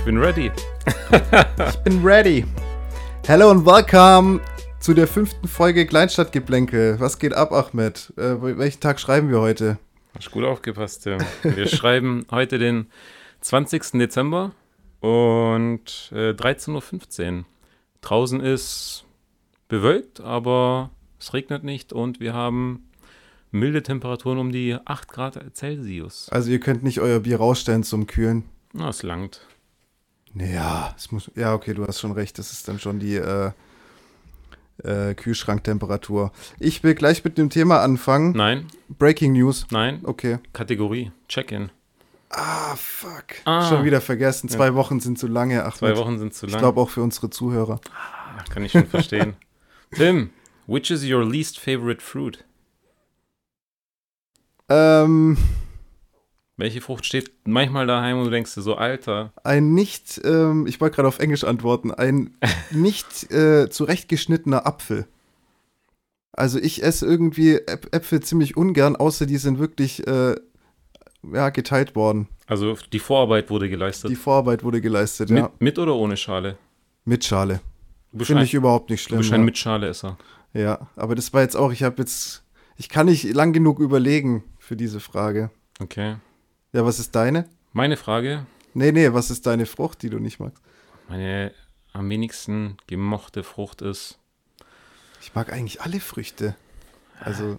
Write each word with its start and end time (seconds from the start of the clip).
Ich 0.00 0.06
bin 0.06 0.16
ready. 0.16 0.50
ich 1.68 1.76
bin 1.84 2.02
ready. 2.02 2.46
Hello 3.26 3.50
und 3.50 3.66
welcome 3.66 4.40
zu 4.78 4.94
der 4.94 5.06
fünften 5.06 5.46
Folge 5.46 5.84
Kleinstadtgeplänkel. 5.84 6.98
Was 6.98 7.18
geht 7.18 7.34
ab, 7.34 7.52
Ahmed? 7.52 8.10
Äh, 8.16 8.40
welchen 8.40 8.80
Tag 8.80 8.98
schreiben 8.98 9.28
wir 9.28 9.42
heute? 9.42 9.78
Hast 10.16 10.30
gut 10.30 10.44
aufgepasst, 10.44 11.04
ja. 11.04 11.18
Wir 11.42 11.66
schreiben 11.68 12.24
heute 12.30 12.58
den 12.58 12.86
20. 13.42 13.98
Dezember 13.98 14.52
und 15.00 16.10
äh, 16.14 16.30
13.15 16.30 17.40
Uhr. 17.40 17.44
Draußen 18.00 18.40
ist 18.40 19.04
bewölkt, 19.68 20.22
aber 20.22 20.92
es 21.18 21.34
regnet 21.34 21.62
nicht 21.62 21.92
und 21.92 22.20
wir 22.20 22.32
haben 22.32 22.88
milde 23.50 23.82
Temperaturen 23.82 24.38
um 24.38 24.50
die 24.50 24.78
8 24.82 25.08
Grad 25.08 25.38
Celsius. 25.54 26.30
Also 26.30 26.50
ihr 26.50 26.58
könnt 26.58 26.82
nicht 26.82 27.00
euer 27.00 27.20
Bier 27.20 27.36
rausstellen 27.36 27.82
zum 27.82 28.06
Kühlen. 28.06 28.44
Na, 28.72 28.88
es 28.88 29.02
langt. 29.02 29.46
Ja, 30.34 30.94
es 30.96 31.10
muss. 31.10 31.30
Ja, 31.34 31.54
okay, 31.54 31.74
du 31.74 31.86
hast 31.86 32.00
schon 32.00 32.12
recht. 32.12 32.38
Das 32.38 32.52
ist 32.52 32.68
dann 32.68 32.78
schon 32.78 32.98
die 32.98 33.16
äh, 33.16 33.50
äh, 34.84 35.14
Kühlschranktemperatur. 35.14 36.32
Ich 36.58 36.82
will 36.82 36.94
gleich 36.94 37.24
mit 37.24 37.38
dem 37.38 37.50
Thema 37.50 37.80
anfangen. 37.80 38.32
Nein. 38.32 38.66
Breaking 38.88 39.32
News. 39.32 39.66
Nein. 39.70 40.00
Okay. 40.04 40.38
Kategorie. 40.52 41.12
Check-in. 41.28 41.70
Ah, 42.30 42.76
fuck. 42.76 43.24
Ah. 43.44 43.68
Schon 43.68 43.84
wieder 43.84 44.00
vergessen. 44.00 44.48
Zwei 44.48 44.66
ja. 44.66 44.74
Wochen 44.74 45.00
sind 45.00 45.18
zu 45.18 45.26
lange. 45.26 45.64
Ach, 45.64 45.76
Zwei 45.76 45.96
Wochen 45.96 46.18
sind 46.18 46.32
zu 46.32 46.46
lange. 46.46 46.56
Ich 46.56 46.60
glaube 46.60 46.80
auch 46.80 46.90
für 46.90 47.02
unsere 47.02 47.28
Zuhörer. 47.30 47.80
Ah, 47.92 48.44
kann 48.50 48.62
ich 48.64 48.72
schon 48.72 48.86
verstehen. 48.86 49.34
Tim, 49.92 50.30
which 50.68 50.90
is 50.92 51.04
your 51.04 51.24
least 51.24 51.58
favorite 51.58 52.00
fruit? 52.00 52.44
Ähm. 54.68 55.36
Welche 56.60 56.82
Frucht 56.82 57.06
steht 57.06 57.32
manchmal 57.44 57.86
daheim 57.86 58.18
und 58.18 58.26
du 58.26 58.30
denkst 58.30 58.54
dir 58.54 58.60
so, 58.60 58.74
Alter? 58.74 59.32
Ein 59.44 59.72
nicht, 59.72 60.20
ähm, 60.24 60.66
ich 60.66 60.78
wollte 60.80 60.96
gerade 60.96 61.08
auf 61.08 61.18
Englisch 61.18 61.44
antworten, 61.44 61.90
ein 61.90 62.36
nicht 62.70 63.32
äh, 63.32 63.70
zurechtgeschnittener 63.70 64.66
Apfel. 64.66 65.06
Also 66.32 66.58
ich 66.58 66.82
esse 66.82 67.06
irgendwie 67.06 67.54
Äpfel 67.56 68.20
ziemlich 68.20 68.58
ungern, 68.58 68.94
außer 68.94 69.24
die 69.24 69.38
sind 69.38 69.58
wirklich 69.58 70.06
äh, 70.06 70.36
ja, 71.32 71.48
geteilt 71.48 71.96
worden. 71.96 72.28
Also 72.46 72.76
die 72.92 72.98
Vorarbeit 72.98 73.48
wurde 73.48 73.70
geleistet. 73.70 74.10
Die 74.10 74.16
Vorarbeit 74.16 74.62
wurde 74.62 74.82
geleistet, 74.82 75.30
mit, 75.30 75.38
ja. 75.38 75.50
Mit 75.58 75.78
oder 75.78 75.94
ohne 75.94 76.16
Schale? 76.16 76.58
Mit 77.06 77.24
Schale. 77.24 77.60
Finde 78.16 78.44
ich 78.44 78.52
überhaupt 78.52 78.90
nicht 78.90 79.02
schlimm. 79.02 79.18
Du 79.18 79.22
bist 79.22 79.32
ein 79.32 79.40
ja. 79.40 79.44
mit 79.46 79.56
Schale 79.56 79.88
Esser. 79.88 80.18
Ja, 80.52 80.88
aber 80.96 81.14
das 81.14 81.32
war 81.32 81.40
jetzt 81.40 81.56
auch, 81.56 81.72
ich 81.72 81.84
habe 81.84 81.96
jetzt, 81.98 82.44
ich 82.76 82.90
kann 82.90 83.06
nicht 83.06 83.24
lang 83.32 83.54
genug 83.54 83.78
überlegen 83.78 84.44
für 84.58 84.76
diese 84.76 85.00
Frage. 85.00 85.50
Okay. 85.80 86.16
Ja, 86.72 86.84
was 86.84 86.98
ist 86.98 87.14
deine? 87.14 87.48
Meine 87.72 87.96
Frage? 87.96 88.46
Nee, 88.74 88.92
nee, 88.92 89.12
was 89.12 89.30
ist 89.30 89.46
deine 89.46 89.66
Frucht, 89.66 90.02
die 90.02 90.10
du 90.10 90.18
nicht 90.18 90.38
magst? 90.38 90.62
Meine 91.08 91.52
am 91.92 92.08
wenigsten 92.08 92.76
gemochte 92.86 93.42
Frucht 93.42 93.82
ist. 93.82 94.18
Ich 95.20 95.34
mag 95.34 95.52
eigentlich 95.52 95.80
alle 95.82 95.98
Früchte. 96.00 96.54
Also. 97.18 97.58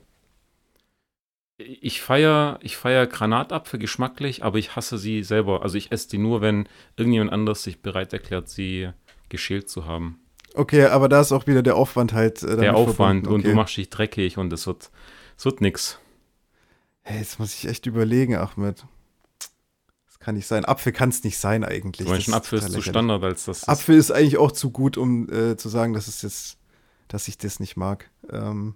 Ich 1.58 2.02
feiere 2.02 2.58
ich 2.62 2.76
feier 2.76 3.06
Granatapfel 3.06 3.80
geschmacklich, 3.80 4.44
aber 4.44 4.58
ich 4.58 4.76
hasse 4.76 4.98
sie 4.98 5.24
selber. 5.24 5.62
Also 5.62 5.78
ich 5.78 5.92
esse 5.92 6.10
die 6.10 6.18
nur, 6.18 6.42
wenn 6.42 6.68
irgendjemand 6.96 7.32
anders 7.32 7.62
sich 7.62 7.82
bereit 7.82 8.14
erklärt, 8.14 8.50
sie 8.50 8.90
geschält 9.30 9.70
zu 9.70 9.86
haben. 9.86 10.20
Okay, 10.56 10.86
aber 10.86 11.08
da 11.08 11.22
ist 11.22 11.32
auch 11.32 11.46
wieder 11.46 11.62
der 11.62 11.76
Aufwand 11.76 12.14
halt. 12.14 12.42
Äh, 12.42 12.58
der 12.58 12.76
Aufwand 12.76 13.28
okay. 13.28 13.36
und 13.36 13.46
du 13.46 13.54
machst 13.54 13.78
dich 13.78 13.90
dreckig 13.90 14.38
und 14.38 14.52
es 14.52 14.66
wird, 14.66 14.90
es 15.38 15.46
wird 15.46 15.62
nix. 15.62 16.00
Hey, 17.04 17.20
jetzt 17.20 17.40
muss 17.40 17.54
ich 17.54 17.68
echt 17.68 17.86
überlegen, 17.86 18.36
Ahmed 18.36 18.86
kann 20.22 20.36
nicht 20.36 20.48
sein. 20.48 20.66
Apfel 20.66 20.94
kann 20.94 21.10
es 21.10 21.24
nicht 21.24 21.38
sein 21.38 21.64
eigentlich. 21.64 22.08
Meinst, 22.08 22.30
ein 22.30 22.34
Apfel 22.34 22.60
ist 22.60 22.72
zu 22.72 22.82
Standard, 22.82 23.24
als 23.24 23.46
das. 23.46 23.68
Apfel 23.68 23.98
ist 23.98 24.12
eigentlich 24.12 24.38
auch 24.38 24.52
zu 24.52 24.72
gut, 24.72 24.96
um 24.98 25.30
äh, 25.30 25.58
zu 25.58 25.68
sagen, 25.68 25.94
dass 25.94 26.08
es 26.08 26.22
jetzt, 26.22 26.58
dass 27.08 27.28
ich 27.28 27.38
das 27.38 27.60
nicht 27.60 27.76
mag. 27.76 28.10
Ähm, 28.32 28.76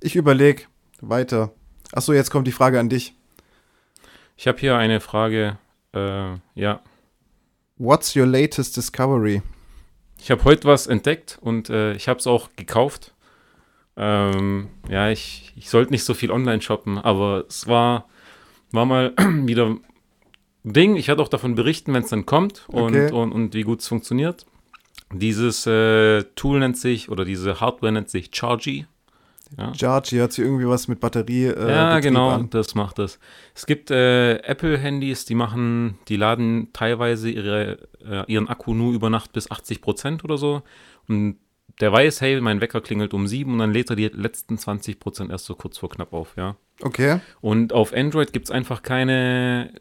ich 0.00 0.14
überlege 0.14 0.64
weiter. 1.00 1.52
Achso, 1.92 2.12
jetzt 2.12 2.30
kommt 2.30 2.46
die 2.46 2.52
Frage 2.52 2.78
an 2.78 2.88
dich. 2.88 3.14
Ich 4.36 4.46
habe 4.46 4.58
hier 4.58 4.76
eine 4.76 5.00
Frage. 5.00 5.58
Äh, 5.94 6.34
ja. 6.54 6.82
What's 7.78 8.14
your 8.14 8.26
latest 8.26 8.76
discovery? 8.76 9.42
Ich 10.18 10.30
habe 10.30 10.44
heute 10.44 10.68
was 10.68 10.86
entdeckt 10.86 11.38
und 11.40 11.70
äh, 11.70 11.94
ich 11.94 12.08
habe 12.08 12.18
es 12.18 12.26
auch 12.26 12.50
gekauft. 12.56 13.14
Ähm, 13.96 14.68
ja, 14.88 15.10
ich, 15.10 15.52
ich 15.56 15.70
sollte 15.70 15.92
nicht 15.92 16.04
so 16.04 16.12
viel 16.12 16.30
online 16.30 16.60
shoppen, 16.60 16.98
aber 16.98 17.44
es 17.48 17.66
war 17.66 18.08
war 18.72 18.86
mal 18.86 19.12
wieder 19.44 19.76
Ding. 20.64 20.96
Ich 20.96 21.08
werde 21.08 21.22
auch 21.22 21.28
davon 21.28 21.54
berichten, 21.54 21.94
wenn 21.94 22.02
es 22.02 22.10
dann 22.10 22.26
kommt 22.26 22.64
und, 22.68 22.94
okay. 22.94 23.12
und, 23.12 23.32
und, 23.32 23.54
wie 23.54 23.62
gut 23.62 23.80
es 23.80 23.88
funktioniert. 23.88 24.46
Dieses 25.12 25.66
äh, 25.66 26.24
Tool 26.34 26.58
nennt 26.58 26.76
sich, 26.76 27.08
oder 27.10 27.24
diese 27.24 27.60
Hardware 27.60 27.92
nennt 27.92 28.10
sich 28.10 28.30
Chargy. 28.32 28.86
Ja. 29.56 29.72
Chargy 29.72 30.18
hat 30.18 30.32
sie 30.32 30.42
irgendwie 30.42 30.66
was 30.66 30.88
mit 30.88 30.98
Batterie. 30.98 31.46
Äh, 31.46 31.70
ja, 31.70 32.00
genau, 32.00 32.30
an. 32.30 32.50
das 32.50 32.74
macht 32.74 32.98
das. 32.98 33.20
Es 33.54 33.66
gibt 33.66 33.92
äh, 33.92 34.38
Apple-Handys, 34.38 35.24
die 35.24 35.36
machen, 35.36 35.98
die 36.08 36.16
laden 36.16 36.70
teilweise 36.72 37.30
ihre, 37.30 37.88
äh, 38.04 38.24
ihren 38.26 38.48
Akku 38.48 38.74
nur 38.74 38.92
über 38.92 39.08
Nacht 39.08 39.32
bis 39.32 39.48
80 39.48 39.80
Prozent 39.80 40.24
oder 40.24 40.36
so. 40.36 40.62
Und 41.06 41.36
der 41.80 41.92
weiß, 41.92 42.20
hey, 42.20 42.40
mein 42.40 42.60
Wecker 42.60 42.80
klingelt 42.80 43.12
um 43.14 43.26
sieben 43.26 43.52
und 43.52 43.58
dann 43.58 43.72
lädt 43.72 43.90
er 43.90 43.96
die 43.96 44.08
letzten 44.08 44.58
20 44.58 44.98
Prozent 44.98 45.30
erst 45.30 45.44
so 45.44 45.54
kurz 45.54 45.78
vor 45.78 45.90
knapp 45.90 46.12
auf, 46.12 46.36
ja. 46.36 46.56
Okay. 46.82 47.20
Und 47.40 47.72
auf 47.72 47.92
Android 47.92 48.32
gibt 48.32 48.46
es 48.46 48.50
einfach 48.50 48.82
keine, 48.82 49.72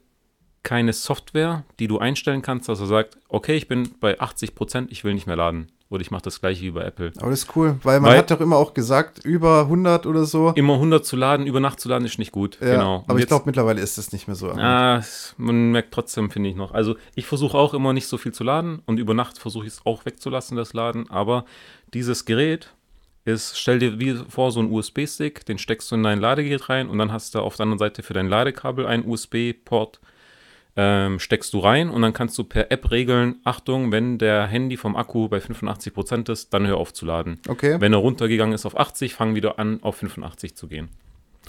keine 0.63 0.93
Software, 0.93 1.63
die 1.79 1.87
du 1.87 1.99
einstellen 1.99 2.41
kannst, 2.41 2.69
dass 2.69 2.79
er 2.79 2.87
sagt, 2.87 3.17
okay, 3.29 3.55
ich 3.55 3.67
bin 3.67 3.89
bei 3.99 4.19
80 4.19 4.55
Prozent, 4.55 4.91
ich 4.91 5.03
will 5.03 5.13
nicht 5.13 5.27
mehr 5.27 5.35
laden. 5.35 5.71
Oder 5.89 6.01
ich 6.01 6.09
mache 6.09 6.23
das 6.23 6.41
gleiche 6.41 6.63
wie 6.63 6.71
bei 6.71 6.83
Apple. 6.83 7.11
Aber 7.17 7.29
das 7.29 7.43
ist 7.43 7.55
cool, 7.55 7.77
weil 7.83 7.99
man 7.99 8.11
weil 8.11 8.17
hat 8.17 8.31
doch 8.31 8.41
immer 8.41 8.57
auch 8.57 8.73
gesagt, 8.73 9.23
über 9.23 9.61
100 9.61 10.07
oder 10.07 10.25
so. 10.25 10.51
Immer 10.55 10.73
100 10.73 11.05
zu 11.05 11.15
laden, 11.15 11.45
über 11.45 11.59
Nacht 11.59 11.79
zu 11.79 11.89
laden 11.89 12.05
ist 12.05 12.17
nicht 12.17 12.31
gut. 12.31 12.57
Ja, 12.59 12.73
genau. 12.73 13.03
aber 13.07 13.19
ich 13.19 13.27
glaube, 13.27 13.43
mittlerweile 13.45 13.81
ist 13.81 13.99
das 13.99 14.11
nicht 14.11 14.27
mehr 14.27 14.35
so. 14.35 14.49
Ah, 14.51 15.03
man 15.37 15.71
merkt 15.71 15.93
trotzdem, 15.93 16.31
finde 16.31 16.49
ich 16.49 16.55
noch. 16.55 16.73
Also 16.73 16.95
ich 17.13 17.27
versuche 17.27 17.55
auch 17.55 17.75
immer 17.75 17.93
nicht 17.93 18.07
so 18.07 18.17
viel 18.17 18.31
zu 18.31 18.43
laden 18.43 18.81
und 18.87 18.99
über 18.99 19.13
Nacht 19.13 19.37
versuche 19.37 19.67
ich 19.67 19.73
es 19.73 19.85
auch 19.85 20.05
wegzulassen, 20.05 20.57
das 20.57 20.73
Laden. 20.73 21.09
Aber 21.11 21.45
dieses 21.93 22.25
Gerät 22.25 22.73
ist, 23.25 23.57
stell 23.57 23.77
dir 23.77 23.99
wie 23.99 24.15
vor, 24.27 24.51
so 24.51 24.61
ein 24.61 24.71
USB-Stick, 24.71 25.45
den 25.45 25.59
steckst 25.59 25.91
du 25.91 25.95
in 25.95 26.03
dein 26.03 26.19
Ladegerät 26.19 26.67
rein 26.69 26.89
und 26.89 26.97
dann 26.97 27.11
hast 27.11 27.35
du 27.35 27.39
auf 27.39 27.57
der 27.57 27.63
anderen 27.63 27.79
Seite 27.79 28.01
für 28.01 28.13
dein 28.13 28.27
Ladekabel 28.27 28.87
einen 28.87 29.05
USB-Port 29.05 29.99
ähm, 30.75 31.19
steckst 31.19 31.53
du 31.53 31.59
rein 31.59 31.89
und 31.89 32.01
dann 32.01 32.13
kannst 32.13 32.37
du 32.37 32.43
per 32.43 32.71
App 32.71 32.91
regeln, 32.91 33.37
Achtung, 33.43 33.91
wenn 33.91 34.17
der 34.17 34.45
Handy 34.47 34.77
vom 34.77 34.95
Akku 34.95 35.29
bei 35.29 35.37
85% 35.37 36.31
ist, 36.31 36.53
dann 36.53 36.67
hör 36.67 36.77
auf 36.77 36.93
zu 36.93 37.05
laden. 37.05 37.39
Okay. 37.47 37.79
Wenn 37.79 37.93
er 37.93 37.99
runtergegangen 37.99 38.53
ist 38.53 38.65
auf 38.65 38.77
80, 38.77 39.13
fang 39.13 39.35
wieder 39.35 39.57
an, 39.57 39.81
auf 39.83 39.97
85 39.97 40.55
zu 40.55 40.67
gehen. 40.67 40.89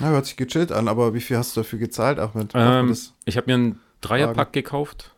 Ja, 0.01 0.09
hört 0.09 0.27
sich 0.27 0.37
gechillt 0.37 0.73
an, 0.73 0.89
aber 0.89 1.15
wie 1.15 1.21
viel 1.21 1.37
hast 1.37 1.57
du 1.57 1.61
dafür 1.61 1.79
gezahlt, 1.79 2.19
Ahmed? 2.19 2.53
Ähm, 2.55 2.97
ich 3.25 3.37
habe 3.37 3.47
mir 3.47 3.55
einen 3.55 3.81
Dreierpack 4.01 4.53
gekauft. 4.53 5.13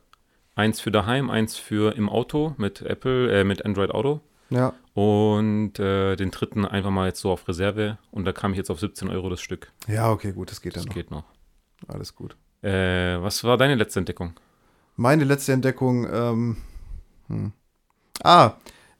Eins 0.55 0.81
für 0.81 0.91
daheim, 0.91 1.31
eins 1.31 1.57
für 1.57 1.95
im 1.95 2.09
Auto 2.09 2.55
mit 2.57 2.83
Apple, 2.83 3.41
äh, 3.41 3.45
mit 3.45 3.65
Android 3.65 3.91
Auto. 3.91 4.21
Ja. 4.51 4.73
Und 4.95 5.79
äh, 5.79 6.17
den 6.17 6.31
dritten 6.31 6.65
einfach 6.65 6.91
mal 6.91 7.07
jetzt 7.07 7.21
so 7.21 7.31
auf 7.31 7.47
Reserve. 7.47 7.99
Und 8.11 8.25
da 8.25 8.33
kam 8.33 8.53
ich 8.53 8.57
jetzt 8.57 8.71
auf 8.71 8.81
17 8.81 9.09
Euro 9.09 9.29
das 9.29 9.41
Stück. 9.41 9.71
Ja, 9.87 10.11
okay, 10.11 10.33
gut, 10.33 10.51
das 10.51 10.61
geht 10.61 10.75
dann 10.75 10.83
das 10.83 10.87
noch. 10.87 10.95
geht 10.95 11.11
noch. 11.11 11.25
Alles 11.87 12.15
gut. 12.15 12.37
Äh, 12.63 13.23
was 13.23 13.45
war 13.45 13.57
deine 13.57 13.75
letzte 13.75 14.01
Entdeckung? 14.01 14.33
Meine 14.97 15.25
letzte 15.25 15.53
Entdeckung, 15.53 16.09
ähm, 16.13 16.57
hm. 17.29 17.53
ah, 18.23 18.53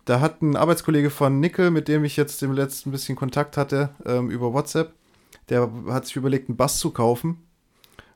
da 0.05 0.21
hat 0.21 0.43
ein 0.43 0.57
Arbeitskollege 0.57 1.11
von 1.11 1.41
Nickel, 1.41 1.71
mit 1.71 1.89
dem 1.89 2.05
ich 2.05 2.17
jetzt 2.17 2.43
im 2.43 2.53
letzten 2.53 2.93
bisschen 2.93 3.17
Kontakt 3.17 3.57
hatte, 3.57 3.91
ähm, 4.07 4.31
über 4.31 4.53
WhatsApp, 4.55 4.95
der 5.49 5.71
hat 5.89 6.07
sich 6.07 6.17
überlegt, 6.17 6.49
einen 6.49 6.57
Bass 6.57 6.79
zu 6.79 6.91
kaufen. 6.91 7.43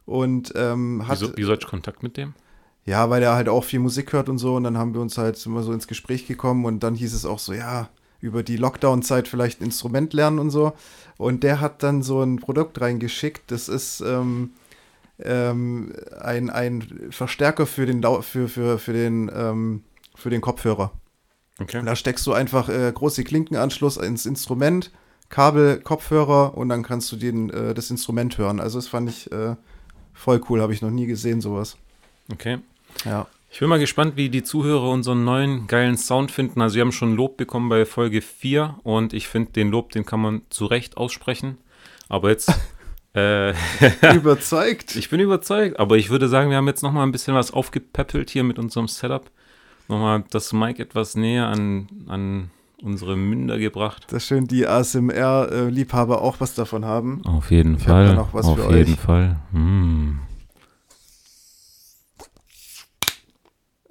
Und 0.04 0.52
ähm, 0.56 1.06
hat. 1.06 1.20
Wieso, 1.20 1.36
wie 1.36 1.44
soll 1.44 1.58
ich 1.60 1.66
Kontakt 1.66 2.02
mit 2.02 2.16
dem? 2.16 2.34
Ja, 2.84 3.10
weil 3.10 3.22
er 3.22 3.34
halt 3.34 3.48
auch 3.48 3.62
viel 3.62 3.78
Musik 3.78 4.12
hört 4.12 4.28
und 4.28 4.38
so. 4.38 4.56
Und 4.56 4.64
dann 4.64 4.76
haben 4.76 4.94
wir 4.94 5.00
uns 5.00 5.16
halt 5.16 5.44
immer 5.46 5.62
so 5.62 5.72
ins 5.72 5.86
Gespräch 5.86 6.26
gekommen. 6.26 6.64
Und 6.64 6.82
dann 6.82 6.94
hieß 6.94 7.14
es 7.14 7.24
auch 7.24 7.38
so, 7.38 7.52
ja, 7.52 7.88
über 8.20 8.42
die 8.42 8.56
Lockdown-Zeit 8.56 9.28
vielleicht 9.28 9.60
ein 9.60 9.64
Instrument 9.64 10.12
lernen 10.12 10.38
und 10.38 10.50
so. 10.50 10.72
Und 11.18 11.44
der 11.44 11.60
hat 11.60 11.82
dann 11.82 12.02
so 12.02 12.22
ein 12.22 12.36
Produkt 12.36 12.80
reingeschickt. 12.80 13.50
Das 13.50 13.68
ist 13.68 14.00
ähm, 14.00 14.50
ähm, 15.18 15.92
ein, 16.20 16.50
ein 16.50 17.08
Verstärker 17.10 17.66
für 17.66 17.86
den, 17.86 18.02
für, 18.22 18.48
für, 18.48 18.78
für 18.78 18.92
den, 18.92 19.30
ähm, 19.34 19.84
für 20.14 20.30
den 20.30 20.40
Kopfhörer. 20.40 20.92
Okay. 21.60 21.78
Und 21.78 21.86
da 21.86 21.96
steckst 21.96 22.26
du 22.26 22.32
einfach 22.32 22.68
äh, 22.68 22.90
große 22.92 23.24
Klinkenanschluss 23.24 23.96
ins 23.96 24.26
Instrument, 24.26 24.90
Kabel, 25.28 25.80
Kopfhörer 25.80 26.56
und 26.56 26.68
dann 26.68 26.82
kannst 26.82 27.12
du 27.12 27.16
den, 27.16 27.50
äh, 27.50 27.74
das 27.74 27.90
Instrument 27.90 28.38
hören. 28.38 28.60
Also 28.60 28.78
das 28.78 28.88
fand 28.88 29.08
ich 29.08 29.30
äh, 29.32 29.56
voll 30.12 30.40
cool, 30.48 30.60
habe 30.60 30.72
ich 30.72 30.82
noch 30.82 30.90
nie 30.90 31.06
gesehen, 31.06 31.40
sowas. 31.40 31.76
Okay. 32.32 32.58
Ja. 33.04 33.26
Ich 33.50 33.60
bin 33.60 33.68
mal 33.68 33.78
gespannt, 33.78 34.16
wie 34.16 34.30
die 34.30 34.42
Zuhörer 34.42 34.88
unseren 34.88 35.24
neuen 35.24 35.66
geilen 35.66 35.98
Sound 35.98 36.30
finden. 36.30 36.62
Also 36.62 36.76
wir 36.76 36.80
haben 36.80 36.92
schon 36.92 37.14
Lob 37.14 37.36
bekommen 37.36 37.68
bei 37.68 37.84
Folge 37.84 38.22
4 38.22 38.76
und 38.82 39.12
ich 39.12 39.28
finde, 39.28 39.52
den 39.52 39.70
Lob, 39.70 39.90
den 39.92 40.06
kann 40.06 40.20
man 40.20 40.42
zu 40.48 40.64
Recht 40.64 40.96
aussprechen. 40.96 41.58
Aber 42.08 42.30
jetzt 42.30 42.50
Äh, 43.14 43.52
Überzeugt. 44.14 44.96
ich 44.96 45.10
bin 45.10 45.20
überzeugt, 45.20 45.78
aber 45.78 45.96
ich 45.98 46.08
würde 46.08 46.28
sagen, 46.28 46.48
wir 46.50 46.56
haben 46.56 46.66
jetzt 46.66 46.82
noch 46.82 46.92
mal 46.92 47.02
ein 47.02 47.12
bisschen 47.12 47.34
was 47.34 47.50
aufgepäppelt 47.50 48.30
hier 48.30 48.42
mit 48.42 48.58
unserem 48.58 48.88
Setup. 48.88 49.30
Nochmal 49.88 50.24
das 50.30 50.52
Mic 50.54 50.80
etwas 50.80 51.14
näher 51.14 51.48
an, 51.48 51.88
an 52.08 52.50
unsere 52.80 53.16
Münder 53.16 53.58
gebracht. 53.58 54.06
Dass 54.12 54.24
schön 54.26 54.46
die 54.46 54.66
ASMR-Liebhaber 54.66 56.22
auch 56.22 56.40
was 56.40 56.54
davon 56.54 56.84
haben. 56.86 57.20
Auf 57.26 57.50
jeden 57.50 57.74
Ich 57.76 57.82
hab 57.82 57.88
Fall. 57.88 58.06
da 58.06 58.14
noch 58.14 58.32
was 58.32 58.46
Auf 58.46 58.58
für 58.58 58.76
jeden 58.76 58.94
euch. 58.94 58.98
Fall. 59.00 59.36
Mm. 59.52 60.20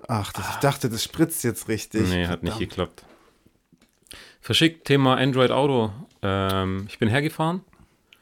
Ach, 0.07 0.33
das, 0.33 0.49
ich 0.49 0.55
dachte, 0.57 0.89
das 0.89 1.03
spritzt 1.03 1.43
jetzt 1.43 1.67
richtig. 1.67 2.09
Nee, 2.09 2.27
hat 2.27 2.43
nicht 2.43 2.53
Verdammt. 2.53 2.69
geklappt. 2.69 3.05
Verschickt, 4.41 4.85
Thema 4.85 5.15
Android 5.17 5.51
Auto. 5.51 5.91
Ähm, 6.21 6.85
ich 6.89 6.97
bin 6.99 7.07
hergefahren. 7.07 7.61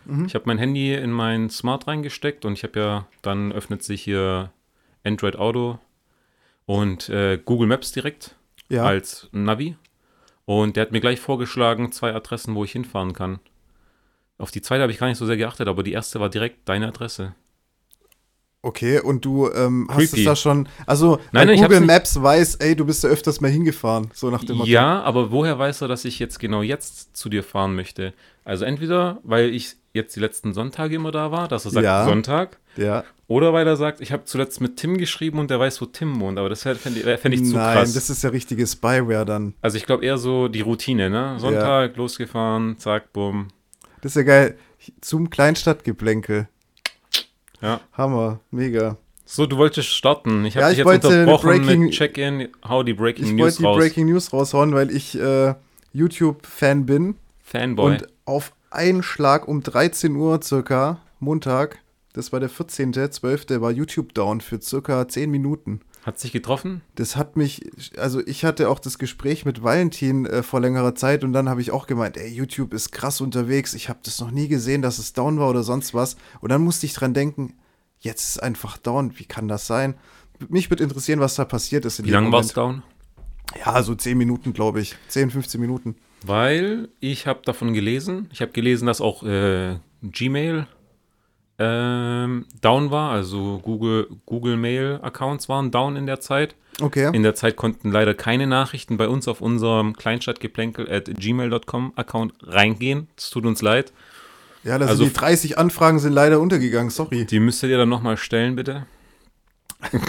Mhm. 0.10 0.26
Ich 0.26 0.36
habe 0.36 0.46
mein 0.48 0.58
Handy 0.58 0.94
in 0.94 1.12
mein 1.12 1.50
Smart 1.50 1.88
reingesteckt 1.88 2.46
und 2.46 2.54
ich 2.54 2.64
habe 2.64 2.80
ja, 2.80 3.08
dann 3.22 3.52
öffnet 3.52 3.84
sich 3.84 4.02
hier 4.02 4.52
Android 5.04 5.36
Auto 5.36 5.80
und 6.66 7.10
äh, 7.10 7.40
Google 7.44 7.68
Maps 7.68 7.92
direkt 7.92 8.36
Ja, 8.70 8.84
als 8.84 9.30
Navi. 9.32 9.76
Und 10.46 10.76
der 10.76 10.82
hat 10.82 10.92
mir 10.92 11.02
gleich 11.02 11.20
vorgeschlagen, 11.20 11.92
zwei 11.92 12.14
Adressen, 12.14 12.56
wo 12.56 12.64
ich 12.64 12.72
hinfahren 12.72 13.14
kann. 13.14 13.40
Auf 14.40 14.52
die 14.52 14.62
zweite 14.62 14.82
habe 14.82 14.92
ich 14.92 14.98
gar 14.98 15.08
nicht 15.08 15.18
so 15.18 15.26
sehr 15.28 15.38
geachtet, 15.38 15.68
aber 15.68 15.84
die 15.84 15.92
erste 15.92 16.20
war 16.20 16.30
direkt 16.30 16.68
deine 16.68 16.88
Adresse. 16.88 17.36
Okay. 18.62 19.00
Und 19.00 19.26
du 19.26 19.50
ähm, 19.52 19.88
hast 19.90 19.98
Creepy. 19.98 20.20
es 20.22 20.26
da 20.26 20.36
schon. 20.36 20.68
Also, 20.86 21.20
Nein, 21.32 21.48
nein, 21.48 21.62
Google 21.62 21.82
Maps 21.82 22.22
weiß, 22.22 22.56
ey, 22.56 22.76
du 22.76 22.86
bist 22.86 23.04
da 23.04 23.08
öfters 23.08 23.42
mal 23.42 23.50
hingefahren. 23.52 24.10
So 24.14 24.30
nach 24.30 24.44
dem 24.44 24.58
Motto. 24.58 24.70
Ja, 24.70 25.02
aber 25.02 25.32
woher 25.32 25.58
weiß 25.60 25.82
er, 25.82 25.88
dass 25.88 26.06
ich 26.06 26.20
jetzt 26.20 26.40
genau 26.40 26.62
jetzt 26.62 27.16
zu 27.16 27.30
dir 27.30 27.44
fahren 27.44 27.76
möchte? 27.76 28.14
Also 28.46 28.66
entweder, 28.66 29.20
weil 29.24 29.50
ich 29.50 29.76
jetzt 29.94 30.16
die 30.16 30.20
letzten 30.20 30.54
Sonntage 30.54 30.96
immer 30.96 31.12
da 31.12 31.32
war, 31.32 31.48
dass 31.48 31.66
er 31.66 31.72
sagt 31.72 31.84
Ja. 31.84 32.06
Sonntag, 32.06 32.60
Ja. 32.78 33.04
oder 33.28 33.54
weil 33.54 33.68
er 33.68 33.76
sagt, 33.76 34.02
ich 34.02 34.12
habe 34.12 34.26
zuletzt 34.26 34.62
mit 34.62 34.78
Tim 34.78 34.98
geschrieben 34.98 35.40
und 35.40 35.50
der 35.50 35.60
weiß, 35.60 35.82
wo 35.82 35.86
Tim 35.86 36.20
wohnt. 36.20 36.38
Aber 36.38 36.48
das 36.50 36.62
fände 36.64 37.00
ich, 37.00 37.20
fänd 37.20 37.34
ich 37.36 37.44
zu 37.44 37.56
Nein, 37.56 37.78
krass. 37.78 37.94
das 37.94 38.10
ist 38.10 38.24
ja 38.24 38.30
richtige 38.30 38.66
Spyware 38.68 39.26
dann. 39.26 39.54
also 39.62 39.78
ich 39.78 39.86
glaube 39.86 40.06
eher 40.06 40.18
so 40.18 40.48
die 40.48 40.62
Routine, 40.62 41.10
ne? 41.10 41.36
Sonntag, 41.40 41.96
losgefahren, 41.98 42.78
zack, 42.78 43.14
bumm. 43.14 43.48
Das 44.02 44.12
ist 44.12 44.16
ja 44.18 44.24
geil. 44.24 44.58
Zum 45.02 45.30
Kleinstadtgeplänkel. 45.30 46.48
Ja. 47.62 47.82
Hammer, 47.94 48.40
mega. 48.52 48.98
So, 49.26 49.46
du 49.46 49.58
wolltest 49.58 49.90
starten. 49.90 50.44
Ich 50.46 50.56
habe 50.56 50.64
Ja, 50.64 50.70
dich 50.70 50.80
ich 50.80 50.86
jetzt 50.86 51.06
unterbrochen 51.06 51.48
Breaking- 51.50 51.80
mit 51.86 51.94
Check-in, 51.94 52.48
hau 52.68 52.82
die 52.84 52.94
Breaking 52.94 53.26
Ich 53.26 53.32
News 53.34 53.42
wollte 53.44 53.58
die 53.60 53.66
raus. 53.66 53.78
Breaking 53.78 54.06
News 54.08 54.34
raushauen, 54.34 54.74
weil 54.74 54.90
ich 54.92 55.20
äh, 55.20 55.54
YouTube-Fan 55.94 56.86
bin. 56.86 57.16
Fanboy. 57.44 57.92
Und 57.94 58.08
auf 58.26 58.54
einen 58.72 59.04
Schlag 59.04 59.48
um 59.48 59.62
13 59.62 60.16
Uhr 60.16 60.42
circa, 60.42 61.00
Montag, 61.20 61.80
das 62.14 62.32
war 62.32 62.40
der 62.40 62.50
14.12., 62.50 63.62
war 63.62 63.72
YouTube 63.72 64.14
down 64.14 64.42
für 64.42 64.62
circa 64.62 65.08
10 65.08 65.30
Minuten. 65.30 65.82
Hat 66.10 66.18
sich 66.18 66.32
getroffen? 66.32 66.82
Das 66.96 67.18
hat 67.18 67.38
mich, 67.38 67.70
also 67.96 68.20
ich 68.26 68.44
hatte 68.44 68.70
auch 68.70 68.80
das 68.80 68.98
Gespräch 68.98 69.46
mit 69.46 69.62
Valentin 69.62 70.26
äh, 70.26 70.42
vor 70.42 70.60
längerer 70.60 70.96
Zeit 70.96 71.24
und 71.24 71.34
dann 71.34 71.48
habe 71.48 71.62
ich 71.62 71.70
auch 71.70 71.86
gemeint, 71.86 72.18
ey, 72.18 72.28
YouTube 72.28 72.74
ist 72.74 72.92
krass 72.92 73.22
unterwegs, 73.22 73.76
ich 73.76 73.90
habe 73.90 74.00
das 74.02 74.20
noch 74.20 74.32
nie 74.32 74.48
gesehen, 74.48 74.82
dass 74.82 74.98
es 74.98 75.14
down 75.14 75.38
war 75.38 75.48
oder 75.52 75.62
sonst 75.62 75.94
was. 75.94 76.18
Und 76.42 76.50
dann 76.50 76.64
musste 76.64 76.88
ich 76.88 76.96
dran 76.96 77.14
denken, 77.14 77.54
jetzt 78.00 78.24
ist 78.24 78.30
es 78.30 78.40
einfach 78.40 78.80
down, 78.80 79.20
wie 79.20 79.26
kann 79.26 79.48
das 79.48 79.68
sein? 79.68 80.00
Mich 80.48 80.72
würde 80.72 80.84
interessieren, 80.84 81.20
was 81.20 81.36
da 81.36 81.46
passiert 81.46 81.86
ist. 81.86 82.00
in 82.00 82.06
Wie 82.06 82.10
lange 82.10 82.32
war 82.32 82.40
es 82.40 82.54
down? 82.54 82.82
Ja, 83.64 83.84
so 83.84 83.94
10 83.94 84.18
Minuten, 84.18 84.52
glaube 84.52 84.82
ich. 84.82 84.96
10, 85.10 85.30
15 85.30 85.62
Minuten. 85.62 85.96
Weil 86.26 86.90
ich 87.00 87.28
habe 87.28 87.42
davon 87.46 87.76
gelesen, 87.76 88.30
ich 88.34 88.42
habe 88.42 88.52
gelesen, 88.52 88.88
dass 88.88 89.00
auch 89.00 89.22
äh, 89.22 89.78
Gmail 90.02 90.66
ähm, 91.60 92.46
down 92.62 92.90
war, 92.90 93.12
also 93.12 93.60
Google, 93.62 94.08
Google 94.26 94.56
Mail 94.58 95.00
Accounts 95.02 95.50
waren 95.50 95.72
down 95.72 95.96
in 95.96 96.06
der 96.06 96.20
Zeit. 96.20 96.56
Okay. 96.82 97.12
In 97.14 97.24
der 97.24 97.36
Zeit 97.36 97.58
konnten 97.58 97.92
leider 97.92 98.14
keine 98.14 98.48
Nachrichten 98.48 98.96
bei 98.96 99.10
uns 99.10 99.28
auf 99.28 99.42
unserem 99.42 99.96
Kleinstadtgeplänkel 99.98 100.90
at 100.90 101.06
gmail.com 101.14 101.94
Account 101.98 102.34
reingehen. 102.44 103.08
Es 103.18 103.30
tut 103.30 103.46
uns 103.46 103.62
leid. 103.62 103.92
ja, 104.64 104.74
also 104.76 104.88
also- 104.88 105.04
die 105.06 105.14
30 105.14 105.58
Anfragen 105.58 106.00
sind 106.00 106.14
leider 106.14 106.40
untergegangen, 106.40 106.90
sorry. 106.90 107.26
Die 107.26 107.40
müsstet 107.42 107.70
ihr 107.70 107.78
dann 107.78 107.90
nochmal 107.90 108.18
stellen, 108.18 108.56
bitte. 108.56 108.86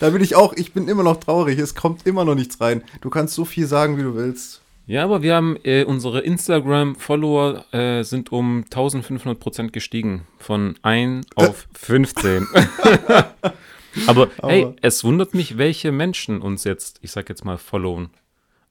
Da 0.00 0.10
bin 0.10 0.22
ich 0.22 0.34
auch, 0.34 0.54
ich 0.54 0.72
bin 0.72 0.88
immer 0.88 1.04
noch 1.04 1.18
traurig, 1.18 1.56
es 1.60 1.76
kommt 1.76 2.04
immer 2.04 2.24
noch 2.24 2.34
nichts 2.34 2.60
rein. 2.60 2.82
Du 3.00 3.10
kannst 3.10 3.34
so 3.34 3.44
viel 3.44 3.64
sagen, 3.64 3.96
wie 3.96 4.02
du 4.02 4.16
willst. 4.16 4.60
Ja, 4.88 5.04
aber 5.04 5.22
wir 5.22 5.34
haben, 5.34 5.56
äh, 5.64 5.84
unsere 5.84 6.20
Instagram-Follower 6.20 7.64
äh, 7.74 8.02
sind 8.04 8.32
um 8.32 8.64
1500 8.64 9.38
Prozent 9.38 9.72
gestiegen. 9.74 10.26
Von 10.38 10.76
1 10.82 11.26
auf 11.36 11.68
15. 11.74 12.46
aber 14.06 14.28
hey, 14.42 14.64
Aber- 14.64 14.76
es 14.80 15.04
wundert 15.04 15.34
mich, 15.34 15.58
welche 15.58 15.92
Menschen 15.92 16.40
uns 16.40 16.64
jetzt, 16.64 16.98
ich 17.02 17.10
sag 17.10 17.28
jetzt 17.28 17.44
mal, 17.44 17.58
followen. 17.58 18.08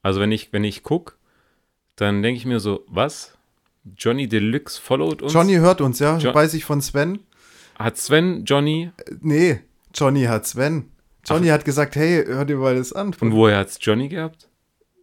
Also 0.02 0.20
wenn 0.20 0.32
ich, 0.32 0.52
wenn 0.54 0.64
ich 0.64 0.82
gucke, 0.84 1.14
dann 1.98 2.24
denke 2.24 2.38
ich 2.38 2.46
mir 2.46 2.60
so, 2.60 2.84
was? 2.88 3.38
Johnny 3.98 4.28
Deluxe 4.28 4.82
followt 4.82 5.22
uns? 5.22 5.34
Johnny 5.34 5.56
hört 5.56 5.82
uns, 5.82 6.00
ja, 6.00 6.18
Jo- 6.18 6.34
weiß 6.34 6.56
ich 6.56 6.66
von 6.66 6.82
Sven. 6.82 7.20
Hat 7.78 7.98
Sven 7.98 8.44
Johnny? 8.44 8.90
Äh, 8.98 9.16
Nee, 9.22 9.60
Johnny 9.94 10.24
hat 10.24 10.48
Sven. 10.48 10.90
Johnny 11.26 11.48
hat 11.50 11.64
gesagt, 11.64 11.96
hey, 11.96 12.24
hör 12.26 12.46
dir 12.46 12.58
mal 12.58 12.76
das 12.76 12.92
an. 12.94 13.14
Und 13.20 13.34
woher 13.34 13.58
hat's 13.58 13.78
Johnny 13.82 14.08
gehabt? 14.10 14.48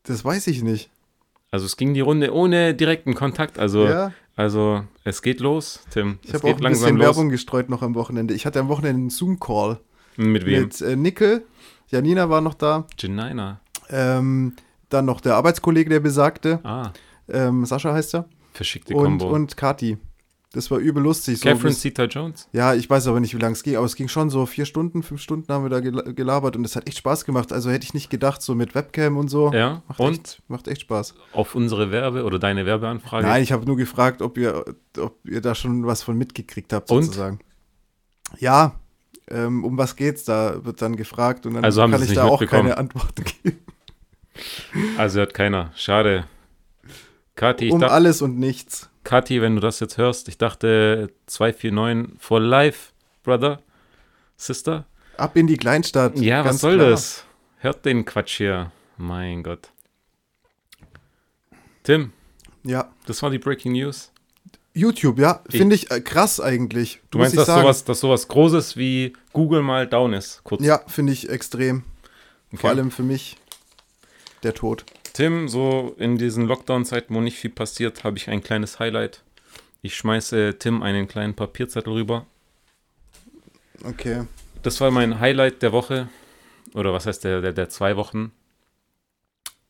Das 0.05 0.25
weiß 0.25 0.47
ich 0.49 0.63
nicht. 0.63 0.91
Also 1.55 1.67
es 1.67 1.77
ging 1.77 1.95
die 1.95 2.01
Runde 2.01 2.35
ohne 2.35 2.75
direkten 2.75 3.15
Kontakt. 3.15 3.61
Also, 3.61 3.85
Ja, 3.87 4.11
also 4.35 4.83
es 5.05 5.23
geht 5.23 5.39
los, 5.39 5.85
Tim. 5.91 6.19
ich 6.25 6.35
habe 6.35 6.49
auch 6.49 6.61
ein 6.61 6.73
bisschen 6.73 6.99
Werbung 6.99 7.29
gestreut 7.29 7.69
noch 7.71 7.81
am 7.81 7.95
Wochenende. 7.95 8.35
Ich 8.35 8.45
hatte 8.45 8.59
am 8.59 8.67
Wochenende 8.67 8.99
einen 9.03 9.11
Zoom-Call 9.11 9.79
Mit 10.17 10.47
wem? 10.47 10.63
mit 10.65 10.81
äh, 10.81 10.97
Nickel. 10.97 11.45
Janina 11.91 12.29
war 12.29 12.41
noch 12.41 12.55
da. 12.55 12.89
Janina. 12.99 13.61
Ähm, 13.89 14.57
dann 14.89 15.05
noch 15.05 15.21
der 15.21 15.37
Arbeitskollege, 15.37 15.91
der 15.91 16.01
besagte. 16.01 16.59
Ah, 16.65 16.91
Ähm, 17.29 17.65
Sascha 17.67 17.93
heißt 17.93 18.17
er. 18.17 18.25
verschickte 18.53 18.97
Und, 18.97 19.19
Kombo. 19.21 19.29
und 19.33 19.57
Kati. 19.57 19.97
Das 20.55 20.71
war 20.71 20.79
übel 20.79 21.03
lustig. 21.03 21.41
So 21.41 21.49
Catherine 21.49 21.75
Zeta-Jones. 21.75 22.49
Ja, 22.53 22.75
ich 22.75 22.89
weiß 22.89 23.09
aber 23.09 23.19
nicht, 23.21 23.35
wie 23.35 23.39
lange 23.41 23.55
es 23.55 23.63
ging, 23.65 23.77
aber 23.77 23.87
es 23.87 23.97
ging 23.97 24.07
schon 24.09 24.31
so 24.31 24.47
vier 24.47 24.65
Stunden, 24.67 25.03
fünf 25.03 25.21
Stunden 25.21 25.53
haben 25.53 25.65
wir 25.65 25.69
da 25.69 25.81
gel- 25.81 26.15
gelabert 26.15 26.55
und 26.57 26.65
es 26.65 26.77
hat 26.77 26.87
echt 26.89 26.97
Spaß 26.99 27.25
gemacht. 27.25 27.53
Also 27.53 27.71
hätte 27.71 27.85
ich 27.85 27.93
nicht 27.93 28.09
gedacht, 28.09 28.41
so 28.41 28.55
mit 28.55 28.75
Webcam 28.75 29.17
und 29.17 29.29
so. 29.29 29.53
Ja, 29.53 29.83
Macht, 29.89 30.01
und 30.01 30.13
echt, 30.13 30.43
macht 30.49 30.69
echt 30.69 30.83
Spaß. 30.83 31.15
auf 31.33 31.55
unsere 31.57 31.91
Werbe- 31.91 32.23
oder 32.25 32.39
deine 32.39 32.65
Werbeanfrage. 32.67 33.27
Nein, 33.27 33.43
ich 33.43 33.51
habe 33.53 33.67
nur 33.67 33.77
gefragt, 33.77 34.23
ob 34.23 34.39
ihr, 34.39 34.65
ob 34.99 35.19
ihr 35.29 35.41
da 35.41 35.55
schon 35.57 35.87
was 35.87 36.03
von 36.05 36.17
mitgekriegt 36.17 36.73
habt, 36.73 36.91
Und? 36.91 37.03
sozusagen. 37.03 37.41
Ja, 38.39 38.79
ähm, 39.29 39.65
um 39.65 39.77
was 39.77 39.97
geht's? 39.97 40.25
Da 40.25 40.65
wird 40.65 40.81
dann 40.83 40.95
gefragt 40.97 41.47
und 41.47 41.55
dann 41.55 41.65
Also 41.65 41.81
kann 41.81 42.03
ich 42.03 42.13
da 42.13 42.25
auch 42.25 42.45
keine 42.47 42.77
Antworten 42.79 43.25
geben. 43.43 43.59
Also 44.99 45.19
hört 45.19 45.35
keiner. 45.35 45.73
Schade. 45.75 46.27
Kathi, 47.35 47.67
ich 47.67 47.73
um 47.73 47.83
alles 47.83 48.23
und 48.23 48.39
nichts. 48.39 48.89
Kathi, 49.05 49.41
wenn 49.43 49.55
du 49.55 49.61
das 49.61 49.81
jetzt 49.81 49.99
hörst, 49.99 50.29
ich 50.29 50.39
dachte 50.39 51.11
249 51.27 52.17
for 52.19 52.41
life, 52.41 52.93
Brother, 53.23 53.61
Sister. 54.37 54.87
Ab 55.17 55.37
in 55.37 55.47
die 55.47 55.57
Kleinstadt. 55.57 56.19
Ja, 56.19 56.41
was 56.41 56.47
ganz 56.47 56.61
soll 56.63 56.77
klar. 56.77 56.91
das? 56.91 57.25
Hört 57.59 57.85
den 57.85 58.05
Quatsch 58.05 58.39
hier. 58.39 58.73
Mein 58.97 59.43
Gott. 59.43 59.71
Tim, 61.83 62.13
Ja, 62.63 62.91
das 63.07 63.23
war 63.23 63.31
die 63.31 63.39
Breaking 63.39 63.73
News. 63.73 64.11
YouTube, 64.73 65.19
ja, 65.21 65.41
finde 65.49 65.77
ich 65.77 65.91
äh, 65.91 66.01
krass 66.01 66.41
eigentlich. 66.41 67.01
Du 67.11 67.19
meinst, 67.19 67.35
ich 67.35 67.39
dass 67.39 67.47
sagen. 67.47 67.63
sowas, 67.63 67.85
dass 67.85 68.01
sowas 68.01 68.27
Großes 68.27 68.77
wie 68.77 69.13
Google 69.33 69.63
mal 69.63 69.87
down 69.87 70.15
ist? 70.15 70.43
Kurz. 70.43 70.65
Ja, 70.65 70.83
finde 70.89 71.13
ich 71.13 71.29
extrem. 71.29 71.85
Okay. 72.49 72.57
Vor 72.61 72.71
allem 72.71 72.91
für 72.91 73.05
mich 73.05 73.37
der 74.43 74.55
Tod. 74.55 74.85
Tim, 75.15 75.49
so 75.49 75.95
in 75.97 76.19
diesen 76.19 76.47
Lockdown-Zeiten, 76.47 77.15
wo 77.15 77.21
nicht 77.21 77.39
viel 77.39 77.51
passiert, 77.51 78.03
habe 78.03 78.19
ich 78.19 78.29
ein 78.29 78.43
kleines 78.43 78.81
Highlight. 78.81 79.23
Ich 79.81 79.97
schmeiße 79.97 80.57
Tim 80.59 80.83
einen 80.83 81.07
kleinen 81.07 81.35
Papierzettel 81.35 81.93
rüber. 81.93 82.27
Okay. 83.85 84.25
Das 84.63 84.81
war 84.81 84.91
mein 84.91 85.21
Highlight 85.21 85.63
der 85.63 85.73
Woche. 85.73 86.09
Oder 86.75 86.93
was 86.93 87.07
heißt 87.07 87.23
der, 87.23 87.41
der, 87.41 87.53
der 87.53 87.69
zwei 87.69 87.97
Wochen? 87.97 88.33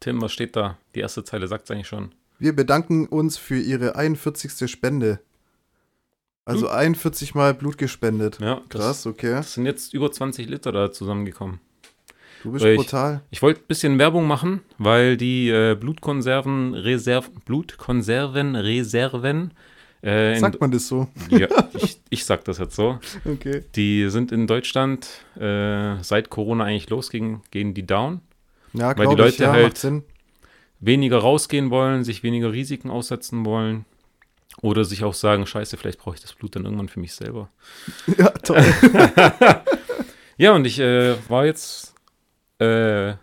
Tim, 0.01 0.23
was 0.23 0.33
steht 0.33 0.57
da? 0.57 0.79
Die 0.95 1.01
erste 1.01 1.25
Zeile 1.25 1.47
sagt 1.47 1.65
es 1.65 1.71
eigentlich 1.71 1.89
schon. 1.89 2.13
Wir 2.39 2.57
bedanken 2.57 3.07
uns 3.07 3.37
für 3.37 3.59
Ihre 3.59 3.97
41. 3.97 4.71
Spende. 4.71 5.21
Also 6.47 6.69
41 6.69 7.35
Mal 7.35 7.53
Blut 7.53 7.77
gespendet. 7.77 8.39
Ja, 8.41 8.63
das, 8.71 8.81
Krass, 8.81 9.07
okay. 9.07 9.33
das 9.33 9.55
sind 9.55 9.67
jetzt 9.67 9.93
über 9.93 10.11
20 10.11 10.49
Liter 10.49 10.73
da 10.73 10.91
zusammengekommen. 10.91 11.61
Du 12.45 12.53
bist 12.53 12.65
Ich- 12.65 12.77
brutal. 12.77 13.23
Ich 13.31 13.43
wollte 13.43 13.61
ein 13.61 13.67
bisschen 13.67 13.99
Werbung 13.99 14.27
machen, 14.29 14.61
weil 14.79 15.17
die 15.17 15.49
äh, 15.49 15.75
Blutkonserven, 15.75 16.75
Reserv, 16.75 17.31
Blutkonserven, 17.47 18.55
Reserven, 18.55 19.53
äh, 20.03 20.39
Sagt 20.39 20.61
man 20.61 20.71
das 20.71 20.87
so? 20.87 21.09
ja, 21.31 21.49
ich, 21.73 21.99
ich 22.11 22.25
sag 22.27 22.45
das 22.45 22.59
jetzt 22.59 22.77
so, 22.77 22.99
Okay. 23.25 23.63
die 23.75 24.11
sind 24.11 24.31
in 24.33 24.47
Deutschland 24.47 25.09
äh, 25.41 25.97
seit 26.03 26.29
Corona 26.29 26.65
eigentlich 26.65 26.91
losging, 26.91 27.41
gehen 27.51 27.73
die 27.73 27.87
down. 27.87 28.21
Ja, 28.75 28.89
Weil 28.99 29.07
die 29.09 29.15
glaube 29.15 29.31
ich, 29.31 29.39
Leute 29.39 29.43
ja, 29.45 29.53
halt-. 29.53 30.03
Weniger 30.81 31.19
rausgehen 31.19 31.71
wollen, 31.71 32.05
sich 32.05 32.23
weniger 32.23 32.53
Risiken 32.53 32.91
aussetzen 32.91 33.47
wollen. 33.47 33.87
Oder 34.61 34.85
sich 34.85 35.03
auch 35.03 35.15
sagen, 35.15 35.47
scheiße, 35.47 35.77
vielleicht 35.79 35.99
brauche 35.99 36.15
ich 36.17 36.21
das 36.21 36.35
Blut 36.35 36.55
dann 36.55 36.65
irgendwann 36.65 36.89
für 36.89 37.01
mich 37.01 37.15
selber. 37.15 37.49
Ja, 38.19 38.29
toll. 38.31 38.63
Ja, 40.37 40.53
und 40.53 40.67
ich 40.67 40.81
äh, 40.81 41.15
war 41.29 41.47
jetzt 41.47 41.94
äh, 42.59 43.15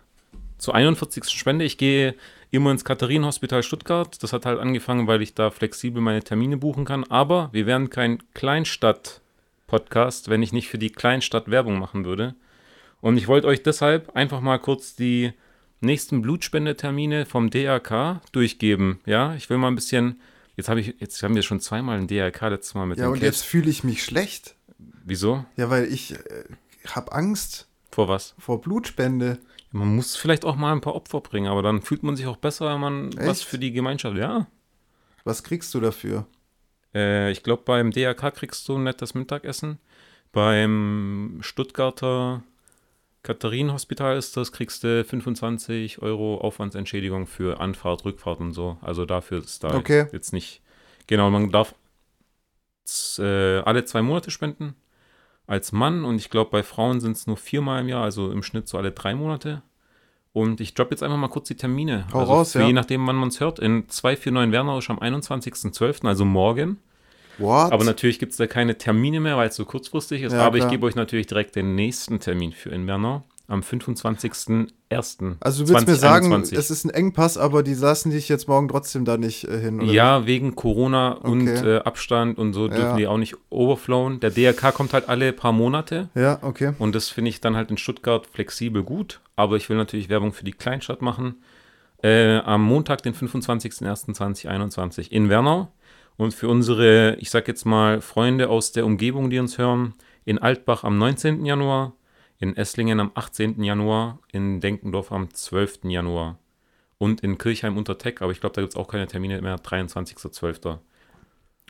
zur 0.58 0.74
41. 0.74 1.24
Spende. 1.28 1.64
Ich 1.64 1.78
gehe 1.78 2.14
immer 2.50 2.70
ins 2.70 2.84
Katharinenhospital 2.84 3.62
Stuttgart. 3.62 4.22
Das 4.22 4.32
hat 4.32 4.46
halt 4.46 4.60
angefangen, 4.60 5.06
weil 5.06 5.22
ich 5.22 5.34
da 5.34 5.50
flexibel 5.50 6.00
meine 6.02 6.22
Termine 6.22 6.56
buchen 6.56 6.84
kann. 6.84 7.04
Aber 7.04 7.48
wir 7.52 7.66
wären 7.66 7.90
kein 7.90 8.22
Kleinstadt-Podcast, 8.34 10.28
wenn 10.28 10.42
ich 10.42 10.52
nicht 10.52 10.68
für 10.68 10.78
die 10.78 10.90
Kleinstadt 10.90 11.50
Werbung 11.50 11.78
machen 11.78 12.04
würde. 12.04 12.34
Und 13.00 13.16
ich 13.16 13.26
wollte 13.28 13.48
euch 13.48 13.62
deshalb 13.62 14.14
einfach 14.14 14.40
mal 14.40 14.58
kurz 14.58 14.94
die 14.94 15.32
nächsten 15.80 16.22
Blutspendetermine 16.22 17.26
vom 17.26 17.50
DRK 17.50 18.20
durchgeben. 18.32 19.00
Ja, 19.06 19.34
ich 19.34 19.50
will 19.50 19.58
mal 19.58 19.68
ein 19.68 19.74
bisschen. 19.74 20.20
Jetzt, 20.56 20.68
habe 20.68 20.80
ich, 20.80 20.94
jetzt 20.98 21.22
haben 21.22 21.34
wir 21.34 21.42
schon 21.42 21.60
zweimal 21.60 21.98
ein 21.98 22.06
DRK 22.06 22.48
letztes 22.50 22.74
Mal 22.74 22.86
mit 22.86 22.98
Ja, 22.98 23.06
und 23.08 23.14
Krebs. 23.14 23.24
jetzt 23.24 23.42
fühle 23.44 23.70
ich 23.70 23.82
mich 23.82 24.04
schlecht. 24.04 24.54
Wieso? 25.04 25.44
Ja, 25.56 25.70
weil 25.70 25.86
ich 25.86 26.12
äh, 26.12 26.18
habe 26.86 27.12
Angst 27.12 27.66
Vor 27.92 28.08
was? 28.08 28.34
vor 28.38 28.60
Blutspende. 28.60 29.38
Man 29.70 29.94
muss 29.96 30.16
vielleicht 30.16 30.44
auch 30.44 30.56
mal 30.56 30.72
ein 30.72 30.80
paar 30.80 30.94
Opfer 30.94 31.20
bringen, 31.20 31.46
aber 31.50 31.62
dann 31.62 31.82
fühlt 31.82 32.02
man 32.02 32.16
sich 32.16 32.26
auch 32.26 32.36
besser, 32.36 32.72
wenn 32.72 32.80
man 32.80 33.12
was 33.16 33.40
Echt? 33.40 33.48
für 33.48 33.58
die 33.58 33.72
Gemeinschaft. 33.72 34.16
Ja. 34.16 34.46
Was 35.24 35.42
kriegst 35.44 35.72
du 35.74 35.80
dafür? 35.80 36.26
Äh, 36.94 37.30
ich 37.30 37.42
glaube, 37.42 37.62
beim 37.64 37.90
DRK 37.90 38.30
kriegst 38.32 38.68
du 38.68 38.76
ein 38.76 38.82
nettes 38.84 39.14
Mittagessen. 39.14 39.78
Beim 40.32 41.38
Stuttgarter 41.42 42.42
Katharinenhospital 43.22 44.16
ist 44.16 44.36
das, 44.36 44.50
kriegst 44.52 44.82
du 44.84 45.04
25 45.04 46.02
Euro 46.02 46.38
Aufwandsentschädigung 46.38 47.26
für 47.26 47.60
Anfahrt, 47.60 48.04
Rückfahrt 48.04 48.40
und 48.40 48.52
so. 48.52 48.78
Also 48.80 49.04
dafür 49.06 49.38
ist 49.38 49.62
da 49.62 49.74
Okay. 49.76 50.06
jetzt 50.12 50.32
nicht. 50.32 50.60
Genau, 51.06 51.30
man 51.30 51.50
darf 51.50 51.74
äh, 53.18 53.58
alle 53.58 53.84
zwei 53.84 54.02
Monate 54.02 54.30
spenden 54.30 54.74
als 55.46 55.72
Mann 55.72 56.04
und 56.04 56.16
ich 56.16 56.30
glaube, 56.30 56.50
bei 56.50 56.62
Frauen 56.62 57.00
sind 57.00 57.16
es 57.16 57.26
nur 57.26 57.36
viermal 57.36 57.80
im 57.80 57.88
Jahr, 57.88 58.04
also 58.04 58.30
im 58.30 58.42
Schnitt 58.42 58.68
so 58.68 58.78
alle 58.78 58.92
drei 58.92 59.14
Monate. 59.14 59.62
Und 60.32 60.60
ich 60.60 60.72
droppe 60.72 60.92
jetzt 60.92 61.02
einfach 61.02 61.18
mal 61.18 61.28
kurz 61.28 61.48
die 61.48 61.56
Termine. 61.56 62.06
Hau 62.12 62.20
also 62.20 62.32
raus, 62.32 62.52
für 62.52 62.60
ja. 62.60 62.66
Je 62.68 62.72
nachdem, 62.72 63.06
wann 63.06 63.16
man 63.16 63.28
es 63.28 63.40
hört. 63.40 63.58
In 63.58 63.86
249 63.88 64.50
Wernerisch 64.50 64.88
am 64.88 64.98
21.12., 64.98 66.06
also 66.06 66.24
morgen. 66.24 66.78
What? 67.36 67.70
Aber 67.70 67.84
natürlich 67.84 68.18
gibt 68.18 68.32
es 68.32 68.38
da 68.38 68.46
keine 68.46 68.78
Termine 68.78 69.20
mehr, 69.20 69.36
weil 69.36 69.48
es 69.48 69.56
so 69.56 69.66
kurzfristig 69.66 70.22
ist. 70.22 70.32
Ja, 70.32 70.40
aber 70.40 70.56
ich 70.56 70.62
klar. 70.62 70.70
gebe 70.70 70.86
euch 70.86 70.94
natürlich 70.94 71.26
direkt 71.26 71.54
den 71.54 71.74
nächsten 71.74 72.18
Termin 72.18 72.52
für 72.52 72.70
in 72.70 72.86
Bernau 72.86 73.24
am 73.52 73.60
25.01. 73.60 75.36
also 75.40 75.64
du 75.64 75.70
willst 75.70 75.86
mir 75.86 75.94
sagen, 75.94 76.24
2021. 76.26 76.58
es 76.58 76.70
ist 76.70 76.84
ein 76.84 76.90
Engpass, 76.90 77.36
aber 77.38 77.62
die 77.62 77.74
lassen 77.74 78.10
dich 78.10 78.28
jetzt 78.28 78.48
morgen 78.48 78.68
trotzdem 78.68 79.04
da 79.04 79.16
nicht 79.16 79.44
äh, 79.44 79.60
hin, 79.60 79.80
oder? 79.80 79.92
Ja, 79.92 80.26
wegen 80.26 80.54
Corona 80.54 81.12
und 81.12 81.42
Okay. 81.48 81.76
äh, 81.76 81.78
Abstand 81.80 82.38
und 82.38 82.52
so 82.54 82.68
dürfen 82.68 82.82
Ja. 82.82 82.96
die 82.96 83.06
auch 83.06 83.18
nicht 83.18 83.36
overflowen. 83.50 84.20
Der 84.20 84.30
DRK 84.30 84.72
kommt 84.72 84.92
halt 84.92 85.08
alle 85.08 85.32
paar 85.32 85.52
Monate 85.52 86.08
Ja, 86.14 86.38
okay. 86.42 86.72
und 86.78 86.94
das 86.94 87.08
finde 87.08 87.28
ich 87.30 87.40
dann 87.40 87.56
halt 87.56 87.70
in 87.70 87.76
Stuttgart 87.76 88.26
flexibel 88.26 88.82
gut. 88.82 89.20
Aber 89.36 89.56
ich 89.56 89.68
will 89.68 89.76
natürlich 89.76 90.08
Werbung 90.08 90.32
für 90.32 90.44
die 90.44 90.52
Kleinstadt 90.52 91.02
machen. 91.02 91.36
Äh, 92.02 92.38
am 92.38 92.62
Montag, 92.64 93.02
den 93.02 93.14
25.01.2021 93.14 95.10
in 95.10 95.28
Wernau. 95.28 95.68
Und 96.16 96.34
für 96.34 96.48
unsere, 96.48 97.16
ich 97.16 97.30
sag 97.30 97.48
jetzt 97.48 97.64
mal, 97.64 98.00
Freunde 98.00 98.48
aus 98.50 98.72
der 98.72 98.84
Umgebung, 98.84 99.30
die 99.30 99.38
uns 99.38 99.56
hören, 99.58 99.94
in 100.24 100.38
Altbach 100.38 100.84
am 100.84 100.98
19. 100.98 101.44
Januar, 101.46 101.94
in 102.42 102.56
Esslingen 102.56 102.98
am 102.98 103.12
18. 103.14 103.62
Januar, 103.62 104.18
in 104.32 104.60
Denkendorf 104.60 105.12
am 105.12 105.32
12. 105.32 105.84
Januar 105.84 106.38
und 106.98 107.20
in 107.20 107.38
Kirchheim 107.38 107.76
unter 107.76 107.98
Teck, 107.98 108.20
aber 108.20 108.32
ich 108.32 108.40
glaube, 108.40 108.54
da 108.56 108.62
gibt 108.62 108.72
es 108.74 108.76
auch 108.76 108.88
keine 108.88 109.06
Termine 109.06 109.40
mehr, 109.40 109.56
23.12. 109.58 110.78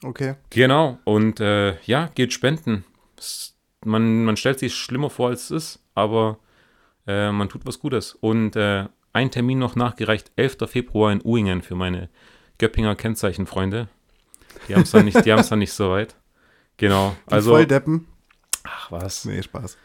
Okay. 0.02 0.34
Genau, 0.48 0.98
und 1.04 1.40
äh, 1.40 1.78
ja, 1.82 2.06
geht 2.14 2.32
spenden. 2.32 2.84
Man, 3.84 4.24
man 4.24 4.36
stellt 4.38 4.58
sich 4.60 4.74
schlimmer 4.74 5.10
vor, 5.10 5.28
als 5.28 5.44
es 5.44 5.50
ist, 5.50 5.84
aber 5.94 6.38
äh, 7.06 7.30
man 7.30 7.50
tut 7.50 7.66
was 7.66 7.78
Gutes. 7.78 8.14
Und 8.14 8.56
äh, 8.56 8.86
ein 9.12 9.30
Termin 9.30 9.58
noch 9.58 9.76
nachgereicht, 9.76 10.32
11. 10.36 10.56
Februar 10.68 11.12
in 11.12 11.20
Uingen 11.22 11.60
für 11.60 11.74
meine 11.74 12.08
Göppinger 12.58 12.96
Kennzeichenfreunde. 12.96 13.88
Die 14.68 14.74
haben 14.74 14.82
es 14.82 14.90
dann, 14.92 15.04
nicht- 15.04 15.22
die 15.24 15.30
dann 15.30 15.58
nicht 15.58 15.72
so 15.74 15.90
weit. 15.90 16.16
Genau, 16.78 17.14
Die 17.28 17.32
also. 17.32 17.50
Volldeppen. 17.50 18.06
Ach 18.64 18.90
was. 18.90 19.24
Nee, 19.26 19.42
Spaß. 19.42 19.76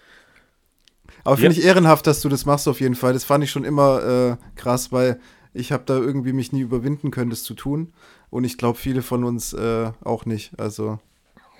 Aber 1.27 1.37
finde 1.37 1.55
Ja. 1.55 1.59
ich 1.59 1.65
ehrenhaft, 1.65 2.07
dass 2.07 2.21
du 2.21 2.29
das 2.29 2.45
machst 2.45 2.67
auf 2.67 2.79
jeden 2.79 2.95
Fall. 2.95 3.11
Das 3.13 3.23
fand 3.25 3.43
ich 3.43 3.51
schon 3.51 3.65
immer 3.65 4.37
äh, 4.39 4.59
krass, 4.59 4.91
weil 4.91 5.19
ich 5.53 5.71
habe 5.71 5.83
da 5.85 5.97
irgendwie 5.97 6.31
mich 6.33 6.51
nie 6.53 6.61
überwinden 6.61 7.11
können, 7.11 7.29
das 7.29 7.43
zu 7.43 7.53
tun. 7.53 7.93
Und 8.29 8.43
ich 8.43 8.57
glaube, 8.57 8.77
viele 8.77 9.01
von 9.01 9.23
uns 9.23 9.53
äh, 9.53 9.91
auch 10.03 10.25
nicht. 10.25 10.57
Also, 10.59 10.99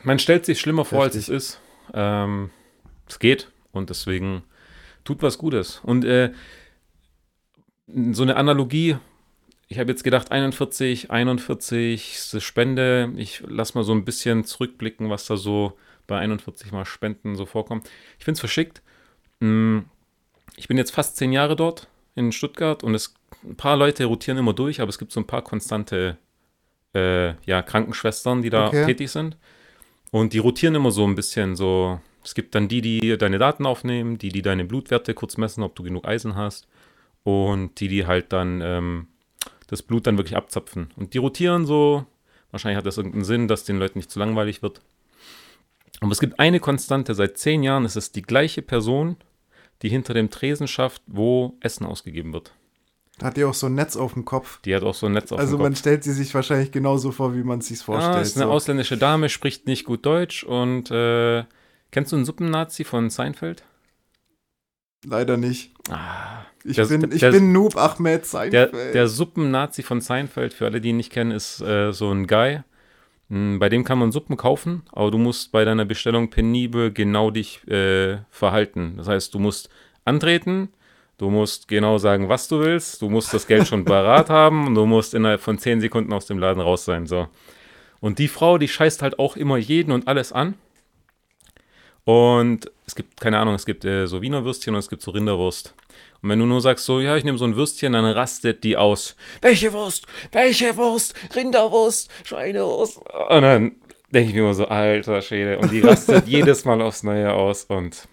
Man 0.04 0.20
stellt 0.20 0.46
sich 0.46 0.60
schlimmer 0.60 0.86
vor, 0.86 1.04
als 1.04 1.16
es 1.16 1.24
Heftig. 1.28 1.36
ist. 1.36 1.60
Ähm, 1.94 2.50
es 3.08 3.20
geht 3.20 3.52
und 3.72 3.90
deswegen 3.90 4.44
tut 5.04 5.22
was 5.22 5.38
Gutes. 5.38 5.80
Und 5.84 6.06
äh, 6.06 6.32
so 8.12 8.24
eine 8.24 8.36
Analogie, 8.36 8.98
ich 9.70 9.80
habe 9.80 9.90
jetzt 9.92 10.04
gedacht, 10.04 10.32
41, 10.32 11.12
41 11.12 12.14
ist 12.16 12.34
eine 12.34 12.42
Spende. 12.42 13.12
Ich 13.18 13.44
lass 13.48 13.74
mal 13.76 13.84
so 13.84 13.94
ein 13.94 14.06
bisschen 14.06 14.44
zurückblicken, 14.46 15.10
was 15.10 15.26
da 15.26 15.38
so 15.38 15.78
bei 16.06 16.18
41 16.20 16.72
mal 16.72 16.86
Spenden 16.86 17.36
so 17.36 17.46
vorkommt. 17.46 17.90
Ich 18.18 18.26
finde 18.26 18.36
es 18.36 18.40
verschickt. 18.40 18.82
Mm, 19.39 19.79
Ich 20.56 20.67
bin 20.67 20.77
jetzt 20.77 20.91
fast 20.91 21.17
zehn 21.17 21.32
Jahre 21.32 21.56
dort 21.56 21.88
in 22.15 22.32
Stuttgart 22.32 22.84
und 22.84 22.96
es, 22.96 23.13
ein 23.44 23.56
paar 23.56 23.77
Leute 23.77 24.06
rotieren 24.06 24.39
immer 24.39 24.53
durch, 24.53 24.82
aber 24.82 24.89
es 24.89 24.98
gibt 24.98 25.12
so 25.12 25.20
ein 25.20 25.27
paar 25.27 25.44
konstante 25.44 26.17
äh, 26.96 27.34
ja, 27.46 27.62
Krankenschwestern, 27.62 28.41
die 28.41 28.50
da 28.50 28.67
Okay. 28.67 28.86
tätig 28.86 29.12
sind. 29.12 29.38
Und 30.12 30.34
die 30.34 30.39
rotieren 30.39 30.74
immer 30.75 30.89
so 30.91 31.06
ein 31.06 31.15
bisschen 31.15 31.56
so. 31.56 32.00
Es 32.24 32.34
gibt 32.34 32.56
dann 32.56 32.67
die, 32.67 32.82
die 32.82 33.17
deine 33.17 33.38
Daten 33.38 33.65
aufnehmen, 33.65 34.17
die, 34.17 34.29
die 34.29 34.41
deine 34.41 34.65
Blutwerte 34.65 35.13
kurz 35.13 35.38
messen, 35.38 35.63
ob 35.63 35.75
du 35.75 35.84
genug 35.84 36.08
Eisen 36.08 36.36
hast. 36.36 36.67
Und 37.24 37.79
die, 37.79 37.88
die 37.89 38.08
halt 38.08 38.34
dann 38.34 38.62
ähm, 38.62 39.08
das 39.67 39.84
Blut 39.84 40.08
dann 40.08 40.17
wirklich 40.17 40.36
abzapfen. 40.38 40.89
Und 40.96 41.13
die 41.13 41.17
rotieren 41.20 41.65
so. 41.65 42.06
Wahrscheinlich 42.51 42.77
hat 42.77 42.86
das 42.86 42.98
irgendeinen 42.98 43.25
Sinn, 43.25 43.48
dass 43.48 43.65
den 43.65 43.77
Leuten 43.77 44.00
nicht 44.00 44.10
zu 44.10 44.17
langweilig 44.20 44.62
wird. 44.63 44.82
Aber 46.00 46.12
es 46.12 46.20
gibt 46.20 46.39
eine 46.39 46.60
Konstante. 46.60 47.16
Seit 47.16 47.38
zehn 47.38 47.63
Jahren 47.63 47.86
ist 47.86 47.96
es 47.96 48.12
die 48.12 48.22
gleiche 48.22 48.62
Person, 48.62 49.16
die 49.82 49.89
hinter 49.89 50.13
dem 50.13 50.30
Tresen 50.30 50.68
schafft, 50.68 51.01
wo 51.08 51.56
Essen 51.60 51.86
ausgegeben 51.86 52.34
wird. 52.34 52.54
hat 53.22 53.36
die 53.38 53.44
auch 53.46 53.54
so 53.56 53.66
ein 53.68 53.74
Netz 53.75 53.96
auf 53.96 54.13
dem 54.13 54.25
Kopf. 54.25 54.62
Die 54.62 54.75
hat 54.75 54.84
auch 54.84 54.94
so 54.94 55.08
ein 55.08 55.13
Netz 55.13 55.32
auf 55.32 55.39
Also 55.39 55.58
dem 55.58 55.63
man 55.63 55.72
Kopf. 55.74 55.80
stellt 55.80 56.04
sie 56.04 56.13
sich 56.13 56.34
wahrscheinlich 56.36 56.72
genauso 56.72 57.12
vor, 57.12 57.36
wie 57.36 57.44
man 57.44 57.60
es 57.60 57.68
sich 57.68 57.80
vorstellt. 57.80 58.16
Ah, 58.16 58.22
ist 58.22 58.38
eine 58.38 58.46
so. 58.46 58.51
ausländische 58.51 58.98
Dame, 58.98 59.30
spricht 59.30 59.66
nicht 59.66 59.86
gut 59.86 60.06
Deutsch 60.06 60.44
und 60.44 60.92
äh, 60.92 61.44
kennst 61.92 62.12
du 62.12 62.16
einen 62.16 62.25
Suppennazi 62.25 62.84
von 62.84 63.10
Seinfeld? 63.10 63.63
Leider 65.06 65.38
nicht. 65.38 65.72
Ah, 65.89 66.42
Ich, 66.63 66.75
Der- 66.75 66.86
bin, 66.86 67.12
ich 67.12 67.20
der- 67.22 67.32
bin 67.32 67.51
Noob 67.54 67.77
Ahmed 67.77 68.22
der, 68.22 68.25
Seinfeld. 68.25 68.94
der 68.94 69.08
Suppennazi 69.08 69.82
von 69.84 70.01
Seinfeld, 70.01 70.54
für 70.54 70.66
alle, 70.66 70.82
die 70.82 70.89
ihn 70.89 70.98
nicht 70.98 71.12
kennen, 71.12 71.32
ist 71.32 71.62
äh, 71.62 71.94
so 71.94 72.12
ein 72.12 72.27
Guy. 72.27 72.60
Hm, 73.29 73.60
Bei 73.60 73.69
dem 73.69 73.84
kann 73.84 74.00
man 74.00 74.12
Suppen 74.12 74.38
kaufen, 74.38 74.84
aber 74.91 75.12
du 75.12 75.17
musst 75.17 75.51
bei 75.51 75.65
deiner 75.65 75.86
Bestellung 75.86 76.29
penibel 76.29 76.91
genau 76.91 77.31
dich 77.31 77.67
äh, 77.67 78.19
verhalten. 78.29 78.93
Das 78.98 79.07
heißt, 79.07 79.34
du 79.34 79.39
musst 79.39 79.69
antreten, 80.05 80.69
du 81.17 81.29
musst 81.29 81.67
genau 81.67 81.98
sagen, 81.98 82.29
was 82.29 82.48
du 82.48 82.60
willst, 82.60 83.01
du 83.01 83.10
musst 83.10 83.34
das 83.34 83.48
Geld 83.48 83.67
schon 83.67 83.84
parat 83.86 84.29
haben 84.31 84.67
und 84.67 84.75
du 84.75 84.86
musst 84.86 85.13
innerhalb 85.13 85.41
von 85.41 85.57
10 85.57 85.81
Sekunden 85.81 86.13
aus 86.13 86.25
dem 86.25 86.39
Laden 86.39 86.62
raus 86.62 86.86
sein. 86.86 87.05
So. 87.05 87.27
Und 88.00 88.19
die 88.19 88.27
Frau, 88.29 88.57
die 88.57 88.67
scheißt 88.67 89.01
halt 89.01 89.19
auch 89.19 89.36
immer 89.36 89.57
jeden 89.57 89.91
und 89.91 90.07
alles 90.07 90.31
an. 90.31 90.53
Und 92.05 92.72
es 92.86 92.96
gibt, 92.96 93.19
keine 93.19 93.38
Ahnung, 93.38 93.55
es 93.55 93.65
gibt 93.65 93.84
äh, 93.84 94.07
so 94.07 94.22
Wiener 94.22 94.46
Würstchen 94.46 94.74
und 94.74 94.79
es 94.79 94.89
gibt 94.89 95.01
so 95.01 95.12
Rinderwurst. 95.12 95.74
Und 96.22 96.30
wenn 96.30 96.40
du 96.40 96.46
nur 96.46 96.62
sagst, 96.62 96.86
so, 96.86 97.00
ja, 97.00 97.16
ich 97.16 97.24
nehme 97.24 97.38
so 97.38 97.46
ein 97.46 97.56
Würstchen, 97.56 97.94
dann 97.94 98.06
rastet 98.06 98.64
die 98.64 98.76
aus. 98.78 99.16
Welche 99.42 99.72
Wurst? 99.74 100.08
Welche 100.32 100.76
Wurst? 100.78 101.14
Rinderwurst? 101.36 102.10
Schweinewurst? 102.24 102.98
Und 103.30 103.42
dann 103.42 103.76
denke 104.12 104.30
ich 104.30 104.34
mir 104.36 104.42
immer 104.42 104.54
so, 104.54 104.66
alter 104.68 105.22
Schäde. 105.22 105.60
Und 105.60 105.72
die 105.72 105.82
rastet 105.82 106.28
jedes 106.28 106.66
Mal 106.66 106.82
aufs 106.82 107.04
Neue 107.04 107.32
aus. 107.34 107.66
Und 107.66 108.08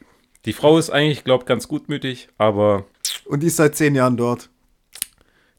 die 0.44 0.52
Frau 0.52 0.76
ist 0.78 0.90
eigentlich, 0.90 1.24
glaube 1.24 1.44
ganz 1.46 1.66
gutmütig, 1.68 2.28
aber 2.36 2.84
Und 3.24 3.42
die 3.42 3.46
ist 3.46 3.56
seit 3.56 3.74
zehn 3.74 3.94
Jahren 3.94 4.16
dort. 4.18 4.50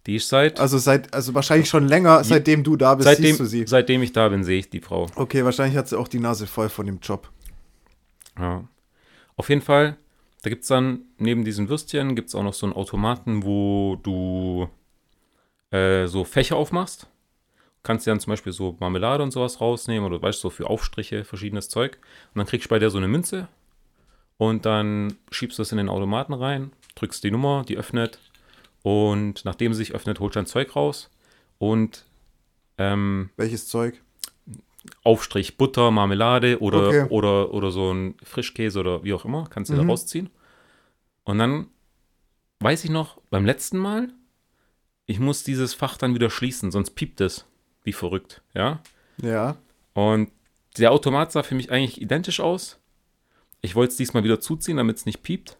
die 0.06 0.18
ist 0.18 0.30
seit, 0.30 0.60
Also 0.60 0.78
seit, 0.78 1.12
also 1.16 1.34
wahrscheinlich 1.34 1.68
schon 1.68 1.88
länger, 1.88 2.24
seitdem 2.24 2.64
du 2.64 2.75
da 2.75 2.94
bist, 2.94 3.08
seitdem, 3.10 3.25
siehst 3.25 3.40
du 3.40 3.46
sie. 3.46 3.66
seitdem 3.66 4.04
ich 4.04 4.14
da 4.14 4.30
bin, 4.30 4.44
sehe 4.44 4.60
ich 4.60 4.70
die 4.70 4.82
Frau. 4.82 5.08
Okay, 5.16 5.44
wahrscheinlich 5.44 5.75
hat 5.78 5.88
sie 5.88 5.98
auch 5.98 6.08
die 6.08 6.20
Nase 6.20 6.46
voll 6.46 6.70
von 6.70 6.86
dem 6.86 7.00
Job. 7.00 7.32
Ja. 8.38 8.68
Auf 9.36 9.50
jeden 9.50 9.62
Fall, 9.62 9.98
da 10.46 10.50
gibt 10.50 10.62
es 10.62 10.68
dann 10.68 11.06
neben 11.18 11.44
diesen 11.44 11.70
Würstchen 11.70 12.16
gibt 12.16 12.30
es 12.30 12.36
auch 12.36 12.44
noch 12.44 12.54
so 12.54 12.68
einen 12.68 12.75
Automaten, 12.75 13.44
wo 13.44 13.96
du 14.04 14.70
äh, 15.72 16.06
so 16.06 16.24
Fächer 16.24 16.56
aufmachst. 16.56 17.08
Kannst 17.82 18.06
dir 18.06 18.12
dann 18.12 18.20
zum 18.20 18.30
Beispiel 18.30 18.54
so 18.54 18.78
Marmelade 18.80 19.24
und 19.24 19.32
sowas 19.32 19.60
rausnehmen 19.60 20.06
oder 20.06 20.22
weißt 20.22 20.38
du, 20.38 20.42
so 20.44 20.50
für 20.52 20.70
Aufstriche, 20.70 21.24
verschiedenes 21.24 21.68
Zeug. 21.70 21.98
Und 22.36 22.38
dann 22.38 22.46
kriegst 22.46 22.66
du 22.66 22.70
bei 22.70 22.78
der 22.78 22.92
so 22.92 23.00
eine 23.00 23.08
Münze 23.08 23.48
und 24.38 24.68
dann 24.68 25.18
schiebst 25.32 25.58
du 25.58 25.64
es 25.64 25.72
in 25.72 25.80
den 25.80 25.90
Automaten 25.90 26.34
rein, 26.34 26.74
drückst 26.94 27.24
die 27.24 27.32
Nummer, 27.32 27.64
die 27.68 27.78
öffnet 27.78 28.20
und 28.84 29.46
nachdem 29.46 29.74
sie 29.74 29.80
sich 29.80 29.96
öffnet, 29.96 30.20
holst 30.20 30.36
du 30.36 30.40
dein 30.42 30.46
Zeug 30.46 30.75
raus 30.75 31.10
und 31.58 32.06
ähm, 32.78 33.32
Welches 33.36 33.68
Zeug? 33.68 34.00
Aufstrich 35.04 35.58
Butter, 35.58 35.92
Marmelade 35.92 36.60
oder, 36.62 36.88
Okay. 36.88 37.06
oder, 37.10 37.54
oder 37.54 37.72
so 37.72 37.92
ein 37.94 38.15
Frischkäse 38.24 38.80
oder 38.80 39.04
wie 39.04 39.13
auch 39.13 39.25
immer. 39.25 39.46
Kannst 39.50 39.72
du 39.72 39.75
da 39.75 39.84
Mhm. 39.84 39.89
rausziehen. 39.89 40.30
Und 41.24 41.38
dann 41.39 41.68
weiß 42.60 42.84
ich 42.84 42.89
noch, 42.89 43.20
beim 43.30 43.46
letzten 43.46 43.77
Mal, 43.77 44.10
ich 45.06 45.20
muss 45.20 45.44
dieses 45.44 45.74
Fach 45.74 45.98
dann 45.98 46.13
wieder 46.15 46.30
schließen, 46.30 46.72
sonst 46.72 46.92
piept 46.92 47.22
es 47.22 47.46
wie 47.84 47.94
verrückt, 47.94 48.42
ja. 48.54 48.82
Ja. 49.22 49.58
Und 49.94 50.32
der 50.77 50.92
Automat 50.92 51.32
sah 51.32 51.44
für 51.44 51.56
mich 51.56 51.72
eigentlich 51.72 52.01
identisch 52.01 52.39
aus. 52.39 52.80
Ich 53.62 53.75
wollte 53.75 53.92
es 53.92 53.98
diesmal 53.98 54.24
wieder 54.24 54.39
zuziehen, 54.39 54.77
damit 54.77 54.98
es 54.98 55.06
nicht 55.06 55.24
piept. 55.24 55.58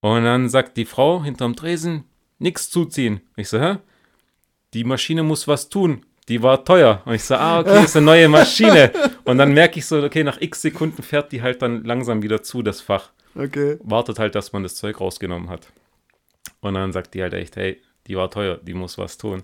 Und 0.00 0.24
dann 0.24 0.48
sagt 0.48 0.76
die 0.76 0.84
Frau 0.84 1.22
hinterm 1.22 1.56
Tresen, 1.56 2.04
nix 2.38 2.70
zuziehen. 2.70 3.20
Ich 3.36 3.48
so, 3.48 3.60
hä? 3.60 3.78
Die 4.74 4.84
Maschine 4.84 5.22
muss 5.22 5.46
was 5.48 5.68
tun. 5.68 6.04
Die 6.30 6.40
war 6.44 6.64
teuer. 6.64 7.02
Und 7.04 7.14
ich 7.14 7.24
so, 7.24 7.34
ah, 7.34 7.58
okay, 7.58 7.84
ist 7.84 7.96
eine 7.96 8.06
neue 8.06 8.28
Maschine. 8.28 8.92
Und 9.24 9.38
dann 9.38 9.52
merke 9.52 9.80
ich 9.80 9.86
so, 9.86 10.00
okay, 10.00 10.22
nach 10.22 10.40
x 10.40 10.62
Sekunden 10.62 11.02
fährt 11.02 11.32
die 11.32 11.42
halt 11.42 11.60
dann 11.60 11.82
langsam 11.82 12.22
wieder 12.22 12.40
zu, 12.40 12.62
das 12.62 12.80
Fach. 12.80 13.10
Okay. 13.34 13.78
Wartet 13.82 14.20
halt, 14.20 14.36
dass 14.36 14.52
man 14.52 14.62
das 14.62 14.76
Zeug 14.76 15.00
rausgenommen 15.00 15.50
hat. 15.50 15.66
Und 16.60 16.74
dann 16.74 16.92
sagt 16.92 17.14
die 17.14 17.22
halt 17.22 17.34
echt, 17.34 17.56
hey, 17.56 17.82
die 18.06 18.16
war 18.16 18.30
teuer, 18.30 18.58
die 18.58 18.74
muss 18.74 18.96
was 18.96 19.18
tun. 19.18 19.42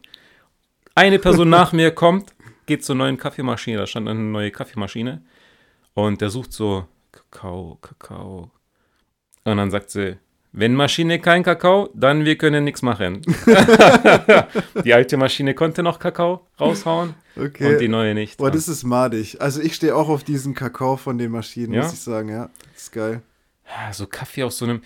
Eine 0.94 1.18
Person 1.18 1.50
nach 1.50 1.72
mir 1.72 1.90
kommt, 1.90 2.32
geht 2.66 2.84
zur 2.84 2.94
neuen 2.94 3.16
Kaffeemaschine, 3.16 3.78
da 3.78 3.86
stand 3.88 4.08
eine 4.08 4.20
neue 4.20 4.52
Kaffeemaschine. 4.52 5.24
Und 5.94 6.20
der 6.20 6.30
sucht 6.30 6.52
so 6.52 6.86
Kakao, 7.10 7.78
Kakao. 7.82 8.52
Und 9.42 9.56
dann 9.56 9.72
sagt 9.72 9.90
sie, 9.90 10.18
wenn 10.56 10.74
Maschine 10.74 11.20
kein 11.20 11.42
Kakao, 11.44 11.90
dann 11.94 12.24
wir 12.24 12.36
können 12.36 12.64
nichts 12.64 12.82
machen. 12.82 13.20
die 14.84 14.92
alte 14.94 15.16
Maschine 15.16 15.54
konnte 15.54 15.82
noch 15.82 15.98
Kakao 15.98 16.46
raushauen 16.60 17.14
Okay. 17.38 17.74
und 17.74 17.80
die 17.80 17.88
neue 17.88 18.14
nicht. 18.14 18.38
Boah, 18.38 18.50
das 18.50 18.66
ist 18.66 18.82
madig. 18.82 19.40
Also 19.40 19.60
ich 19.60 19.74
stehe 19.74 19.94
auch 19.94 20.08
auf 20.08 20.24
diesen 20.24 20.54
Kakao 20.54 20.96
von 20.96 21.18
den 21.18 21.30
Maschinen, 21.30 21.74
Ja? 21.74 21.82
muss 21.82 21.92
ich 21.92 22.00
sagen, 22.00 22.30
ja. 22.30 22.48
Das 22.72 22.84
ist 22.84 22.92
geil. 22.92 23.20
So 23.92 24.06
Kaffee 24.06 24.42
aus 24.44 24.56
so 24.58 24.64
einem. 24.64 24.80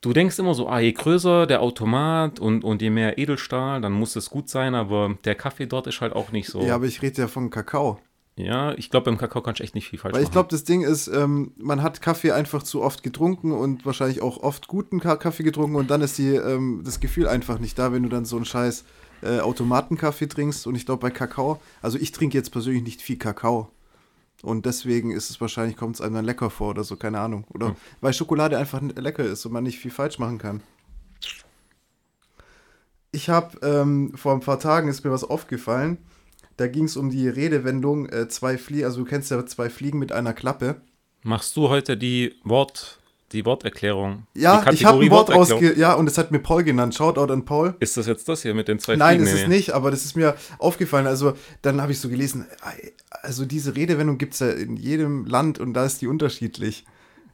Du 0.00 0.14
denkst 0.14 0.38
immer 0.38 0.54
so, 0.54 0.66
ah, 0.66 0.80
je 0.80 0.92
größer 0.92 1.46
der 1.46 1.60
Automat 1.60 2.40
und, 2.40 2.64
und 2.64 2.80
je 2.80 2.88
mehr 2.88 3.18
Edelstahl, 3.18 3.82
dann 3.82 3.92
muss 3.92 4.16
es 4.16 4.30
gut 4.30 4.48
sein, 4.48 4.74
aber 4.74 5.14
der 5.24 5.34
Kaffee 5.34 5.66
dort 5.66 5.86
ist 5.88 6.00
halt 6.00 6.14
auch 6.14 6.32
nicht 6.32 6.48
so. 6.48 6.62
Ja, 6.62 6.76
aber 6.76 6.86
ich 6.86 7.02
rede 7.02 7.20
ja 7.20 7.28
von 7.28 7.50
Kakao. 7.50 8.00
Ja, 8.44 8.72
ich 8.72 8.90
glaube, 8.90 9.04
beim 9.04 9.18
Kakao 9.18 9.42
kannst 9.42 9.60
du 9.60 9.64
echt 9.64 9.74
nicht 9.74 9.88
viel 9.88 9.98
falsch 9.98 10.14
Weil 10.14 10.22
ich 10.22 10.30
glaube, 10.30 10.48
das 10.50 10.64
Ding 10.64 10.82
ist, 10.82 11.08
ähm, 11.08 11.52
man 11.56 11.82
hat 11.82 12.00
Kaffee 12.00 12.32
einfach 12.32 12.62
zu 12.62 12.82
oft 12.82 13.02
getrunken 13.02 13.52
und 13.52 13.84
wahrscheinlich 13.84 14.22
auch 14.22 14.38
oft 14.38 14.66
guten 14.66 15.00
Ka 15.00 15.16
Kaffee 15.16 15.42
getrunken 15.42 15.76
und 15.76 15.90
dann 15.90 16.00
ist 16.00 16.16
die, 16.18 16.34
ähm, 16.34 16.82
das 16.84 17.00
Gefühl 17.00 17.28
einfach 17.28 17.58
nicht 17.58 17.78
da, 17.78 17.92
wenn 17.92 18.02
du 18.02 18.08
dann 18.08 18.24
so 18.24 18.36
einen 18.36 18.44
scheiß 18.44 18.84
äh, 19.22 19.40
Automatenkaffee 19.40 20.26
trinkst. 20.26 20.66
Und 20.66 20.74
ich 20.74 20.86
glaube, 20.86 21.02
bei 21.02 21.10
Kakao, 21.10 21.60
also 21.82 21.98
ich 21.98 22.12
trinke 22.12 22.36
jetzt 22.38 22.50
persönlich 22.50 22.82
nicht 22.82 23.02
viel 23.02 23.18
Kakao. 23.18 23.70
Und 24.42 24.64
deswegen 24.64 25.10
ist 25.10 25.28
es 25.28 25.40
wahrscheinlich, 25.40 25.76
kommt 25.76 25.96
es 25.96 26.00
einem 26.00 26.14
dann 26.14 26.24
lecker 26.24 26.48
vor 26.48 26.70
oder 26.70 26.84
so, 26.84 26.96
keine 26.96 27.20
Ahnung. 27.20 27.44
Oder 27.52 27.68
Hm. 27.68 27.76
weil 28.00 28.14
Schokolade 28.14 28.56
einfach 28.56 28.80
lecker 28.80 29.24
ist 29.24 29.44
und 29.44 29.52
man 29.52 29.64
nicht 29.64 29.78
viel 29.78 29.90
falsch 29.90 30.18
machen 30.18 30.38
kann. 30.38 30.62
Ich 33.12 33.28
habe 33.28 33.58
ähm, 33.66 34.12
vor 34.14 34.32
ein 34.32 34.40
paar 34.40 34.60
Tagen 34.60 34.88
ist 34.88 35.04
mir 35.04 35.10
was 35.10 35.24
aufgefallen. 35.24 35.98
Da 36.60 36.66
ging 36.66 36.84
es 36.84 36.98
um 36.98 37.08
die 37.08 37.26
Redewendung 37.26 38.06
äh, 38.10 38.28
zwei 38.28 38.58
Fliegen, 38.58 38.84
also 38.84 39.02
du 39.02 39.06
kennst 39.06 39.30
ja 39.30 39.46
zwei 39.46 39.70
Fliegen 39.70 39.98
mit 39.98 40.12
einer 40.12 40.34
Klappe. 40.34 40.82
Machst 41.22 41.56
du 41.56 41.70
heute 41.70 41.96
die 41.96 42.34
Wort, 42.44 42.98
die 43.32 43.46
Worterklärung? 43.46 44.26
Ja, 44.34 44.62
die 44.68 44.74
ich 44.74 44.84
habe 44.84 45.02
ein 45.02 45.10
Wort 45.10 45.30
ausge... 45.32 45.72
Ja, 45.78 45.94
und 45.94 46.06
es 46.06 46.18
hat 46.18 46.32
mir 46.32 46.38
Paul 46.38 46.62
genannt. 46.62 46.94
Shoutout 46.94 47.32
an 47.32 47.46
Paul. 47.46 47.76
Ist 47.80 47.96
das 47.96 48.06
jetzt 48.06 48.28
das 48.28 48.42
hier 48.42 48.52
mit 48.52 48.68
den 48.68 48.78
zwei 48.78 48.96
Nein, 48.96 49.20
Fliegen? 49.20 49.28
ist 49.28 49.34
Nee, 49.36 49.42
es 49.44 49.48
nicht, 49.48 49.70
aber 49.70 49.90
das 49.90 50.04
ist 50.04 50.16
mir 50.16 50.36
aufgefallen. 50.58 51.06
Also, 51.06 51.32
dann 51.62 51.80
habe 51.80 51.92
ich 51.92 52.00
so 52.00 52.10
gelesen, 52.10 52.44
äh, 52.62 52.90
also 53.22 53.46
diese 53.46 53.74
Redewendung 53.74 54.18
gibt 54.18 54.34
es 54.34 54.40
ja 54.40 54.50
in 54.50 54.76
jedem 54.76 55.24
Land 55.24 55.60
und 55.60 55.72
da 55.72 55.86
ist 55.86 56.02
die 56.02 56.08
unterschiedlich. 56.08 56.84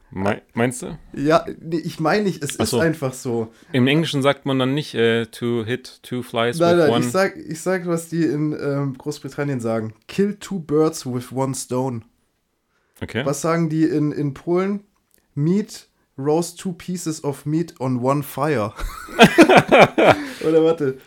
Me 0.09 0.41
meinst 0.53 0.81
du? 0.83 0.97
Ja, 1.13 1.45
nee, 1.59 1.77
ich 1.79 1.99
meine 1.99 2.23
nicht, 2.23 2.41
es 2.41 2.59
Ach 2.59 2.63
ist 2.63 2.69
so. 2.69 2.79
einfach 2.79 3.13
so. 3.13 3.51
Im 3.73 3.87
Englischen 3.87 4.21
sagt 4.21 4.45
man 4.45 4.57
dann 4.57 4.73
nicht 4.73 4.95
äh, 4.95 5.25
to 5.25 5.65
hit 5.65 5.99
two 6.01 6.23
flies 6.23 6.59
Nein, 6.59 6.77
with 6.77 6.83
nein, 6.85 6.93
one. 6.93 7.05
ich 7.05 7.11
sag, 7.11 7.35
ich 7.35 7.61
sag, 7.61 7.87
was 7.87 8.07
die 8.07 8.23
in 8.23 8.53
ähm, 8.53 8.97
Großbritannien 8.97 9.59
sagen. 9.59 9.93
Kill 10.07 10.35
two 10.35 10.59
birds 10.59 11.05
with 11.05 11.31
one 11.33 11.53
stone. 11.53 12.03
okay. 13.01 13.25
Was 13.25 13.41
sagen 13.41 13.69
die 13.69 13.83
in, 13.83 14.11
in 14.13 14.33
Polen? 14.33 14.85
Meat, 15.35 15.87
roast 16.17 16.57
two 16.59 16.71
pieces 16.73 17.23
of 17.23 17.45
meat 17.45 17.75
on 17.79 18.01
one 18.01 18.23
fire. 18.23 18.73
Oder 20.47 20.63
warte. 20.63 20.97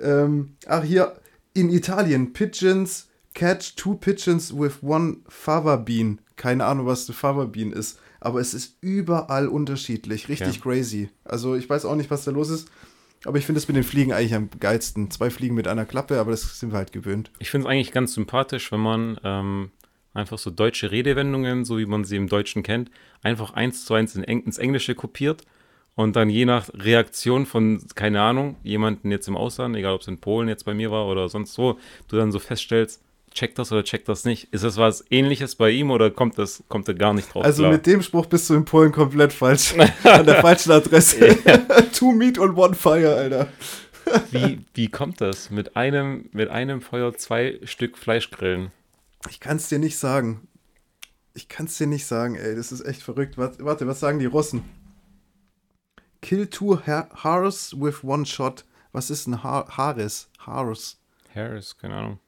Ähm, 0.00 0.56
ach, 0.66 0.82
hier 0.82 1.14
in 1.54 1.70
Italien. 1.70 2.32
Pigeons 2.32 3.08
catch 3.34 3.76
two 3.76 3.94
pigeons 3.94 4.52
with 4.52 4.82
one 4.82 5.18
fava 5.28 5.76
bean. 5.76 6.20
Keine 6.36 6.64
Ahnung, 6.66 6.86
was 6.86 7.08
eine 7.08 7.14
fava 7.14 7.44
bean 7.46 7.72
ist. 7.72 7.98
Aber 8.20 8.40
es 8.40 8.54
ist 8.54 8.78
überall 8.80 9.48
unterschiedlich. 9.48 10.28
Richtig 10.28 10.60
crazy. 10.60 11.10
Also, 11.24 11.54
ich 11.54 11.68
weiß 11.68 11.84
auch 11.84 11.94
nicht, 11.94 12.10
was 12.10 12.24
da 12.24 12.30
los 12.30 12.50
ist. 12.50 12.68
Aber 13.24 13.38
ich 13.38 13.46
finde 13.46 13.58
es 13.58 13.66
mit 13.66 13.76
den 13.76 13.84
Fliegen 13.84 14.12
eigentlich 14.12 14.34
am 14.34 14.48
geilsten. 14.60 15.10
Zwei 15.10 15.30
Fliegen 15.30 15.54
mit 15.54 15.66
einer 15.66 15.84
Klappe, 15.84 16.20
aber 16.20 16.30
das 16.30 16.60
sind 16.60 16.72
wir 16.72 16.78
halt 16.78 16.92
gewöhnt. 16.92 17.30
Ich 17.38 17.50
finde 17.50 17.66
es 17.66 17.70
eigentlich 17.70 17.92
ganz 17.92 18.14
sympathisch, 18.14 18.70
wenn 18.70 18.80
man 18.80 19.18
ähm, 19.24 19.70
einfach 20.14 20.38
so 20.38 20.50
deutsche 20.50 20.90
Redewendungen, 20.90 21.64
so 21.64 21.78
wie 21.78 21.86
man 21.86 22.04
sie 22.04 22.16
im 22.16 22.28
Deutschen 22.28 22.62
kennt, 22.62 22.90
einfach 23.22 23.54
eins 23.54 23.84
zu 23.84 23.94
eins 23.94 24.14
in 24.14 24.24
Eng 24.24 24.42
ins 24.42 24.58
Englische 24.58 24.94
kopiert 24.94 25.42
und 25.94 26.14
dann 26.14 26.30
je 26.30 26.44
nach 26.44 26.68
Reaktion 26.74 27.44
von, 27.44 27.82
keine 27.94 28.22
Ahnung, 28.22 28.56
jemanden 28.62 29.10
jetzt 29.10 29.26
im 29.26 29.36
Ausland, 29.36 29.74
egal 29.74 29.94
ob 29.94 30.02
es 30.02 30.08
in 30.08 30.20
Polen 30.20 30.48
jetzt 30.48 30.64
bei 30.64 30.74
mir 30.74 30.90
war 30.90 31.06
oder 31.06 31.28
sonst 31.28 31.58
wo, 31.58 31.78
du 32.06 32.16
dann 32.16 32.30
so 32.30 32.38
feststellst, 32.38 33.02
checkt 33.38 33.58
das 33.58 33.70
oder 33.72 33.84
checkt 33.84 34.08
das 34.08 34.24
nicht. 34.24 34.52
Ist 34.52 34.64
das 34.64 34.76
was 34.76 35.04
ähnliches 35.10 35.54
bei 35.54 35.70
ihm 35.70 35.90
oder 35.90 36.10
kommt 36.10 36.38
das, 36.38 36.62
kommt 36.68 36.88
er 36.88 36.94
gar 36.94 37.14
nicht 37.14 37.32
drauf 37.32 37.44
Also 37.44 37.62
klar? 37.62 37.72
mit 37.72 37.86
dem 37.86 38.02
Spruch 38.02 38.26
bist 38.26 38.50
du 38.50 38.54
in 38.54 38.64
Polen 38.64 38.90
komplett 38.92 39.32
falsch. 39.32 39.74
An 40.04 40.26
der 40.26 40.40
falschen 40.40 40.72
Adresse. 40.72 41.36
Two 41.92 42.12
meat 42.12 42.38
on 42.38 42.56
one 42.56 42.74
fire, 42.74 43.14
Alter. 43.14 43.48
wie, 44.32 44.60
wie 44.74 44.88
kommt 44.88 45.20
das? 45.20 45.50
Mit 45.50 45.76
einem, 45.76 46.28
mit 46.32 46.48
einem 46.48 46.80
Feuer 46.80 47.14
zwei 47.14 47.60
Stück 47.64 47.96
Fleisch 47.96 48.30
grillen. 48.30 48.72
Ich 49.30 49.38
kann 49.40 49.56
es 49.58 49.68
dir 49.68 49.78
nicht 49.78 49.98
sagen. 49.98 50.48
Ich 51.34 51.48
kann 51.48 51.66
es 51.66 51.78
dir 51.78 51.86
nicht 51.86 52.06
sagen, 52.06 52.34
ey. 52.34 52.56
Das 52.56 52.72
ist 52.72 52.80
echt 52.84 53.02
verrückt. 53.02 53.38
Warte, 53.38 53.86
was 53.86 54.00
sagen 54.00 54.18
die 54.18 54.26
Russen? 54.26 54.64
Kill 56.22 56.48
two 56.48 56.80
ha 56.86 57.08
hares 57.14 57.74
with 57.78 58.02
one 58.02 58.26
shot. 58.26 58.64
Was 58.92 59.10
ist 59.10 59.26
ein 59.28 59.42
ha 59.44 59.66
Haares? 59.76 60.28
Hares. 60.40 60.98
Harris, 61.34 61.76
keine 61.78 61.94
Ahnung. 61.94 62.18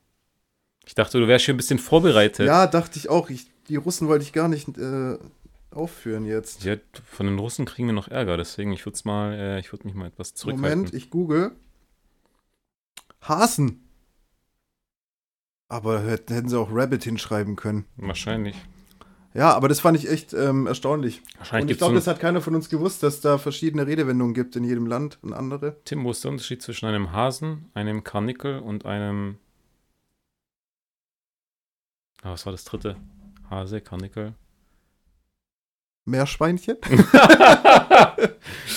Ich 0.91 0.97
dachte, 0.97 1.21
du 1.21 1.29
wärst 1.29 1.45
schon 1.45 1.55
ein 1.55 1.57
bisschen 1.57 1.79
vorbereitet. 1.79 2.49
Ja, 2.49 2.67
dachte 2.67 2.99
ich 2.99 3.09
auch. 3.09 3.31
Ich, 3.31 3.47
die 3.69 3.77
Russen 3.77 4.09
wollte 4.09 4.25
ich 4.25 4.33
gar 4.33 4.49
nicht 4.49 4.77
äh, 4.77 5.19
aufführen 5.71 6.25
jetzt. 6.27 6.65
Ja, 6.65 6.75
von 7.05 7.27
den 7.27 7.39
Russen 7.39 7.65
kriegen 7.65 7.87
wir 7.87 7.93
noch 7.93 8.09
Ärger, 8.09 8.37
deswegen 8.37 8.73
ich 8.73 8.85
würde 8.85 8.99
mal, 9.05 9.33
äh, 9.33 9.61
ich 9.61 9.71
würde 9.71 9.87
mich 9.87 9.95
mal 9.95 10.09
etwas 10.09 10.35
zurückhalten. 10.35 10.79
Moment, 10.79 10.93
ich 10.93 11.09
google. 11.11 11.53
Hasen. 13.23 13.89
Aber 15.69 16.03
hätten 16.03 16.49
sie 16.49 16.59
auch 16.59 16.71
Rabbit 16.73 17.05
hinschreiben 17.05 17.55
können. 17.55 17.85
Wahrscheinlich. 17.97 18.57
Ja, 19.33 19.55
aber 19.55 19.69
das 19.69 19.79
fand 19.79 19.97
ich 19.97 20.11
echt 20.11 20.33
ähm, 20.33 20.67
erstaunlich. 20.67 21.23
Wahrscheinlich 21.39 21.67
Und 21.67 21.71
ich 21.71 21.79
glaube, 21.79 21.95
es 21.95 21.99
das 21.99 22.05
so 22.07 22.11
hat 22.17 22.21
keiner 22.21 22.41
von 22.41 22.57
uns 22.57 22.69
gewusst, 22.69 23.05
dass 23.05 23.21
da 23.21 23.39
verschiedene 23.39 23.87
Redewendungen 23.87 24.35
gibt 24.35 24.57
in 24.57 24.65
jedem 24.65 24.87
Land 24.87 25.21
und 25.23 25.35
andere. 25.35 25.77
Tim, 25.85 26.03
wo 26.03 26.11
ist 26.11 26.25
der 26.25 26.33
Unterschied 26.33 26.63
zwischen 26.63 26.87
einem 26.87 27.13
Hasen, 27.13 27.71
einem 27.75 28.03
Karnickel 28.03 28.59
und 28.59 28.87
einem. 28.87 29.39
Ah, 32.23 32.33
was 32.33 32.45
war 32.45 32.53
das 32.53 32.65
dritte? 32.65 32.97
Hase, 33.49 33.81
Karnickel. 33.81 34.35
Meerschweinchen? 36.05 36.77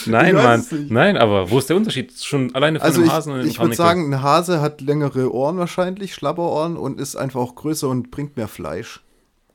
Nein, 0.05 0.35
Mann. 0.35 0.65
Nein, 0.89 1.17
aber 1.17 1.49
wo 1.49 1.59
ist 1.59 1.69
der 1.69 1.77
Unterschied? 1.77 2.13
Schon 2.13 2.53
alleine 2.53 2.79
von 2.79 2.85
Also 2.85 3.01
einem 3.01 3.07
ich, 3.07 3.13
Hasen 3.13 3.33
und 3.33 3.39
einem 3.39 3.49
ich 3.49 3.59
würde 3.59 3.75
sagen, 3.75 4.13
ein 4.13 4.21
Hase 4.21 4.61
hat 4.61 4.81
längere 4.81 5.33
Ohren 5.33 5.57
wahrscheinlich, 5.57 6.13
Schlabberohren 6.13 6.77
und 6.77 6.99
ist 6.99 7.15
einfach 7.15 7.39
auch 7.39 7.55
größer 7.55 7.89
und 7.89 8.11
bringt 8.11 8.37
mehr 8.37 8.47
Fleisch. 8.47 9.01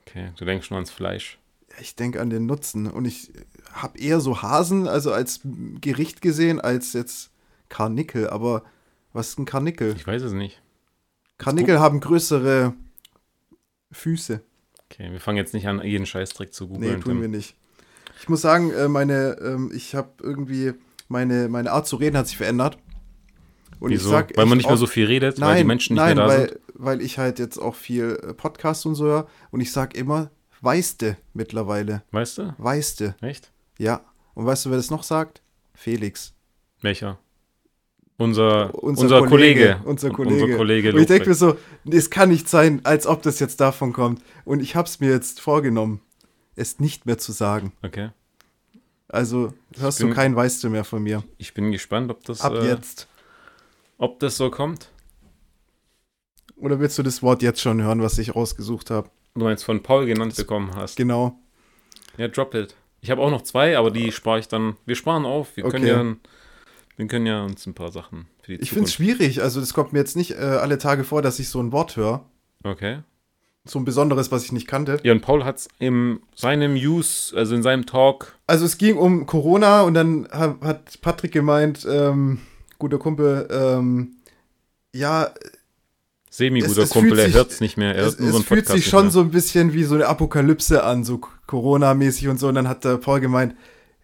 Okay, 0.02 0.32
du 0.36 0.44
denkst 0.44 0.66
schon 0.66 0.76
ans 0.76 0.90
Fleisch. 0.90 1.38
Ich 1.80 1.94
denke 1.94 2.20
an 2.20 2.30
den 2.30 2.46
Nutzen 2.46 2.90
und 2.90 3.04
ich 3.04 3.30
habe 3.72 3.98
eher 3.98 4.20
so 4.20 4.42
Hasen 4.42 4.88
also 4.88 5.12
als 5.12 5.40
Gericht 5.80 6.22
gesehen 6.22 6.60
als 6.60 6.94
jetzt 6.94 7.30
Karnickel. 7.68 8.28
Aber 8.30 8.64
was 9.12 9.28
ist 9.28 9.38
ein 9.38 9.44
Karnickel? 9.44 9.94
Ich 9.96 10.06
weiß 10.06 10.22
es 10.22 10.32
nicht. 10.32 10.60
Karnickel 11.36 11.78
haben 11.78 12.00
größere 12.00 12.72
Füße. 13.92 14.42
Okay, 14.90 15.12
wir 15.12 15.20
fangen 15.20 15.36
jetzt 15.36 15.54
nicht 15.54 15.66
an, 15.68 15.82
jeden 15.82 16.06
Scheißtrick 16.06 16.52
zu 16.54 16.64
Nee, 16.64 16.72
googeln. 16.74 17.00
tun 17.00 17.12
Tim. 17.14 17.20
wir 17.22 17.28
nicht. 17.28 17.56
Ich 18.20 18.28
muss 18.28 18.40
sagen, 18.40 18.70
äh, 18.72 18.88
meine, 18.88 19.36
ähm, 19.40 19.70
ich 19.74 19.94
habe 19.94 20.10
irgendwie, 20.22 20.72
meine, 21.08 21.48
meine 21.48 21.72
Art 21.72 21.86
zu 21.86 21.96
reden 21.96 22.16
hat 22.16 22.26
sich 22.26 22.36
verändert. 22.36 22.78
Und 23.80 23.90
Wieso? 23.90 24.06
ich 24.06 24.10
sag 24.10 24.36
weil 24.36 24.46
man 24.46 24.58
nicht 24.58 24.66
mehr 24.66 24.76
so 24.76 24.86
viel 24.86 25.06
redet, 25.06 25.38
nein, 25.38 25.50
weil 25.50 25.58
die 25.58 25.64
Menschen 25.64 25.94
nicht 25.94 26.02
nein, 26.02 26.16
mehr 26.16 26.26
da 26.26 26.32
weil, 26.32 26.48
sind. 26.48 26.60
weil 26.74 27.00
ich 27.00 27.18
halt 27.18 27.38
jetzt 27.38 27.58
auch 27.58 27.74
viel 27.76 28.18
äh, 28.22 28.34
Podcast 28.34 28.86
und 28.86 28.94
so 28.96 29.04
höre. 29.04 29.28
Und 29.50 29.60
ich 29.60 29.70
sag 29.70 29.94
immer, 29.96 30.30
weißte 30.62 31.16
mittlerweile. 31.32 32.02
Weißt 32.10 32.38
du? 32.38 32.54
Weißte. 32.58 33.14
Echt? 33.20 33.52
Ja. 33.78 34.00
Und 34.34 34.46
weißt 34.46 34.66
du, 34.66 34.70
wer 34.70 34.76
das 34.78 34.90
noch 34.90 35.04
sagt? 35.04 35.42
Felix. 35.74 36.34
Welcher? 36.80 37.18
Unser, 38.20 38.74
unser, 38.82 39.02
unser 39.02 39.26
Kollege. 39.28 39.80
Unser 39.84 40.08
Un- 40.08 40.14
Kollege. 40.14 40.42
Unser 40.44 40.56
Kollege 40.56 40.92
Und 40.92 40.98
ich 41.00 41.06
denke 41.06 41.28
mir 41.28 41.34
so, 41.36 41.56
es 41.88 42.10
kann 42.10 42.28
nicht 42.30 42.48
sein, 42.48 42.80
als 42.84 43.06
ob 43.06 43.22
das 43.22 43.38
jetzt 43.38 43.60
davon 43.60 43.92
kommt. 43.92 44.20
Und 44.44 44.60
ich 44.60 44.74
habe 44.74 44.88
es 44.88 44.98
mir 44.98 45.10
jetzt 45.10 45.40
vorgenommen, 45.40 46.00
es 46.56 46.80
nicht 46.80 47.06
mehr 47.06 47.18
zu 47.18 47.30
sagen. 47.30 47.72
Okay. 47.84 48.10
Also 49.06 49.54
hörst 49.78 49.98
bin- 50.00 50.08
du 50.08 50.14
kein 50.14 50.34
Weißt 50.34 50.62
du 50.64 50.68
mehr 50.68 50.82
von 50.84 51.02
mir. 51.02 51.22
Ich 51.38 51.54
bin 51.54 51.70
gespannt, 51.70 52.10
ob 52.10 52.24
das, 52.24 52.40
Ab 52.40 52.54
äh, 52.54 52.66
jetzt. 52.66 53.06
ob 53.98 54.18
das 54.18 54.36
so 54.36 54.50
kommt. 54.50 54.90
Oder 56.56 56.80
willst 56.80 56.98
du 56.98 57.04
das 57.04 57.22
Wort 57.22 57.40
jetzt 57.42 57.60
schon 57.60 57.80
hören, 57.82 58.02
was 58.02 58.18
ich 58.18 58.34
rausgesucht 58.34 58.90
habe? 58.90 59.08
Du 59.34 59.44
meinst 59.44 59.64
von 59.64 59.80
Paul 59.82 60.06
genannt 60.06 60.34
bekommen 60.34 60.74
hast. 60.74 60.96
Genau. 60.96 61.38
Ja, 62.16 62.26
drop 62.26 62.52
it. 62.54 62.74
Ich 63.00 63.12
habe 63.12 63.22
auch 63.22 63.30
noch 63.30 63.42
zwei, 63.42 63.78
aber 63.78 63.92
die 63.92 64.10
spare 64.10 64.40
ich 64.40 64.48
dann. 64.48 64.76
Wir 64.84 64.96
sparen 64.96 65.24
auf. 65.24 65.56
Wir 65.56 65.62
können 65.64 65.84
Okay. 65.84 65.88
ja, 65.92 66.16
wir 66.98 67.06
können 67.06 67.24
ja 67.26 67.42
uns 67.42 67.64
ein 67.66 67.72
paar 67.74 67.90
Sachen 67.90 68.26
für 68.42 68.52
die 68.56 68.62
Ich 68.62 68.70
finde 68.70 68.84
es 68.84 68.92
schwierig. 68.92 69.42
Also 69.42 69.60
das 69.60 69.72
kommt 69.72 69.92
mir 69.94 70.00
jetzt 70.00 70.16
nicht 70.16 70.32
äh, 70.32 70.36
alle 70.36 70.76
Tage 70.76 71.04
vor, 71.04 71.22
dass 71.22 71.38
ich 71.38 71.48
so 71.48 71.60
ein 71.62 71.72
Wort 71.72 71.96
höre. 71.96 72.24
Okay. 72.64 72.98
So 73.64 73.78
ein 73.78 73.84
besonderes, 73.84 74.30
was 74.32 74.44
ich 74.44 74.52
nicht 74.52 74.66
kannte. 74.66 74.98
Ja, 75.02 75.12
und 75.12 75.20
Paul 75.20 75.44
hat 75.44 75.56
es 75.58 75.68
in 75.78 76.20
seinem 76.34 76.74
Use, 76.74 77.36
also 77.36 77.54
in 77.54 77.62
seinem 77.62 77.86
Talk, 77.86 78.34
Also 78.46 78.64
es 78.64 78.78
ging 78.78 78.96
um 78.96 79.26
Corona 79.26 79.82
und 79.82 79.94
dann 79.94 80.26
ha- 80.32 80.56
hat 80.62 81.00
Patrick 81.02 81.32
gemeint, 81.32 81.86
ähm, 81.90 82.40
guter 82.78 82.98
Kumpel, 82.98 83.46
ähm, 83.50 84.16
ja, 84.94 85.30
semi-guter 86.30 86.86
Kumpel, 86.86 87.18
er 87.18 87.32
hört 87.32 87.50
es 87.50 87.60
nicht 87.60 87.76
mehr. 87.76 87.94
Er 87.94 88.06
es, 88.06 88.18
nur 88.18 88.28
es 88.30 88.34
unseren 88.34 88.46
fühlt 88.46 88.60
Podcast 88.66 88.76
sich 88.82 88.88
schon 88.90 89.10
so 89.10 89.20
ein 89.20 89.30
bisschen 89.30 89.72
wie 89.72 89.84
so 89.84 89.94
eine 89.96 90.06
Apokalypse 90.06 90.82
an, 90.84 91.04
so 91.04 91.18
Corona-mäßig 91.46 92.28
und 92.28 92.38
so. 92.38 92.48
Und 92.48 92.54
dann 92.54 92.68
hat 92.68 92.84
der 92.84 92.96
Paul 92.96 93.20
gemeint, 93.20 93.54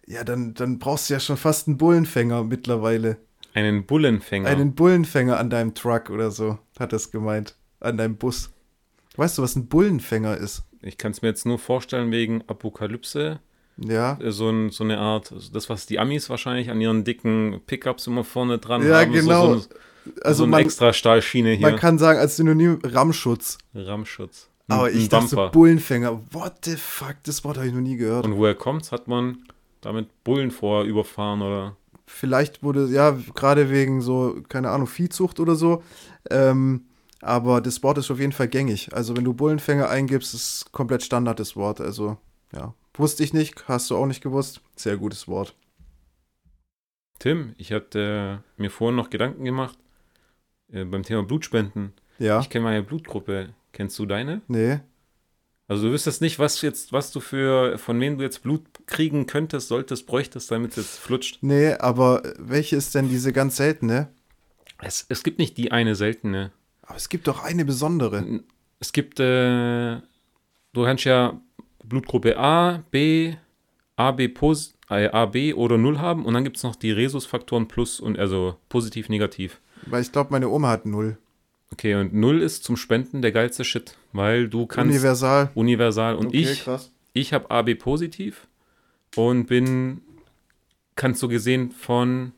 ja, 0.07 0.23
dann, 0.23 0.53
dann 0.53 0.79
brauchst 0.79 1.09
du 1.09 1.13
ja 1.15 1.19
schon 1.19 1.37
fast 1.37 1.67
einen 1.67 1.77
Bullenfänger 1.77 2.43
mittlerweile. 2.43 3.17
Einen 3.53 3.85
Bullenfänger. 3.85 4.49
Einen 4.49 4.75
Bullenfänger 4.75 5.39
an 5.39 5.49
deinem 5.49 5.73
Truck 5.73 6.09
oder 6.09 6.31
so, 6.31 6.59
hat 6.79 6.93
er 6.93 6.97
es 6.97 7.11
gemeint. 7.11 7.55
An 7.79 7.97
deinem 7.97 8.17
Bus. 8.17 8.51
Weißt 9.15 9.37
du, 9.37 9.41
was 9.41 9.55
ein 9.55 9.67
Bullenfänger 9.67 10.37
ist? 10.37 10.63
Ich 10.81 10.97
kann 10.97 11.11
es 11.11 11.21
mir 11.21 11.29
jetzt 11.29 11.45
nur 11.45 11.57
vorstellen 11.57 12.11
wegen 12.11 12.43
Apokalypse. 12.47 13.39
Ja. 13.77 14.17
Äh, 14.21 14.31
So, 14.31 14.49
ein, 14.49 14.69
so 14.71 14.83
eine 14.83 14.97
Art, 14.99 15.31
also 15.31 15.51
das, 15.51 15.69
was 15.69 15.85
die 15.85 15.99
Amis 15.99 16.29
wahrscheinlich 16.29 16.69
an 16.69 16.79
ihren 16.81 17.03
dicken 17.03 17.61
Pickups 17.65 18.07
immer 18.07 18.23
vorne 18.23 18.57
dran 18.59 18.85
Ja, 18.87 18.99
haben. 19.01 19.11
genau. 19.11 19.53
So, 19.55 19.59
so, 19.59 19.69
so 19.69 20.21
Also 20.23 20.43
eine 20.43 20.51
man, 20.51 20.61
extra 20.61 20.93
Stahlschiene 20.93 21.51
hier. 21.51 21.67
man 21.69 21.79
kann 21.79 21.97
sagen, 21.97 22.19
als 22.19 22.35
Synonym 22.37 22.79
Rammschutz. 22.83 23.57
Rammschutz. 23.73 24.49
Aber 24.67 24.91
ich 24.91 25.09
dachte 25.09 25.27
so. 25.27 25.49
Bullenfänger. 25.51 26.21
What 26.31 26.65
the 26.65 26.75
fuck? 26.75 27.15
Das 27.23 27.43
Wort 27.43 27.57
habe 27.57 27.67
ich 27.67 27.73
noch 27.73 27.81
nie 27.81 27.97
gehört. 27.97 28.25
Und 28.25 28.35
woher 28.37 28.55
kommt's? 28.55 28.91
Hat 28.91 29.07
man 29.07 29.39
damit 29.81 30.23
Bullen 30.23 30.51
vorher 30.51 30.85
überfahren 30.85 31.41
oder? 31.41 31.75
Vielleicht 32.07 32.63
wurde, 32.63 32.87
ja, 32.87 33.17
gerade 33.33 33.69
wegen 33.69 34.01
so, 34.01 34.41
keine 34.47 34.69
Ahnung, 34.69 34.87
Viehzucht 34.87 35.39
oder 35.39 35.55
so. 35.55 35.83
Ähm, 36.29 36.85
aber 37.21 37.61
das 37.61 37.81
Wort 37.81 37.97
ist 37.97 38.11
auf 38.11 38.19
jeden 38.19 38.31
Fall 38.31 38.47
gängig. 38.47 38.93
Also 38.93 39.17
wenn 39.17 39.23
du 39.23 39.33
Bullenfänger 39.33 39.89
eingibst, 39.89 40.33
ist 40.33 40.71
komplett 40.71 41.03
Standard 41.03 41.39
das 41.39 41.55
Wort. 41.55 41.81
Also, 41.81 42.17
ja. 42.53 42.73
Wusste 42.93 43.23
ich 43.23 43.33
nicht, 43.33 43.67
hast 43.67 43.89
du 43.89 43.97
auch 43.97 44.05
nicht 44.05 44.21
gewusst. 44.21 44.61
Sehr 44.75 44.97
gutes 44.97 45.27
Wort. 45.27 45.55
Tim, 47.19 47.53
ich 47.57 47.71
hatte 47.71 48.41
äh, 48.57 48.61
mir 48.61 48.69
vorhin 48.69 48.95
noch 48.95 49.09
Gedanken 49.09 49.43
gemacht 49.43 49.77
äh, 50.71 50.85
beim 50.85 51.03
Thema 51.03 51.23
Blutspenden. 51.23 51.93
Ja. 52.19 52.39
Ich 52.39 52.49
kenne 52.49 52.65
meine 52.65 52.83
Blutgruppe. 52.83 53.49
Kennst 53.71 53.97
du 53.99 54.05
deine? 54.05 54.41
Nee. 54.47 54.79
Also 55.67 55.87
du 55.87 55.93
wüsstest 55.93 56.21
nicht, 56.21 56.39
was 56.39 56.61
jetzt, 56.61 56.93
was 56.93 57.11
du 57.11 57.19
für, 57.19 57.77
von 57.77 57.99
wem 57.99 58.17
du 58.17 58.23
jetzt 58.23 58.43
Blut 58.43 58.61
kriegen 58.87 59.25
könntest, 59.25 59.67
solltest, 59.67 60.05
bräuchtest, 60.05 60.51
damit 60.51 60.71
es 60.71 60.77
jetzt 60.77 60.99
flutscht. 60.99 61.39
Nee, 61.41 61.73
aber 61.73 62.21
welche 62.37 62.75
ist 62.75 62.95
denn 62.95 63.09
diese 63.09 63.33
ganz 63.33 63.57
seltene? 63.57 64.09
Es, 64.81 65.05
es 65.09 65.23
gibt 65.23 65.39
nicht 65.39 65.57
die 65.57 65.71
eine 65.71 65.95
seltene. 65.95 66.51
Aber 66.83 66.97
es 66.97 67.09
gibt 67.09 67.27
doch 67.27 67.43
eine 67.43 67.65
besondere. 67.65 68.41
Es 68.79 68.91
gibt, 68.93 69.19
äh, 69.19 69.95
du 70.73 70.83
kannst 70.83 71.05
ja 71.05 71.39
Blutgruppe 71.83 72.37
A, 72.37 72.83
B, 72.91 73.35
AB, 73.95 74.27
Pos 74.33 74.75
äh, 74.89 75.07
AB 75.07 75.53
oder 75.55 75.77
0 75.77 75.99
haben 75.99 76.25
und 76.25 76.33
dann 76.33 76.43
gibt 76.43 76.57
es 76.57 76.63
noch 76.63 76.75
die 76.75 76.91
Rhesusfaktoren 76.91 77.67
plus 77.67 77.99
und 77.99 78.19
also 78.19 78.57
positiv, 78.69 79.09
negativ. 79.09 79.59
Weil 79.85 80.01
ich 80.01 80.11
glaube, 80.11 80.31
meine 80.31 80.49
Oma 80.49 80.69
hat 80.69 80.85
null. 80.85 81.17
Okay, 81.71 81.95
und 81.95 82.13
0 82.13 82.41
ist 82.41 82.63
zum 82.63 82.77
Spenden 82.77 83.21
der 83.21 83.31
geilste 83.31 83.63
Shit, 83.63 83.97
weil 84.13 84.47
du 84.47 84.65
kannst 84.67 84.91
Universal. 84.91 85.49
universal 85.55 86.15
und 86.15 86.33
ich, 86.33 86.63
krass. 86.63 86.91
ich 87.13 87.33
habe 87.33 87.49
AB 87.49 87.75
positiv 87.75 88.47
und 89.15 89.45
bin, 89.47 90.01
kannst 90.95 91.19
so 91.19 91.27
gesehen 91.27 91.71
von 91.71 92.33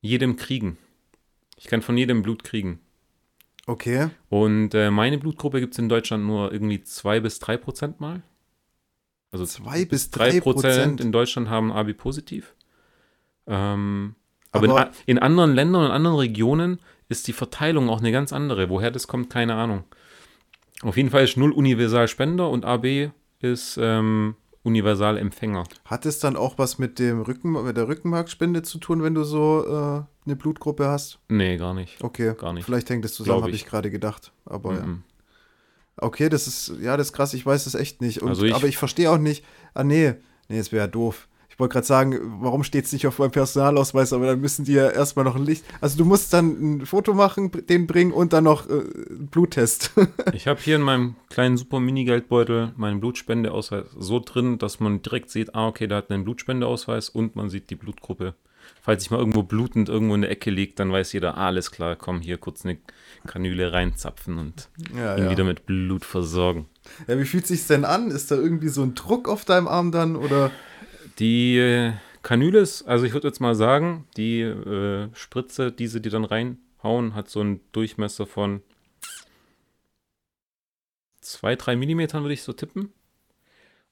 jedem 0.00 0.36
kriegen. 0.36 0.78
Ich 1.56 1.66
kann 1.66 1.82
von 1.82 1.96
jedem 1.96 2.22
Blut 2.22 2.44
kriegen. 2.44 2.80
Okay. 3.66 4.08
Und 4.28 4.74
äh, 4.74 4.90
meine 4.90 5.18
Blutgruppe 5.18 5.60
gibt 5.60 5.74
es 5.74 5.78
in 5.78 5.88
Deutschland 5.88 6.24
nur 6.24 6.52
irgendwie 6.52 6.82
2 6.82 7.20
bis 7.20 7.38
3 7.38 7.56
Prozent 7.56 8.00
mal. 8.00 8.22
Also 9.30 9.46
Zwei 9.46 9.84
bis 9.84 10.10
3 10.10 10.30
drei 10.30 10.40
Prozent 10.40 11.00
in 11.00 11.12
Deutschland 11.12 11.48
haben 11.48 11.72
AB 11.72 11.94
positiv. 11.96 12.54
Ähm, 13.46 14.14
aber, 14.50 14.68
Aber- 14.68 14.86
in, 15.06 15.16
in 15.16 15.18
anderen 15.18 15.54
Ländern 15.54 15.84
und 15.86 15.90
anderen 15.90 16.16
Regionen 16.16 16.80
ist 17.08 17.28
die 17.28 17.32
Verteilung 17.32 17.88
auch 17.88 18.00
eine 18.00 18.12
ganz 18.12 18.32
andere. 18.32 18.68
Woher 18.68 18.90
das 18.90 19.06
kommt, 19.06 19.30
keine 19.30 19.54
Ahnung. 19.54 19.84
Auf 20.82 20.96
jeden 20.96 21.10
Fall 21.10 21.24
ist 21.24 21.36
0 21.36 21.52
Universalspender 21.52 22.50
und 22.50 22.64
AB 22.64 23.10
ist 23.40 23.78
ähm, 23.80 24.34
Universalempfänger. 24.64 25.64
Hat 25.84 26.06
es 26.06 26.18
dann 26.18 26.36
auch 26.36 26.58
was 26.58 26.78
mit 26.78 26.98
dem 26.98 27.20
Rücken, 27.22 27.52
mit 27.64 27.76
der 27.76 27.88
Rückenmarkspende 27.88 28.62
zu 28.62 28.78
tun, 28.78 29.02
wenn 29.02 29.14
du 29.14 29.24
so 29.24 29.64
äh, 29.66 30.02
eine 30.26 30.36
Blutgruppe 30.36 30.86
hast? 30.86 31.18
Nee, 31.28 31.56
gar 31.56 31.74
nicht. 31.74 32.02
Okay. 32.02 32.34
Gar 32.38 32.52
nicht. 32.52 32.64
Vielleicht 32.64 32.88
hängt 32.90 33.04
es 33.04 33.14
zusammen, 33.14 33.42
habe 33.42 33.50
ich. 33.50 33.62
ich 33.62 33.66
gerade 33.66 33.90
gedacht. 33.90 34.32
Aber 34.44 34.74
ja. 34.74 34.86
Mhm. 34.86 35.02
Okay, 35.96 36.28
das 36.28 36.46
ist, 36.46 36.72
ja, 36.80 36.96
das 36.96 37.08
ist 37.08 37.12
krass, 37.12 37.34
ich 37.34 37.44
weiß 37.44 37.66
es 37.66 37.74
echt 37.74 38.00
nicht. 38.00 38.22
Und, 38.22 38.28
Also 38.30 38.44
ich- 38.44 38.54
aber 38.54 38.66
ich 38.66 38.78
verstehe 38.78 39.10
auch 39.10 39.18
nicht, 39.18 39.44
ah 39.74 39.84
nee, 39.84 40.14
nee, 40.48 40.56
das 40.58 40.72
wäre 40.72 40.84
ja 40.84 40.86
doof. 40.86 41.28
Ich 41.52 41.60
wollte 41.60 41.74
gerade 41.74 41.86
sagen, 41.86 42.18
warum 42.40 42.64
steht 42.64 42.86
es 42.86 42.92
nicht 42.92 43.06
auf 43.06 43.18
meinem 43.18 43.30
Personalausweis, 43.30 44.12
aber 44.12 44.26
dann 44.26 44.40
müssen 44.40 44.64
die 44.64 44.72
ja 44.72 44.88
erstmal 44.88 45.24
noch 45.24 45.36
ein 45.36 45.44
Licht. 45.44 45.64
Also 45.80 45.98
du 45.98 46.04
musst 46.04 46.32
dann 46.32 46.78
ein 46.80 46.86
Foto 46.86 47.12
machen, 47.12 47.50
den 47.68 47.86
bringen 47.86 48.12
und 48.12 48.32
dann 48.32 48.44
noch 48.44 48.68
äh, 48.68 48.72
einen 48.72 49.28
Bluttest. 49.30 49.92
Ich 50.32 50.46
habe 50.46 50.60
hier 50.60 50.76
in 50.76 50.82
meinem 50.82 51.16
kleinen 51.28 51.56
super 51.56 51.78
Mini-Geldbeutel 51.78 52.72
meinen 52.76 53.00
Blutspendeausweis 53.00 53.84
so 53.98 54.20
drin, 54.20 54.58
dass 54.58 54.80
man 54.80 55.02
direkt 55.02 55.30
sieht, 55.30 55.54
ah, 55.54 55.68
okay, 55.68 55.86
der 55.86 55.98
hat 55.98 56.10
einen 56.10 56.24
Blutspendeausweis 56.24 57.08
und 57.08 57.36
man 57.36 57.50
sieht 57.50 57.70
die 57.70 57.76
Blutgruppe. 57.76 58.34
Falls 58.80 59.04
ich 59.04 59.10
mal 59.10 59.18
irgendwo 59.18 59.42
blutend 59.42 59.88
irgendwo 59.88 60.14
in 60.14 60.22
der 60.22 60.30
Ecke 60.30 60.50
liegt, 60.50 60.78
dann 60.80 60.90
weiß 60.90 61.12
jeder, 61.12 61.36
ah, 61.36 61.48
alles 61.48 61.70
klar, 61.70 61.96
komm, 61.96 62.20
hier 62.20 62.38
kurz 62.38 62.64
eine 62.64 62.78
Kanüle 63.26 63.72
reinzapfen 63.72 64.38
und 64.38 64.68
ja, 64.96 65.16
ihn 65.16 65.30
wieder 65.30 65.44
mit 65.44 65.66
Blut 65.66 66.04
versorgen. 66.04 66.66
ja, 67.06 67.18
wie 67.18 67.24
fühlt 67.24 67.46
sich's 67.46 67.66
denn 67.66 67.84
an? 67.84 68.10
Ist 68.10 68.30
da 68.30 68.36
irgendwie 68.36 68.68
so 68.68 68.82
ein 68.82 68.94
Druck 68.94 69.28
auf 69.28 69.44
deinem 69.44 69.68
Arm 69.68 69.92
dann 69.92 70.16
oder? 70.16 70.50
Die 71.18 71.58
äh, 71.58 71.92
Kanüle 72.22 72.60
ist, 72.60 72.82
also 72.82 73.04
ich 73.04 73.12
würde 73.12 73.28
jetzt 73.28 73.40
mal 73.40 73.54
sagen, 73.54 74.06
die 74.16 74.40
äh, 74.40 75.08
Spritze, 75.14 75.72
diese, 75.72 76.00
die 76.00 76.10
dann 76.10 76.24
reinhauen, 76.24 77.14
hat 77.14 77.28
so 77.28 77.40
einen 77.40 77.60
Durchmesser 77.72 78.26
von 78.26 78.62
2, 81.20 81.56
3 81.56 81.76
Millimetern, 81.76 82.22
würde 82.22 82.34
ich 82.34 82.42
so 82.42 82.52
tippen. 82.52 82.92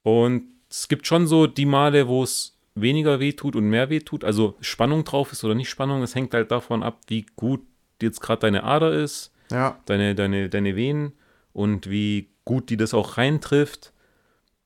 Und 0.02 0.44
es 0.68 0.88
gibt 0.88 1.06
schon 1.06 1.26
so 1.26 1.46
die 1.46 1.66
Male, 1.66 2.08
wo 2.08 2.22
es 2.22 2.56
weniger 2.74 3.20
weh 3.20 3.32
tut 3.32 3.56
und 3.56 3.68
mehr 3.68 3.90
weh 3.90 4.00
tut. 4.00 4.24
Also 4.24 4.56
Spannung 4.60 5.04
drauf 5.04 5.32
ist 5.32 5.44
oder 5.44 5.54
nicht 5.54 5.68
Spannung. 5.68 6.02
Es 6.02 6.14
hängt 6.14 6.32
halt 6.34 6.50
davon 6.50 6.82
ab, 6.82 7.00
wie 7.08 7.26
gut 7.36 7.60
jetzt 8.00 8.20
gerade 8.20 8.40
deine 8.40 8.64
Ader 8.64 8.92
ist, 8.92 9.32
Ja, 9.50 9.80
deine, 9.86 10.14
deine, 10.14 10.48
deine 10.48 10.76
Venen 10.76 11.12
und 11.52 11.90
wie 11.90 12.30
gut 12.44 12.70
die 12.70 12.76
das 12.76 12.94
auch 12.94 13.18
reintrifft. 13.18 13.92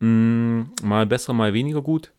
Mm, 0.01 0.63
mal 0.83 1.07
besser, 1.07 1.33
mal 1.33 1.55
weniger 1.55 1.83
gut. 1.83 2.13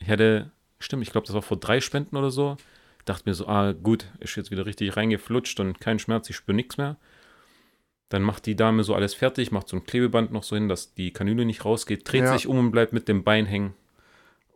Ich 0.00 0.08
hatte, 0.08 0.50
stimmt, 0.78 1.02
ich 1.02 1.10
glaube, 1.10 1.26
das 1.26 1.34
war 1.34 1.42
vor 1.42 1.56
drei 1.58 1.80
Spenden 1.80 2.16
oder 2.16 2.30
so. 2.30 2.56
Dachte 3.04 3.22
mir 3.28 3.34
so, 3.34 3.46
ah, 3.48 3.72
gut, 3.72 4.06
ist 4.20 4.36
jetzt 4.36 4.50
wieder 4.50 4.66
richtig 4.66 4.96
reingeflutscht 4.96 5.58
und 5.60 5.80
kein 5.80 5.98
Schmerz, 5.98 6.28
ich 6.30 6.36
spüre 6.36 6.54
nichts 6.56 6.76
mehr. 6.76 6.96
Dann 8.10 8.22
macht 8.22 8.46
die 8.46 8.56
Dame 8.56 8.84
so 8.84 8.94
alles 8.94 9.14
fertig, 9.14 9.50
macht 9.50 9.68
so 9.68 9.76
ein 9.76 9.84
Klebeband 9.84 10.32
noch 10.32 10.42
so 10.42 10.56
hin, 10.56 10.68
dass 10.68 10.94
die 10.94 11.12
Kanüle 11.12 11.44
nicht 11.44 11.64
rausgeht, 11.64 12.10
dreht 12.10 12.22
Ja. 12.24 12.32
sich 12.32 12.46
um 12.46 12.58
und 12.58 12.70
bleibt 12.70 12.92
mit 12.92 13.08
dem 13.08 13.24
Bein 13.24 13.46
hängen. 13.46 13.74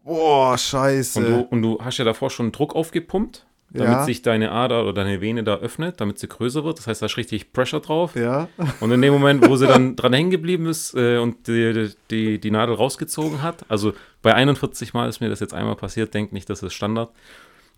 boah, 0.05 0.57
scheiße. 0.59 1.18
Und 1.18 1.26
du, 1.26 1.40
und 1.40 1.62
du 1.62 1.78
hast 1.85 1.98
ja 1.98 2.05
davor 2.05 2.28
schon 2.31 2.50
Druck 2.52 2.74
aufgepumpt, 2.74 3.46
damit 3.74 3.92
Ja. 3.98 4.04
sich 4.04 4.22
deine 4.22 4.52
Ader 4.52 4.82
oder 4.82 4.92
deine 4.92 5.20
Vene 5.20 5.42
da 5.44 5.56
öffnet, 5.56 6.00
damit 6.00 6.18
sie 6.18 6.28
größer 6.28 6.62
wird. 6.64 6.78
Das 6.78 6.87
heißt, 6.87 7.02
da 7.02 7.06
ist 7.06 7.16
richtig 7.16 7.52
Pressure 7.52 7.80
drauf. 7.80 8.14
ja, 8.16 8.48
Und 8.80 8.90
in 8.92 9.00
dem 9.02 9.12
Moment, 9.12 9.48
wo 9.48 9.56
sie 9.56 9.66
dann 9.66 9.96
dran 9.96 10.12
hängen 10.12 10.30
geblieben 10.30 10.66
ist 10.66 10.94
äh, 10.94 11.18
und 11.18 11.46
die, 11.48 11.90
die, 12.11 12.38
die 12.38 12.50
Nadel 12.50 12.74
rausgezogen 12.74 13.42
hat, 13.42 13.64
also 13.68 13.92
bei 14.22 14.35
41 14.35 14.94
Mal 14.94 15.08
ist 15.08 15.20
mir 15.20 15.28
das 15.28 15.40
jetzt 15.40 15.54
einmal 15.54 15.76
passiert, 15.76 16.12
denkt 16.14 16.32
nicht, 16.32 16.48
das 16.50 16.62
ist 16.62 16.74
Standard. 16.74 17.11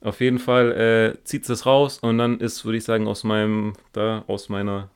Auf 0.01 0.21
jeden 0.21 0.39
Fall 0.39 0.73
äh, 1.17 1.25
zieht 1.25 1.49
es 1.49 1.65
raus 1.65 1.99
und 1.99 2.19
dann 2.19 2.39
ist, 2.39 2.65
würde 2.65 2.77
ich 2.79 2.85
sagen, 2.85 3.07
aus 3.09 3.25
meinem, 3.25 3.73
da, 3.93 4.23
aus 4.27 4.49
meiner 4.51 4.91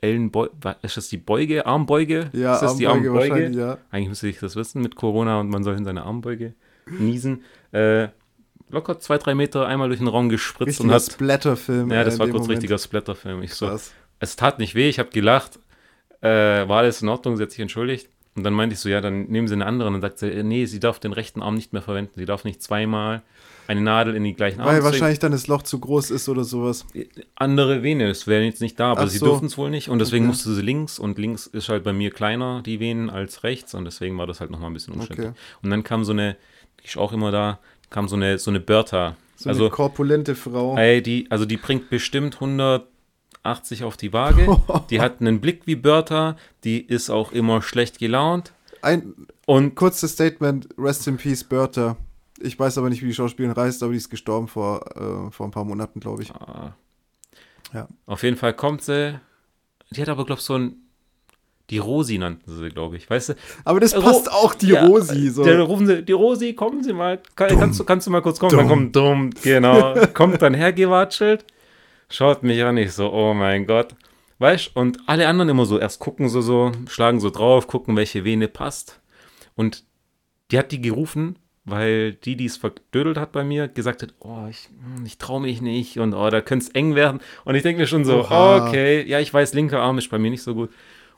Ellenbeuge, 0.00 0.50
ist 0.82 0.96
das 0.96 1.08
die 1.08 1.16
Beuge, 1.18 1.66
Armbeuge? 1.66 2.30
ja, 2.32 2.54
ist 2.54 2.60
das 2.62 2.76
die 2.76 2.86
Armbeuge 2.88 3.10
Armbeuge? 3.10 3.30
wahrscheinlich, 3.30 3.56
ja. 3.58 3.78
Eigentlich 3.90 4.08
müsste 4.08 4.28
ich 4.28 4.38
das 4.40 4.56
wissen 4.56 4.82
mit 4.82 4.96
Corona 4.96 5.38
und 5.38 5.48
man 5.50 5.62
soll 5.62 5.76
in 5.76 5.84
seine 5.84 6.02
Armbeuge 6.02 6.54
niesen. 6.98 7.42
Äh, 7.70 8.08
locker 8.72 8.98
zwei, 8.98 9.18
drei 9.18 9.34
Meter 9.34 9.66
einmal 9.66 9.88
durch 9.88 10.00
den 10.00 10.08
Raum 10.08 10.28
gespritzt 10.28 10.68
Richtiger 10.80 10.88
und 10.88 10.94
hat. 10.94 11.02
Splatterfilm. 11.12 11.90
Ja, 11.90 12.02
äh, 12.02 12.04
das 12.04 12.14
in 12.14 12.20
war 12.20 12.26
kurz 12.28 12.40
Moment. 12.42 12.50
richtiger 12.58 12.78
Splatterfilm. 12.78 13.42
Ich 13.42 13.54
so, 13.54 13.70
es 14.18 14.36
tat 14.36 14.58
nicht 14.58 14.74
weh, 14.74 14.88
ich 14.88 14.98
habe 14.98 15.10
gelacht, 15.10 15.58
äh, 16.20 16.28
war 16.68 16.78
alles 16.78 17.02
in 17.02 17.08
Ordnung, 17.08 17.36
sie 17.36 17.42
hat 17.42 17.50
sich 17.50 17.60
entschuldigt. 17.60 18.08
Und 18.34 18.44
dann 18.44 18.54
meinte 18.54 18.72
ich 18.72 18.80
so, 18.80 18.88
ja, 18.88 19.02
dann 19.02 19.24
nehmen 19.24 19.46
Sie 19.46 19.52
eine 19.52 19.66
andere. 19.66 19.88
Und 19.88 19.92
dann 19.94 20.00
sagt 20.00 20.18
sie, 20.20 20.30
äh, 20.30 20.42
nee, 20.42 20.64
sie 20.64 20.80
darf 20.80 20.98
den 20.98 21.12
rechten 21.12 21.42
Arm 21.42 21.54
nicht 21.54 21.74
mehr 21.74 21.82
verwenden. 21.82 22.12
Sie 22.16 22.24
darf 22.24 22.44
nicht 22.44 22.62
zweimal 22.62 23.20
eine 23.68 23.82
Nadel 23.82 24.14
in 24.16 24.24
die 24.24 24.32
gleichen 24.32 24.60
Arm 24.60 24.68
Weil 24.68 24.76
zwingen. 24.76 24.92
wahrscheinlich 24.92 25.18
dann 25.18 25.32
das 25.32 25.48
Loch 25.48 25.62
zu 25.62 25.78
groß 25.78 26.10
ist 26.10 26.30
oder 26.30 26.42
sowas. 26.42 26.86
Andere 27.34 27.82
Vene, 27.82 28.08
das 28.08 28.26
wäre 28.26 28.42
jetzt 28.42 28.62
nicht 28.62 28.80
da, 28.80 28.92
aber 28.92 29.02
Ach 29.02 29.08
sie 29.08 29.18
so. 29.18 29.26
dürfen 29.26 29.46
es 29.46 29.58
wohl 29.58 29.68
nicht. 29.68 29.90
Und 29.90 29.98
deswegen 29.98 30.24
Okay. 30.24 30.28
musste 30.28 30.54
sie 30.54 30.62
links. 30.62 30.98
Und 30.98 31.18
links 31.18 31.46
ist 31.46 31.68
halt 31.68 31.84
bei 31.84 31.92
mir 31.92 32.10
kleiner, 32.10 32.62
die 32.64 32.80
Venen, 32.80 33.10
als 33.10 33.42
rechts. 33.44 33.74
Und 33.74 33.84
deswegen 33.84 34.16
war 34.16 34.26
das 34.26 34.40
halt 34.40 34.50
nochmal 34.50 34.70
ein 34.70 34.74
bisschen 34.74 34.94
umständlich. 34.94 35.28
Okay. 35.28 35.38
Und 35.62 35.68
dann 35.68 35.82
kam 35.84 36.02
so 36.04 36.12
eine, 36.12 36.36
die 36.82 36.86
ist 36.86 36.96
auch 36.96 37.12
immer 37.12 37.32
da, 37.32 37.58
kam 37.92 38.08
so 38.08 38.16
eine, 38.16 38.38
so 38.38 38.50
eine 38.50 38.60
Bertha. 38.60 39.16
So 39.36 39.48
also, 39.48 39.64
eine 39.64 39.70
korpulente 39.70 40.34
Frau. 40.34 40.76
ey, 40.76 41.02
die, 41.02 41.30
also 41.30 41.44
die 41.44 41.56
bringt 41.56 41.90
bestimmt 41.90 42.34
180 42.34 43.84
auf 43.84 43.96
die 43.96 44.12
Waage. 44.12 44.46
Die 44.90 45.00
hat 45.00 45.20
einen 45.20 45.40
Blick 45.40 45.62
wie 45.66 45.76
Bertha. 45.76 46.36
Die 46.64 46.80
ist 46.80 47.10
auch 47.10 47.32
immer 47.32 47.62
schlecht 47.62 47.98
gelaunt. 47.98 48.52
Ein 48.82 49.14
Und 49.46 49.74
kurzes 49.74 50.12
Statement, 50.12 50.68
Rest 50.76 51.06
in 51.06 51.16
Peace, 51.16 51.44
Bertha. 51.44 51.96
Ich 52.40 52.58
weiß 52.58 52.78
aber 52.78 52.88
nicht, 52.88 53.02
wie 53.02 53.06
die 53.06 53.14
Schauspielerin 53.14 53.56
heißt, 53.56 53.82
aber 53.82 53.92
die 53.92 53.98
ist 53.98 54.10
gestorben 54.10 54.48
vor, 54.48 54.84
äh, 54.96 55.30
vor 55.30 55.46
ein 55.46 55.52
paar 55.52 55.64
Monaten, 55.64 56.00
glaube 56.00 56.22
ich. 56.22 56.32
Ah. 56.34 56.74
Ja. 57.72 57.88
Auf 58.06 58.22
jeden 58.22 58.36
Fall 58.36 58.54
kommt 58.54 58.82
sie. 58.82 59.18
Die 59.90 60.02
hat 60.02 60.08
aber, 60.08 60.24
glaube 60.24 60.40
ich, 60.40 60.44
so 60.44 60.56
ein. 60.56 60.76
Die 61.72 61.78
Rosi 61.78 62.18
nannten 62.18 62.48
sie, 62.56 62.68
glaube 62.68 62.96
ich. 62.98 63.08
Weißt 63.08 63.30
du? 63.30 63.34
Aber 63.64 63.80
das 63.80 63.96
Ro- 63.96 64.02
passt 64.02 64.30
auch, 64.30 64.54
die 64.54 64.68
Ja, 64.68 64.86
Rosi. 64.86 65.30
So. 65.30 65.42
Der 65.42 65.60
rufen 65.62 65.86
sie, 65.86 66.02
die 66.04 66.12
Rosi, 66.12 66.52
kommen 66.52 66.84
Sie 66.84 66.92
mal. 66.92 67.18
Kann, 67.34 67.48
Dumm. 67.48 67.58
kannst, 67.60 67.80
du, 67.80 67.84
kannst 67.84 68.06
du 68.06 68.10
mal 68.10 68.20
kurz 68.22 68.38
kommen? 68.38 68.50
Dumm. 68.50 68.58
Dann 68.60 68.68
kommt 68.68 68.94
dumm, 68.96 69.30
genau. 69.42 69.94
kommt 70.14 70.42
dann 70.42 70.52
hergewatschelt, 70.54 71.44
schaut 72.10 72.42
mich 72.42 72.62
an, 72.62 72.76
ich 72.76 72.92
so, 72.92 73.10
oh 73.12 73.32
mein 73.34 73.66
Gott. 73.66 73.94
Weißt 74.38 74.76
und 74.76 74.98
alle 75.06 75.26
anderen 75.28 75.48
immer 75.48 75.64
so, 75.64 75.78
erst 75.78 75.98
gucken 75.98 76.28
sie 76.28 76.42
so, 76.42 76.72
schlagen 76.88 77.20
so 77.20 77.30
drauf, 77.30 77.66
gucken, 77.68 77.96
welche 77.96 78.22
Vene 78.24 78.48
passt. 78.48 79.00
Und 79.54 79.84
die 80.50 80.58
hat 80.58 80.72
die 80.72 80.80
gerufen, 80.82 81.38
weil 81.64 82.12
die, 82.12 82.36
die 82.36 82.46
es 82.46 82.56
verdödelt 82.58 83.16
hat 83.16 83.32
bei 83.32 83.44
mir, 83.44 83.68
gesagt 83.68 84.02
hat, 84.02 84.12
oh, 84.18 84.46
ich, 84.50 84.68
hm, 84.96 85.06
ich 85.06 85.16
traue 85.16 85.40
mich 85.40 85.62
nicht 85.62 85.98
und 85.98 86.12
oh, 86.12 86.28
da 86.28 86.40
könnte 86.42 86.66
es 86.66 86.70
eng 86.74 86.94
werden. 86.96 87.20
Und 87.44 87.54
ich 87.54 87.62
denke 87.62 87.80
mir 87.80 87.86
schon 87.86 88.04
so, 88.04 88.18
Oha. 88.20 88.66
okay, 88.66 89.04
ja, 89.06 89.20
ich 89.20 89.32
weiß, 89.32 89.54
linker 89.54 89.80
Arm 89.80 89.96
ist 89.96 90.10
bei 90.10 90.18
mir 90.18 90.30
nicht 90.30 90.42
so 90.42 90.54
gut. 90.54 90.70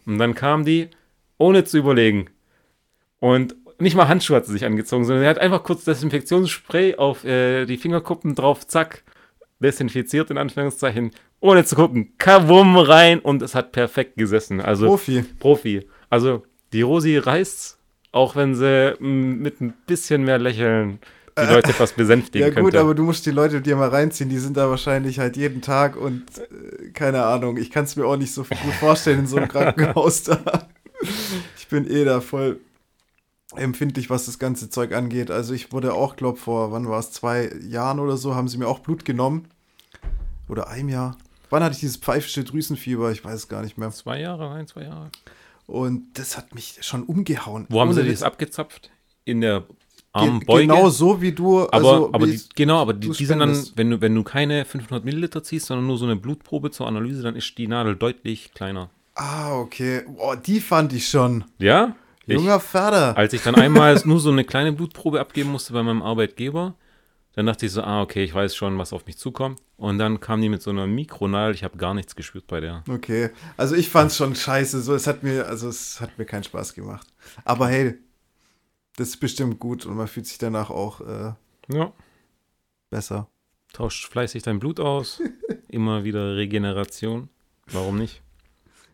Und 0.07 0.19
dann 0.19 0.35
kam 0.35 0.65
die, 0.65 0.89
ohne 1.39 1.65
zu 1.65 1.79
überlegen. 1.79 2.31
Und 3.21 3.57
nicht 3.79 3.97
mal 3.97 4.09
Handschuhe 4.09 4.37
hat 4.37 4.47
sie 4.47 4.53
sich 4.53 4.65
angezogen, 4.65 5.05
sondern 5.05 5.25
sie 5.25 5.29
hat 5.29 5.39
einfach 5.39 5.63
kurz 5.63 5.85
Desinfektionsspray 5.85 6.97
auf 6.97 7.25
äh, 7.25 7.67
die 7.67 7.77
Fingerkuppen 7.77 8.35
drauf, 8.35 8.67
zack, 8.67 9.03
desinfiziert 9.59 10.31
in 10.31 10.39
Anführungszeichen, 10.39 11.11
ohne 11.41 11.65
zu 11.65 11.77
gucken, 11.77 12.15
kawum 12.19 12.77
rein 12.77 13.19
und 13.19 13.43
es 13.43 13.55
hat 13.55 13.73
perfekt 13.73 14.17
gesessen. 14.17 14.61
Also 14.61 14.87
Profi. 14.87 15.25
Profi. 15.39 15.89
Also 16.11 16.45
die 16.73 16.83
Rosi 16.83 17.19
reißt, 17.19 17.79
auch 18.13 18.37
wenn 18.37 18.55
sie 18.55 18.95
mm, 18.99 19.43
mit 19.43 19.61
ein 19.61 19.75
bisschen 19.87 20.25
mehr 20.25 20.39
Lächeln 20.39 20.99
die 21.39 21.53
Leute 21.53 21.73
fast 21.73 21.97
besänftigen 21.97 22.47
Ja 22.49 22.55
gut, 22.55 22.65
könnte. 22.65 22.81
aber 22.81 22.95
du 22.95 23.03
musst 23.03 23.27
die 23.27 23.31
Leute 23.31 23.61
dir 23.61 23.77
mal 23.77 23.89
reinziehen, 23.89 24.29
die 24.29 24.39
sind 24.39 24.57
da 24.57 24.71
wahrscheinlich 24.71 25.19
halt 25.19 25.37
jeden 25.37 25.63
Tag 25.63 25.97
und 25.97 26.23
äh, 26.39 26.91
keine 26.91 27.25
Ahnung, 27.25 27.57
ich 27.57 27.71
kann 27.71 27.85
es 27.85 27.97
mir 27.97 28.07
auch 28.07 28.17
nicht 28.17 28.33
so 28.33 28.43
gut 28.45 28.75
vorstellen 28.79 29.21
in 29.21 29.27
so 29.27 29.37
einem 29.37 29.49
Krankenhaus 29.55 30.23
da. 30.25 30.69
Ich 31.59 31.69
bin 31.69 31.91
eh 31.91 32.05
da 32.05 32.21
voll 32.21 32.61
empfindlich, 33.57 34.11
was 34.11 34.27
das 34.27 34.39
ganze 34.39 34.71
Zeug 34.71 34.93
angeht. 34.93 35.31
Also 35.31 35.55
ich 35.55 35.73
wurde 35.73 35.95
auch, 35.95 36.17
glaub 36.17 36.39
vor, 36.39 36.73
wann 36.73 36.89
war 36.89 36.99
es, 36.99 37.13
zwei 37.13 37.51
Jahren 37.69 37.99
oder 38.01 38.17
so, 38.17 38.35
haben 38.35 38.49
sie 38.49 38.59
mir 38.59 38.67
auch 38.69 38.81
Blut 38.81 39.05
genommen. 39.05 39.47
Oder 40.49 40.69
einem 40.69 40.89
Jahr. 40.89 41.17
Wann 41.51 41.63
hatte 41.63 41.75
ich 41.75 41.81
dieses 41.81 41.97
pfeifische 41.97 42.45
Drüsenfieber? 42.45 43.11
Ich 43.13 43.25
weiß 43.25 43.35
es 43.35 43.49
gar 43.49 43.63
nicht 43.63 43.79
mehr. 43.79 43.91
zwei 43.91 44.21
Jahre, 44.21 44.51
ein, 44.51 44.67
zwei 44.67 44.83
Jahre. 44.85 45.11
Und 45.67 46.19
das 46.19 46.37
hat 46.37 46.55
mich 46.55 46.79
schon 46.83 47.05
umgehauen. 47.05 47.67
Wo 47.69 47.81
haben 47.81 47.91
Ohne 47.91 48.03
sie 48.03 48.11
das 48.11 48.23
abgezapft? 48.23 48.91
In 49.25 49.41
der 49.41 49.65
Ge- 50.15 50.23
Armbeuge? 50.23 50.63
Genau 50.67 50.89
so 50.91 51.21
wie 51.21 51.33
du. 51.33 51.63
Aber, 51.63 51.75
also, 51.75 52.11
aber 52.13 52.27
die, 52.27 52.41
genau, 52.55 52.81
aber 52.81 52.93
die, 52.95 53.11
die 53.11 53.25
sind 53.27 53.41
dann, 53.41 53.57
wenn 53.77 53.91
du, 53.91 54.01
wenn 54.01 54.15
du 54.15 54.23
keine 54.23 54.65
500 54.65 55.05
Milliliter 55.05 55.43
ziehst, 55.43 55.67
sondern 55.67 55.87
nur 55.87 55.99
so 55.99 56.05
eine 56.05 56.17
Blutprobe 56.17 56.71
zur 56.71 56.87
Analyse, 56.87 57.23
dann 57.23 57.37
ist 57.37 57.57
die 57.59 57.67
Nadel 57.67 57.97
deutlich 57.97 58.53
kleiner. 58.55 58.91
Ah, 59.17 59.57
okay. 59.59 60.03
Boah, 60.07 60.37
die 60.37 60.61
fand 60.61 60.93
ich 60.93 61.09
schon. 61.09 61.45
Ja? 61.59 61.95
Ich, 62.27 62.35
Junger 62.37 62.59
Vater. 62.61 63.17
als 63.17 63.33
ich 63.35 63.43
dann 63.43 63.55
einmal 63.55 64.01
nur 64.05 64.19
so 64.19 64.31
eine 64.31 64.45
kleine 64.45 64.73
Blutprobe 64.73 65.21
abgeben 65.21 65.51
musste 65.53 65.73
bei 65.73 65.83
meinem 65.83 66.03
Arbeitgeber, 66.03 66.75
dann 67.35 67.47
dachte 67.47 67.67
ich 67.67 67.73
so, 67.73 67.83
ah, 67.83 68.01
okay, 68.01 68.23
ich 68.25 68.33
weiß 68.33 68.55
schon, 68.55 68.79
was 68.79 68.93
auf 68.93 69.07
mich 69.07 69.19
zukommt. 69.19 69.61
Und 69.77 69.99
dann 69.99 70.21
kam 70.21 70.41
die 70.41 70.49
mit 70.49 70.63
so 70.63 70.71
einer 70.71 70.87
Mikronadel, 70.87 71.55
ich 71.55 71.65
habe 71.65 71.77
gar 71.77 71.93
nichts 71.93 72.15
gespürt 72.15 72.47
bei 72.47 72.61
der. 72.61 72.85
Okay. 72.89 73.31
Also 73.57 73.75
ich 73.75 73.89
fand's 73.89 74.17
schon 74.17 74.35
scheiße. 74.37 74.81
So, 74.81 74.95
es 74.95 75.07
hat 75.09 75.25
mir, 75.25 75.47
also 75.49 75.69
es 75.69 76.01
hat 76.01 76.17
mir 76.17 76.25
keinen 76.25 76.45
Spaß 76.45 76.75
gemacht. 76.75 77.07
Aber 77.45 77.67
hey, 77.69 77.97
das 78.97 79.09
ist 79.11 79.17
bestimmt 79.19 79.59
gut 79.59 79.87
und 79.87 79.97
man 79.97 80.09
fühlt 80.09 80.27
sich 80.27 80.39
danach 80.39 80.71
auch 80.71 81.01
äh, 81.01 81.33
Ja. 81.73 81.93
besser. 82.91 83.29
Tauscht 83.73 84.07
fleißig 84.11 84.43
dein 84.45 84.61
Blut 84.61 84.79
aus. 84.81 85.21
Immer 85.69 86.05
wieder 86.05 86.37
Regeneration. 86.37 87.29
Warum 87.73 87.99
nicht? 87.99 88.23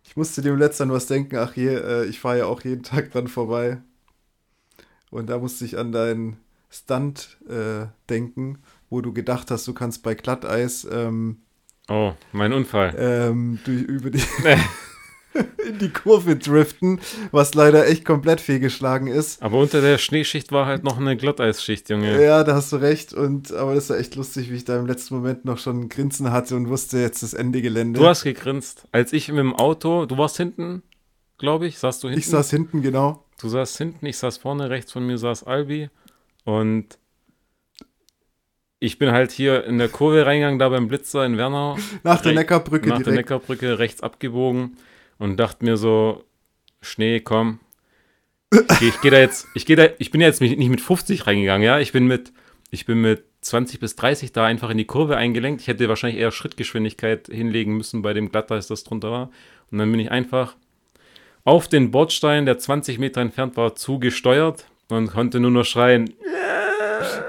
Ich 0.05 0.17
musste 0.17 0.41
dem 0.43 0.57
letztens 0.57 0.91
was 0.93 1.07
denken. 1.07 1.37
Ach 1.37 1.55
je, 1.55 1.69
äh, 1.75 2.05
ich 2.07 2.19
fahre 2.21 2.39
ja 2.39 2.47
auch 2.47 2.63
jeden 2.63 2.83
Tag 2.83 3.11
dran 3.13 3.29
vorbei. 3.29 3.83
Und 5.11 5.29
da 5.29 5.39
musste 5.39 5.65
ich 5.65 5.77
an 5.77 5.93
deinen 5.93 6.39
Stunt 6.71 7.37
äh, 7.49 7.87
denken, 8.09 8.61
wo 8.89 9.01
du 9.03 9.13
gedacht 9.13 9.51
hast, 9.51 9.67
du 9.69 9.75
kannst 9.75 10.03
bei 10.03 10.15
Glatteis 10.15 10.87
ähm, 10.91 11.43
Oh, 11.89 12.13
mein 12.33 12.53
Unfall. 12.53 12.95
ähm, 12.97 13.59
durch, 13.65 13.83
über 13.83 14.11
die 14.11 14.23
in 15.67 15.79
die 15.79 15.91
Kurve 15.91 16.37
driften, 16.37 17.01
was 17.31 17.55
leider 17.55 17.87
echt 17.87 18.05
komplett 18.05 18.41
fehlgeschlagen 18.41 19.07
ist. 19.07 19.43
Aber 19.43 19.59
unter 19.59 19.81
der 19.81 19.99
Schneeschicht 19.99 20.53
war 20.53 20.67
halt 20.67 20.85
noch 20.85 20.99
eine 20.99 21.17
Glatteisschicht, 21.17 21.89
Junge. 21.91 22.23
Ja, 22.23 22.43
da 22.45 22.55
hast 22.55 22.73
du 22.73 22.77
recht. 22.77 23.13
Und 23.13 23.53
aber 23.53 23.75
das 23.75 23.91
war 23.91 23.99
echt 23.99 24.17
lustig, 24.17 24.51
wie 24.51 24.57
ich 24.57 24.65
da 24.65 24.79
im 24.79 24.87
letzten 24.87 25.15
Moment 25.15 25.45
noch 25.45 25.59
schon 25.59 25.83
ein 25.83 25.89
Grinsen 25.89 26.33
hatte 26.33 26.57
und 26.57 26.69
wusste 26.69 26.99
jetzt 26.99 27.23
das 27.23 27.35
Ende 27.35 27.63
Gelände. 27.63 28.01
Du 28.01 28.07
hast 28.07 28.25
gegrinst. 28.25 28.85
Als 28.93 29.13
ich 29.13 29.29
mit 29.29 29.39
dem 29.39 29.55
Auto, 29.55 30.07
du 30.07 30.19
warst 30.19 30.37
hinten, 30.37 30.83
glaube 31.39 31.67
ich, 31.67 31.79
saßt 31.79 32.03
du 32.03 32.09
hinten? 32.09 32.21
ich 32.21 32.27
saß 32.27 32.51
hinten, 32.51 32.83
genau. 32.83 33.25
Du 33.41 33.49
saßt 33.49 33.79
hinten, 33.79 34.05
ich 34.07 34.19
saß 34.19 34.39
vorne, 34.39 34.69
rechts 34.69 34.93
von 34.93 35.07
mir 35.07 35.17
saß 35.17 35.45
Albi 35.45 35.89
und 36.45 36.99
ich 38.81 38.99
bin 38.99 39.13
halt 39.13 39.31
hier 39.31 39.65
in 39.65 39.79
der 39.79 39.89
Kurve 39.89 40.25
reingegangen, 40.27 40.59
da 40.59 40.69
beim 40.71 40.89
Blitzer 40.89 41.25
in 41.25 41.37
Wernau, 41.37 41.77
Nach 42.03 42.21
der 42.21 42.33
Neckarbrücke 42.33 42.89
nach 42.89 42.97
der 42.97 43.05
direkt. 43.05 43.31
Neckarbrücke 43.31 43.79
rechts 43.79 44.03
abgebogen 44.03 44.77
und 45.21 45.37
dachte 45.37 45.65
mir 45.65 45.77
so, 45.77 46.25
Schnee, 46.81 47.21
komm. 47.21 47.61
Ich, 48.53 48.83
ich 48.83 49.01
gehe 49.01 49.13
da 49.13 49.19
jetzt, 49.19 49.47
ich 49.55 49.65
gehe 49.65 49.77
da, 49.77 49.87
ich 49.99 50.11
bin 50.11 50.21
jetzt 50.21 50.41
nicht 50.41 50.59
mit 50.59 50.81
50 50.81 51.29
reingegangen, 51.29 51.65
ja, 51.65 51.79
ich 51.79 51.93
bin 51.93 52.09
mit, 52.09 52.33
ich 52.73 52.85
bin 52.85 53.01
mit 53.01 53.23
20 53.43 53.79
bis 53.79 53.95
30 53.95 54.33
da 54.33 54.45
einfach 54.45 54.71
in 54.71 54.79
die 54.79 54.87
Kurve 54.87 55.17
eingelenkt. 55.17 55.63
Ich 55.63 55.69
hätte 55.69 55.89
wahrscheinlich 55.89 56.21
eher 56.21 56.31
Schrittgeschwindigkeit 56.31 57.29
hinlegen 57.29 57.77
müssen 57.77 58.03
bei 58.03 58.13
dem 58.13 58.31
Glatteis, 58.31 58.67
das 58.67 58.85
drunter 58.85 59.11
war. 59.11 59.31
Und 59.71 59.79
dann 59.79 59.91
bin 59.91 60.01
ich 60.01 60.11
einfach 60.11 60.57
auf 61.45 61.69
den 61.69 61.91
Bordstein, 61.91 62.45
der 62.45 62.59
20 62.59 62.99
Meter 62.99 63.21
entfernt 63.21 63.57
war, 63.57 63.75
zugesteuert 63.75 64.67
und 64.89 65.09
konnte 65.09 65.41
nur 65.41 65.51
noch 65.51 65.65
schreien. 65.65 66.13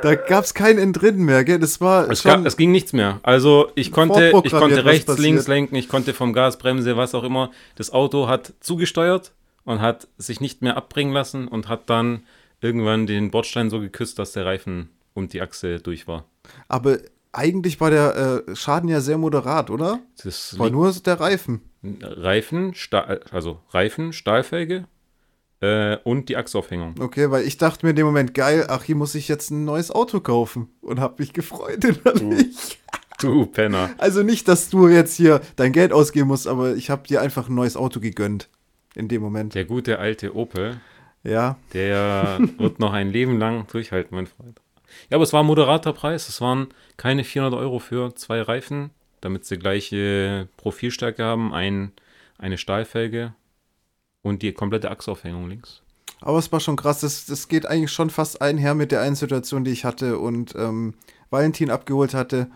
Da 0.01 0.15
gab 0.15 0.43
es 0.43 0.53
kein 0.53 0.77
Entrinnen 0.77 1.23
mehr, 1.23 1.43
gell? 1.43 1.59
Das 1.59 1.81
war 1.81 2.09
Es, 2.09 2.23
gab, 2.23 2.45
es 2.45 2.57
ging 2.57 2.71
nichts 2.71 2.93
mehr. 2.93 3.19
Also 3.23 3.71
ich 3.75 3.91
konnte, 3.91 4.31
ich 4.43 4.51
konnte 4.51 4.85
rechts, 4.85 5.17
links 5.17 5.47
lenken, 5.47 5.75
ich 5.75 5.87
konnte 5.87 6.13
vom 6.13 6.33
Gas, 6.33 6.57
Bremse, 6.57 6.97
was 6.97 7.15
auch 7.15 7.23
immer. 7.23 7.51
Das 7.75 7.91
Auto 7.91 8.27
hat 8.27 8.53
zugesteuert 8.59 9.33
und 9.63 9.81
hat 9.81 10.07
sich 10.17 10.41
nicht 10.41 10.61
mehr 10.61 10.77
abbringen 10.77 11.13
lassen 11.13 11.47
und 11.47 11.67
hat 11.67 11.89
dann 11.89 12.23
irgendwann 12.61 13.07
den 13.07 13.31
Bordstein 13.31 13.69
so 13.69 13.79
geküsst, 13.79 14.19
dass 14.19 14.31
der 14.33 14.45
Reifen 14.45 14.89
und 15.13 15.33
die 15.33 15.41
Achse 15.41 15.79
durch 15.79 16.07
war. 16.07 16.25
aber 16.67 16.97
eigentlich 17.33 17.79
war 17.79 17.89
der 17.89 18.43
äh, 18.47 18.55
Schaden 18.55 18.89
ja 18.89 18.99
sehr 18.99 19.17
moderat, 19.17 19.69
oder? 19.69 19.99
Das 20.21 20.59
War 20.59 20.69
nur 20.69 20.91
der 20.91 21.19
Reifen. 21.19 21.61
Reifen, 22.01 22.73
Stahl, 22.73 23.21
also 23.31 23.59
Reifen, 23.69 24.13
Stahlfelge 24.13 24.85
äh, 25.61 25.97
und 26.03 26.29
die 26.29 26.37
Achsaufhängung. 26.37 26.95
Okay, 26.99 27.31
weil 27.31 27.43
ich 27.45 27.57
dachte 27.57 27.85
mir 27.85 27.91
in 27.91 27.95
dem 27.95 28.05
Moment, 28.05 28.33
geil, 28.33 28.65
ach, 28.67 28.83
hier 28.83 28.95
muss 28.95 29.15
ich 29.15 29.27
jetzt 29.27 29.51
ein 29.51 29.63
neues 29.65 29.91
Auto 29.91 30.19
kaufen. 30.19 30.69
Und 30.81 30.99
hab 30.99 31.19
mich 31.19 31.33
gefreut 31.33 31.83
innerlich. 31.85 32.79
Du 33.19 33.45
Penner. 33.45 33.91
Also 33.99 34.23
nicht, 34.23 34.47
dass 34.47 34.69
du 34.69 34.87
jetzt 34.87 35.15
hier 35.15 35.41
dein 35.55 35.71
Geld 35.73 35.93
ausgeben 35.93 36.27
musst, 36.27 36.47
aber 36.47 36.75
ich 36.75 36.89
habe 36.89 37.07
dir 37.07 37.21
einfach 37.21 37.47
ein 37.49 37.55
neues 37.55 37.77
Auto 37.77 37.99
gegönnt. 37.99 38.49
In 38.95 39.07
dem 39.07 39.21
Moment. 39.21 39.53
Der 39.55 39.63
gute 39.65 39.99
alte 39.99 40.35
Opel, 40.35 40.81
Ja. 41.23 41.57
der 41.73 42.39
wird 42.57 42.79
noch 42.79 42.91
ein 42.91 43.09
Leben 43.11 43.37
lang 43.39 43.67
durchhalten, 43.71 44.15
mein 44.15 44.27
Freund. 44.27 44.59
Ja, 45.09 45.15
aber 45.15 45.23
es 45.23 45.31
war 45.31 45.43
ein 45.43 45.45
moderater 45.45 45.93
Preis. 45.93 46.27
Es 46.27 46.41
waren 46.41 46.67
keine 46.97 47.23
400 47.23 47.57
Euro 47.59 47.79
für 47.79 48.13
zwei 48.15 48.41
Reifen, 48.41 48.89
damit 49.21 49.45
sie 49.45 49.57
gleiche 49.57 50.49
Profilstärke 50.57 51.23
haben, 51.23 51.53
ein, 51.53 51.91
eine 52.37 52.57
Stahlfelge 52.57 53.33
und 54.21 54.41
die 54.41 54.51
komplette 54.53 54.91
Achsaufhängung 54.91 55.47
links. 55.49 55.81
Aber 56.21 56.37
es 56.37 56.51
war 56.51 56.59
schon 56.59 56.75
krass. 56.75 56.99
Das, 56.99 57.25
das 57.25 57.47
geht 57.47 57.65
eigentlich 57.65 57.91
schon 57.91 58.09
fast 58.11 58.41
einher 58.41 58.75
mit 58.75 58.91
der 58.91 59.01
einen 59.01 59.15
Situation, 59.15 59.63
die 59.63 59.71
ich 59.71 59.85
hatte. 59.85 60.19
Und 60.19 60.53
ähm, 60.55 60.93
Valentin 61.31 61.71
abgeholt 61.71 62.13
hatte. 62.13 62.47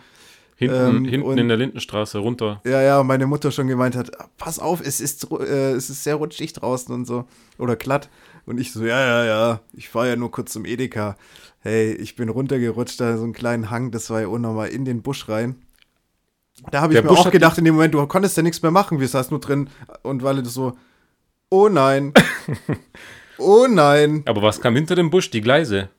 Hinten, 0.58 0.76
Ähm, 0.76 1.06
hinten 1.06 1.28
und- 1.28 1.38
in 1.38 1.48
der 1.48 1.58
Lindenstraße 1.58 2.20
runter. 2.20 2.62
Ja, 2.64 2.82
ja, 2.82 3.04
meine 3.04 3.26
Mutter 3.28 3.52
schon 3.52 3.68
gemeint 3.68 3.96
hat, 3.96 4.12
pass 4.38 4.60
auf, 4.60 4.80
es 4.82 5.02
ist, 5.02 5.30
äh, 5.32 5.72
es 5.72 5.90
ist 5.90 6.04
sehr 6.04 6.16
rutschig 6.16 6.54
draußen 6.54 6.94
und 6.94 7.06
so. 7.06 7.26
Oder 7.58 7.76
glatt. 7.76 8.10
Und 8.46 8.60
ich 8.60 8.72
so, 8.72 8.86
ja, 8.86 9.00
ja, 9.06 9.26
ja, 9.26 9.60
ich 9.74 9.90
fahre 9.90 10.10
ja 10.10 10.16
nur 10.16 10.32
kurz 10.32 10.54
zum 10.54 10.66
Edeka. 10.66 11.18
Hey, 11.60 11.94
ich 11.94 12.16
bin 12.16 12.30
runtergerutscht, 12.30 13.02
da 13.02 13.18
so 13.18 13.24
einen 13.24 13.34
kleinen 13.34 13.70
Hang, 13.72 13.90
das 13.92 14.10
war 14.12 14.22
ja 14.22 14.28
unnormal, 14.28 14.70
in 14.70 14.86
den 14.86 15.02
Busch 15.02 15.28
rein. 15.28 15.56
Da 16.72 16.82
habe 16.82 16.94
ich 16.94 16.98
Der 16.98 17.04
mir 17.04 17.10
Busch 17.10 17.26
auch 17.26 17.32
gedacht, 17.32 17.58
in 17.58 17.66
dem 17.66 17.74
Moment, 17.76 17.94
du 17.96 18.06
konntest 18.08 18.38
ja 18.38 18.44
nichts 18.44 18.62
mehr 18.62 18.72
machen, 18.72 19.00
wir 19.00 19.08
saßen 19.08 19.32
nur 19.32 19.42
drin 19.42 19.70
und 20.04 20.24
weil 20.24 20.42
das 20.42 20.54
so, 20.54 20.78
oh 21.56 21.70
nein, 21.70 22.14
oh 23.38 23.68
nein. 23.70 24.24
Aber 24.28 24.42
was 24.42 24.60
kam 24.62 24.76
hinter 24.76 24.96
dem 24.96 25.10
Busch? 25.10 25.30
Die 25.30 25.42
Gleise. 25.42 25.90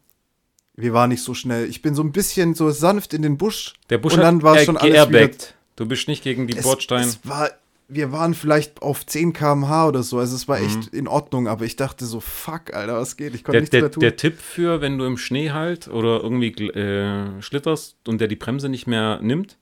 Wir 0.75 0.93
waren 0.93 1.09
nicht 1.09 1.23
so 1.23 1.33
schnell. 1.33 1.69
Ich 1.69 1.81
bin 1.81 1.95
so 1.95 2.03
ein 2.03 2.13
bisschen 2.13 2.55
so 2.55 2.71
sanft 2.71 3.15
in 3.15 3.23
den 3.23 3.39
Busch. 3.39 3.75
Der 3.89 3.99
Busch 3.99 4.15
und 4.15 4.21
dann 4.21 4.43
war 4.43 4.59
äh, 4.59 4.65
schon 4.65 4.77
alles 4.77 5.09
wieder. 5.09 5.31
Du 5.77 5.87
bist 5.87 6.09
nicht 6.09 6.23
gegen 6.23 6.47
die 6.47 6.57
es, 6.57 6.65
Bordsteine. 6.65 7.07
es 7.07 7.21
war, 7.25 7.51
wir 7.89 8.13
waren 8.13 8.35
vielleicht 8.35 8.83
auf 8.83 9.05
10 9.07 9.33
km/h 9.33 9.89
oder 9.89 10.03
so. 10.03 10.19
Also 10.19 10.37
es 10.37 10.49
war 10.49 10.61
echt 10.61 10.89
in 10.89 11.09
Ordnung, 11.09 11.49
aber 11.49 11.65
ich 11.65 11.77
dachte 11.77 12.05
so, 12.05 12.21
fuck, 12.21 12.75
Alter, 12.75 12.97
was 12.97 13.17
geht? 13.17 13.35
Ich 13.35 13.43
konnte 13.45 13.53
Der, 13.53 13.61
nichts 13.63 13.71
der, 13.73 13.81
mehr 13.83 13.91
tun. 13.91 14.01
der 14.01 14.17
Tipp 14.17 14.39
für, 14.39 14.81
wenn 14.83 14.99
du 14.99 15.05
im 15.07 15.17
Schnee 15.17 15.51
halt 15.51 15.89
oder 15.89 16.23
irgendwie 16.23 16.49
äh, 16.49 17.41
schlitterst 17.41 17.97
und 18.07 18.21
der 18.21 18.29
die 18.29 18.37
Bremse 18.37 18.69
nicht 18.69 18.87
mehr 18.87 19.21
nimmt, 19.23 19.57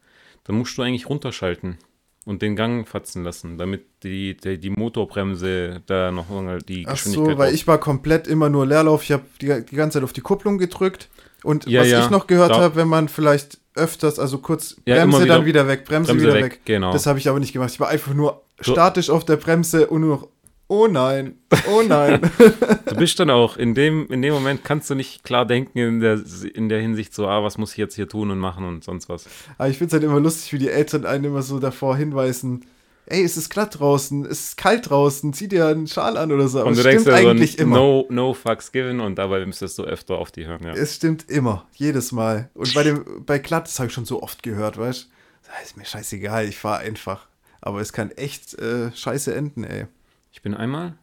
dann 0.45 0.57
musst 0.57 0.77
du 0.77 0.83
eigentlich 0.83 1.09
runterschalten 1.09 1.79
und 2.25 2.41
den 2.43 2.57
Gang 2.57 2.89
fatzen 2.89 3.23
lassen, 3.25 3.59
damit 3.59 3.85
die, 4.03 4.37
die, 4.37 4.59
die 4.59 4.71
Motorbremse 4.71 5.83
da 5.87 6.11
noch 6.11 6.27
die 6.67 6.87
Ach 6.87 6.93
Geschwindigkeit 6.93 7.33
so, 7.33 7.39
weil 7.39 7.55
ich 7.55 7.67
war 7.67 7.79
komplett 7.79 8.27
immer 8.27 8.49
nur 8.49 8.67
Leerlauf. 8.67 9.03
Ich 9.03 9.13
habe 9.13 9.25
die, 9.41 9.65
die 9.65 9.77
ganze 9.77 9.99
Zeit 9.99 10.05
auf 10.05 10.13
die 10.13 10.21
Kupplung 10.23 10.59
gedrückt. 10.59 11.09
Und 11.43 11.67
Ja, 11.67 11.83
was 11.83 11.89
ja, 11.91 12.03
ich 12.03 12.11
noch 12.11 12.27
gehört 12.27 12.53
habe, 12.53 12.75
wenn 12.77 12.89
man 12.89 13.09
vielleicht 13.09 13.59
öfters, 13.75 14.19
also 14.19 14.39
kurz 14.39 14.77
Ja, 14.87 14.97
Bremse 14.97 15.03
immer 15.19 15.27
dann 15.27 15.45
wieder- 15.45 15.65
wieder 15.65 15.69
weg, 15.69 15.85
Bremse, 15.85 16.13
Bremse 16.13 16.27
wieder 16.27 16.35
weg, 16.37 16.45
weg. 16.45 16.61
genau. 16.65 16.93
Das 16.93 17.07
habe 17.07 17.19
ich 17.19 17.29
aber 17.29 17.39
nicht 17.41 17.53
gemacht. 17.53 17.71
Ich 17.73 17.81
war 17.81 17.89
einfach 17.89 18.15
nur 18.15 18.43
statisch 18.61 19.11
auf 19.11 19.25
der 19.27 19.37
Bremse 19.37 19.89
und 19.89 20.01
nur 20.01 20.17
noch, 20.17 20.29
oh 20.69 20.87
nein, 20.87 21.39
oh 21.71 21.83
nein. 21.87 22.21
Du 22.87 22.97
bist 22.97 23.19
dann 23.19 23.31
auch, 23.31 23.57
in 23.57 23.75
dem, 23.75 24.07
in 24.09 24.23
dem 24.23 24.35
Moment 24.35 24.65
kannst 24.65 24.89
du 24.91 24.95
nicht 24.95 25.25
klar 25.25 25.47
denken 25.47 25.79
in 25.79 26.01
der, 26.01 26.21
in 26.55 26.69
der 26.69 26.81
Hinsicht 26.81 27.15
so, 27.15 27.27
ah, 27.27 27.43
was 27.43 27.59
muss 27.59 27.73
ich 27.73 27.79
jetzt 27.79 27.95
hier 27.95 28.09
tun 28.09 28.31
und 28.31 28.39
machen 28.39 28.65
und 28.65 28.85
sonst 28.85 29.09
was. 29.09 29.27
Aber 29.59 29.69
ich 29.69 29.79
finde 29.79 29.89
es 29.89 29.93
halt 29.95 30.05
immer 30.05 30.21
lustig, 30.21 30.53
wie 30.53 30.59
die 30.59 30.69
Eltern 30.69 31.07
einen 31.07 31.25
immer 31.25 31.43
so 31.43 31.59
davor 31.59 31.97
hinweisen, 31.97 32.65
ey, 33.07 33.23
es 33.23 33.37
ist 33.37 33.51
glatt 33.51 33.79
draußen, 33.79 34.25
es 34.25 34.49
ist 34.49 34.57
kalt 34.57 34.89
draußen, 34.89 35.33
zieh 35.33 35.49
dir 35.49 35.67
einen 35.67 35.87
Schal 35.87 36.17
an 36.17 36.33
oder 36.33 36.49
so. 36.49 36.61
Aber 36.61 36.69
und 36.69 36.79
du 36.79 36.83
denkst 36.83 37.03
stimmt 37.03 37.17
dir 37.17 37.23
so, 37.23 37.29
eigentlich 37.29 37.59
immer. 37.59 37.77
no, 37.77 38.07
no 38.11 38.35
fucks 38.35 38.73
given 38.73 39.01
und 39.01 39.17
dabei 39.17 39.45
müsstest 39.45 39.79
du 39.79 39.85
öfter 39.85 40.17
auf 40.17 40.31
die 40.31 40.47
hören, 40.47 40.65
ja. 40.65 40.73
Es 40.73 40.97
stimmt 40.97 41.31
immer, 41.31 41.67
jedes 41.75 42.13
Mal. 42.13 42.51
Und 42.55 42.73
bei 42.75 42.83
dem, 42.83 43.25
bei 43.27 43.39
glatt, 43.39 43.67
das 43.67 43.79
habe 43.79 43.89
ich 43.89 43.95
schon 43.95 44.05
so 44.05 44.23
oft 44.23 44.43
gehört, 44.43 44.79
weißt 44.79 45.05
du? 45.05 45.15
Ist 45.63 45.77
mir 45.77 45.85
scheißegal, 45.85 46.49
ich 46.49 46.59
fahre 46.59 46.81
einfach. 46.81 47.29
Aber 47.61 47.81
es 47.81 47.93
kann 47.93 48.11
echt 48.13 48.55
äh, 48.59 48.91
scheiße 48.93 49.35
enden, 49.35 49.65
ey. 49.65 49.87
Ich 50.35 50.43
bin 50.43 50.53
einmal, 50.53 50.99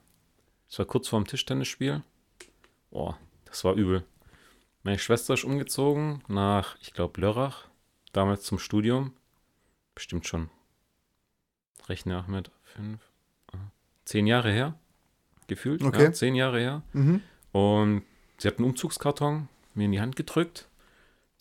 es 0.70 0.78
war 0.78 0.86
kurz 0.86 1.08
vorm 1.08 1.26
Tischtennisspiel. 1.26 2.04
Boah, 2.92 3.18
das 3.46 3.64
war 3.64 3.76
übel. 3.76 4.04
Meine 4.84 5.00
Schwester 5.00 5.36
ist 5.36 5.46
umgezogen 5.46 6.22
nach, 6.28 6.76
ich 6.82 6.94
glaube, 6.94 7.22
Lörrach, 7.22 7.70
damals 8.12 8.44
zum 8.44 8.60
Studium. 8.60 9.14
Bestimmt 9.96 10.28
schon. 10.28 10.50
Rechne 11.88 12.18
Ahmed, 12.18 12.52
fünf, 12.62 13.00
äh, 13.54 13.58
zehn 14.04 14.28
Jahre 14.28 14.52
her. 14.52 14.78
Gefühlt. 15.48 15.82
Okay. 15.82 16.04
Ja, 16.04 16.12
zehn 16.12 16.36
Jahre 16.36 16.60
her. 16.60 16.82
Mhm. 16.92 17.22
Und 17.54 18.04
sie 18.38 18.50
hat 18.50 18.58
einen 18.58 18.68
Umzugskarton 18.68 19.48
mir 19.76 19.86
in 19.86 19.94
die 19.94 20.02
Hand 20.02 20.18
gedrückt. 20.18 20.68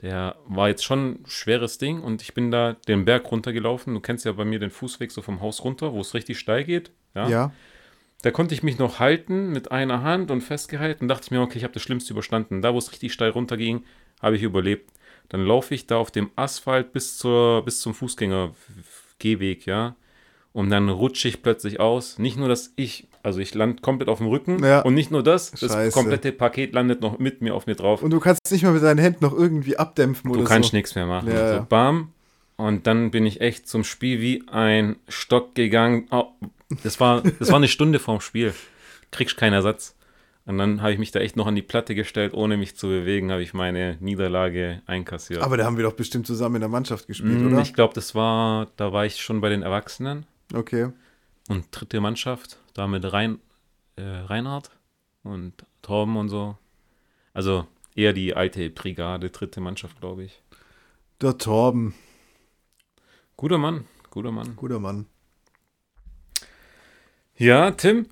Der 0.00 0.36
war 0.46 0.68
jetzt 0.68 0.84
schon 0.84 1.14
ein 1.14 1.24
schweres 1.26 1.78
Ding 1.78 2.00
und 2.02 2.22
ich 2.22 2.34
bin 2.34 2.52
da 2.52 2.74
den 2.86 3.04
Berg 3.04 3.28
runtergelaufen. 3.32 3.94
Du 3.94 4.00
kennst 4.00 4.24
ja 4.24 4.30
bei 4.30 4.44
mir 4.44 4.60
den 4.60 4.70
Fußweg 4.70 5.10
so 5.10 5.22
vom 5.22 5.40
Haus 5.40 5.64
runter, 5.64 5.92
wo 5.92 6.00
es 6.00 6.14
richtig 6.14 6.38
steil 6.38 6.62
geht. 6.62 6.92
Ja. 7.14 7.28
Ja. 7.28 7.52
Da 8.22 8.30
konnte 8.30 8.54
ich 8.54 8.62
mich 8.62 8.78
noch 8.78 8.98
halten 8.98 9.50
mit 9.50 9.72
einer 9.72 10.02
Hand 10.02 10.30
und 10.30 10.42
festgehalten. 10.42 11.08
Dachte 11.08 11.24
ich 11.24 11.30
mir, 11.30 11.40
okay, 11.40 11.56
ich 11.58 11.64
habe 11.64 11.72
das 11.72 11.82
Schlimmste 11.82 12.12
überstanden. 12.12 12.60
Da, 12.60 12.74
wo 12.74 12.78
es 12.78 12.92
richtig 12.92 13.12
steil 13.12 13.30
runterging, 13.30 13.84
habe 14.20 14.36
ich 14.36 14.42
überlebt. 14.42 14.90
Dann 15.30 15.44
laufe 15.44 15.74
ich 15.74 15.86
da 15.86 15.96
auf 15.96 16.10
dem 16.10 16.30
Asphalt 16.36 16.92
bis, 16.92 17.16
zur, 17.16 17.64
bis 17.64 17.80
zum 17.80 17.94
Fußgänger-Gehweg, 17.94 19.64
ja. 19.66 19.94
Und 20.52 20.70
dann 20.70 20.88
rutsche 20.88 21.28
ich 21.28 21.42
plötzlich 21.42 21.78
aus. 21.78 22.18
Nicht 22.18 22.36
nur, 22.36 22.48
dass 22.48 22.72
ich, 22.74 23.06
also 23.22 23.38
ich 23.38 23.54
lande 23.54 23.80
komplett 23.80 24.08
auf 24.08 24.18
dem 24.18 24.26
Rücken. 24.26 24.62
Ja. 24.64 24.80
Und 24.80 24.94
nicht 24.94 25.12
nur 25.12 25.22
das, 25.22 25.52
das 25.52 25.72
Scheiße. 25.72 25.94
komplette 25.94 26.32
Paket 26.32 26.74
landet 26.74 27.00
noch 27.00 27.20
mit 27.20 27.40
mir 27.40 27.54
auf 27.54 27.66
mir 27.66 27.76
drauf. 27.76 28.02
Und 28.02 28.10
du 28.10 28.18
kannst 28.18 28.40
nicht 28.50 28.64
mal 28.64 28.72
mit 28.72 28.82
deinen 28.82 28.98
Händen 28.98 29.24
noch 29.24 29.32
irgendwie 29.32 29.76
abdämpfen 29.76 30.32
Du 30.32 30.40
oder 30.40 30.48
kannst 30.48 30.72
so. 30.72 30.76
nichts 30.76 30.96
mehr 30.96 31.06
machen. 31.06 31.28
Ja, 31.30 31.48
so, 31.48 31.54
ja. 31.54 31.60
bam. 31.60 32.12
Und 32.66 32.86
dann 32.86 33.10
bin 33.10 33.24
ich 33.26 33.40
echt 33.40 33.68
zum 33.68 33.84
Spiel 33.84 34.20
wie 34.20 34.44
ein 34.48 34.96
Stock 35.08 35.54
gegangen. 35.54 36.06
Oh, 36.10 36.26
das, 36.82 37.00
war, 37.00 37.22
das 37.22 37.48
war 37.48 37.56
eine 37.56 37.68
Stunde 37.68 37.98
vorm 37.98 38.20
Spiel. 38.20 38.54
Kriegst 39.10 39.36
keinen 39.36 39.54
Ersatz. 39.54 39.96
Und 40.46 40.58
dann 40.58 40.82
habe 40.82 40.92
ich 40.92 40.98
mich 40.98 41.10
da 41.12 41.20
echt 41.20 41.36
noch 41.36 41.46
an 41.46 41.54
die 41.54 41.62
Platte 41.62 41.94
gestellt, 41.94 42.32
ohne 42.34 42.56
mich 42.56 42.76
zu 42.76 42.88
bewegen, 42.88 43.30
habe 43.30 43.42
ich 43.42 43.54
meine 43.54 43.96
Niederlage 44.00 44.82
einkassiert. 44.86 45.42
Aber 45.42 45.56
da 45.56 45.64
haben 45.64 45.76
wir 45.76 45.84
doch 45.84 45.92
bestimmt 45.92 46.26
zusammen 46.26 46.56
in 46.56 46.60
der 46.62 46.68
Mannschaft 46.68 47.06
gespielt, 47.06 47.40
Mm, 47.40 47.46
oder? 47.46 47.60
Ich 47.62 47.72
glaube, 47.74 47.94
das 47.94 48.14
war, 48.14 48.68
da 48.76 48.92
war 48.92 49.04
ich 49.06 49.20
schon 49.20 49.40
bei 49.40 49.48
den 49.48 49.62
Erwachsenen 49.62 50.26
Okay. 50.52 50.88
und 51.48 51.66
dritte 51.70 52.00
Mannschaft, 52.00 52.56
da 52.74 52.86
mit 52.88 53.10
Rein, 53.12 53.38
äh, 53.96 54.02
Reinhard 54.02 54.70
und 55.22 55.52
Torben 55.82 56.16
und 56.16 56.28
so. 56.30 56.56
Also 57.32 57.66
eher 57.94 58.12
die 58.12 58.34
alte 58.34 58.70
Brigade, 58.70 59.30
dritte 59.30 59.60
Mannschaft, 59.60 60.00
glaube 60.00 60.24
ich. 60.24 60.42
Der 61.20 61.36
Torben, 61.38 61.94
Guter 63.40 63.56
Mann, 63.56 63.86
guter 64.10 64.32
Mann. 64.32 64.54
guter 64.54 64.78
Mann. 64.80 65.06
Ja, 67.38 67.70
Tim, 67.70 68.06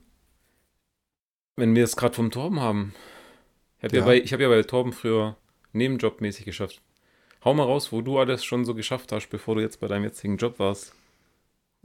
wenn 1.55 1.75
wir 1.75 1.85
es 1.85 1.97
gerade 1.97 2.15
vom 2.15 2.31
Torben 2.31 2.61
haben. 2.61 2.95
Ich 3.77 3.85
habe 3.85 3.97
ja. 3.97 4.01
Ja. 4.01 4.07
bei, 4.07 4.17
ich 4.23 4.33
hab 4.33 4.41
ja 4.41 4.49
bei 4.49 4.63
Torben 4.63 4.95
früher 4.95 5.37
nebenjobmäßig 5.75 6.47
geschafft. 6.47 6.81
Hau 7.45 7.53
mal 7.53 7.65
raus, 7.65 7.93
wo 7.93 8.01
du 8.01 8.19
alles 8.19 8.43
schon 8.43 8.65
so 8.65 8.75
geschafft 8.75 9.13
hast, 9.13 9.29
bevor 9.29 9.57
du 9.57 9.61
jetzt 9.61 9.81
bei 9.81 9.87
deinem 9.87 10.05
jetzigen 10.05 10.39
Job 10.39 10.59
warst. 10.59 10.95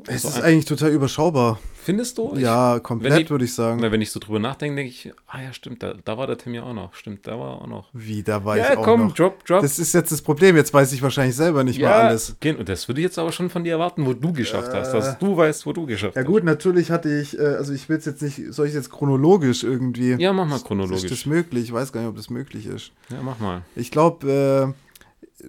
Es 0.07 0.23
So 0.23 0.29
ist 0.29 0.41
eigentlich 0.41 0.65
total 0.65 0.89
überschaubar. 0.91 1.59
Findest 1.75 2.17
du? 2.17 2.33
Ja, 2.35 2.75
wenn 2.75 2.83
komplett 2.83 3.29
würde 3.29 3.45
ich 3.45 3.53
sagen. 3.53 3.79
Na, 3.81 3.91
wenn 3.91 4.01
ich 4.01 4.09
so 4.09 4.19
drüber 4.19 4.39
nachdenke, 4.39 4.75
denke 4.77 4.89
ich, 4.89 5.11
ah 5.27 5.41
ja, 5.41 5.53
stimmt, 5.53 5.83
da, 5.83 5.93
da 6.03 6.17
war 6.17 6.25
der 6.27 6.37
Tim 6.37 6.53
ja 6.55 6.63
auch 6.63 6.73
noch. 6.73 6.95
Stimmt, 6.95 7.27
da 7.27 7.37
war 7.37 7.51
er 7.57 7.61
auch 7.61 7.67
noch. 7.67 7.89
Wie, 7.93 8.23
da 8.23 8.43
war 8.43 8.57
ja, 8.57 8.71
ich 8.71 8.77
auch 8.77 8.83
komm, 8.83 9.07
noch. 9.07 9.13
Drop, 9.13 9.45
Drop. 9.45 9.61
Das 9.61 9.77
ist 9.77 9.93
jetzt 9.93 10.11
das 10.11 10.21
Problem. 10.21 10.55
Jetzt 10.55 10.73
weiß 10.73 10.93
ich 10.93 11.01
wahrscheinlich 11.01 11.35
selber 11.35 11.63
nicht 11.63 11.77
ja, 11.77 11.89
mal 11.89 12.01
alles. 12.07 12.35
gen- 12.39 12.55
und 12.55 12.69
das 12.69 12.87
würde 12.87 13.01
ich 13.01 13.05
jetzt 13.05 13.19
aber 13.19 13.31
schon 13.31 13.49
von 13.49 13.63
dir 13.63 13.73
erwarten, 13.73 14.05
wo 14.05 14.13
du 14.13 14.33
geschafft 14.33 14.73
hast. 14.73 14.89
Äh. 14.89 14.93
Dass 14.93 15.19
du 15.19 15.37
weißt, 15.37 15.65
wo 15.65 15.73
du 15.73 15.85
geschafft 15.85 16.15
Ja 16.15 16.21
hast. 16.21 16.27
gut, 16.27 16.43
natürlich 16.43 16.89
hatte 16.89 17.13
ich, 17.19 17.37
äh, 17.37 17.41
also 17.43 17.71
ich 17.73 17.87
will 17.87 17.97
es 17.97 18.05
jetzt 18.05 18.21
nicht, 18.21 18.41
soll 18.51 18.67
ich 18.67 18.73
jetzt 18.73 18.89
chronologisch 18.89 19.63
irgendwie? 19.63 20.13
Ja, 20.13 20.33
mach 20.33 20.47
mal 20.47 20.55
Ist 20.55 20.65
chronologisch. 20.65 21.09
das 21.09 21.25
möglich? 21.27 21.65
Ich 21.65 21.73
weiß 21.73 21.91
gar 21.91 21.99
nicht, 22.01 22.09
ob 22.09 22.15
das 22.15 22.29
möglich 22.29 22.65
ist. 22.65 22.91
Ja, 23.09 23.17
mach 23.21 23.39
mal. 23.39 23.61
Ich 23.75 23.91
glaube, 23.91 24.73
äh, 24.73 24.82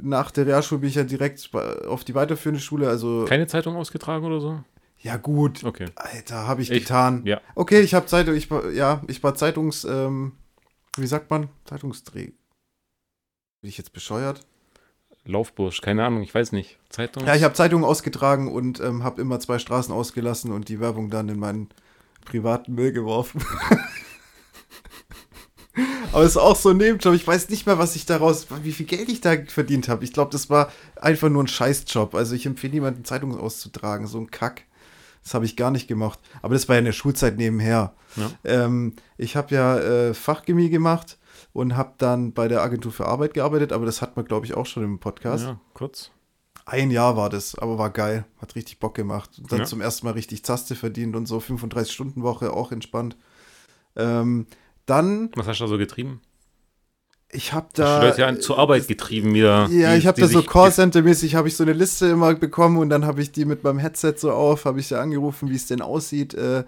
nach 0.02 0.30
der 0.30 0.46
Realschule 0.46 0.80
bin 0.80 0.88
ich 0.90 0.96
ja 0.96 1.04
direkt 1.04 1.50
auf 1.54 2.04
die 2.04 2.14
weiterführende 2.14 2.60
Schule, 2.60 2.88
also 2.88 3.24
Keine 3.26 3.46
Zeitung 3.46 3.76
ausgetragen 3.76 4.24
oder 4.24 4.40
so? 4.40 4.62
ja 4.98 5.16
gut, 5.18 5.64
Okay. 5.64 5.86
Alter, 5.96 6.46
habe 6.46 6.62
ich, 6.62 6.70
Ich- 6.70 6.82
getan. 6.84 7.22
ja. 7.26 7.40
Okay, 7.54 7.80
ich 7.80 7.94
habe 7.94 8.06
Zeitung, 8.06 8.34
ich 8.34 8.50
war, 8.50 8.70
ja, 8.70 9.02
ich 9.06 9.22
war 9.22 9.34
Zeitungs, 9.34 9.84
ähm, 9.84 10.32
wie 10.96 11.06
sagt 11.06 11.30
man, 11.30 11.48
Zeitungsträger. 11.66 12.32
Bin 13.60 13.68
ich 13.68 13.78
jetzt 13.78 13.92
bescheuert? 13.92 14.40
Laufbursch, 15.26 15.80
keine 15.80 16.04
Ahnung, 16.04 16.22
ich 16.22 16.34
weiß 16.34 16.52
nicht. 16.52 16.78
Zeitung? 16.90 17.26
Ja, 17.26 17.34
ich 17.34 17.42
habe 17.44 17.54
Zeitungen 17.54 17.84
ausgetragen 17.84 18.52
und 18.52 18.80
ähm, 18.80 19.04
habe 19.04 19.20
immer 19.22 19.40
zwei 19.40 19.58
Straßen 19.58 19.92
ausgelassen 19.94 20.52
und 20.52 20.68
die 20.68 20.80
Werbung 20.80 21.08
dann 21.10 21.28
in 21.30 21.38
meinen 21.38 21.68
privaten 22.26 22.74
Müll 22.74 22.92
geworfen. 22.92 23.42
Aber 26.12 26.22
es 26.22 26.32
ist 26.32 26.36
auch 26.36 26.56
so 26.56 26.70
ein 26.70 26.76
Nebenjob. 26.76 27.14
Ich 27.14 27.26
weiß 27.26 27.48
nicht 27.48 27.66
mehr, 27.66 27.78
was 27.78 27.96
ich 27.96 28.06
daraus, 28.06 28.46
wie 28.62 28.72
viel 28.72 28.86
Geld 28.86 29.08
ich 29.08 29.20
da 29.20 29.34
verdient 29.46 29.88
habe. 29.88 30.04
Ich 30.04 30.12
glaube, 30.12 30.30
das 30.30 30.48
war 30.50 30.70
einfach 31.00 31.28
nur 31.28 31.42
ein 31.42 31.48
Scheißjob. 31.48 32.14
Also 32.14 32.34
ich 32.34 32.46
empfehle 32.46 32.74
niemanden, 32.74 33.04
Zeitungen 33.04 33.38
auszutragen. 33.38 34.06
So 34.06 34.18
ein 34.18 34.30
Kack. 34.30 34.62
Das 35.24 35.34
habe 35.34 35.44
ich 35.46 35.56
gar 35.56 35.70
nicht 35.70 35.88
gemacht. 35.88 36.18
Aber 36.42 36.54
das 36.54 36.68
war 36.68 36.76
ja 36.76 36.80
in 36.80 36.84
der 36.84 36.92
Schulzeit 36.92 37.36
nebenher. 37.36 37.94
Ja. 38.16 38.30
Ähm, 38.44 38.94
ich 39.16 39.36
habe 39.36 39.54
ja 39.54 39.78
äh, 39.78 40.14
Fachchemie 40.14 40.68
gemacht 40.70 41.18
und 41.52 41.76
habe 41.76 41.94
dann 41.98 42.32
bei 42.32 42.46
der 42.46 42.62
Agentur 42.62 42.92
für 42.92 43.06
Arbeit 43.06 43.34
gearbeitet. 43.34 43.72
Aber 43.72 43.86
das 43.86 44.00
hat 44.02 44.16
man, 44.16 44.24
glaube 44.26 44.46
ich, 44.46 44.54
auch 44.54 44.66
schon 44.66 44.84
im 44.84 45.00
Podcast. 45.00 45.44
Ja, 45.44 45.60
kurz. 45.72 46.10
Ein 46.66 46.90
Jahr 46.90 47.16
war 47.16 47.28
das, 47.30 47.58
aber 47.58 47.76
war 47.78 47.90
geil. 47.90 48.24
Hat 48.40 48.54
richtig 48.54 48.78
Bock 48.78 48.94
gemacht. 48.94 49.30
Und 49.38 49.50
dann 49.50 49.60
Ja. 49.60 49.64
zum 49.64 49.80
ersten 49.80 50.06
Mal 50.06 50.12
richtig 50.12 50.44
Zaste 50.44 50.74
verdient 50.76 51.16
und 51.16 51.26
so 51.26 51.38
35-Stunden-Woche, 51.38 52.52
auch 52.52 52.70
entspannt. 52.70 53.16
Ähm, 53.96 54.46
dann, 54.86 55.30
Was 55.36 55.46
hast 55.46 55.58
du 55.60 55.64
da 55.64 55.68
so 55.68 55.78
getrieben? 55.78 56.20
ich 57.30 57.52
habe 57.52 57.66
Hast 57.66 57.78
du 57.78 57.82
da. 57.82 58.02
Leute 58.02 58.20
ja 58.20 58.38
zur 58.38 58.58
Arbeit 58.58 58.86
getrieben 58.86 59.34
wieder. 59.34 59.66
Ja, 59.70 59.92
die- 59.92 59.98
ich 59.98 60.06
habe 60.06 60.20
da 60.20 60.28
so 60.28 60.40
Callcenter-mäßig, 60.42 61.34
habe 61.34 61.48
ich 61.48 61.56
so 61.56 61.64
eine 61.64 61.72
Liste 61.72 62.06
immer 62.06 62.34
bekommen 62.34 62.76
und 62.78 62.90
dann 62.90 63.04
habe 63.04 63.22
ich 63.22 63.32
die 63.32 63.44
mit 63.44 63.64
meinem 63.64 63.78
Headset 63.78 64.14
so 64.18 64.30
auf, 64.30 64.64
habe 64.66 64.78
ich 64.78 64.86
sie 64.86 64.98
angerufen, 64.98 65.50
wie 65.50 65.56
es 65.56 65.66
denn 65.66 65.80
aussieht. 65.82 66.34
Äh, 66.34 66.62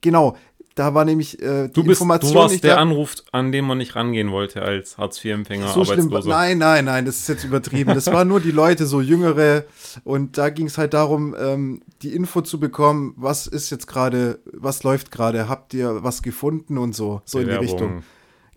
genau, 0.00 0.36
da 0.78 0.94
war 0.94 1.04
nämlich 1.04 1.42
äh, 1.42 1.66
die 1.66 1.72
Du, 1.72 1.82
bist, 1.82 2.00
du 2.00 2.04
Information 2.04 2.34
warst 2.34 2.52
nicht 2.52 2.64
der 2.64 2.76
da. 2.76 2.80
Anruf, 2.80 3.16
an 3.32 3.50
dem 3.50 3.66
man 3.66 3.78
nicht 3.78 3.96
rangehen 3.96 4.30
wollte 4.30 4.62
als 4.62 4.96
Hartz-IV-Empfänger, 4.96 5.68
So 5.68 5.84
schlimm. 5.84 6.08
Nein, 6.26 6.58
nein, 6.58 6.84
nein, 6.84 7.04
das 7.04 7.18
ist 7.18 7.28
jetzt 7.28 7.44
übertrieben. 7.44 7.94
Das 7.94 8.06
waren 8.06 8.28
nur 8.28 8.40
die 8.40 8.52
Leute, 8.52 8.86
so 8.86 9.00
jüngere. 9.00 9.64
Und 10.04 10.38
da 10.38 10.50
ging 10.50 10.66
es 10.66 10.78
halt 10.78 10.94
darum, 10.94 11.34
ähm, 11.38 11.82
die 12.02 12.14
Info 12.14 12.42
zu 12.42 12.60
bekommen, 12.60 13.14
was 13.16 13.46
ist 13.48 13.70
jetzt 13.70 13.88
gerade, 13.88 14.38
was 14.52 14.84
läuft 14.84 15.10
gerade, 15.10 15.48
habt 15.48 15.74
ihr 15.74 16.04
was 16.04 16.22
gefunden 16.22 16.78
und 16.78 16.94
so, 16.94 17.22
so 17.24 17.38
in 17.38 17.46
die 17.46 17.54
Bewerbung. 17.54 17.68
Richtung. 17.68 18.02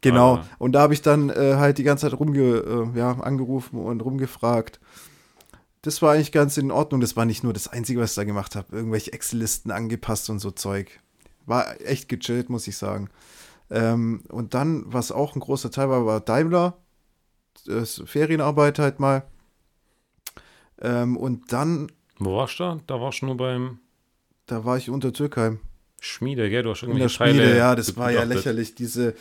Genau. 0.01 0.35
Ah. 0.35 0.45
Und 0.59 0.73
da 0.73 0.81
habe 0.81 0.93
ich 0.93 1.01
dann 1.01 1.29
äh, 1.29 1.55
halt 1.55 1.77
die 1.77 1.83
ganze 1.83 2.09
Zeit 2.09 2.19
rumge, 2.19 2.39
äh, 2.39 2.97
ja, 2.97 3.11
angerufen 3.19 3.79
und 3.79 4.01
rumgefragt. 4.01 4.79
Das 5.81 6.01
war 6.03 6.13
eigentlich 6.13 6.31
ganz 6.31 6.57
in 6.57 6.69
Ordnung. 6.69 7.01
Das 7.01 7.15
war 7.15 7.25
nicht 7.25 7.43
nur 7.43 7.53
das 7.53 7.67
Einzige, 7.67 7.99
was 7.99 8.11
ich 8.11 8.15
da 8.15 8.23
gemacht 8.23 8.55
habe. 8.55 8.75
Irgendwelche 8.75 9.13
Excel-Listen 9.13 9.71
angepasst 9.71 10.29
und 10.29 10.37
so 10.39 10.51
Zeug. 10.51 10.99
War 11.51 11.81
echt 11.81 12.07
gechillt, 12.07 12.49
muss 12.49 12.67
ich 12.67 12.77
sagen. 12.77 13.09
Ähm, 13.69 14.23
und 14.29 14.53
dann, 14.53 14.83
was 14.87 15.11
auch 15.11 15.35
ein 15.35 15.41
großer 15.41 15.69
Teil 15.69 15.89
war, 15.89 16.05
war 16.05 16.21
Daimler. 16.21 16.77
Das 17.65 18.01
Ferienarbeit 18.05 18.79
halt 18.79 19.01
mal. 19.01 19.23
Ähm, 20.81 21.17
und 21.17 21.51
dann, 21.51 21.91
Wo 22.19 22.37
warst 22.37 22.59
du 22.59 22.63
da? 22.63 22.79
Da 22.87 23.01
warst 23.01 23.21
du 23.21 23.25
nur 23.25 23.35
beim 23.35 23.79
da 24.51 24.65
war 24.65 24.77
ich 24.77 24.89
unter 24.89 25.13
Türkheim. 25.13 25.59
Schmiede, 25.99 26.49
gell? 26.49 26.63
Du 26.63 26.71
hast 26.71 26.83
In 26.83 26.89
der 26.89 26.97
irgendwelche 26.97 27.15
Schmiede, 27.15 27.43
Teile 27.43 27.57
ja, 27.57 27.75
das 27.75 27.95
war 27.95 28.11
ja 28.11 28.23
lächerlich. 28.23 28.75
Diese, 28.75 29.13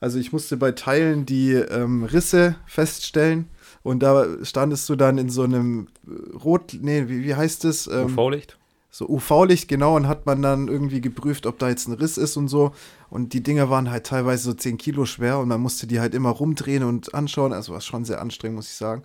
also 0.00 0.18
ich 0.18 0.32
musste 0.32 0.56
bei 0.56 0.72
Teilen 0.72 1.26
die 1.26 1.52
ähm, 1.52 2.04
Risse 2.04 2.56
feststellen 2.66 3.48
und 3.82 4.02
da 4.02 4.26
standest 4.42 4.88
du 4.88 4.96
dann 4.96 5.18
in 5.18 5.30
so 5.30 5.42
einem 5.42 5.88
äh, 6.06 6.36
Rot, 6.36 6.76
nee, 6.80 7.08
wie, 7.08 7.22
wie 7.24 7.34
heißt 7.34 7.64
es? 7.64 7.86
Ähm, 7.86 8.06
UV-Licht? 8.06 8.58
So 8.94 9.08
UV-Licht, 9.08 9.68
genau, 9.68 9.96
und 9.96 10.06
hat 10.06 10.26
man 10.26 10.42
dann 10.42 10.68
irgendwie 10.68 11.00
geprüft, 11.00 11.46
ob 11.46 11.58
da 11.58 11.70
jetzt 11.70 11.88
ein 11.88 11.94
Riss 11.94 12.18
ist 12.18 12.36
und 12.36 12.48
so. 12.48 12.72
Und 13.08 13.32
die 13.32 13.42
Dinger 13.42 13.70
waren 13.70 13.90
halt 13.90 14.04
teilweise 14.04 14.44
so 14.44 14.52
10 14.52 14.76
Kilo 14.76 15.06
schwer 15.06 15.38
und 15.38 15.48
man 15.48 15.62
musste 15.62 15.86
die 15.86 15.98
halt 15.98 16.14
immer 16.14 16.28
rumdrehen 16.28 16.84
und 16.84 17.14
anschauen. 17.14 17.54
Also 17.54 17.72
war 17.72 17.80
schon 17.80 18.04
sehr 18.04 18.20
anstrengend, 18.20 18.56
muss 18.56 18.68
ich 18.68 18.76
sagen. 18.76 19.02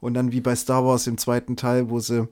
Und 0.00 0.14
dann 0.14 0.32
wie 0.32 0.40
bei 0.40 0.56
Star 0.56 0.84
Wars 0.84 1.06
im 1.06 1.18
zweiten 1.18 1.56
Teil, 1.56 1.88
wo 1.88 2.00
sie 2.00 2.26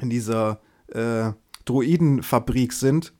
in 0.00 0.08
dieser 0.08 0.60
äh, 0.88 1.32
Droidenfabrik 1.66 2.72
sind. 2.72 3.12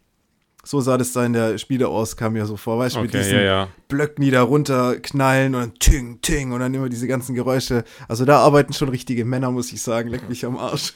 So 0.64 0.80
sah 0.80 0.96
das 0.96 1.12
da 1.12 1.26
in 1.26 1.34
der 1.34 1.58
Spiele 1.58 1.88
aus, 1.88 2.16
kam 2.16 2.32
mir 2.32 2.46
so 2.46 2.56
vor. 2.56 2.78
Weißt 2.78 2.96
du, 2.96 3.00
mit 3.02 3.10
Okay, 3.10 3.18
diesen 3.18 3.36
ja, 3.36 3.44
ja. 3.44 3.68
Blöcken, 3.88 4.24
die 4.24 4.30
da 4.30 4.42
runterknallen 4.42 5.54
und 5.54 5.60
dann 5.60 5.74
ting, 5.74 6.22
ting 6.22 6.52
und 6.52 6.60
dann 6.60 6.72
immer 6.72 6.88
diese 6.88 7.06
ganzen 7.06 7.34
Geräusche. 7.34 7.84
Also 8.08 8.24
da 8.24 8.38
arbeiten 8.38 8.72
schon 8.72 8.88
richtige 8.88 9.26
Männer, 9.26 9.50
muss 9.50 9.72
ich 9.72 9.82
sagen. 9.82 10.08
Leck 10.08 10.26
mich 10.26 10.46
am 10.46 10.56
Arsch. 10.56 10.94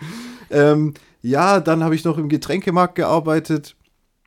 ähm, 0.50 0.94
ja, 1.24 1.60
dann 1.60 1.82
habe 1.82 1.94
ich 1.94 2.04
noch 2.04 2.18
im 2.18 2.28
Getränkemarkt 2.28 2.94
gearbeitet. 2.94 3.76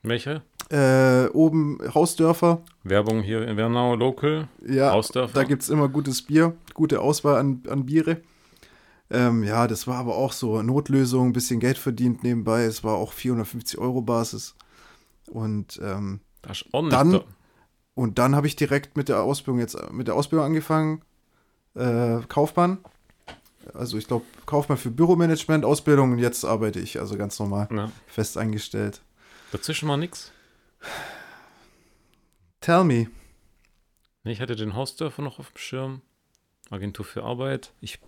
Welche? 0.03 0.41
Äh, 0.69 1.27
oben 1.29 1.79
Hausdörfer. 1.93 2.61
Werbung 2.83 3.21
hier 3.21 3.47
in 3.47 3.55
Wernau, 3.55 3.95
Local, 3.95 4.47
Ja, 4.67 4.91
Hausdörfer. 4.91 5.33
da 5.33 5.43
gibt 5.43 5.63
es 5.63 5.69
immer 5.69 5.87
gutes 5.87 6.21
Bier, 6.23 6.55
gute 6.73 6.99
Auswahl 7.01 7.35
an, 7.39 7.63
an 7.69 7.85
Biere. 7.85 8.21
Ähm, 9.09 9.43
ja, 9.43 9.67
das 9.67 9.87
war 9.87 9.97
aber 9.97 10.15
auch 10.17 10.33
so 10.33 10.61
Notlösung, 10.61 11.27
ein 11.27 11.33
bisschen 11.33 11.61
Geld 11.61 11.77
verdient 11.77 12.23
nebenbei. 12.23 12.63
Es 12.63 12.83
war 12.83 12.95
auch 12.95 13.13
450 13.13 13.79
Euro 13.79 14.01
Basis. 14.01 14.55
Und 15.31 15.79
ähm, 15.81 16.19
Das 16.41 16.61
ist 16.61 16.73
ordentlich. 16.73 16.97
Dann- 16.99 17.11
da. 17.11 17.23
Und 17.95 18.19
dann 18.19 18.35
habe 18.35 18.45
ich 18.45 18.55
direkt 18.55 18.95
mit 18.95 19.09
der 19.09 19.23
Ausbildung 19.23 19.59
jetzt 19.59 19.75
mit 19.91 20.07
der 20.07 20.13
Ausbildung 20.15 20.45
angefangen. 20.45 21.01
Äh, 21.75 22.19
Kaufmann. 22.27 22.77
Also 23.74 23.97
ich 23.97 24.07
glaube, 24.07 24.26
Kaufmann 24.45 24.78
für 24.78 24.91
Büromanagement, 24.91 25.65
Ausbildung 25.65 26.13
und 26.13 26.20
jetzt 26.20 26.43
arbeite 26.45 26.80
ich 26.80 26.99
also 26.99 27.18
ganz 27.18 27.39
normal, 27.39 27.68
Ja. 27.72 27.91
fest 28.07 28.38
eingestellt. 28.38 29.01
Dazwischen 29.51 29.88
war 29.88 29.97
nix. 29.97 30.32
Tell 32.61 32.84
me. 32.84 33.07
Ich 34.24 34.41
hatte 34.41 34.55
den 34.55 34.74
Hausdörfer 34.76 35.22
noch 35.22 35.39
auf 35.39 35.51
dem 35.51 35.57
Schirm. 35.57 36.01
Agentur 36.70 37.05
für 37.05 37.24
Arbeit. 37.24 37.72
Ich 37.80 37.99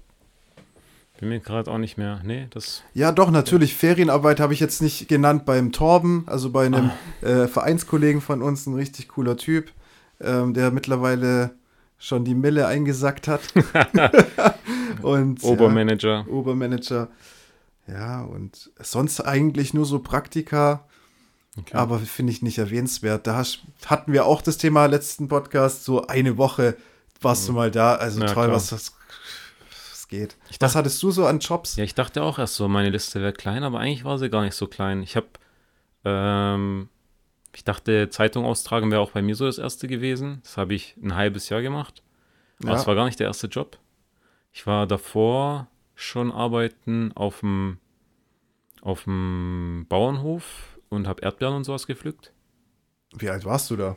bin 1.20 1.30
mir 1.30 1.40
gerade 1.40 1.72
auch 1.72 1.78
nicht 1.78 1.98
mehr. 1.98 2.20
Nee, 2.26 2.48
das. 2.50 2.84
Ja, 2.94 3.12
doch, 3.14 3.32
natürlich. 3.32 3.74
Ferienarbeit 3.76 4.40
habe 4.42 4.54
ich 4.54 4.60
jetzt 4.60 4.82
nicht 4.82 5.08
genannt 5.08 5.46
beim 5.46 5.72
Torben, 5.72 6.24
also 6.28 6.50
bei 6.50 6.66
einem 6.66 6.92
Ah. 7.22 7.26
äh, 7.26 7.48
Vereinskollegen 7.48 8.20
von 8.22 8.42
uns, 8.42 8.66
ein 8.68 8.74
richtig 8.74 9.08
cooler 9.10 9.38
Typ, 9.38 9.72
ähm, 10.20 10.54
der 10.54 10.72
mittlerweile 10.72 11.52
schon 12.00 12.26
die 12.26 12.34
Mille 12.36 12.66
eingesackt 12.66 13.28
hat. 13.28 13.42
und 15.02 15.44
Obermanager. 15.44 16.26
Ja, 16.28 16.34
Obermanager. 16.34 17.10
Ja, 17.88 18.22
und 18.22 18.72
sonst 18.80 19.22
eigentlich 19.22 19.74
nur 19.74 19.86
so 19.86 20.00
Praktika. 20.00 20.86
Okay. 21.58 21.76
Aber 21.76 22.00
finde 22.00 22.32
ich 22.32 22.42
nicht 22.42 22.58
erwähnenswert. 22.58 23.28
Da 23.28 23.36
hast, 23.36 23.60
hatten 23.86 24.14
wir 24.14 24.26
auch 24.26 24.42
das 24.42 24.58
Thema 24.58 24.86
letzten 24.86 25.28
Podcast, 25.28 25.84
so 25.84 26.08
eine 26.08 26.38
Woche 26.38 26.78
warst 27.22 27.48
du 27.50 27.54
mal 27.54 27.70
da. 27.70 27.96
Also 27.96 28.22
Ja, 28.22 28.28
toll, 28.28 28.46
klar. 28.46 28.52
was 28.56 28.70
das, 28.70 28.94
geht. 30.08 30.38
Ich 30.50 30.54
was 30.54 30.60
dachte- 30.60 30.78
hattest 30.80 31.04
du 31.04 31.12
so 31.12 31.26
an 31.28 31.40
Jobs? 31.40 31.76
Ja, 31.76 31.84
ich 31.84 31.94
dachte 31.96 32.24
auch 32.24 32.40
erst 32.40 32.56
so, 32.56 32.68
meine 32.68 32.90
Liste 32.90 33.22
wäre 33.22 33.34
klein, 33.34 33.64
aber 33.64 33.80
eigentlich 33.80 34.04
war 34.06 34.18
sie 34.18 34.30
gar 34.30 34.44
nicht 34.44 34.56
so 34.56 34.66
klein. 34.68 35.04
Ich 35.04 35.16
habe, 35.16 35.28
ähm, 36.06 36.90
ich 37.56 37.64
dachte, 37.64 38.10
Zeitung 38.10 38.46
austragen 38.46 38.92
wäre 38.92 39.02
auch 39.02 39.12
bei 39.12 39.22
mir 39.22 39.36
so 39.36 39.46
das 39.46 39.58
erste 39.58 39.88
gewesen. 39.88 40.40
Das 40.44 40.58
habe 40.58 40.74
ich 40.76 40.96
ein 41.02 41.16
halbes 41.16 41.50
Jahr 41.50 41.62
gemacht. 41.62 42.04
Aber 42.62 42.72
Ja. 42.74 42.78
es 42.78 42.88
war 42.88 42.96
gar 42.96 43.06
nicht 43.06 43.20
der 43.20 43.28
erste 43.28 43.48
Job. 43.48 43.78
Ich 44.52 44.66
war 44.68 44.86
davor 44.88 45.68
schon 45.96 46.32
arbeiten 46.32 47.12
auf 47.16 47.40
dem, 47.42 47.78
auf 48.82 49.04
dem 49.04 49.86
Bauernhof 49.90 50.78
und 50.90 51.08
habe 51.08 51.22
Erdbeeren 51.22 51.56
und 51.56 51.64
sowas 51.64 51.88
gepflückt. 51.88 52.32
Wie 53.18 53.30
alt 53.30 53.46
warst 53.46 53.70
du 53.72 53.76
da? 53.76 53.96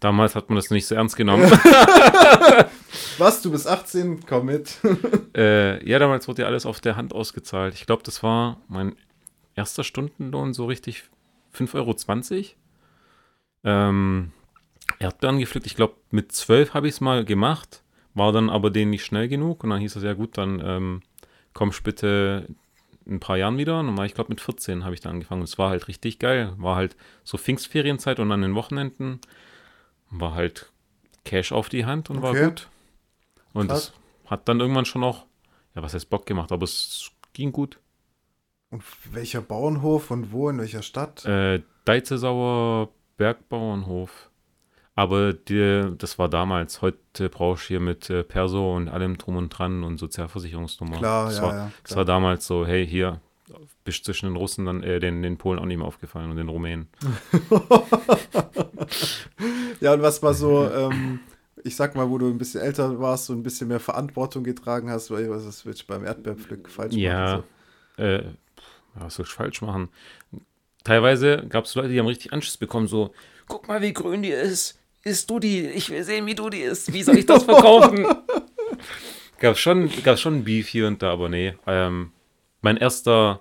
Damals 0.00 0.34
hat 0.34 0.50
man 0.50 0.56
das 0.56 0.70
nicht 0.70 0.86
so 0.86 0.94
ernst 0.94 1.16
genommen. 1.16 1.50
Was, 3.18 3.40
du 3.42 3.50
bist 3.50 3.66
18? 3.66 4.24
Komm 4.26 4.46
mit. 4.46 4.76
äh, 5.36 5.84
ja, 5.88 5.98
damals 5.98 6.28
wurde 6.28 6.42
ja 6.42 6.48
alles 6.48 6.66
auf 6.66 6.80
der 6.80 6.96
Hand 6.96 7.12
ausgezahlt. 7.14 7.74
Ich 7.74 7.86
glaube, 7.86 8.02
das 8.02 8.22
war 8.22 8.60
mein 8.68 8.94
erster 9.54 9.84
Stundenlohn, 9.84 10.52
so 10.52 10.66
richtig 10.66 11.04
5,20 11.56 11.74
Euro. 11.76 12.44
Ähm, 13.64 14.32
Erdbeeren 14.98 15.38
gepflückt. 15.38 15.66
Ich 15.66 15.76
glaube, 15.76 15.94
mit 16.10 16.32
12 16.32 16.74
habe 16.74 16.86
ich 16.88 16.94
es 16.94 17.00
mal 17.00 17.24
gemacht, 17.24 17.82
war 18.14 18.32
dann 18.32 18.48
aber 18.50 18.70
denen 18.70 18.90
nicht 18.90 19.04
schnell 19.04 19.28
genug. 19.28 19.64
Und 19.64 19.70
dann 19.70 19.80
hieß 19.80 19.96
es 19.96 20.02
ja 20.02 20.14
gut, 20.14 20.38
dann 20.38 20.62
ähm, 20.64 21.02
kommst 21.52 21.82
bitte 21.82 22.46
in 23.04 23.14
ein 23.16 23.20
paar 23.20 23.36
Jahren 23.36 23.58
wieder. 23.58 23.80
Und 23.80 23.86
dann 23.86 23.98
war 23.98 24.06
ich 24.06 24.14
glaube, 24.14 24.30
mit 24.30 24.40
14 24.40 24.84
habe 24.84 24.94
ich 24.94 25.00
da 25.00 25.10
angefangen. 25.10 25.42
Es 25.42 25.58
war 25.58 25.70
halt 25.70 25.88
richtig 25.88 26.18
geil. 26.18 26.52
War 26.56 26.76
halt 26.76 26.96
so 27.24 27.36
Pfingstferienzeit 27.38 28.20
und 28.20 28.30
an 28.32 28.42
den 28.42 28.54
Wochenenden 28.54 29.20
war 30.10 30.34
halt 30.34 30.70
Cash 31.24 31.52
auf 31.52 31.68
die 31.68 31.84
Hand 31.84 32.10
und 32.10 32.22
war 32.22 32.30
Okay. 32.30 32.44
gut. 32.44 32.68
Und 33.52 33.68
Krass. 33.68 33.92
es 34.24 34.30
hat 34.30 34.48
dann 34.48 34.60
irgendwann 34.60 34.84
schon 34.84 35.02
auch, 35.02 35.26
ja, 35.74 35.82
was 35.82 35.94
heißt 35.94 36.10
Bock 36.10 36.26
gemacht, 36.26 36.52
aber 36.52 36.64
es 36.64 37.10
ging 37.32 37.52
gut. 37.52 37.78
Und 38.70 38.82
welcher 39.12 39.40
Bauernhof 39.40 40.10
und 40.10 40.32
wo, 40.32 40.48
in 40.48 40.58
welcher 40.58 40.82
Stadt? 40.82 41.24
Äh, 41.24 41.62
Deizesauer 41.84 42.90
Bergbauernhof. 43.16 44.30
Aber 44.94 45.32
die, 45.34 45.92
das 45.98 46.18
war 46.18 46.28
damals. 46.28 46.82
Heute 46.82 47.28
brauchst 47.28 47.64
du 47.64 47.68
hier 47.68 47.80
mit 47.80 48.08
äh, 48.10 48.24
Perso 48.24 48.74
und 48.74 48.88
allem 48.88 49.18
drum 49.18 49.36
und 49.36 49.50
dran 49.50 49.84
und 49.84 49.98
Sozialversicherungsnummer. 49.98 50.96
Klar, 50.98 51.26
das 51.26 51.36
ja, 51.36 51.42
war, 51.42 51.54
ja. 51.54 51.72
Das 51.82 51.88
Klar. 51.88 51.96
war 51.98 52.04
damals 52.06 52.46
so, 52.46 52.66
hey, 52.66 52.86
hier, 52.86 53.20
bist 53.84 54.04
zwischen 54.04 54.26
den 54.26 54.36
Russen, 54.36 54.64
dann, 54.66 54.82
äh, 54.82 54.98
den, 54.98 55.22
den 55.22 55.36
Polen 55.36 55.58
auch 55.58 55.66
nicht 55.66 55.76
mehr 55.76 55.86
aufgefallen 55.86 56.30
und 56.30 56.36
den 56.36 56.48
Rumänen. 56.48 56.88
Ja, 59.80 59.92
und 59.92 60.02
was 60.02 60.22
war 60.22 60.32
so, 60.32 60.68
ähm, 60.70 61.20
ich 61.62 61.76
sag 61.76 61.94
mal, 61.94 62.08
wo 62.08 62.16
du 62.18 62.28
ein 62.28 62.38
bisschen 62.38 62.62
älter 62.62 62.98
warst 62.98 63.28
und 63.30 63.38
ein 63.38 63.42
bisschen 63.42 63.68
mehr 63.68 63.80
Verantwortung 63.80 64.42
getragen 64.42 64.90
hast, 64.90 65.10
weil 65.10 65.28
was 65.28 65.44
ist 65.44 65.66
willst 65.66 65.82
du 65.82 65.86
beim 65.88 66.04
Erdbeerpflück 66.04 66.68
falsch 66.68 66.94
Ja, 66.94 67.42
machen? 67.98 68.04
äh, 68.06 68.22
was 68.98 69.14
soll 69.16 69.26
ich 69.26 69.32
falsch 69.32 69.60
machen? 69.62 69.88
Teilweise 70.84 71.44
gab 71.48 71.64
es 71.64 71.74
Leute, 71.74 71.88
die 71.88 71.98
haben 71.98 72.06
richtig 72.06 72.32
Anschiss 72.32 72.56
bekommen, 72.56 72.86
so, 72.86 73.12
guck 73.48 73.66
mal, 73.68 73.82
wie 73.82 73.92
grün 73.92 74.22
die 74.22 74.30
ist. 74.30 74.78
Isst 75.02 75.30
du 75.30 75.38
die? 75.38 75.66
Ich 75.66 75.90
will 75.90 76.02
sehen, 76.04 76.26
wie 76.26 76.34
du 76.34 76.48
die 76.50 76.60
isst. 76.60 76.92
Wie 76.92 77.02
soll 77.02 77.18
ich 77.18 77.26
das 77.26 77.44
verkaufen? 77.44 78.06
gab 79.40 79.56
schon, 79.58 79.90
gab's 80.02 80.20
schon 80.20 80.44
Beef 80.44 80.68
hier 80.68 80.86
und 80.86 81.02
da, 81.02 81.12
aber 81.12 81.28
nee. 81.28 81.54
Ähm, 81.66 82.12
mein 82.62 82.76
erster, 82.76 83.40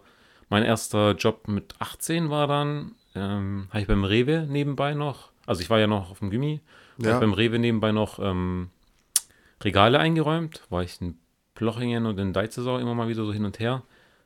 mein 0.49 0.63
erster 0.63 1.11
Job 1.13 1.47
mit 1.47 1.73
18 1.79 2.29
war 2.29 2.47
dann, 2.47 2.95
ähm, 3.15 3.67
habe 3.69 3.81
ich 3.81 3.87
beim 3.87 4.03
Rewe 4.03 4.45
nebenbei 4.49 4.93
noch, 4.93 5.29
also 5.45 5.61
ich 5.61 5.69
war 5.69 5.79
ja 5.79 5.87
noch 5.87 6.11
auf 6.11 6.19
dem 6.19 6.29
Gymi, 6.29 6.61
Ja. 6.99 7.13
habe 7.13 7.21
beim 7.25 7.33
Rewe 7.33 7.59
nebenbei 7.59 7.91
noch 7.91 8.19
ähm, 8.19 8.69
Regale 9.63 9.99
eingeräumt, 9.99 10.61
war 10.69 10.83
ich 10.83 10.99
in 11.01 11.17
Plochingen 11.55 12.05
und 12.05 12.19
in 12.19 12.33
Deizesau 12.33 12.77
immer 12.77 12.93
mal 12.93 13.07
wieder 13.07 13.23
so 13.25 13.31
hin 13.33 13.45
und 13.45 13.59
her. 13.59 13.83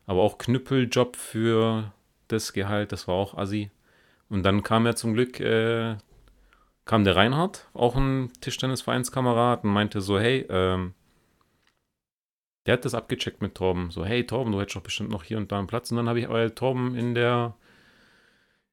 Aber 0.09 0.23
auch 0.23 0.39
Knüppeljob 0.39 1.15
für 1.15 1.93
das 2.29 2.53
Gehalt, 2.53 2.91
das 2.91 3.07
war 3.07 3.13
auch 3.13 3.37
assi. 3.37 3.69
Und 4.27 4.41
dann 4.41 4.63
kam 4.63 4.87
ja 4.87 4.95
zum 4.95 5.13
Glück, 5.13 5.39
äh, 5.39 5.97
kam 6.85 7.03
der 7.03 7.15
Reinhard, 7.15 7.67
auch 7.75 7.95
ein 7.95 8.31
Tischtennisvereinskamerad, 8.41 9.63
und 9.63 9.69
meinte 9.69 10.01
so, 10.01 10.19
hey, 10.19 10.47
ähm, 10.49 10.95
der 12.65 12.73
hat 12.73 12.85
das 12.85 12.95
abgecheckt 12.95 13.43
mit 13.43 13.53
Torben. 13.53 13.91
So, 13.91 14.03
hey 14.03 14.25
Torben, 14.25 14.51
du 14.51 14.59
hättest 14.59 14.77
doch 14.77 14.81
bestimmt 14.81 15.11
noch 15.11 15.23
hier 15.23 15.37
und 15.37 15.51
da 15.51 15.59
einen 15.59 15.67
Platz. 15.67 15.91
Und 15.91 15.97
dann 15.97 16.09
habe 16.09 16.19
ich 16.19 16.27
aber 16.27 16.55
Torben 16.55 16.95
in 16.95 17.13
der 17.13 17.53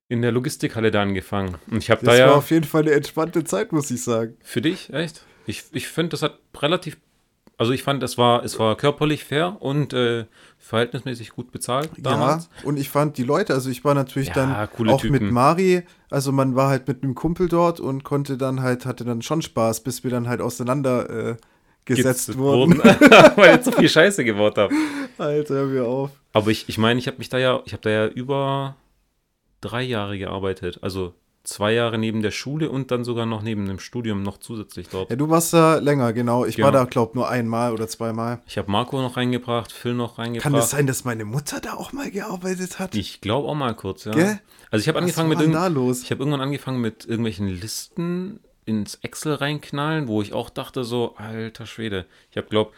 in 0.09 0.23
der 0.23 0.33
Logistikhalle 0.33 0.91
da 0.91 1.03
angefangen. 1.03 1.57
Und 1.71 1.83
ich 1.83 1.91
habe 1.91 2.03
Das 2.03 2.17
da 2.17 2.23
war 2.23 2.31
ja. 2.31 2.35
auf 2.35 2.51
jeden 2.51 2.65
Fall 2.65 2.81
eine 2.81 2.93
entspannte 2.93 3.45
Zeit, 3.45 3.73
muss 3.73 3.91
ich 3.91 4.03
sagen. 4.03 4.39
Für 4.41 4.63
dich, 4.63 4.91
echt? 4.91 5.27
Ich, 5.47 5.65
ich 5.73 5.89
finde, 5.89 6.11
das 6.11 6.23
hat 6.23 6.39
relativ. 6.57 6.97
Also 7.59 7.73
ich 7.73 7.83
fand, 7.83 8.03
es 8.03 8.19
war, 8.19 8.45
es 8.45 8.59
war 8.59 8.77
körperlich 8.77 9.25
fair 9.25 9.57
und 9.61 9.95
äh, 9.95 10.27
verhältnismäßig 10.59 11.31
gut 11.31 11.53
bezahlt 11.53 11.91
damals. 11.97 12.51
Ja, 12.61 12.69
und 12.69 12.79
ich 12.79 12.91
fand 12.91 13.17
die 13.17 13.23
Leute, 13.23 13.55
also 13.55 13.71
ich 13.71 13.83
war 13.83 13.95
natürlich 13.95 14.29
Ja, 14.29 14.35
dann 14.35 14.55
auch 14.55 15.03
mit 15.05 15.21
Typen. 15.21 15.33
Mari, 15.33 15.85
also 16.11 16.33
man 16.33 16.55
war 16.55 16.69
halt 16.69 16.87
mit 16.87 17.03
einem 17.03 17.15
Kumpel 17.15 17.49
dort 17.49 17.81
und 17.81 18.05
konnte 18.05 18.37
dann 18.37 18.61
halt, 18.61 18.85
hatte 18.85 19.07
dann 19.07 19.23
schon 19.23 19.41
Spaß, 19.41 19.81
bis 19.81 20.05
wir 20.05 20.11
dann 20.11 20.29
halt 20.29 20.43
auseinander 20.43 21.31
äh, 21.31 21.37
gesetzt 21.87 22.31
Gez- 22.31 22.37
wurden. 22.37 22.79
weil 23.37 23.59
ich 23.59 23.65
so 23.65 23.73
viel 23.73 23.89
Scheiße 23.89 24.23
gebaut 24.23 24.59
habe. 24.59 24.75
Alter, 25.17 25.55
hör 25.55 25.67
mir 25.67 25.85
auf. 25.87 26.11
Aber 26.35 26.51
ich, 26.51 26.69
ich 26.69 26.77
meine, 26.77 26.99
ich 27.01 27.07
habe 27.07 27.17
mich 27.17 27.31
da 27.31 27.39
ja, 27.39 27.63
ich 27.65 27.73
habe 27.73 27.83
da 27.83 27.89
ja 27.89 28.07
über 28.07 28.77
drei 29.63 29.83
Jahre 29.83 30.19
gearbeitet. 30.19 30.81
Also 30.83 31.15
zwei 31.47 31.73
Jahre 31.73 31.97
neben 31.99 32.23
der 32.23 32.31
Schule 32.33 32.71
und 32.71 32.91
dann 32.91 33.05
sogar 33.05 33.25
noch 33.25 33.43
neben 33.43 33.67
dem 33.67 33.79
Studium 33.79 34.23
noch 34.23 34.39
zusätzlich 34.39 34.89
dort. 34.89 35.11
Ja, 35.11 35.17
du 35.17 35.31
warst 35.31 35.53
da 35.53 35.77
länger, 35.79 36.13
genau. 36.13 36.45
Ich 36.45 36.59
war 36.59 36.73
Genau. 36.73 36.85
da, 36.85 36.91
glaub, 36.91 37.15
nur 37.15 37.29
einmal 37.29 37.73
oder 37.73 37.89
zweimal. 37.89 38.41
Ich 38.47 38.59
habe 38.59 38.71
Marco 38.71 39.01
noch 39.01 39.17
reingebracht, 39.17 39.73
Phil 39.73 39.95
noch 39.95 40.19
reingebracht. 40.19 40.53
Kann 40.53 40.61
es 40.61 40.71
sein, 40.71 40.87
dass 40.87 41.05
meine 41.05 41.25
Mutter 41.25 41.61
da 41.61 41.75
auch 41.75 41.93
mal 41.93 42.11
gearbeitet 42.11 42.79
hat? 42.79 42.95
Ich 42.95 43.21
glaube 43.21 43.49
auch 43.49 43.55
mal 43.55 43.75
kurz, 43.75 44.05
ja. 44.05 44.13
Gell? 44.13 44.41
Also 44.71 44.83
ich 44.83 44.89
habe 44.89 44.99
angefangen 44.99 45.29
mit 45.29 45.39
war 45.39 45.47
da 45.47 45.67
los? 45.69 46.03
Ich 46.03 46.11
habe 46.11 46.21
irgendwann 46.21 46.41
angefangen 46.41 46.81
mit 46.81 47.05
irgendwelchen 47.07 47.49
Listen 47.49 48.41
ins 48.65 48.97
Excel 48.97 49.35
reinknallen, 49.35 50.09
wo 50.09 50.23
ich 50.23 50.33
auch 50.33 50.51
dachte 50.51 50.83
so, 50.83 51.15
alter 51.17 51.67
Schwede. 51.67 52.07
Ich 52.31 52.37
habe 52.37 52.49
glaube 52.49 52.73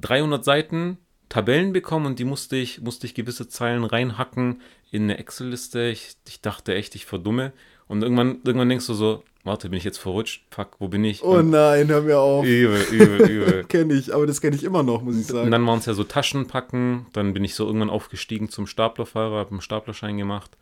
300 0.00 0.44
Seiten 0.44 0.98
Tabellen 1.28 1.72
bekommen 1.72 2.06
und 2.06 2.18
die 2.18 2.24
musste 2.24 2.56
ich 2.56 2.80
musste 2.80 3.06
ich 3.06 3.14
gewisse 3.14 3.48
Zeilen 3.48 3.84
reinhacken 3.84 4.62
in 4.90 5.04
eine 5.04 5.18
Excel-Liste. 5.18 5.88
Ich, 5.88 6.16
ich 6.26 6.40
dachte 6.40 6.74
echt, 6.74 6.94
ich 6.94 7.04
verdumme 7.06 7.52
und 7.86 8.02
irgendwann 8.02 8.38
irgendwann 8.44 8.68
denkst 8.68 8.86
du 8.86 8.94
so, 8.94 9.22
warte, 9.44 9.68
bin 9.68 9.78
ich 9.78 9.84
jetzt 9.84 9.98
verrutscht? 9.98 10.42
Fuck, 10.50 10.76
wo 10.78 10.88
bin 10.88 11.04
ich? 11.04 11.22
Oh 11.22 11.36
Und 11.38 11.50
nein, 11.50 11.88
hör 11.88 12.02
mir 12.02 12.18
auf. 12.18 12.44
übel, 12.46 12.82
übel, 12.90 13.30
übel. 13.30 13.64
Kenne 13.68 13.94
ich, 13.94 14.14
aber 14.14 14.26
das 14.26 14.40
kenne 14.40 14.56
ich 14.56 14.64
immer 14.64 14.82
noch, 14.82 15.02
muss 15.02 15.14
ich 15.16 15.28
Und 15.30 15.36
sagen. 15.36 15.50
dann 15.50 15.66
waren 15.66 15.78
es 15.78 15.86
ja 15.86 15.94
so 15.94 16.04
Taschenpacken. 16.04 17.06
Dann 17.12 17.34
bin 17.34 17.44
ich 17.44 17.54
so 17.54 17.66
irgendwann 17.66 17.90
aufgestiegen 17.90 18.48
zum 18.48 18.66
Staplerfahrer, 18.66 19.36
habe 19.38 19.50
einen 19.52 19.60
Staplerschein 19.60 20.16
gemacht. 20.18 20.56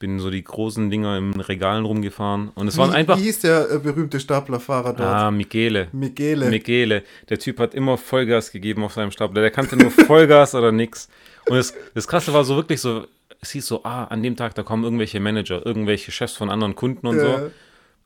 Bin 0.00 0.18
so 0.18 0.30
die 0.30 0.42
großen 0.42 0.90
Dinger 0.90 1.16
im 1.18 1.32
Regalen 1.38 1.84
rumgefahren. 1.84 2.50
Und 2.56 2.66
es 2.66 2.76
waren 2.78 2.90
wie, 2.90 2.94
einfach. 2.96 3.18
wie 3.18 3.22
hieß 3.24 3.40
der 3.40 3.70
äh, 3.70 3.78
berühmte 3.78 4.18
Staplerfahrer 4.18 4.94
dort? 4.94 5.00
Ah, 5.08 5.30
Michele. 5.30 5.86
Michele. 5.92 6.48
Michele. 6.50 7.02
Der 7.28 7.38
Typ 7.38 7.60
hat 7.60 7.74
immer 7.74 7.96
Vollgas 7.98 8.50
gegeben 8.50 8.82
auf 8.82 8.94
seinem 8.94 9.10
Stapler. 9.12 9.42
Der 9.42 9.50
kannte 9.52 9.76
nur 9.76 9.90
Vollgas 9.92 10.54
oder 10.56 10.72
nix. 10.72 11.08
Und 11.48 11.56
das, 11.56 11.74
das 11.94 12.08
Krasse 12.08 12.32
war 12.32 12.44
so 12.44 12.56
wirklich 12.56 12.80
so, 12.80 13.06
es 13.42 13.50
hieß 13.50 13.66
so, 13.66 13.84
ah, 13.84 14.04
an 14.04 14.22
dem 14.22 14.36
Tag, 14.36 14.54
da 14.54 14.62
kommen 14.62 14.84
irgendwelche 14.84 15.20
Manager, 15.20 15.64
irgendwelche 15.64 16.10
Chefs 16.12 16.34
von 16.34 16.50
anderen 16.50 16.74
Kunden 16.74 17.06
und 17.06 17.16
Äh, 17.18 17.20
so. 17.20 17.50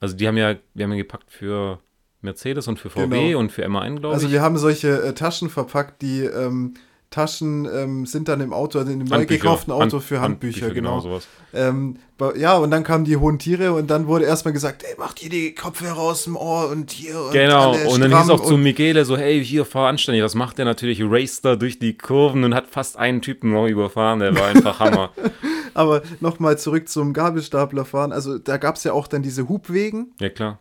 Also 0.00 0.16
die 0.16 0.26
haben 0.28 0.36
ja, 0.36 0.56
wir 0.74 0.84
haben 0.84 0.90
ja 0.92 0.98
gepackt 0.98 1.30
für 1.32 1.78
Mercedes 2.22 2.66
und 2.68 2.78
für 2.80 2.90
VW 2.90 3.28
Genau. 3.28 3.38
und 3.38 3.52
für 3.52 3.66
MAN, 3.68 4.00
glaube 4.00 4.14
Also 4.14 4.26
ich. 4.26 4.32
wir 4.32 4.42
haben 4.42 4.58
solche 4.58 5.00
äh, 5.02 5.14
Taschen 5.14 5.48
verpackt, 5.48 6.02
die 6.02 6.22
ähm, 6.24 6.74
Taschen 7.14 7.68
ähm, 7.72 8.06
sind 8.06 8.28
dann 8.28 8.40
im 8.40 8.52
Auto, 8.52 8.78
also 8.80 8.90
in 8.90 8.98
dem 8.98 9.06
neu 9.08 9.18
Handbücher. 9.18 9.40
gekauften 9.40 9.72
Auto 9.72 9.98
Hand- 9.98 10.04
für 10.04 10.20
Handbücher, 10.20 10.70
genau. 10.70 10.98
sowas. 10.98 11.28
Ähm, 11.52 11.96
ja, 12.36 12.56
und 12.56 12.70
dann 12.70 12.82
kamen 12.82 13.04
die 13.04 13.16
hohen 13.16 13.38
Tiere 13.38 13.72
und 13.72 13.88
dann 13.90 14.06
wurde 14.08 14.24
erstmal 14.24 14.52
gesagt, 14.52 14.82
ey, 14.82 14.94
macht 14.98 15.20
hier 15.20 15.30
die 15.30 15.54
Kopfhörer 15.54 15.98
aus 15.98 16.24
dem 16.24 16.36
Ohr 16.36 16.68
und 16.70 16.90
hier 16.90 17.20
und 17.20 17.32
Genau, 17.32 17.72
und 17.88 18.00
dann 18.00 18.16
hieß 18.16 18.30
auch 18.30 18.42
zu 18.44 18.56
Michele 18.56 19.04
so, 19.04 19.16
hey, 19.16 19.44
hier, 19.44 19.64
fahr 19.64 19.88
anständig. 19.88 20.22
Was 20.24 20.34
macht 20.34 20.58
der 20.58 20.64
natürlich? 20.64 21.00
Raced 21.02 21.44
da 21.44 21.54
durch 21.56 21.78
die 21.78 21.96
Kurven 21.96 22.42
und 22.44 22.54
hat 22.54 22.66
fast 22.68 22.96
einen 22.96 23.22
Typen 23.22 23.52
noch 23.52 23.66
überfahren. 23.68 24.18
Der 24.20 24.34
war 24.36 24.46
einfach 24.48 24.80
Hammer. 24.80 25.10
Aber 25.74 26.02
nochmal 26.20 26.58
zurück 26.58 26.88
zum 26.88 27.12
Gabelstaplerfahren. 27.12 28.12
Also 28.12 28.38
da 28.38 28.56
gab 28.56 28.76
es 28.76 28.84
ja 28.84 28.92
auch 28.92 29.06
dann 29.08 29.22
diese 29.22 29.48
Hubwegen 29.48 30.12
Ja, 30.20 30.28
klar. 30.28 30.58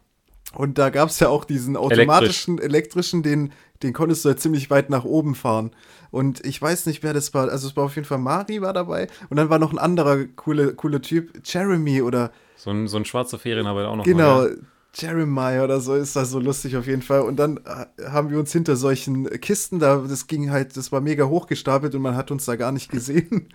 Und 0.55 0.77
da 0.77 0.89
gab 0.89 1.09
es 1.09 1.19
ja 1.19 1.29
auch 1.29 1.45
diesen 1.45 1.75
automatischen, 1.77 2.59
elektrischen, 2.59 3.23
den, 3.23 3.51
den 3.81 3.93
konntest 3.93 4.23
du 4.23 4.29
ja 4.29 4.35
ziemlich 4.37 4.69
weit 4.69 4.89
nach 4.89 5.03
oben 5.03 5.35
fahren. 5.35 5.71
Und 6.11 6.45
ich 6.45 6.61
weiß 6.61 6.85
nicht, 6.85 7.01
wer 7.03 7.13
das 7.13 7.33
war. 7.33 7.49
Also 7.49 7.67
es 7.67 7.75
war 7.75 7.85
auf 7.85 7.95
jeden 7.95 8.07
Fall 8.07 8.19
Mari 8.19 8.61
war 8.61 8.73
dabei 8.73 9.07
und 9.29 9.37
dann 9.37 9.49
war 9.49 9.59
noch 9.59 9.71
ein 9.71 9.79
anderer 9.79 10.25
coole, 10.35 10.73
cooler 10.75 11.01
Typ, 11.01 11.41
Jeremy 11.43 12.01
oder 12.01 12.31
So 12.55 12.69
ein, 12.69 12.87
so 12.87 12.97
ein 12.97 13.05
schwarzer 13.05 13.39
Ferienarbeiter 13.39 13.89
auch 13.89 13.95
noch 13.95 14.05
Genau, 14.05 14.41
mal. 14.41 14.57
Jeremiah 14.95 15.63
oder 15.63 15.79
so 15.79 15.95
ist 15.95 16.15
das 16.15 16.29
so 16.29 16.39
lustig 16.39 16.77
auf 16.77 16.85
jeden 16.85 17.01
Fall. 17.01 17.21
Und 17.21 17.37
dann 17.37 17.57
äh, 17.65 18.09
haben 18.09 18.29
wir 18.29 18.37
uns 18.37 18.51
hinter 18.51 18.75
solchen 18.75 19.27
Kisten 19.41 19.79
da, 19.79 19.97
das 20.07 20.27
ging 20.27 20.51
halt, 20.51 20.77
das 20.77 20.91
war 20.91 21.01
mega 21.01 21.25
hochgestapelt 21.25 21.95
und 21.95 22.03
man 22.03 22.15
hat 22.15 22.29
uns 22.29 22.45
da 22.45 22.55
gar 22.55 22.71
nicht 22.71 22.91
gesehen. 22.91 23.49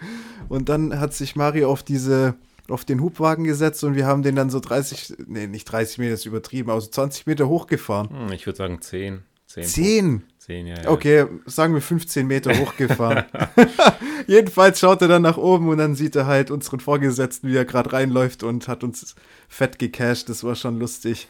Und 0.49 0.69
dann 0.69 0.99
hat 0.99 1.15
sich 1.15 1.37
Mario 1.37 1.71
auf 1.71 1.85
diese, 1.85 2.35
auf 2.69 2.85
den 2.85 3.01
Hubwagen 3.01 3.45
gesetzt 3.45 3.83
und 3.85 3.95
wir 3.95 4.07
haben 4.07 4.23
den 4.23 4.37
dann 4.37 4.51
so 4.51 4.61
30, 4.61 5.15
nee, 5.27 5.47
nicht 5.47 5.65
30 5.65 5.99
Meter, 5.99 6.15
ist 6.15 6.27
übertrieben, 6.27 6.71
also 6.71 6.89
20 6.89 7.27
Meter 7.27 7.49
hochgefahren. 7.49 8.11
Hm, 8.11 8.33
ich 8.33 8.47
würde 8.47 8.57
sagen 8.57 8.81
10. 8.81 9.23
10. 9.47 9.65
10? 9.65 10.23
10, 10.39 10.67
ja, 10.67 10.83
ja. 10.83 10.91
Okay, 10.91 11.27
sagen 11.47 11.75
wir 11.75 11.81
15 11.81 12.27
Meter 12.27 12.59
hochgefahren. 12.59 13.25
Jedenfalls 14.27 14.81
schaut 14.81 15.03
er 15.03 15.09
dann 15.09 15.23
nach 15.23 15.39
oben 15.39 15.69
und 15.69 15.79
dann 15.79 15.95
sieht 15.95 16.17
er 16.17 16.27
halt 16.27 16.51
unseren 16.51 16.81
Vorgesetzten, 16.81 17.49
wie 17.49 17.57
er 17.57 17.65
gerade 17.65 17.93
reinläuft 17.93 18.43
und 18.43 18.69
hat 18.69 18.85
uns 18.85 19.15
fett 19.49 19.79
gecasht. 19.79 20.29
Das 20.29 20.45
war 20.45 20.55
schon 20.55 20.79
lustig. 20.79 21.29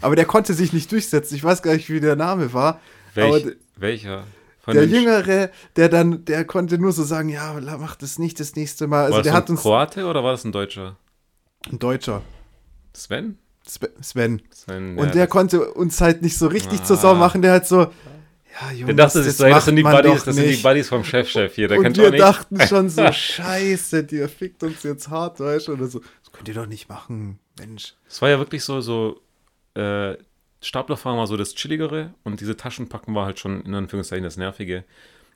Aber 0.00 0.16
der 0.16 0.24
konnte 0.24 0.54
sich 0.54 0.72
nicht 0.72 0.90
durchsetzen. 0.92 1.34
Ich 1.34 1.44
weiß 1.44 1.62
gar 1.62 1.74
nicht, 1.74 1.90
wie 1.90 2.00
der 2.00 2.16
Name 2.16 2.52
war. 2.54 2.80
Welch, 3.14 3.44
aber 3.44 3.52
welcher? 3.76 4.24
Der 4.66 4.86
Jüngere, 4.86 5.50
der 5.76 5.88
dann, 5.88 6.24
der 6.26 6.44
konnte 6.44 6.78
nur 6.78 6.92
so 6.92 7.02
sagen, 7.02 7.28
ja, 7.28 7.58
mach 7.78 7.96
das 7.96 8.18
nicht 8.18 8.38
das 8.40 8.54
nächste 8.56 8.86
Mal. 8.86 9.04
Also 9.04 9.12
war 9.12 9.18
das 9.18 9.24
der 9.24 9.32
ein 9.32 9.36
hat 9.36 9.50
uns 9.50 9.60
Kroate 9.62 10.06
oder 10.06 10.22
war 10.22 10.32
das 10.32 10.44
ein 10.44 10.52
Deutscher? 10.52 10.96
ein 11.70 11.78
Deutscher, 11.78 12.22
Sven? 12.94 13.38
Sven. 13.66 14.42
Sven 14.50 14.98
Und 14.98 15.06
ja, 15.08 15.12
der 15.12 15.26
das- 15.26 15.30
konnte 15.32 15.72
uns 15.72 16.00
halt 16.00 16.22
nicht 16.22 16.36
so 16.38 16.46
richtig 16.46 16.80
Ah. 16.80 16.84
zur 16.84 16.96
Sau 16.96 17.14
machen. 17.14 17.42
Der 17.42 17.52
halt 17.52 17.66
so, 17.66 17.78
ja, 17.82 18.70
Jungs, 18.72 18.86
Der 18.86 18.94
dachte 18.94 19.22
sich 19.22 19.36
so, 19.36 19.44
das 19.44 19.64
sind 19.64 19.76
die 19.76 19.82
Buddies, 19.82 20.24
das 20.24 20.34
sind 20.36 20.48
die. 20.48 20.56
Buddies 20.56 20.88
vom 20.88 21.04
Chef-Chef 21.04 21.54
hier. 21.54 21.68
Der 21.68 21.78
und 21.78 21.96
wir 21.96 22.10
dachten 22.10 22.60
schon 22.66 22.88
so, 22.88 23.06
scheiße, 23.12 24.04
der 24.04 24.28
fickt 24.28 24.62
uns 24.62 24.82
jetzt 24.82 25.08
hart, 25.08 25.38
weißt 25.40 25.68
du? 25.68 25.72
Oder 25.74 25.86
so, 25.86 26.00
das 26.00 26.32
könnt 26.32 26.48
ihr 26.48 26.54
doch 26.54 26.66
nicht 26.66 26.88
machen, 26.88 27.38
Mensch. 27.58 27.94
Es 28.08 28.20
war 28.22 28.28
ja 28.28 28.38
wirklich 28.38 28.64
so, 28.64 28.80
so, 28.80 29.20
äh, 29.74 30.14
Staplerfahren 30.60 31.18
war 31.18 31.26
so 31.26 31.36
das 31.36 31.54
Chilligere 31.54 32.14
und 32.24 32.40
diese 32.40 32.56
Taschenpacken 32.56 33.14
war 33.14 33.26
halt 33.26 33.38
schon 33.38 33.62
in 33.62 33.74
Anführungszeichen 33.74 34.24
das 34.24 34.36
Nervige. 34.36 34.84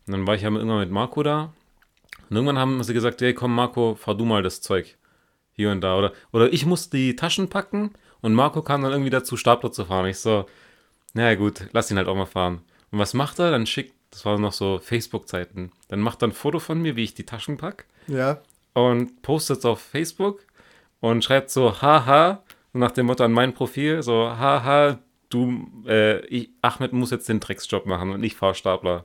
Und 0.07 0.13
dann 0.13 0.27
war 0.27 0.35
ich 0.35 0.43
ja 0.43 0.51
irgendwann 0.51 0.81
mit 0.81 0.91
Marco 0.91 1.23
da 1.23 1.53
und 2.29 2.37
irgendwann 2.37 2.59
haben 2.59 2.83
sie 2.83 2.95
gesagt, 2.95 3.21
hey 3.21 3.35
komm 3.35 3.55
Marco, 3.55 3.95
fahr 3.95 4.17
du 4.17 4.25
mal 4.25 4.43
das 4.43 4.61
Zeug 4.61 4.97
hier 5.53 5.71
und 5.71 5.81
da. 5.81 5.97
Oder, 5.97 6.13
oder 6.33 6.53
ich 6.53 6.67
musste 6.67 6.97
die 6.97 7.17
Taschen 7.17 7.49
packen 7.49 7.93
und 8.21 8.35
Marco 8.35 8.63
kam 8.63 8.83
dann 8.83 8.93
irgendwie 8.93 9.11
dazu, 9.11 9.37
Stapler 9.37 9.73
zu 9.73 9.87
fahren. 9.87 10.07
Ich 10.07 10.19
so, 10.19 10.47
naja 11.15 11.35
gut, 11.37 11.69
lass 11.73 11.91
ihn 11.91 11.97
halt 11.97 12.09
auch 12.09 12.17
mal 12.17 12.27
fahren. 12.27 12.63
Und 12.91 12.99
was 12.99 13.15
macht 13.15 13.39
er? 13.39 13.51
Dann 13.51 13.67
schickt, 13.67 13.95
das 14.11 14.25
war 14.25 14.39
noch 14.39 14.53
so 14.53 14.79
Facebook-Zeiten, 14.79 15.73
dann 15.89 16.01
macht 16.01 16.23
er 16.23 16.29
ein 16.29 16.33
Foto 16.33 16.61
von 16.61 16.81
mir, 16.81 16.97
wie 16.97 17.03
ich 17.03 17.15
die 17.15 17.27
Taschen 17.27 17.57
pack 17.57 17.87
Ja, 18.07 18.41
und 18.75 19.23
postet 19.23 19.59
es 19.59 19.65
auf 19.65 19.81
Facebook 19.81 20.45
und 21.01 21.25
schreibt 21.25 21.51
so, 21.51 21.81
haha, 21.81 22.43
nach 22.73 22.93
dem 22.93 23.07
Motto 23.07 23.25
an 23.25 23.33
mein 23.33 23.55
Profil, 23.55 24.03
so, 24.03 24.29
haha, 24.29 24.99
du, 25.31 25.67
äh, 25.87 26.25
ich, 26.27 26.51
Ahmed 26.63 26.93
muss 26.93 27.11
jetzt 27.11 27.29
den 27.29 27.41
Drecksjob 27.41 27.87
machen 27.87 28.11
und 28.11 28.23
ich 28.23 28.35
fahr 28.37 28.55
Stapler. 28.55 29.05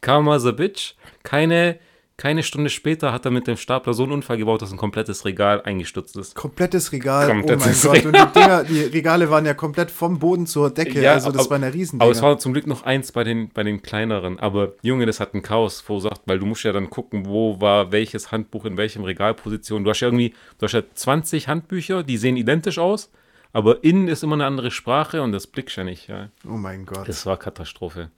Karma 0.00 0.38
the 0.38 0.52
bitch, 0.52 0.94
keine, 1.24 1.78
keine 2.16 2.42
Stunde 2.42 2.70
später 2.70 3.12
hat 3.12 3.24
er 3.24 3.30
mit 3.30 3.46
dem 3.46 3.56
Stapler 3.56 3.94
so 3.94 4.02
einen 4.02 4.12
Unfall 4.12 4.38
gebaut, 4.38 4.62
dass 4.62 4.72
ein 4.72 4.76
komplettes 4.76 5.24
Regal 5.24 5.62
eingestürzt 5.62 6.16
ist. 6.16 6.34
komplettes 6.34 6.92
Regal. 6.92 7.28
Komplettes 7.28 7.86
oh 7.86 7.90
mein 7.90 8.02
Gott. 8.02 8.06
Und 8.06 8.16
die, 8.16 8.40
Dinger, 8.40 8.64
die 8.64 8.80
Regale 8.82 9.30
waren 9.30 9.46
ja 9.46 9.54
komplett 9.54 9.90
vom 9.90 10.18
Boden 10.18 10.46
zur 10.46 10.70
Decke. 10.70 11.00
Ja, 11.00 11.14
also 11.14 11.30
das 11.30 11.42
aber- 11.42 11.50
war 11.50 11.56
eine 11.56 11.74
Riesending. 11.74 12.02
Aber 12.02 12.10
es 12.10 12.22
war 12.22 12.38
zum 12.38 12.52
Glück 12.52 12.66
noch 12.66 12.82
eins 12.84 13.12
bei 13.12 13.24
den, 13.24 13.50
bei 13.50 13.62
den 13.62 13.82
kleineren. 13.82 14.38
Aber 14.40 14.74
Junge, 14.82 15.06
das 15.06 15.20
hat 15.20 15.34
ein 15.34 15.42
Chaos 15.42 15.80
verursacht, 15.80 16.22
weil 16.26 16.38
du 16.38 16.46
musst 16.46 16.64
ja 16.64 16.72
dann 16.72 16.90
gucken, 16.90 17.26
wo 17.26 17.60
war 17.60 17.92
welches 17.92 18.32
Handbuch 18.32 18.64
in 18.64 18.76
welchem 18.76 19.04
Regalposition. 19.04 19.84
Du 19.84 19.90
hast 19.90 20.00
ja 20.00 20.08
irgendwie, 20.08 20.34
du 20.58 20.64
hast 20.64 20.72
ja 20.72 20.82
20 20.92 21.46
Handbücher, 21.48 22.02
die 22.02 22.16
sehen 22.16 22.36
identisch 22.36 22.78
aus, 22.78 23.10
aber 23.52 23.84
innen 23.84 24.08
ist 24.08 24.22
immer 24.22 24.34
eine 24.34 24.46
andere 24.46 24.70
Sprache 24.70 25.22
und 25.22 25.32
das 25.32 25.46
blickst 25.46 25.76
ja 25.76 25.84
nicht. 25.84 26.08
Ja. 26.08 26.28
oh 26.46 26.56
mein 26.56 26.86
Gott. 26.86 27.08
Das 27.08 27.26
war 27.26 27.36
Katastrophe. 27.36 28.10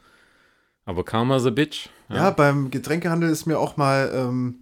Aber 0.85 1.05
Karma 1.05 1.39
the 1.39 1.51
Bitch. 1.51 1.89
Ja, 2.09 2.31
beim 2.31 2.71
Getränkehandel 2.71 3.31
ist 3.31 3.47
mir 3.47 3.59
auch 3.59 3.77
mal, 3.77 4.11
ähm, 4.13 4.57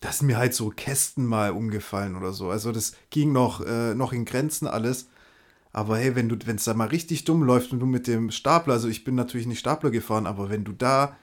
da 0.00 0.12
sind 0.12 0.28
mir 0.28 0.36
halt 0.36 0.54
so 0.54 0.70
Kästen 0.70 1.26
mal 1.26 1.50
umgefallen 1.50 2.16
oder 2.16 2.32
so. 2.32 2.50
Also 2.50 2.70
das 2.70 2.94
ging 3.10 3.32
noch, 3.32 3.60
äh, 3.64 3.94
noch 3.94 4.12
in 4.12 4.24
Grenzen 4.24 4.68
alles. 4.68 5.08
Aber 5.72 5.96
hey, 5.96 6.14
wenn 6.14 6.28
du, 6.28 6.36
wenn 6.44 6.56
es 6.56 6.64
da 6.64 6.74
mal 6.74 6.88
richtig 6.88 7.24
dumm 7.24 7.42
läuft 7.42 7.72
und 7.72 7.80
du 7.80 7.86
mit 7.86 8.06
dem 8.06 8.30
Stapler, 8.30 8.74
also 8.74 8.88
ich 8.88 9.04
bin 9.04 9.14
natürlich 9.14 9.46
nicht 9.46 9.58
Stapler 9.58 9.90
gefahren, 9.90 10.26
aber 10.26 10.50
wenn 10.50 10.64
du 10.64 10.72
da 10.72 11.16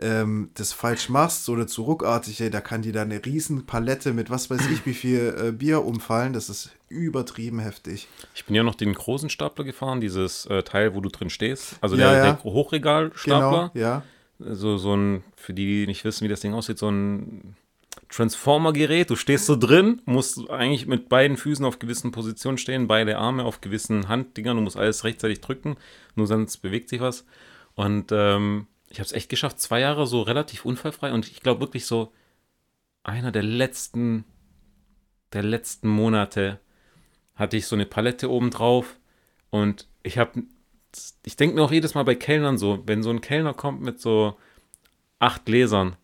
ähm, 0.00 0.50
das 0.54 0.72
falsch 0.72 1.08
machst 1.08 1.48
oder 1.48 1.66
zu 1.66 1.82
ruckartig, 1.82 2.40
ey, 2.40 2.50
da 2.50 2.60
kann 2.60 2.82
dir 2.82 2.92
da 2.92 3.02
eine 3.02 3.24
riesen 3.24 3.66
Palette 3.66 4.12
mit 4.12 4.30
was 4.30 4.50
weiß 4.50 4.68
ich 4.70 4.86
wie 4.86 4.94
viel 4.94 5.34
äh, 5.38 5.52
Bier 5.52 5.84
umfallen. 5.84 6.32
Das 6.32 6.48
ist 6.48 6.70
übertrieben 6.88 7.58
heftig. 7.58 8.08
Ich 8.34 8.44
bin 8.44 8.54
ja 8.54 8.62
noch 8.62 8.74
den 8.74 8.94
großen 8.94 9.30
Stapler 9.30 9.64
gefahren, 9.64 10.00
dieses 10.00 10.46
äh, 10.46 10.62
Teil, 10.62 10.94
wo 10.94 11.00
du 11.00 11.08
drin 11.08 11.30
stehst. 11.30 11.76
Also 11.80 11.96
Ja, 11.96 12.10
der, 12.10 12.18
ja. 12.18 12.32
der 12.32 12.44
Hochregalstapler. 12.44 13.70
Genau, 13.74 13.86
ja. 13.86 14.02
so, 14.38 14.76
so 14.78 14.96
ein, 14.96 15.24
für 15.36 15.52
die, 15.52 15.66
die 15.66 15.86
nicht 15.86 16.04
wissen, 16.04 16.24
wie 16.24 16.28
das 16.28 16.40
Ding 16.40 16.54
aussieht, 16.54 16.78
so 16.78 16.90
ein 16.90 17.56
Transformer-Gerät. 18.10 19.10
Du 19.10 19.16
stehst 19.16 19.46
so 19.46 19.56
drin, 19.56 20.00
musst 20.06 20.48
eigentlich 20.50 20.86
mit 20.86 21.08
beiden 21.08 21.36
Füßen 21.36 21.64
auf 21.64 21.78
gewissen 21.78 22.10
Positionen 22.10 22.58
stehen, 22.58 22.88
beide 22.88 23.18
Arme 23.18 23.44
auf 23.44 23.60
gewissen 23.60 24.08
Handdingern. 24.08 24.56
Du 24.56 24.62
musst 24.62 24.76
alles 24.76 25.04
rechtzeitig 25.04 25.40
drücken, 25.40 25.76
nur 26.14 26.26
sonst 26.26 26.58
bewegt 26.58 26.88
sich 26.88 27.00
was. 27.00 27.26
Und 27.74 28.10
ähm, 28.12 28.66
ich 28.90 28.98
habe 28.98 29.06
es 29.06 29.12
echt 29.12 29.28
geschafft, 29.28 29.60
zwei 29.60 29.80
Jahre 29.80 30.06
so 30.06 30.22
relativ 30.22 30.64
unfallfrei. 30.64 31.12
Und 31.12 31.28
ich 31.28 31.40
glaube 31.40 31.60
wirklich 31.60 31.86
so 31.86 32.12
einer 33.02 33.32
der 33.32 33.42
letzten, 33.42 34.24
der 35.32 35.42
letzten 35.42 35.88
Monate 35.88 36.58
hatte 37.34 37.56
ich 37.56 37.66
so 37.66 37.76
eine 37.76 37.86
Palette 37.86 38.30
oben 38.30 38.50
drauf. 38.50 38.96
Und 39.50 39.86
ich 40.02 40.18
habe, 40.18 40.42
ich 41.24 41.36
denke 41.36 41.56
mir 41.56 41.62
auch 41.62 41.72
jedes 41.72 41.94
Mal 41.94 42.04
bei 42.04 42.14
Kellnern 42.14 42.58
so, 42.58 42.82
wenn 42.86 43.02
so 43.02 43.10
ein 43.10 43.20
Kellner 43.20 43.54
kommt 43.54 43.82
mit 43.82 44.00
so 44.00 44.36
acht 45.18 45.44
Gläsern 45.44 45.96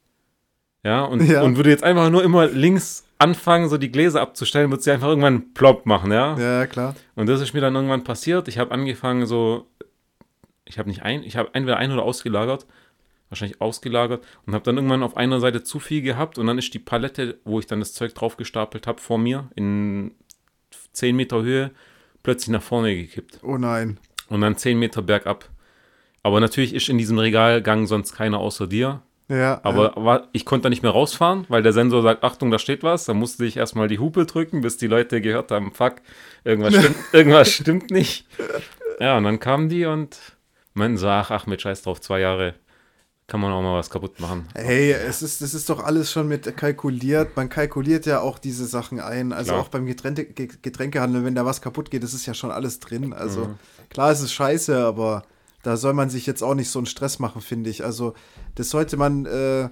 ja, 0.84 1.02
und, 1.04 1.26
Ja. 1.28 1.42
und 1.42 1.56
würde 1.56 1.70
jetzt 1.70 1.82
einfach 1.82 2.10
nur 2.10 2.22
immer 2.22 2.46
links 2.46 3.04
anfangen, 3.18 3.68
so 3.70 3.78
die 3.78 3.90
Gläser 3.90 4.20
abzustellen, 4.20 4.70
wird 4.70 4.82
sie 4.82 4.90
einfach 4.90 5.08
irgendwann 5.08 5.54
plopp 5.54 5.86
machen, 5.86 6.12
ja? 6.12 6.38
Ja, 6.38 6.66
klar. 6.66 6.94
Und 7.14 7.26
das 7.26 7.40
ist 7.40 7.54
mir 7.54 7.60
dann 7.60 7.74
irgendwann 7.74 8.04
passiert. 8.04 8.48
Ich 8.48 8.58
habe 8.58 8.70
angefangen 8.70 9.24
so, 9.26 9.66
ich 10.64 10.78
habe 10.78 10.88
nicht 10.88 11.02
ein, 11.02 11.22
ich 11.22 11.36
habe 11.36 11.50
entweder 11.52 11.76
ein- 11.78 11.92
oder 11.92 12.02
ausgelagert, 12.02 12.66
wahrscheinlich 13.28 13.60
ausgelagert 13.60 14.24
und 14.46 14.54
habe 14.54 14.64
dann 14.64 14.76
irgendwann 14.76 15.02
auf 15.02 15.16
einer 15.16 15.40
Seite 15.40 15.62
zu 15.62 15.80
viel 15.80 16.02
gehabt 16.02 16.38
und 16.38 16.46
dann 16.46 16.58
ist 16.58 16.72
die 16.74 16.78
Palette, 16.78 17.38
wo 17.44 17.58
ich 17.58 17.66
dann 17.66 17.80
das 17.80 17.92
Zeug 17.92 18.14
drauf 18.14 18.36
gestapelt 18.36 18.86
habe, 18.86 19.00
vor 19.00 19.18
mir 19.18 19.50
in 19.56 20.12
10 20.92 21.16
Meter 21.16 21.42
Höhe 21.42 21.70
plötzlich 22.22 22.50
nach 22.52 22.62
vorne 22.62 22.94
gekippt 22.94 23.40
Oh 23.42 23.58
nein. 23.58 23.98
und 24.28 24.40
dann 24.40 24.56
10 24.56 24.78
Meter 24.78 25.02
bergab. 25.02 25.48
Aber 26.22 26.40
natürlich 26.40 26.74
ist 26.74 26.88
in 26.88 26.96
diesem 26.96 27.18
Regalgang 27.18 27.86
sonst 27.86 28.14
keiner 28.14 28.38
außer 28.38 28.66
dir. 28.66 29.02
Ja. 29.28 29.60
Aber 29.62 29.92
war, 29.96 30.28
ich 30.32 30.44
konnte 30.46 30.64
da 30.64 30.68
nicht 30.70 30.82
mehr 30.82 30.92
rausfahren, 30.92 31.44
weil 31.48 31.62
der 31.62 31.72
Sensor 31.72 32.02
sagt, 32.02 32.24
Achtung, 32.24 32.50
da 32.50 32.58
steht 32.58 32.82
was. 32.82 33.04
Da 33.04 33.14
musste 33.14 33.44
ich 33.44 33.56
erstmal 33.56 33.88
die 33.88 33.98
Hupe 33.98 34.24
drücken, 34.26 34.60
bis 34.60 34.76
die 34.76 34.86
Leute 34.86 35.20
gehört 35.20 35.50
haben, 35.50 35.72
fuck, 35.72 35.96
irgendwas 36.44 36.74
stimmt, 36.78 36.96
irgendwas 37.12 37.50
stimmt 37.50 37.90
nicht. 37.90 38.26
Ja, 39.00 39.18
und 39.18 39.24
dann 39.24 39.40
kamen 39.40 39.68
die 39.68 39.84
und 39.86 40.18
meinten 40.74 40.96
so, 40.98 41.08
ach, 41.08 41.30
ach, 41.30 41.46
mit 41.46 41.62
Scheiß 41.62 41.82
drauf, 41.82 42.00
zwei 42.00 42.20
Jahre 42.20 42.54
kann 43.26 43.40
man 43.40 43.52
auch 43.52 43.62
mal 43.62 43.78
was 43.78 43.88
kaputt 43.88 44.20
machen. 44.20 44.46
Hey, 44.54 44.92
es 44.92 45.22
ist, 45.22 45.40
das 45.40 45.54
ist 45.54 45.70
doch 45.70 45.82
alles 45.82 46.12
schon 46.12 46.28
mit 46.28 46.56
kalkuliert. 46.58 47.36
Man 47.36 47.48
kalkuliert 47.48 48.04
ja 48.04 48.20
auch 48.20 48.38
diese 48.38 48.66
Sachen 48.66 49.00
ein. 49.00 49.32
Also 49.32 49.52
Klar. 49.52 49.62
auch 49.62 49.68
beim 49.68 49.86
Getränke, 49.86 50.26
Ge- 50.26 50.50
Getränkehandel, 50.60 51.24
wenn 51.24 51.34
da 51.34 51.46
was 51.46 51.62
kaputt 51.62 51.90
geht, 51.90 52.02
das 52.02 52.12
ist 52.12 52.26
ja 52.26 52.34
schon 52.34 52.50
alles 52.50 52.80
drin. 52.80 53.14
Also 53.14 53.46
Mhm. 53.46 53.54
klar, 53.88 54.10
es 54.10 54.20
ist 54.20 54.34
scheiße, 54.34 54.76
aber 54.84 55.22
da 55.62 55.78
soll 55.78 55.94
man 55.94 56.10
sich 56.10 56.26
jetzt 56.26 56.42
auch 56.42 56.54
nicht 56.54 56.68
so 56.68 56.78
einen 56.78 56.84
Stress 56.86 57.18
machen, 57.18 57.40
finde 57.40 57.70
ich. 57.70 57.82
Also 57.82 58.12
das 58.56 58.68
sollte 58.68 58.98
man, 58.98 59.24
äh, 59.24 59.70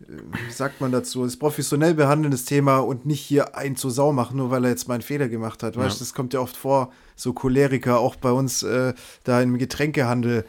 wie 0.00 0.52
sagt 0.52 0.80
man 0.80 0.92
dazu, 0.92 1.24
das 1.24 1.36
professionell 1.36 1.94
behandeln, 1.94 2.30
das 2.30 2.44
Thema 2.44 2.78
und 2.78 3.04
nicht 3.04 3.20
hier 3.20 3.56
ein 3.56 3.74
zur 3.76 3.90
Sau 3.90 4.12
machen, 4.12 4.36
nur 4.36 4.50
weil 4.50 4.64
er 4.64 4.70
jetzt 4.70 4.86
mal 4.86 4.94
einen 4.94 5.02
Fehler 5.02 5.28
gemacht 5.28 5.62
hat. 5.62 5.76
Weißt 5.76 5.96
du, 5.98 6.04
Ja. 6.04 6.06
das 6.08 6.14
kommt 6.14 6.34
ja 6.34 6.40
oft 6.40 6.56
vor, 6.56 6.92
so 7.16 7.32
Choleriker, 7.32 7.98
auch 7.98 8.14
bei 8.16 8.30
uns 8.30 8.62
äh, 8.62 8.94
da 9.24 9.42
im 9.42 9.58
Getränkehandel. 9.58 10.44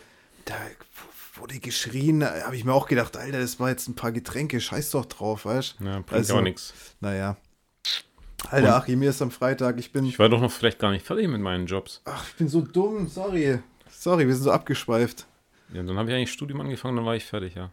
Da 0.45 0.53
wurde 1.35 1.59
geschrien, 1.59 2.23
habe 2.23 2.55
ich 2.55 2.63
mir 2.65 2.73
auch 2.73 2.87
gedacht, 2.87 3.17
Alter, 3.17 3.39
das 3.39 3.59
war 3.59 3.69
jetzt 3.69 3.87
ein 3.87 3.95
paar 3.95 4.11
Getränke, 4.11 4.59
scheiß 4.61 4.91
doch 4.91 5.05
drauf, 5.05 5.45
weißt 5.45 5.77
du? 5.79 5.85
Ja, 5.85 5.91
bringt 5.93 6.11
Also- 6.13 6.35
auch 6.35 6.41
nichts. 6.41 6.73
Naja. 6.99 7.37
Alter, 8.51 8.75
Achim, 8.77 8.99
mir 8.99 9.09
ist 9.09 9.21
am 9.21 9.31
Freitag, 9.31 9.77
ich 9.79 9.91
bin, 9.91 10.05
Ich 10.05 10.17
war 10.17 10.29
doch 10.29 10.39
noch 10.41 10.51
vielleicht 10.51 10.79
gar 10.79 10.91
nicht 10.91 11.05
fertig 11.05 11.27
mit 11.27 11.41
meinen 11.41 11.65
Jobs. 11.65 12.01
ach, 12.05 12.25
ich 12.29 12.35
bin 12.35 12.47
so 12.47 12.61
dumm, 12.61 13.07
sorry. 13.07 13.59
Sorry, 13.91 14.27
wir 14.27 14.33
sind 14.33 14.43
so 14.45 14.51
abgeschweift. 14.51 15.27
Ja, 15.73 15.83
dann 15.83 15.97
habe 15.97 16.09
ich 16.09 16.15
eigentlich 16.15 16.31
Studium 16.31 16.61
angefangen, 16.61 16.95
dann 16.95 17.05
war 17.05 17.15
ich 17.15 17.25
fertig, 17.25 17.55
ja. 17.55 17.71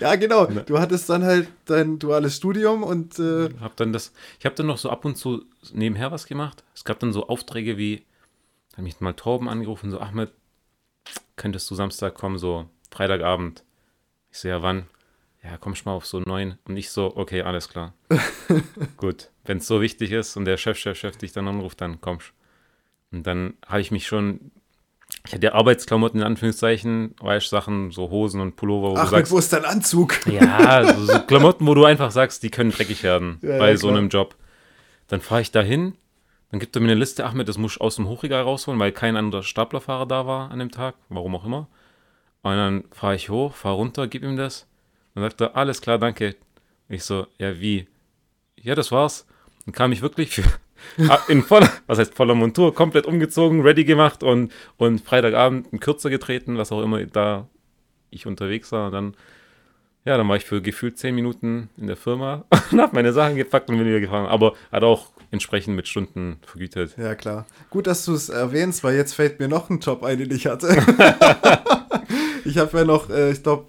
Ja, 0.00 0.16
genau. 0.16 0.46
Ne. 0.46 0.62
Du 0.64 0.78
hattest 0.78 1.08
dann 1.10 1.24
halt 1.24 1.48
dein 1.66 1.98
duales 1.98 2.36
Studium 2.36 2.82
und 2.82 3.18
äh, 3.18 3.50
Hab 3.60 3.76
dann 3.76 3.92
das, 3.92 4.12
ich 4.38 4.46
habe 4.46 4.54
dann 4.54 4.66
noch 4.66 4.78
so 4.78 4.90
ab 4.90 5.04
und 5.04 5.16
zu 5.16 5.44
nebenher 5.72 6.10
was 6.10 6.26
gemacht. 6.26 6.64
Es 6.74 6.84
gab 6.84 6.98
dann 7.00 7.12
so 7.12 7.28
Aufträge 7.28 7.76
wie, 7.76 8.04
hat 8.76 8.82
mich 8.82 9.00
mal 9.00 9.12
Torben 9.12 9.48
angerufen, 9.48 9.90
so 9.90 10.00
Ahmed, 10.00 10.32
könntest 11.36 11.70
du 11.70 11.74
Samstag 11.74 12.14
kommen, 12.14 12.38
so 12.38 12.68
Freitagabend. 12.90 13.64
Ich 14.32 14.38
so, 14.38 14.48
ja, 14.48 14.62
wann? 14.62 14.86
Ja, 15.42 15.56
kommst 15.56 15.86
mal 15.86 15.92
auf 15.92 16.06
so 16.06 16.20
neun. 16.20 16.58
Und 16.64 16.76
ich 16.76 16.90
so, 16.90 17.16
okay, 17.16 17.42
alles 17.42 17.68
klar. 17.68 17.94
Gut, 18.96 19.30
wenn 19.44 19.58
es 19.58 19.66
so 19.66 19.80
wichtig 19.80 20.12
ist 20.12 20.36
und 20.36 20.44
der 20.44 20.56
Chef, 20.56 20.78
Chef, 20.78 20.98
Chef 20.98 21.16
dich 21.16 21.32
dann 21.32 21.48
anruft, 21.48 21.80
dann 21.80 22.00
kommst. 22.00 22.32
Und 23.10 23.26
dann 23.26 23.54
habe 23.66 23.80
ich 23.80 23.90
mich 23.90 24.06
schon, 24.06 24.52
ich 25.26 25.34
hatte 25.34 25.46
ja 25.46 25.52
Arbeitsklamotten 25.54 26.20
in 26.20 26.26
Anführungszeichen, 26.26 27.14
weißt 27.20 27.50
Sachen, 27.50 27.90
so 27.90 28.10
Hosen 28.10 28.40
und 28.40 28.56
Pullover, 28.56 28.90
wo 28.90 28.94
du 28.94 29.00
ach, 29.00 29.10
sagst, 29.10 29.32
wo 29.32 29.38
ist 29.38 29.52
dein 29.52 29.64
Anzug? 29.64 30.26
ja, 30.30 30.94
so, 30.94 31.04
so 31.04 31.18
Klamotten, 31.20 31.66
wo 31.66 31.74
du 31.74 31.84
einfach 31.84 32.10
sagst, 32.10 32.42
die 32.42 32.50
können 32.50 32.70
dreckig 32.70 33.02
werden 33.02 33.38
Ja, 33.42 33.58
bei 33.58 33.70
ja, 33.70 33.76
so 33.76 33.88
klar. 33.88 33.98
einem 33.98 34.08
Job. 34.08 34.34
Dann 35.08 35.20
fahre 35.20 35.42
ich 35.42 35.50
da 35.50 35.60
hin, 35.60 35.94
dann 36.50 36.60
gibt 36.60 36.76
er 36.76 36.82
mir 36.82 36.88
eine 36.88 36.98
Liste, 36.98 37.24
Ahmed, 37.24 37.48
das 37.48 37.58
muss 37.58 37.72
ich 37.72 37.80
aus 37.80 37.96
dem 37.96 38.08
Hochregal 38.08 38.42
rausholen, 38.42 38.80
weil 38.80 38.92
kein 38.92 39.16
anderer 39.16 39.42
Staplerfahrer 39.42 40.06
da 40.06 40.26
war 40.26 40.50
an 40.50 40.58
dem 40.58 40.70
Tag, 40.70 40.94
warum 41.08 41.34
auch 41.36 41.44
immer. 41.44 41.68
Und 42.42 42.56
dann 42.56 42.84
fahre 42.90 43.14
ich 43.14 43.28
hoch, 43.28 43.54
fahre 43.54 43.76
runter, 43.76 44.06
gib 44.08 44.22
ihm 44.22 44.36
das. 44.36 44.66
Dann 45.14 45.24
sagt 45.24 45.40
er, 45.40 45.56
alles 45.56 45.80
klar, 45.82 45.98
danke. 45.98 46.36
Ich 46.88 47.04
so, 47.04 47.26
ja, 47.38 47.60
wie? 47.60 47.86
Ja, 48.56 48.74
das 48.74 48.90
war's. 48.90 49.26
Dann 49.64 49.74
kam 49.74 49.92
ich 49.92 50.02
wirklich 50.02 50.30
für, 50.30 50.42
in 51.28 51.42
voller, 51.42 51.70
was 51.86 51.98
heißt 51.98 52.14
voller 52.14 52.34
Montur, 52.34 52.74
komplett 52.74 53.06
umgezogen, 53.06 53.62
ready 53.62 53.84
gemacht 53.84 54.22
und, 54.22 54.52
und 54.76 55.00
Freitagabend 55.00 55.72
einen 55.72 55.80
Kürzer 55.80 56.10
getreten, 56.10 56.58
was 56.58 56.72
auch 56.72 56.82
immer 56.82 57.04
da 57.06 57.48
ich 58.10 58.26
unterwegs 58.26 58.72
war. 58.72 58.86
Und 58.86 58.92
dann, 58.92 59.16
ja, 60.04 60.16
dann 60.16 60.28
war 60.28 60.36
ich 60.36 60.44
für 60.44 60.60
gefühlt 60.62 60.98
zehn 60.98 61.14
Minuten 61.14 61.70
in 61.76 61.86
der 61.86 61.96
Firma 61.96 62.44
und 62.70 62.80
habe 62.80 62.94
meine 62.94 63.12
Sachen 63.12 63.36
gepackt 63.36 63.68
und 63.68 63.76
bin 63.76 63.86
wieder 63.86 64.00
gefahren. 64.00 64.26
Aber 64.26 64.54
hat 64.72 64.82
auch 64.82 65.08
entsprechend 65.30 65.76
mit 65.76 65.86
Stunden 65.86 66.38
vergütet. 66.44 66.96
Ja, 66.96 67.14
klar. 67.14 67.46
Gut, 67.70 67.86
dass 67.86 68.04
du 68.04 68.14
es 68.14 68.28
erwähnst, 68.28 68.82
weil 68.82 68.96
jetzt 68.96 69.14
fällt 69.14 69.38
mir 69.38 69.48
noch 69.48 69.70
ein 69.70 69.78
Job 69.78 70.02
ein, 70.02 70.18
den 70.18 70.30
ich 70.32 70.46
hatte. 70.46 70.68
ich 72.44 72.58
habe 72.58 72.78
ja 72.78 72.84
noch, 72.84 73.10
äh, 73.10 73.30
ich 73.30 73.42
glaube, 73.42 73.66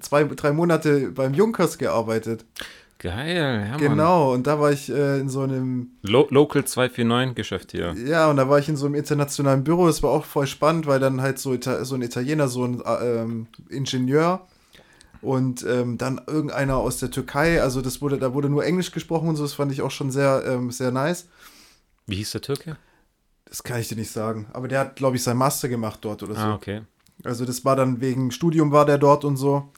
zwei, 0.00 0.24
drei 0.24 0.52
Monate 0.52 1.10
beim 1.10 1.34
Junkers 1.34 1.78
gearbeitet. 1.78 2.44
Geil, 3.00 3.64
ja, 3.64 3.70
Mann. 3.70 3.78
Genau, 3.78 4.34
und 4.34 4.46
da 4.46 4.60
war 4.60 4.72
ich 4.72 4.90
äh, 4.90 5.18
in 5.20 5.30
so 5.30 5.40
einem 5.40 5.92
Lo 6.02 6.26
Local 6.28 6.66
249 6.66 7.34
Geschäft 7.34 7.72
hier. 7.72 7.94
Ja, 7.94 8.28
und 8.28 8.36
da 8.36 8.46
war 8.46 8.58
ich 8.58 8.68
in 8.68 8.76
so 8.76 8.84
einem 8.84 8.94
internationalen 8.94 9.64
Büro. 9.64 9.86
Das 9.86 10.02
war 10.02 10.10
auch 10.10 10.26
voll 10.26 10.46
spannend, 10.46 10.86
weil 10.86 11.00
dann 11.00 11.22
halt 11.22 11.38
so, 11.38 11.54
Ita 11.54 11.82
so 11.86 11.94
ein 11.94 12.02
Italiener, 12.02 12.48
so 12.48 12.62
ein 12.62 12.82
äh, 12.84 13.22
ähm, 13.22 13.46
Ingenieur 13.70 14.46
und 15.22 15.64
ähm, 15.66 15.96
dann 15.96 16.20
irgendeiner 16.26 16.76
aus 16.76 16.98
der 16.98 17.10
Türkei. 17.10 17.62
Also 17.62 17.80
das 17.80 18.02
wurde, 18.02 18.18
da 18.18 18.34
wurde 18.34 18.50
nur 18.50 18.66
Englisch 18.66 18.92
gesprochen 18.92 19.30
und 19.30 19.36
so. 19.36 19.44
Das 19.44 19.54
fand 19.54 19.72
ich 19.72 19.80
auch 19.80 19.90
schon 19.90 20.10
sehr, 20.10 20.44
ähm, 20.46 20.70
sehr 20.70 20.90
nice. 20.90 21.26
Wie 22.06 22.16
hieß 22.16 22.32
der 22.32 22.42
Türke? 22.42 22.76
Das 23.46 23.62
kann 23.62 23.80
ich 23.80 23.88
dir 23.88 23.96
nicht 23.96 24.10
sagen. 24.10 24.46
Aber 24.52 24.68
der 24.68 24.80
hat, 24.80 24.96
glaube 24.96 25.16
ich, 25.16 25.22
sein 25.22 25.38
Master 25.38 25.70
gemacht 25.70 26.00
dort 26.02 26.22
oder 26.22 26.34
so. 26.34 26.40
Ah, 26.40 26.54
okay. 26.54 26.82
Also 27.24 27.46
das 27.46 27.64
war 27.64 27.76
dann 27.76 28.02
wegen 28.02 28.30
Studium 28.30 28.72
war 28.72 28.84
der 28.84 28.98
dort 28.98 29.24
und 29.24 29.38
so. 29.38 29.72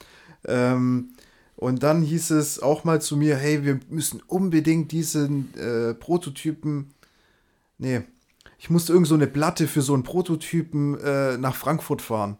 Ähm, 0.44 1.11
und 1.56 1.82
dann 1.82 2.02
hieß 2.02 2.30
es 2.30 2.60
auch 2.60 2.84
mal 2.84 3.00
zu 3.00 3.16
mir, 3.16 3.36
hey, 3.36 3.64
wir 3.64 3.80
müssen 3.88 4.22
unbedingt 4.26 4.92
diesen 4.92 5.54
äh, 5.54 5.94
Prototypen, 5.94 6.92
nee, 7.78 8.02
ich 8.58 8.70
musste 8.70 8.92
irgend 8.92 9.08
so 9.08 9.14
eine 9.14 9.26
Platte 9.26 9.66
für 9.66 9.82
so 9.82 9.94
einen 9.94 10.04
Prototypen 10.04 10.98
äh, 11.00 11.36
nach 11.36 11.56
Frankfurt 11.56 12.00
fahren. 12.00 12.38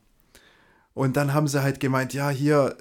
Und 0.95 1.17
dann 1.17 1.35
haben 1.35 1.49
sie 1.49 1.63
halt 1.63 1.81
gemeint, 1.81 2.15
ja, 2.15 2.31
hier, 2.31 2.77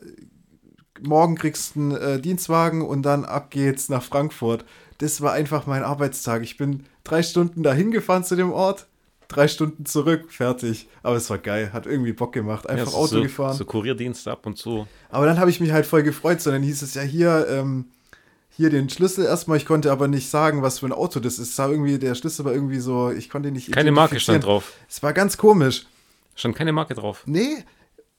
morgen 1.01 1.35
kriegst 1.35 1.75
du 1.75 1.79
einen 1.79 1.91
äh, 1.91 2.19
Dienstwagen 2.19 2.81
und 2.81 3.03
dann 3.03 3.25
ab 3.25 3.49
geht's 3.49 3.89
nach 3.89 4.03
Frankfurt. 4.03 4.65
Das 4.99 5.21
war 5.21 5.33
einfach 5.33 5.65
mein 5.65 5.83
Arbeitstag. 5.83 6.43
Ich 6.43 6.57
bin 6.57 6.85
drei 7.03 7.23
Stunden 7.23 7.63
dahin 7.63 7.91
gefahren 7.91 8.23
zu 8.23 8.35
dem 8.35 8.51
Ort, 8.51 8.87
drei 9.31 9.47
Stunden 9.47 9.85
zurück, 9.85 10.31
fertig. 10.31 10.87
Aber 11.03 11.15
es 11.15 11.29
war 11.29 11.37
geil, 11.37 11.71
hat 11.73 11.85
irgendwie 11.85 12.13
Bock 12.13 12.33
gemacht. 12.33 12.69
Einfach 12.69 12.91
Ja, 12.91 12.97
Auto 12.97 13.15
so, 13.15 13.21
gefahren. 13.21 13.55
So 13.55 13.65
Kurierdienste 13.65 14.31
ab 14.31 14.45
und 14.45 14.57
zu. 14.57 14.87
Aber 15.09 15.25
dann 15.25 15.39
habe 15.39 15.49
ich 15.49 15.59
mich 15.59 15.71
halt 15.71 15.85
voll 15.85 16.03
gefreut, 16.03 16.41
sondern 16.41 16.63
hieß 16.63 16.81
es 16.81 16.93
ja 16.93 17.01
hier, 17.01 17.47
ähm, 17.49 17.85
hier 18.49 18.69
den 18.69 18.89
Schlüssel 18.89 19.25
erstmal. 19.25 19.57
Ich 19.57 19.65
konnte 19.65 19.91
aber 19.91 20.07
nicht 20.07 20.29
sagen, 20.29 20.61
was 20.61 20.79
für 20.79 20.85
ein 20.85 20.91
Auto 20.91 21.19
das 21.19 21.39
ist. 21.39 21.51
Es 21.51 21.57
war 21.57 21.71
irgendwie, 21.71 21.97
der 21.97 22.15
Schlüssel 22.15 22.45
war 22.45 22.53
irgendwie 22.53 22.79
so, 22.79 23.11
ich 23.11 23.29
konnte 23.29 23.51
nicht 23.51 23.71
Keine 23.71 23.91
Marke 23.91 24.19
stand 24.19 24.45
drauf. 24.45 24.73
Es 24.89 25.01
war 25.01 25.13
ganz 25.13 25.37
komisch. 25.37 25.85
Stand 26.35 26.55
keine 26.55 26.71
Marke 26.71 26.93
drauf. 26.93 27.23
Nee, 27.25 27.63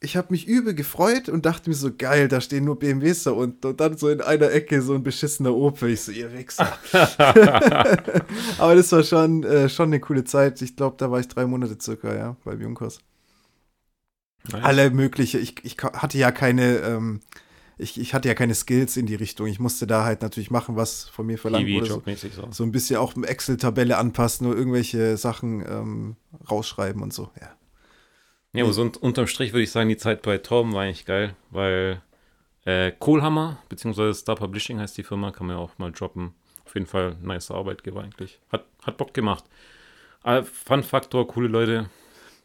ich 0.03 0.17
habe 0.17 0.29
mich 0.31 0.47
übel 0.47 0.75
gefreut 0.75 1.29
und 1.29 1.47
dachte 1.47 1.71
mir 1.71 1.77
so, 1.77 1.91
geil, 1.97 2.29
da 2.29 2.41
stehen 2.41 2.65
nur 2.65 2.79
BMWs 2.79 3.23
da 3.23 3.31
unten. 3.31 3.67
Und 3.67 3.81
dann 3.81 3.97
so 3.97 4.09
in 4.09 4.21
einer 4.21 4.51
Ecke 4.51 4.83
so 4.83 4.95
ein 4.95 5.03
beschissener 5.03 5.55
Opel. 5.55 5.91
Ich 5.91 6.03
so, 6.03 6.13
ihr 6.13 6.33
Wichser. 6.33 6.77
aber 8.59 8.75
das 8.75 8.91
war 8.93 9.05
schon, 9.05 9.45
äh, 9.45 9.69
schon 9.69 9.87
eine 9.87 10.01
coole 10.01 10.25
Zeit. 10.25 10.61
Ich 10.61 10.77
glaube, 10.77 10.97
da 10.99 11.11
war 11.11 11.21
ich 11.21 11.29
drei 11.29 11.47
Monate 11.47 11.79
circa, 11.81 12.15
ja, 12.15 12.37
beim 12.45 12.61
Junkers. 12.61 13.01
Nice. 14.51 14.65
Alle 14.65 14.91
mögliche. 14.91 15.39
Ich, 15.39 15.65
ich 15.65 15.77
hatte 15.79 16.19
ja 16.19 16.33
keine, 16.33 16.79
ähm, 16.79 17.21
ich, 17.79 18.01
ich 18.01 18.13
hatte 18.13 18.29
ja 18.29 18.35
keine 18.35 18.55
Skills 18.55 18.97
in 18.97 19.07
die 19.07 19.15
Richtung. 19.15 19.47
Ich 19.47 19.61
musste 19.61 19.87
da 19.87 20.05
halt 20.05 20.23
natürlich 20.23 20.51
machen, 20.51 20.75
was 20.75 21.09
von 21.09 21.27
mir 21.27 21.39
verlangt 21.39 21.69
wurde. 21.69 21.87
So, 21.87 22.03
so. 22.29 22.49
so 22.51 22.65
ein 22.65 22.73
bisschen 22.73 22.97
auch 22.97 23.15
eine 23.15 23.27
Excel-Tabelle 23.27 23.97
anpassen, 23.97 24.49
nur 24.49 24.57
irgendwelche 24.57 25.17
Sachen 25.17 25.65
ähm, 25.67 26.17
rausschreiben 26.51 27.03
und 27.03 27.13
so. 27.13 27.31
Ja. 27.41 27.51
Ja, 28.53 28.65
aber 28.65 28.73
so 28.73 28.83
un 28.83 28.93
unterm 29.01 29.27
Strich 29.27 29.53
würde 29.53 29.63
ich 29.63 29.71
sagen, 29.71 29.89
die 29.89 29.97
Zeit 29.97 30.23
bei 30.23 30.39
Torben 30.39 30.73
war 30.73 30.83
eigentlich 30.83 31.07
geil, 31.07 31.35
weil 31.51 32.03
Äh, 32.65 32.93
Kohlhammer, 32.97 33.59
beziehungsweise 33.69 34.15
Star 34.15 34.37
Publishing 34.37 34.79
heißt 34.79 34.97
die 34.97 35.03
Firma, 35.03 35.33
kann 35.33 35.49
man 35.49 35.57
ja 35.57 35.63
auch 35.63 35.79
mal 35.79 35.91
droppen. 35.91 36.33
Auf 36.65 36.75
jeden 36.75 36.87
Fall 36.87 37.17
nice 37.21 37.51
Arbeitgeber 37.51 38.03
eigentlich. 38.05 38.39
Hat, 38.53 38.67
hat 38.85 38.97
Bock 38.99 39.13
gemacht. 39.15 39.43
Äh, 40.23 40.45
Fun-Faktor, 40.45 41.27
coole 41.27 41.49
Leute. 41.49 41.91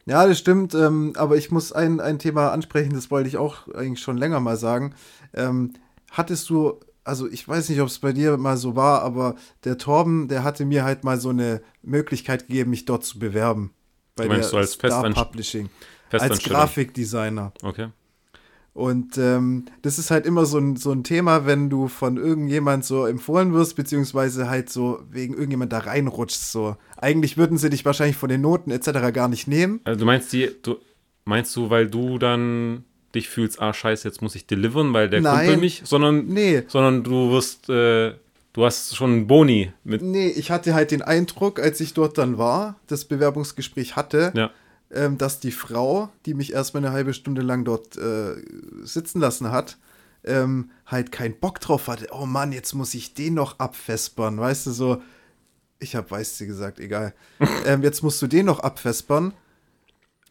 Ja, 0.06 0.26
das 0.26 0.38
stimmt, 0.38 0.74
ähm, 0.74 1.12
aber 1.16 1.36
ich 1.36 1.52
muss 1.52 1.70
ein, 1.72 2.00
ein 2.00 2.18
Thema 2.18 2.50
ansprechen, 2.50 2.94
das 2.94 3.12
wollte 3.12 3.28
ich 3.28 3.36
auch 3.36 3.68
eigentlich 3.68 4.00
schon 4.00 4.16
länger 4.18 4.40
mal 4.40 4.56
sagen. 4.56 4.94
Ähm, 5.34 5.74
hattest 6.10 6.50
du, 6.50 6.80
also 7.04 7.28
ich 7.30 7.46
weiß 7.46 7.68
nicht, 7.68 7.80
ob 7.80 7.86
es 7.86 8.00
bei 8.00 8.12
dir 8.12 8.36
mal 8.38 8.56
so 8.56 8.74
war, 8.74 9.02
aber 9.02 9.36
der 9.62 9.78
Torben, 9.78 10.26
der 10.26 10.42
hatte 10.42 10.64
mir 10.64 10.82
halt 10.82 11.04
mal 11.04 11.20
so 11.20 11.28
eine 11.28 11.62
Möglichkeit 11.82 12.48
gegeben, 12.48 12.70
mich 12.70 12.86
dort 12.86 13.04
zu 13.04 13.20
bewerben. 13.20 13.72
Bei 14.16 14.24
Du 14.24 14.30
meinst 14.30 14.46
der 14.46 14.50
so 14.50 14.56
als 14.56 14.72
Star 14.72 15.08
Publishing. 15.12 15.68
Als. 16.10 16.42
Grafikdesigner. 16.42 17.52
Okay. 17.62 17.88
Und 18.74 19.18
ähm, 19.18 19.64
das 19.82 19.98
ist 19.98 20.12
halt 20.12 20.24
immer 20.24 20.46
so 20.46 20.58
ein, 20.58 20.76
so 20.76 20.92
ein 20.92 21.02
Thema, 21.02 21.46
wenn 21.46 21.68
du 21.68 21.88
von 21.88 22.16
irgendjemand 22.16 22.84
so 22.84 23.06
empfohlen 23.06 23.52
wirst, 23.52 23.74
beziehungsweise 23.74 24.48
halt 24.48 24.70
so 24.70 25.00
wegen 25.10 25.34
irgendjemand 25.34 25.72
da 25.72 25.78
reinrutschst. 25.80 26.52
So. 26.52 26.76
Eigentlich 26.96 27.36
würden 27.36 27.58
sie 27.58 27.70
dich 27.70 27.84
wahrscheinlich 27.84 28.16
von 28.16 28.28
den 28.28 28.40
Noten 28.40 28.70
etc. 28.70 29.12
gar 29.12 29.26
nicht 29.26 29.48
nehmen. 29.48 29.80
Also 29.82 29.98
du 29.98 30.06
meinst 30.06 30.32
die, 30.32 30.50
du 30.62 30.76
meinst 31.24 31.56
du, 31.56 31.70
weil 31.70 31.88
du 31.88 32.18
dann 32.18 32.84
dich 33.16 33.28
fühlst, 33.28 33.60
ah 33.60 33.72
scheiße, 33.72 34.06
jetzt 34.06 34.22
muss 34.22 34.36
ich 34.36 34.46
delivern, 34.46 34.92
weil 34.92 35.08
der 35.10 35.22
Nein. 35.22 35.38
Kumpel 35.46 35.56
mich, 35.56 35.82
sondern, 35.84 36.26
Nee. 36.26 36.62
sondern 36.68 37.02
du 37.02 37.32
wirst, 37.32 37.68
äh, 37.68 38.12
du 38.52 38.64
hast 38.64 38.94
schon 38.94 39.10
einen 39.10 39.26
Boni 39.26 39.72
mit. 39.82 40.02
Nee, 40.02 40.28
ich 40.28 40.52
hatte 40.52 40.74
halt 40.74 40.92
den 40.92 41.02
Eindruck, 41.02 41.58
als 41.58 41.80
ich 41.80 41.94
dort 41.94 42.16
dann 42.16 42.38
war, 42.38 42.76
das 42.86 43.06
Bewerbungsgespräch 43.06 43.96
hatte, 43.96 44.32
Ja. 44.36 44.50
Ähm, 44.92 45.18
dass 45.18 45.40
die 45.40 45.52
Frau, 45.52 46.08
die 46.26 46.34
mich 46.34 46.52
erstmal 46.52 46.84
eine 46.84 46.92
halbe 46.94 47.14
Stunde 47.14 47.42
lang 47.42 47.64
dort 47.64 47.96
äh, 47.96 48.36
sitzen 48.82 49.20
lassen 49.20 49.50
hat, 49.50 49.76
ähm, 50.24 50.70
halt 50.86 51.12
keinen 51.12 51.38
Bock 51.38 51.60
drauf 51.60 51.86
hatte. 51.88 52.08
Oh 52.12 52.26
Mann, 52.26 52.52
jetzt 52.52 52.74
muss 52.74 52.94
ich 52.94 53.14
den 53.14 53.34
noch 53.34 53.58
abvespern. 53.58 54.38
Weißt 54.38 54.66
du, 54.66 54.70
so, 54.72 55.02
ich 55.78 55.94
habe 55.94 56.10
weiß 56.10 56.38
sie 56.38 56.46
gesagt, 56.46 56.80
egal. 56.80 57.14
ähm, 57.66 57.82
jetzt 57.82 58.02
musst 58.02 58.20
du 58.22 58.26
den 58.26 58.46
noch 58.46 58.60
abvespern. 58.60 59.32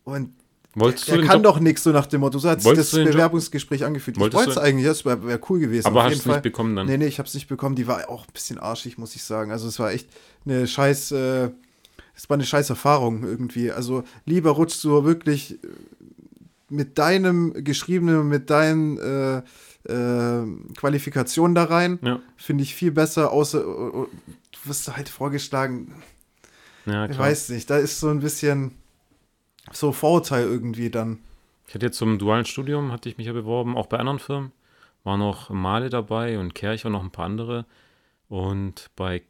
Und 0.03 0.33
Wolltest 0.75 1.07
der 1.07 1.17
du 1.17 1.25
kann 1.25 1.37
Job, 1.37 1.55
doch 1.55 1.59
nichts 1.59 1.83
so 1.83 1.91
nach 1.91 2.05
dem 2.05 2.21
Motto. 2.21 2.37
So 2.37 2.49
hat 2.49 2.63
das 2.63 2.89
du 2.91 2.97
den 2.97 3.05
Job- 3.07 3.13
Bewerbungsgespräch 3.13 3.83
angefühlt. 3.83 4.17
Ich 4.17 4.21
wollte 4.21 4.37
es 4.49 4.55
du- 4.55 4.61
eigentlich, 4.61 4.85
das 4.85 5.05
wäre 5.05 5.25
wär 5.25 5.39
cool 5.49 5.59
gewesen. 5.59 5.87
aber 5.87 6.03
hast 6.03 6.13
du 6.15 6.19
es 6.19 6.25
nicht 6.25 6.41
bekommen 6.43 6.75
dann? 6.75 6.85
Nee, 6.87 6.97
nee, 6.97 7.07
ich 7.07 7.17
habe 7.19 7.27
es 7.27 7.33
nicht 7.33 7.47
bekommen. 7.47 7.75
Die 7.75 7.87
war 7.87 8.07
auch 8.09 8.27
ein 8.27 8.33
bisschen 8.33 8.59
arschig, 8.59 8.97
muss 8.97 9.15
ich 9.15 9.23
sagen. 9.23 9.51
Also 9.51 9.67
es 9.67 9.79
war 9.79 9.91
echt 9.91 10.07
eine 10.45 10.67
scheiß, 10.67 11.11
äh, 11.13 11.49
es 12.17 12.29
war 12.29 12.35
eine 12.35 12.45
scheiß 12.45 12.71
Erfahrung 12.71 13.23
irgendwie. 13.23 13.71
Also 13.71 14.03
lieber 14.25 14.51
rutschst 14.51 14.83
du 14.83 15.05
wirklich 15.05 15.63
äh, 15.63 15.67
mit 16.67 16.97
deinem 16.97 17.63
geschriebenen, 17.63 18.27
mit 18.27 18.49
deinen 18.49 18.97
äh, 18.97 19.37
äh, 19.87 20.45
Qualifikationen 20.75 21.53
da 21.53 21.65
rein. 21.65 21.99
Ja, 22.01 22.19
Finde 22.35 22.63
ich 22.63 22.73
viel 22.75 22.91
besser, 22.91 23.31
außer 23.31 23.59
äh, 23.59 23.61
äh, 23.61 24.07
du 24.51 24.59
wirst 24.63 24.93
halt 24.97 25.09
vorgeschlagen. 25.09 25.93
ja 26.87 27.07
Ich 27.07 27.17
weiß 27.17 27.49
nicht, 27.49 27.69
da 27.69 27.77
ist 27.77 27.99
so 27.99 28.09
ein 28.09 28.19
bisschen 28.19 28.71
so 29.71 29.91
Vorurteil 29.91 30.45
irgendwie 30.45 30.89
dann. 30.89 31.19
Ich 31.67 31.75
hatte 31.75 31.85
jetzt 31.85 31.97
zum 31.97 32.17
dualen 32.17 32.45
Studium, 32.45 32.91
hatte 32.91 33.09
ich 33.09 33.17
mich 33.17 33.27
ja 33.27 33.33
beworben, 33.33 33.77
auch 33.77 33.87
bei 33.87 33.99
anderen 33.99 34.19
Firmen. 34.19 34.51
War 35.03 35.17
noch 35.17 35.51
Male 35.51 35.89
dabei 35.89 36.39
und 36.39 36.55
Kercher 36.55 36.87
und 36.87 36.93
noch 36.93 37.03
ein 37.03 37.11
paar 37.11 37.25
andere. 37.25 37.65
Und 38.27 38.89
bei 38.95 39.21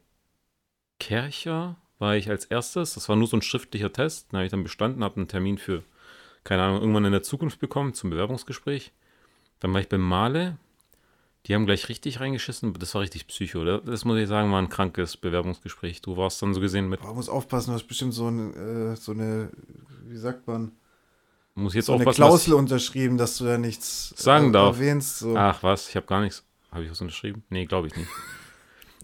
Kercher 0.98 1.76
war 1.98 2.16
ich 2.16 2.30
als 2.30 2.44
erstes, 2.44 2.94
das 2.94 3.08
war 3.08 3.16
nur 3.16 3.26
so 3.26 3.36
ein 3.36 3.42
schriftlicher 3.42 3.92
Test, 3.92 4.32
den 4.32 4.36
habe 4.38 4.46
ich 4.46 4.50
dann 4.50 4.62
bestanden, 4.62 5.02
habe 5.02 5.16
einen 5.16 5.28
Termin 5.28 5.58
für, 5.58 5.82
keine 6.44 6.62
Ahnung, 6.62 6.80
irgendwann 6.80 7.04
in 7.04 7.12
der 7.12 7.22
Zukunft 7.22 7.58
bekommen 7.60 7.94
zum 7.94 8.10
Bewerbungsgespräch. 8.10 8.92
Dann 9.60 9.72
war 9.72 9.80
ich 9.80 9.88
bei 9.88 9.98
Male, 9.98 10.56
die 11.46 11.54
haben 11.54 11.66
gleich 11.66 11.88
richtig 11.88 12.20
reingeschissen, 12.20 12.72
das 12.74 12.94
war 12.94 13.02
richtig 13.02 13.26
Psycho. 13.26 13.64
Das, 13.64 13.82
das 13.84 14.04
muss 14.04 14.18
ich 14.18 14.28
sagen, 14.28 14.52
war 14.52 14.60
ein 14.60 14.68
krankes 14.68 15.16
Bewerbungsgespräch. 15.16 16.02
Du 16.02 16.16
warst 16.16 16.40
dann 16.42 16.54
so 16.54 16.60
gesehen 16.60 16.88
mit, 16.88 17.02
Man 17.02 17.14
muss 17.14 17.28
aufpassen, 17.28 17.70
du 17.70 17.74
hast 17.74 17.86
bestimmt 17.88 18.14
so, 18.14 18.28
ein, 18.28 18.54
äh, 18.92 18.96
so 18.96 19.12
eine, 19.12 19.50
wie 20.06 20.16
sagt 20.16 20.46
man, 20.46 20.72
muss 21.58 21.74
jetzt 21.74 21.86
so 21.86 21.94
eine 21.94 22.04
Klausel 22.04 22.54
unterschrieben, 22.54 23.18
dass 23.18 23.36
du 23.38 23.44
da 23.44 23.58
nichts 23.58 24.14
Sagen 24.16 24.50
äh, 24.50 24.52
darf. 24.52 24.76
Erwähnst. 24.76 25.18
So. 25.18 25.36
Ach 25.36 25.62
was, 25.62 25.88
ich 25.88 25.96
habe 25.96 26.06
gar 26.06 26.20
nichts. 26.20 26.44
Habe 26.70 26.84
ich 26.84 26.90
was 26.90 27.00
unterschrieben? 27.00 27.42
Nee, 27.50 27.66
glaube 27.66 27.88
ich 27.88 27.96
nicht. 27.96 28.08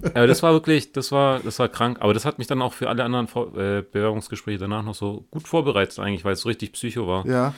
Aber 0.03 0.27
das 0.27 0.43
war 0.43 0.53
wirklich, 0.53 0.93
das 0.93 1.13
war, 1.13 1.41
das 1.41 1.59
war 1.59 1.69
krank. 1.69 1.99
Aber 2.01 2.15
das 2.15 2.25
hat 2.25 2.39
mich 2.39 2.47
dann 2.47 2.63
auch 2.63 2.73
für 2.73 2.89
alle 2.89 3.05
anderen 3.05 3.29
Vor 3.29 3.57
äh, 3.57 3.83
Bewerbungsgespräche 3.83 4.59
danach 4.59 4.83
noch 4.83 4.95
so 4.95 5.25
gut 5.31 5.47
vorbereitet 5.47 5.99
eigentlich, 5.99 6.25
weil 6.25 6.33
es 6.33 6.41
so 6.41 6.49
richtig 6.49 6.73
Psycho 6.73 7.07
war. 7.07 7.27
Ja, 7.27 7.55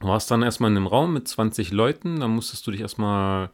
Du 0.00 0.08
warst 0.08 0.30
dann 0.30 0.42
erstmal 0.42 0.70
in 0.70 0.76
einem 0.76 0.86
Raum 0.86 1.14
mit 1.14 1.26
20 1.26 1.72
Leuten, 1.72 2.20
dann 2.20 2.32
musstest 2.32 2.66
du 2.66 2.70
dich 2.70 2.80
erstmal, 2.82 3.50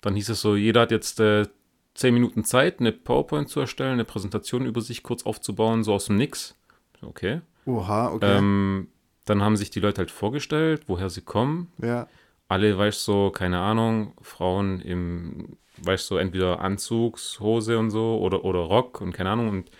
dann 0.00 0.14
hieß 0.14 0.28
es 0.28 0.40
so, 0.40 0.56
jeder 0.56 0.82
hat 0.82 0.90
jetzt 0.90 1.20
äh, 1.20 1.46
10 1.94 2.14
Minuten 2.14 2.44
Zeit, 2.44 2.80
eine 2.80 2.92
PowerPoint 2.92 3.48
zu 3.48 3.60
erstellen, 3.60 3.94
eine 3.94 4.04
Präsentation 4.04 4.66
über 4.66 4.80
sich 4.82 5.02
kurz 5.02 5.24
aufzubauen, 5.24 5.82
so 5.82 5.94
aus 5.94 6.06
dem 6.06 6.16
Nix. 6.16 6.56
Okay. 7.02 7.40
oha, 7.64 8.10
okay. 8.12 8.38
Ähm, 8.38 8.88
dann 9.24 9.42
haben 9.42 9.56
sich 9.56 9.70
die 9.70 9.80
Leute 9.80 9.98
halt 9.98 10.10
vorgestellt, 10.10 10.82
woher 10.86 11.08
sie 11.08 11.22
kommen, 11.22 11.72
ja, 11.78 12.08
alle, 12.48 12.76
weißt 12.76 13.06
du, 13.06 13.12
so, 13.12 13.30
keine 13.30 13.60
Ahnung, 13.60 14.12
Frauen 14.20 14.80
im, 14.80 15.56
weißt 15.82 16.10
du, 16.10 16.14
so, 16.14 16.18
entweder 16.18 16.60
Anzugshose 16.60 17.78
und 17.78 17.90
so 17.90 18.18
oder, 18.18 18.44
oder 18.44 18.60
Rock 18.60 19.00
und 19.00 19.12
keine 19.12 19.30
Ahnung 19.30 19.48
und 19.48 19.70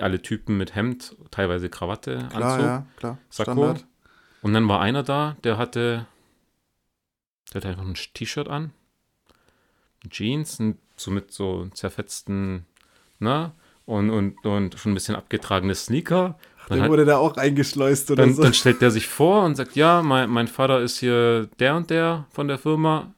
alle 0.00 0.20
Typen 0.20 0.56
mit 0.56 0.74
Hemd, 0.74 1.16
teilweise 1.30 1.68
Krawatte, 1.70 2.28
klar, 2.30 2.52
Anzug. 2.52 2.66
ja, 2.66 2.86
klar. 2.96 3.18
Sakko. 3.30 3.74
Und 4.42 4.52
dann 4.54 4.68
war 4.68 4.80
einer 4.80 5.02
da, 5.02 5.36
der 5.44 5.58
hatte, 5.58 6.06
der 7.52 7.60
hatte 7.60 7.68
einfach 7.68 7.84
ein 7.84 7.94
T-Shirt 7.94 8.48
an, 8.48 8.72
Jeans, 10.08 10.60
und 10.60 10.78
so 10.96 11.10
mit 11.10 11.32
so 11.32 11.66
zerfetzten, 11.74 12.66
na, 13.18 13.52
und, 13.84 14.10
und, 14.10 14.44
und 14.44 14.78
schon 14.78 14.92
ein 14.92 14.94
bisschen 14.94 15.16
abgetragene 15.16 15.74
Sneaker. 15.74 16.38
Dann 16.68 16.80
Dann 16.80 16.90
wurde 16.90 17.06
der 17.06 17.18
auch 17.18 17.36
eingeschleust 17.38 18.10
oder 18.10 18.24
dann, 18.24 18.34
so. 18.34 18.42
dann 18.42 18.52
stellt 18.52 18.82
der 18.82 18.90
sich 18.90 19.08
vor 19.08 19.44
und 19.44 19.54
sagt, 19.54 19.74
ja, 19.74 20.02
mein, 20.02 20.28
mein 20.28 20.46
Vater 20.46 20.80
ist 20.80 20.98
hier 20.98 21.48
der 21.58 21.74
und 21.76 21.88
der 21.88 22.26
von 22.30 22.46
der 22.48 22.58
Firma. 22.58 23.14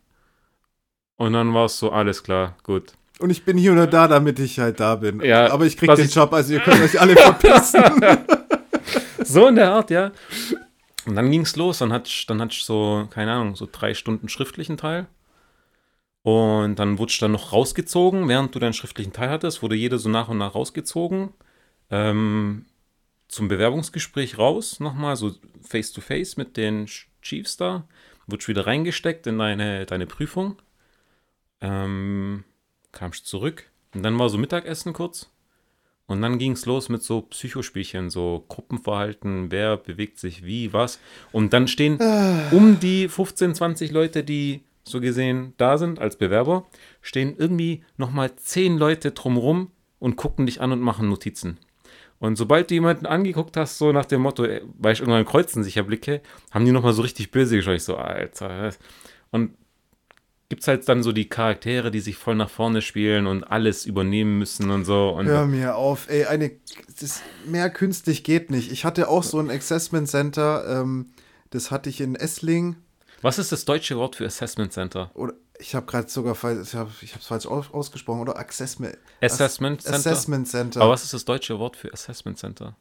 Und 1.20 1.34
dann 1.34 1.52
war 1.52 1.66
es 1.66 1.78
so, 1.78 1.92
alles 1.92 2.22
klar, 2.22 2.56
gut. 2.62 2.94
Und 3.18 3.28
ich 3.28 3.44
bin 3.44 3.58
hier 3.58 3.72
nur 3.72 3.86
da, 3.86 4.08
damit 4.08 4.38
ich 4.38 4.58
halt 4.58 4.80
da 4.80 4.94
bin. 4.94 5.20
Ja, 5.20 5.52
Aber 5.52 5.66
ich 5.66 5.76
krieg 5.76 5.94
den 5.94 6.06
ich- 6.06 6.14
Job, 6.14 6.32
also 6.32 6.54
ihr 6.54 6.60
könnt 6.60 6.80
euch 6.82 6.98
alle 6.98 7.14
verpissen. 7.14 7.84
So 9.22 9.46
in 9.46 9.56
der 9.56 9.70
Art, 9.72 9.90
ja. 9.90 10.12
Und 11.04 11.14
dann 11.16 11.30
ging 11.30 11.42
es 11.42 11.54
los, 11.54 11.78
dann 11.78 11.92
hatte 11.92 12.08
ich, 12.08 12.24
dann 12.26 12.40
hatte 12.40 12.54
ich 12.54 12.64
so, 12.64 13.06
keine 13.10 13.32
Ahnung, 13.32 13.54
so 13.54 13.68
drei 13.70 13.92
Stunden 13.92 14.30
schriftlichen 14.30 14.78
Teil. 14.78 15.08
Und 16.22 16.76
dann 16.78 16.98
wurde 16.98 17.10
ich 17.10 17.18
dann 17.18 17.32
noch 17.32 17.52
rausgezogen, 17.52 18.28
während 18.28 18.54
du 18.54 18.58
deinen 18.58 18.72
schriftlichen 18.72 19.12
Teil 19.12 19.28
hattest, 19.28 19.62
wurde 19.62 19.74
jeder 19.76 19.98
so 19.98 20.08
nach 20.08 20.28
und 20.28 20.38
nach 20.38 20.54
rausgezogen. 20.54 21.34
Ähm, 21.90 22.64
zum 23.28 23.48
Bewerbungsgespräch 23.48 24.38
raus, 24.38 24.80
nochmal, 24.80 25.16
so 25.16 25.32
face 25.62 25.92
to 25.92 26.00
face 26.00 26.38
mit 26.38 26.56
den 26.56 26.86
Chiefs 27.20 27.58
da. 27.58 27.84
Wurde 28.26 28.48
wieder 28.48 28.66
reingesteckt 28.66 29.26
in 29.26 29.38
deine, 29.38 29.84
deine 29.84 30.06
Prüfung. 30.06 30.56
Ähm, 31.60 32.44
kamst 32.92 33.26
zurück. 33.26 33.70
Und 33.94 34.02
dann 34.02 34.18
war 34.18 34.28
so 34.28 34.38
Mittagessen 34.38 34.92
kurz. 34.92 35.30
Und 36.06 36.22
dann 36.22 36.38
ging 36.38 36.52
es 36.52 36.66
los 36.66 36.88
mit 36.88 37.04
so 37.04 37.22
Psychospielchen, 37.22 38.10
so 38.10 38.44
Gruppenverhalten, 38.48 39.52
wer 39.52 39.76
bewegt 39.76 40.18
sich 40.18 40.44
wie, 40.44 40.72
was. 40.72 40.98
Und 41.30 41.52
dann 41.52 41.68
stehen 41.68 41.98
um 42.50 42.80
die 42.80 43.08
15, 43.08 43.54
20 43.54 43.92
Leute, 43.92 44.24
die 44.24 44.64
so 44.82 45.00
gesehen 45.00 45.54
da 45.56 45.78
sind 45.78 46.00
als 46.00 46.16
Bewerber, 46.16 46.66
stehen 47.00 47.36
irgendwie 47.38 47.84
nochmal 47.96 48.34
10 48.34 48.76
Leute 48.76 49.12
drumrum 49.12 49.70
und 50.00 50.16
gucken 50.16 50.46
dich 50.46 50.60
an 50.60 50.72
und 50.72 50.80
machen 50.80 51.08
Notizen. 51.08 51.58
Und 52.18 52.36
sobald 52.36 52.70
du 52.70 52.74
jemanden 52.74 53.06
angeguckt 53.06 53.56
hast, 53.56 53.78
so 53.78 53.92
nach 53.92 54.04
dem 54.04 54.22
Motto, 54.22 54.44
äh, 54.44 54.62
weil 54.78 54.92
ich 54.92 55.00
irgendwann 55.00 55.24
kreuzen 55.24 55.62
sich 55.62 55.76
ja 55.76 55.82
Blicke, 55.82 56.22
haben 56.50 56.64
die 56.64 56.72
nochmal 56.72 56.92
so 56.92 57.02
richtig 57.02 57.30
böse 57.30 57.56
geschaut. 57.56 57.76
Ich 57.76 57.84
so, 57.84 57.96
Alter. 57.96 58.62
was? 58.62 58.78
Und 60.50 60.56
gibt's 60.56 60.66
halt 60.66 60.88
dann 60.88 61.04
so 61.04 61.12
die 61.12 61.28
Charaktere, 61.28 61.92
die 61.92 62.00
sich 62.00 62.16
voll 62.16 62.34
nach 62.34 62.50
vorne 62.50 62.82
spielen 62.82 63.28
und 63.28 63.44
alles 63.44 63.86
übernehmen 63.86 64.38
müssen 64.38 64.70
und 64.70 64.84
so. 64.84 65.10
Und 65.10 65.26
Hör 65.26 65.46
mir 65.46 65.76
auf, 65.76 66.10
ey, 66.10 66.24
eine, 66.24 66.50
das, 67.00 67.22
mehr 67.46 67.70
künstlich 67.70 68.24
geht 68.24 68.50
nicht. 68.50 68.72
Ich 68.72 68.84
hatte 68.84 69.08
auch 69.08 69.22
so 69.22 69.38
ein 69.38 69.48
Assessment 69.48 70.08
Center, 70.08 70.64
ähm, 70.68 71.06
das 71.50 71.70
hatte 71.70 71.88
ich 71.88 72.00
in 72.00 72.16
Essling. 72.16 72.74
Was 73.22 73.38
ist 73.38 73.52
das 73.52 73.64
deutsche 73.64 73.96
Wort 73.96 74.16
für 74.16 74.26
Assessment 74.26 74.72
Center? 74.72 75.12
Oder 75.14 75.34
ich 75.60 75.74
habe 75.76 75.86
gerade 75.86 76.08
sogar 76.08 76.34
falsch, 76.34 76.68
ich 76.68 76.74
habe 76.74 76.90
es 77.00 77.26
falsch 77.26 77.46
aus, 77.46 77.72
ausgesprochen, 77.72 78.20
oder 78.20 78.36
Assessment, 78.36 78.98
Assessment 79.20 79.82
Center? 79.82 79.98
Assessment 79.98 80.48
Center. 80.48 80.80
Aber 80.80 80.90
was 80.90 81.04
ist 81.04 81.14
das 81.14 81.24
deutsche 81.24 81.60
Wort 81.60 81.76
für 81.76 81.92
Assessment 81.92 82.38
Center? 82.38 82.76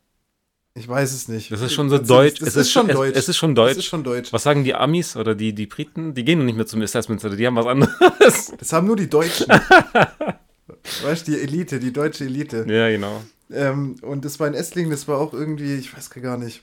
Ich 0.75 0.87
weiß 0.87 1.13
es 1.13 1.27
nicht. 1.27 1.51
Das 1.51 1.61
ist 1.61 1.73
schon 1.73 1.89
so 1.89 1.97
Das 1.97 2.07
deutsch. 2.07 2.39
Das 2.39 2.49
Es 2.49 2.55
ist, 2.55 2.61
ist 2.67 2.71
schon 2.71 2.89
es- 2.89 2.95
deutsch. 2.95 3.15
es 3.17 3.27
ist 3.29 3.37
schon 3.37 3.55
deutsch. 3.55 3.77
ist 3.77 3.85
schon 3.85 4.03
deutsch. 4.03 4.31
Was 4.31 4.43
sagen 4.43 4.63
die 4.63 4.75
Amis 4.75 5.15
oder 5.17 5.35
die, 5.35 5.53
die 5.53 5.65
Briten? 5.65 6.13
Die 6.13 6.23
gehen 6.23 6.39
noch 6.39 6.45
nicht 6.45 6.55
mehr 6.55 6.67
zum 6.67 6.81
Assessment 6.81 7.19
Center, 7.21 7.35
die 7.35 7.45
haben 7.47 7.55
was 7.55 7.65
anderes. 7.65 8.53
Das 8.57 8.71
haben 8.71 8.87
nur 8.87 8.95
die 8.95 9.09
Deutschen. 9.09 9.47
weißt 11.03 11.27
du, 11.27 11.31
die 11.31 11.39
Elite, 11.41 11.79
die 11.79 11.91
deutsche 11.91 12.25
Elite. 12.25 12.65
ja, 12.69 12.89
genau. 12.89 13.21
Ähm, 13.51 13.95
und 14.03 14.23
das 14.25 14.39
war 14.39 14.47
in 14.47 14.53
Esslingen, 14.53 14.91
das 14.91 15.07
war 15.07 15.17
auch 15.17 15.33
irgendwie, 15.33 15.73
ich 15.75 15.95
weiß 15.95 16.11
gar 16.11 16.37
nicht, 16.37 16.61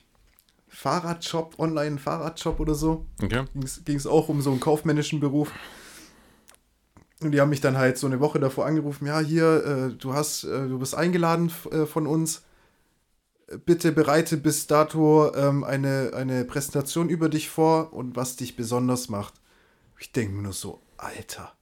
Fahrradshop, 0.69 1.59
Online-Fahrradshop 1.59 2.61
oder 2.61 2.75
so. 2.77 3.07
Okay. 3.21 3.43
Ging 3.85 3.97
es 3.97 4.07
auch 4.07 4.29
um 4.29 4.41
so 4.41 4.51
einen 4.53 4.61
kaufmännischen 4.61 5.19
Beruf. 5.19 5.51
Und 7.21 7.33
die 7.33 7.41
haben 7.41 7.49
mich 7.49 7.61
dann 7.61 7.77
halt 7.77 7.99
so 7.99 8.07
eine 8.07 8.21
Woche 8.21 8.39
davor 8.39 8.67
angerufen, 8.67 9.07
ja, 9.07 9.19
hier, 9.21 9.65
äh, 9.91 9.95
du 9.95 10.13
hast, 10.15 10.45
äh, 10.45 10.69
du 10.69 10.79
bist 10.79 10.95
eingeladen 10.95 11.51
äh, 11.73 11.87
von 11.87 12.07
uns. 12.07 12.43
Bitte 13.65 13.93
bereite 13.93 14.37
bis 14.37 14.67
dato 14.67 15.33
ähm, 15.35 15.63
eine, 15.63 16.13
eine 16.15 16.45
Präsentation 16.45 17.09
über 17.09 17.29
dich 17.29 17.49
vor 17.49 17.93
und 17.93 18.17
was 18.17 18.37
dich 18.37 18.57
besonders 18.57 19.09
macht. 19.09 19.35
Ich 19.99 20.13
denke 20.13 20.35
mir 20.35 20.43
nur 20.43 20.53
so, 20.53 20.81
Alter. 20.97 21.53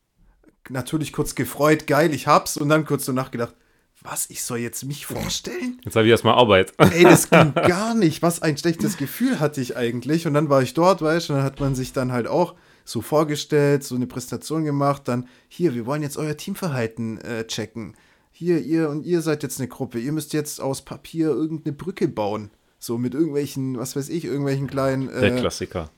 Natürlich 0.71 1.13
kurz 1.13 1.35
gefreut, 1.35 1.87
geil, 1.87 2.15
ich 2.15 2.27
hab's. 2.27 2.57
Und 2.57 2.71
dann 2.71 2.87
kurz 2.87 3.05
so 3.05 3.13
nachgedacht, 3.13 3.55
was, 4.01 4.29
ich 4.29 4.43
soll 4.43 4.59
jetzt 4.59 4.85
mich 4.85 5.07
vorstellen? 5.07 5.81
Jetzt 5.85 5.97
habe 5.97 6.07
ich 6.07 6.11
erstmal 6.11 6.35
Arbeit. 6.35 6.73
Ey, 6.79 7.05
das 7.05 7.31
ging 7.31 7.55
gar 7.55 7.95
nicht. 7.95 8.23
Was 8.23 8.43
ein 8.43 8.57
schlechtes 8.57 8.97
Gefühl 8.97 9.41
hatte 9.41 9.61
ich 9.61 9.77
eigentlich. 9.77 10.27
Und 10.27 10.35
dann 10.35 10.51
war 10.51 10.63
ich 10.63 10.75
dort, 10.75 11.01
weißt 11.03 11.29
du, 11.29 11.33
und 11.33 11.39
dann 11.39 11.47
hat 11.47 11.61
man 11.61 11.75
sich 11.75 11.93
dann 11.93 12.13
halt 12.13 12.27
auch 12.27 12.55
so 12.85 13.01
vorgestellt, 13.01 13.83
so 13.83 13.95
eine 13.95 14.07
Präsentation 14.07 14.65
gemacht, 14.65 15.03
dann 15.07 15.27
hier, 15.49 15.75
wir 15.75 15.87
wollen 15.87 16.03
jetzt 16.03 16.19
euer 16.19 16.37
Teamverhalten 16.37 17.19
äh, 17.23 17.47
checken. 17.47 17.97
Hier, 18.37 18.59
ihr 18.61 18.91
und 18.91 19.07
ihr 19.07 19.23
seid 19.23 19.45
jetzt 19.45 19.61
eine 19.61 19.69
Gruppe. 19.69 20.01
Ihr 20.01 20.11
müsst 20.11 20.33
jetzt 20.33 20.61
aus 20.61 20.83
Papier 20.83 21.29
irgendeine 21.29 21.73
Brücke 21.75 22.09
bauen. 22.09 22.51
So 22.81 22.99
mit 22.99 23.15
irgendwelchen, 23.15 23.79
was 23.79 23.95
weiß 23.95 24.09
ich, 24.09 24.25
irgendwelchen 24.25 24.67
kleinen. 24.67 25.09
Äh, 25.09 25.21
Der 25.21 25.37
Klassiker. 25.37 25.89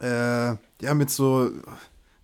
Äh, 0.00 0.56
ja, 0.82 0.94
mit 0.94 1.10
so 1.10 1.50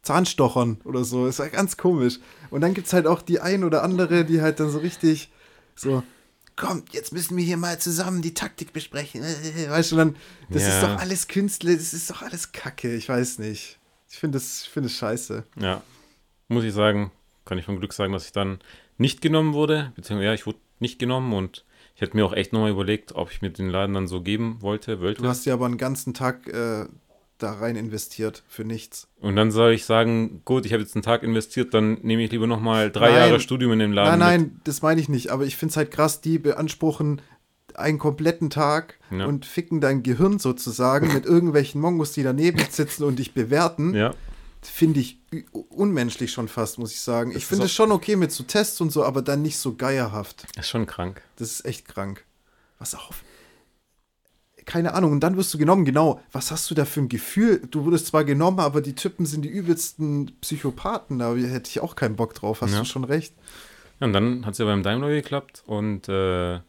Zahnstochern 0.02 0.80
oder 0.84 1.04
so. 1.04 1.26
Ist 1.26 1.38
halt 1.38 1.52
ganz 1.52 1.76
komisch. 1.76 2.18
Und 2.50 2.62
dann 2.62 2.72
gibt 2.72 2.86
es 2.86 2.94
halt 2.94 3.06
auch 3.06 3.20
die 3.20 3.40
ein 3.40 3.62
oder 3.62 3.82
andere, 3.82 4.24
die 4.24 4.40
halt 4.40 4.58
dann 4.58 4.70
so 4.70 4.78
richtig 4.78 5.30
so, 5.74 6.02
kommt, 6.56 6.92
jetzt 6.94 7.12
müssen 7.12 7.36
wir 7.36 7.44
hier 7.44 7.58
mal 7.58 7.78
zusammen 7.78 8.22
die 8.22 8.32
Taktik 8.34 8.72
besprechen. 8.72 9.22
Weißt 9.68 9.92
du, 9.92 9.96
dann, 9.96 10.16
das 10.48 10.62
Ja. 10.62 10.68
ist 10.74 10.82
doch 10.82 10.98
alles 10.98 11.28
Künstler, 11.28 11.74
das 11.74 11.92
ist 11.92 12.08
doch 12.10 12.22
alles 12.22 12.52
Kacke, 12.52 12.94
ich 12.94 13.08
weiß 13.08 13.38
nicht. 13.38 13.78
Ich 14.08 14.16
finde 14.18 14.38
es 14.38 14.62
ich 14.62 14.70
find 14.70 14.86
das 14.86 14.92
scheiße. 14.94 15.44
Ja. 15.60 15.82
Muss 16.48 16.64
ich 16.64 16.72
sagen, 16.74 17.12
kann 17.44 17.58
ich 17.58 17.64
von 17.66 17.78
Glück 17.78 17.92
sagen, 17.92 18.12
dass 18.12 18.24
ich 18.24 18.32
dann 18.32 18.58
nicht 19.00 19.20
genommen 19.22 19.54
wurde. 19.54 19.92
Beziehungsweise, 19.96 20.26
ja, 20.26 20.34
ich 20.34 20.46
wurde 20.46 20.58
nicht 20.78 20.98
genommen 20.98 21.32
und 21.32 21.64
ich 21.96 22.02
hätte 22.02 22.16
mir 22.16 22.24
auch 22.24 22.32
echt 22.32 22.52
nochmal 22.52 22.70
überlegt, 22.70 23.14
ob 23.14 23.30
ich 23.30 23.42
mir 23.42 23.50
den 23.50 23.68
Laden 23.68 23.94
dann 23.94 24.06
so 24.06 24.20
geben 24.22 24.58
wollte, 24.60 25.00
wollte. 25.00 25.22
Du 25.22 25.28
hast 25.28 25.44
ja 25.46 25.54
aber 25.54 25.66
einen 25.66 25.76
ganzen 25.78 26.14
Tag 26.14 26.46
äh, 26.46 26.86
da 27.38 27.52
rein 27.52 27.76
investiert 27.76 28.42
für 28.48 28.64
nichts. 28.64 29.08
Und 29.20 29.36
dann 29.36 29.50
soll 29.50 29.72
ich 29.72 29.84
sagen, 29.84 30.42
gut, 30.44 30.66
ich 30.66 30.72
habe 30.72 30.82
jetzt 30.82 30.94
einen 30.94 31.02
Tag 31.02 31.22
investiert, 31.22 31.74
dann 31.74 31.98
nehme 32.02 32.22
ich 32.22 32.30
lieber 32.30 32.46
nochmal 32.46 32.90
drei 32.90 33.10
Nein. 33.10 33.16
Jahre 33.16 33.40
Studium 33.40 33.72
in 33.72 33.78
dem 33.80 33.92
Laden. 33.92 34.18
nein, 34.18 34.40
mit. 34.40 34.50
nein, 34.52 34.60
das 34.64 34.82
meine 34.82 35.00
ich 35.00 35.08
nicht, 35.08 35.30
aber 35.30 35.44
ich 35.44 35.56
finde 35.56 35.70
es 35.72 35.76
halt 35.76 35.90
krass, 35.90 36.20
die 36.20 36.38
beanspruchen 36.38 37.20
einen 37.74 37.98
kompletten 37.98 38.50
Tag 38.50 38.98
Ja. 39.10 39.26
und 39.26 39.46
ficken 39.46 39.80
dein 39.80 40.02
Gehirn 40.02 40.38
sozusagen 40.38 41.12
mit 41.14 41.24
irgendwelchen 41.24 41.80
Mongos, 41.80 42.12
die 42.12 42.22
daneben 42.22 42.58
sitzen 42.70 43.04
und 43.04 43.18
dich 43.18 43.32
bewerten. 43.32 43.94
Ja, 43.94 44.12
Finde 44.62 45.00
ich 45.00 45.18
unmenschlich 45.70 46.32
schon 46.32 46.48
fast, 46.48 46.78
muss 46.78 46.92
ich 46.92 47.00
sagen. 47.00 47.30
Das 47.32 47.38
Ich 47.38 47.46
finde 47.46 47.64
es 47.66 47.72
schon 47.72 47.92
okay 47.92 48.16
mit 48.16 48.30
so 48.32 48.44
Tests 48.44 48.80
und 48.80 48.90
so, 48.90 49.04
aber 49.04 49.22
dann 49.22 49.42
nicht 49.42 49.56
so 49.58 49.74
geierhaft. 49.74 50.46
ist 50.58 50.68
schon 50.68 50.86
krank. 50.86 51.22
Das 51.36 51.50
ist 51.50 51.64
echt 51.64 51.88
krank. 51.88 52.24
Was 52.78 52.94
auf. 52.94 53.22
Keine 54.66 54.92
Ahnung, 54.94 55.12
und 55.12 55.20
dann 55.20 55.36
wirst 55.36 55.52
du 55.54 55.58
genommen, 55.58 55.84
genau. 55.84 56.20
Was 56.32 56.50
hast 56.50 56.70
du 56.70 56.74
da 56.74 56.84
für 56.84 57.00
ein 57.00 57.08
Gefühl? 57.08 57.60
Du 57.70 57.84
wurdest 57.84 58.06
zwar 58.08 58.24
genommen, 58.24 58.60
aber 58.60 58.80
die 58.82 58.94
Typen 58.94 59.24
sind 59.26 59.42
die 59.42 59.48
übelsten 59.48 60.32
Psychopathen, 60.42 61.18
da 61.18 61.34
hätte 61.34 61.68
ich 61.70 61.80
auch 61.80 61.96
keinen 61.96 62.14
Bock 62.16 62.34
drauf, 62.34 62.60
hast 62.60 62.72
Ja. 62.72 62.80
du 62.80 62.84
schon 62.84 63.04
recht. 63.04 63.34
Ja, 63.98 64.06
und 64.06 64.12
dann 64.12 64.44
hat 64.46 64.52
es 64.52 64.58
ja 64.58 64.66
beim 64.66 64.82
Daimler 64.82 65.08
geklappt 65.08 65.62
und 65.66 66.08
äh, 66.08 66.52
das 66.52 66.62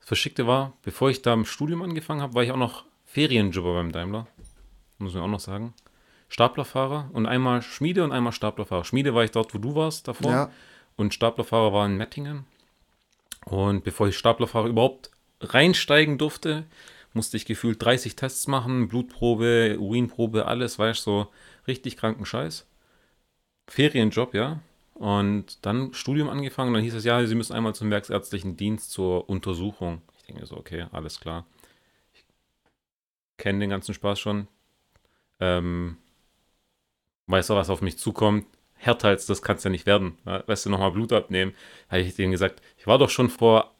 Verschickte 0.00 0.46
war, 0.46 0.72
bevor 0.82 1.10
ich 1.10 1.22
da 1.22 1.34
im 1.34 1.44
Studium 1.44 1.82
angefangen 1.82 2.20
habe, 2.22 2.34
war 2.34 2.42
ich 2.42 2.50
auch 2.50 2.56
noch 2.56 2.84
Ferienjobber 3.04 3.74
beim 3.74 3.92
Daimler. 3.92 4.26
Muss 4.98 5.14
man 5.14 5.22
auch 5.22 5.28
noch 5.28 5.40
sagen. 5.40 5.74
Staplerfahrer 6.28 7.10
und 7.12 7.26
einmal 7.26 7.62
Schmiede 7.62 8.04
und 8.04 8.12
einmal 8.12 8.32
Staplerfahrer. 8.32 8.84
Schmiede 8.84 9.14
war 9.14 9.24
ich 9.24 9.30
dort, 9.30 9.54
wo 9.54 9.58
du 9.58 9.74
warst 9.74 10.08
davor. 10.08 10.30
Ja. 10.30 10.50
Und 10.96 11.14
Staplerfahrer 11.14 11.72
war 11.72 11.86
in 11.86 11.96
Mettingen. 11.96 12.46
Und 13.44 13.84
bevor 13.84 14.08
ich 14.08 14.18
Staplerfahrer 14.18 14.66
überhaupt 14.66 15.10
reinsteigen 15.40 16.18
durfte, 16.18 16.64
musste 17.12 17.36
ich 17.36 17.46
gefühlt 17.46 17.82
30 17.82 18.16
Tests 18.16 18.46
machen, 18.46 18.88
Blutprobe, 18.88 19.76
Urinprobe, 19.78 20.46
alles, 20.46 20.78
weißt 20.78 21.06
du, 21.06 21.10
so 21.10 21.28
richtig 21.66 21.96
kranken 21.96 22.26
Scheiß. 22.26 22.66
Ferienjob, 23.68 24.34
ja. 24.34 24.60
Und 24.94 25.64
dann 25.64 25.92
Studium 25.92 26.28
angefangen, 26.28 26.72
dann 26.72 26.82
hieß 26.82 26.94
es, 26.94 27.04
ja, 27.04 27.24
Sie 27.26 27.34
müssen 27.34 27.52
einmal 27.52 27.74
zum 27.74 27.90
werksärztlichen 27.90 28.56
Dienst 28.56 28.92
zur 28.92 29.28
Untersuchung. 29.28 30.02
Ich 30.16 30.24
denke 30.24 30.40
mir 30.40 30.46
so, 30.46 30.56
okay, 30.56 30.86
alles 30.92 31.20
klar. 31.20 31.46
Ich 32.14 32.24
kenne 33.36 33.60
den 33.60 33.70
ganzen 33.70 33.94
Spaß 33.94 34.18
schon. 34.18 34.48
Ähm, 35.38 35.98
weiß 37.26 37.50
auch, 37.50 37.56
was 37.56 37.70
auf 37.70 37.82
mich 37.82 37.98
zukommt. 37.98 38.46
Härter 38.74 39.08
als 39.08 39.26
das 39.26 39.42
kann 39.42 39.56
es 39.56 39.64
ja 39.64 39.70
nicht 39.70 39.86
werden. 39.86 40.18
Weißt 40.24 40.66
du, 40.66 40.70
nochmal 40.70 40.92
Blut 40.92 41.12
abnehmen. 41.12 41.54
Habe 41.88 42.02
ich 42.02 42.14
denen 42.14 42.32
gesagt, 42.32 42.60
ich 42.76 42.86
war 42.86 42.98
doch 42.98 43.10
schon 43.10 43.30
vor 43.30 43.74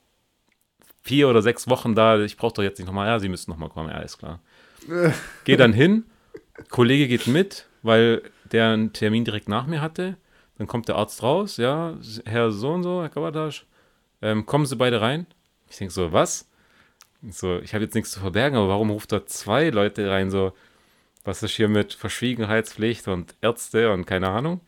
vier 1.02 1.28
oder 1.28 1.42
sechs 1.42 1.68
Wochen 1.68 1.94
da, 1.94 2.20
ich 2.20 2.36
brauche 2.36 2.54
doch 2.54 2.62
jetzt 2.62 2.78
nicht 2.78 2.86
nochmal, 2.86 3.06
ja, 3.06 3.18
Sie 3.20 3.28
müssen 3.28 3.50
nochmal 3.50 3.68
kommen, 3.68 3.88
ja, 3.90 3.94
alles 3.94 4.18
klar. 4.18 4.40
Geh 5.44 5.56
dann 5.56 5.72
hin, 5.72 6.04
Kollege 6.68 7.06
geht 7.06 7.28
mit, 7.28 7.66
weil 7.82 8.22
der 8.50 8.70
einen 8.70 8.92
Termin 8.92 9.24
direkt 9.24 9.48
nach 9.48 9.66
mir 9.66 9.80
hatte. 9.80 10.16
Dann 10.58 10.66
kommt 10.66 10.88
der 10.88 10.96
Arzt 10.96 11.22
raus, 11.22 11.58
ja, 11.58 11.94
Herr 12.24 12.50
so 12.50 12.72
und 12.72 12.82
so, 12.82 13.02
Herr 13.02 13.10
Kabatasch, 13.10 13.66
ähm, 14.22 14.46
kommen 14.46 14.66
Sie 14.66 14.74
beide 14.74 15.00
rein. 15.00 15.26
Ich 15.70 15.76
denke 15.76 15.92
so, 15.92 16.12
was? 16.12 16.48
So, 17.30 17.58
ich 17.58 17.74
habe 17.74 17.84
jetzt 17.84 17.94
nichts 17.94 18.10
zu 18.10 18.20
verbergen, 18.20 18.58
aber 18.58 18.68
warum 18.68 18.90
ruft 18.90 19.12
da 19.12 19.26
zwei 19.26 19.70
Leute 19.70 20.10
rein? 20.10 20.30
So, 20.30 20.52
was 21.26 21.42
ist 21.42 21.52
hier 21.56 21.68
mit 21.68 21.92
Verschwiegenheitspflicht 21.92 23.08
und 23.08 23.34
Ärzte 23.42 23.92
und 23.92 24.06
keine 24.06 24.28
Ahnung? 24.28 24.60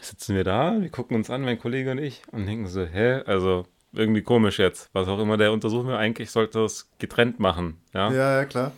Sitzen 0.00 0.34
wir 0.36 0.44
da, 0.44 0.76
wir 0.80 0.90
gucken 0.90 1.16
uns 1.16 1.30
an, 1.30 1.42
mein 1.42 1.58
Kollege 1.58 1.90
und 1.92 1.98
ich, 1.98 2.20
und 2.32 2.46
denken 2.46 2.66
so, 2.66 2.84
hä, 2.84 3.22
also 3.24 3.66
irgendwie 3.92 4.22
komisch 4.22 4.58
jetzt. 4.58 4.90
Was 4.92 5.08
auch 5.08 5.18
immer 5.18 5.38
der 5.38 5.52
untersuchen 5.52 5.88
will, 5.88 5.94
eigentlich 5.96 6.30
sollte 6.30 6.60
das 6.60 6.90
getrennt 6.98 7.40
machen, 7.40 7.78
ja. 7.94 8.12
Ja, 8.12 8.36
ja, 8.38 8.44
klar. 8.44 8.72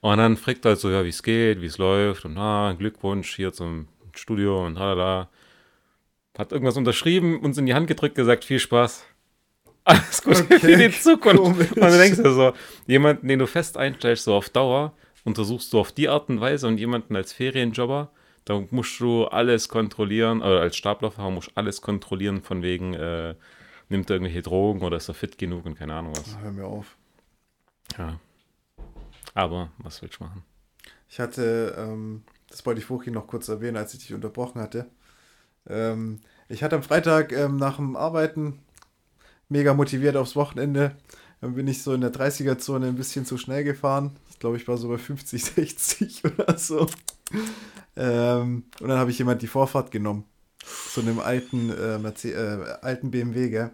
Und 0.00 0.16
dann 0.18 0.36
fragt 0.36 0.64
er 0.64 0.70
halt 0.70 0.80
so, 0.80 0.90
ja, 0.90 1.04
wie 1.04 1.08
es 1.10 1.22
geht, 1.22 1.60
wie 1.60 1.66
es 1.66 1.76
läuft 1.76 2.24
und 2.24 2.38
ah, 2.38 2.72
Glückwunsch 2.72 3.34
hier 3.36 3.52
zum 3.52 3.88
Studio 4.14 4.64
und 4.64 4.78
halala. 4.78 5.28
Hat 6.38 6.52
irgendwas 6.52 6.76
unterschrieben, 6.76 7.40
uns 7.40 7.58
in 7.58 7.66
die 7.66 7.74
Hand 7.74 7.88
gedrückt, 7.88 8.14
gesagt, 8.14 8.44
viel 8.44 8.60
Spaß. 8.60 9.04
Alles 9.84 10.22
gut 10.22 10.36
Okay, 10.40 10.58
für 10.60 10.76
die 10.76 10.90
Zukunft. 10.92 11.42
komisch. 11.42 11.72
Und 11.72 11.80
du 11.82 11.98
denkst 11.98 12.22
dir 12.22 12.32
so, 12.32 12.52
jemanden, 12.86 13.26
den 13.26 13.40
du 13.40 13.46
fest 13.46 13.76
einstellst, 13.76 14.24
so 14.24 14.34
auf 14.34 14.48
Dauer, 14.50 14.92
untersuchst 15.24 15.72
du 15.72 15.80
auf 15.80 15.92
die 15.92 16.08
Art 16.08 16.28
und 16.28 16.40
Weise 16.40 16.66
und 16.66 16.78
jemanden 16.78 17.16
als 17.16 17.32
Ferienjobber, 17.32 18.10
da 18.44 18.62
musst 18.70 18.98
du 19.00 19.26
alles 19.26 19.68
kontrollieren, 19.68 20.40
oder 20.40 20.60
als 20.60 20.76
Staplerfahrer 20.76 21.30
musst 21.30 21.48
du 21.48 21.52
alles 21.54 21.82
kontrollieren, 21.82 22.42
von 22.42 22.62
wegen, 22.62 22.94
äh, 22.94 23.34
nimmt 23.88 24.08
er 24.10 24.16
irgendwelche 24.16 24.42
Drogen 24.42 24.82
oder 24.82 24.96
ist 24.96 25.08
er 25.08 25.14
fit 25.14 25.38
genug 25.38 25.66
und 25.66 25.74
keine 25.74 25.94
Ahnung 25.94 26.14
was. 26.16 26.38
Hör 26.38 26.52
mir 26.52 26.66
auf. 26.66 26.96
Ja. 27.96 28.18
Aber, 29.34 29.70
was 29.78 30.00
willst 30.02 30.20
du 30.20 30.24
machen? 30.24 30.44
Ich 31.08 31.20
hatte, 31.20 31.74
ähm, 31.78 32.22
das 32.48 32.64
wollte 32.66 32.80
ich 32.80 32.86
vorhin 32.86 33.14
noch 33.14 33.26
kurz 33.26 33.48
erwähnen, 33.48 33.76
als 33.76 33.94
ich 33.94 34.00
dich 34.00 34.14
unterbrochen 34.14 34.60
hatte. 34.60 34.86
Ähm, 35.68 36.20
ich 36.48 36.62
hatte 36.62 36.76
am 36.76 36.82
Freitag 36.82 37.32
ähm, 37.32 37.56
nach 37.56 37.76
dem 37.76 37.96
Arbeiten 37.96 38.60
mega 39.48 39.74
motiviert 39.74 40.16
aufs 40.16 40.36
Wochenende. 40.36 40.96
Dann 41.40 41.54
bin 41.54 41.68
ich 41.68 41.82
so 41.82 41.94
in 41.94 42.00
der 42.00 42.12
30er-Zone 42.12 42.86
ein 42.88 42.96
bisschen 42.96 43.24
zu 43.24 43.38
schnell 43.38 43.64
gefahren. 43.64 44.16
Ich 44.38 44.40
glaube, 44.40 44.56
ich 44.56 44.68
war 44.68 44.76
so 44.76 44.86
bei 44.86 44.98
50, 44.98 45.44
60 45.44 46.22
oder 46.38 46.56
so. 46.56 46.86
Ähm, 47.96 48.62
und 48.78 48.88
dann 48.88 48.96
habe 48.96 49.10
ich 49.10 49.18
jemand 49.18 49.42
die 49.42 49.48
Vorfahrt 49.48 49.90
genommen. 49.90 50.26
So 50.92 51.00
einem 51.00 51.18
alten, 51.18 51.70
äh, 51.70 51.98
Merce 51.98 52.26
äh, 52.26 52.76
alten 52.80 53.10
BMW, 53.10 53.48
gell? 53.48 53.72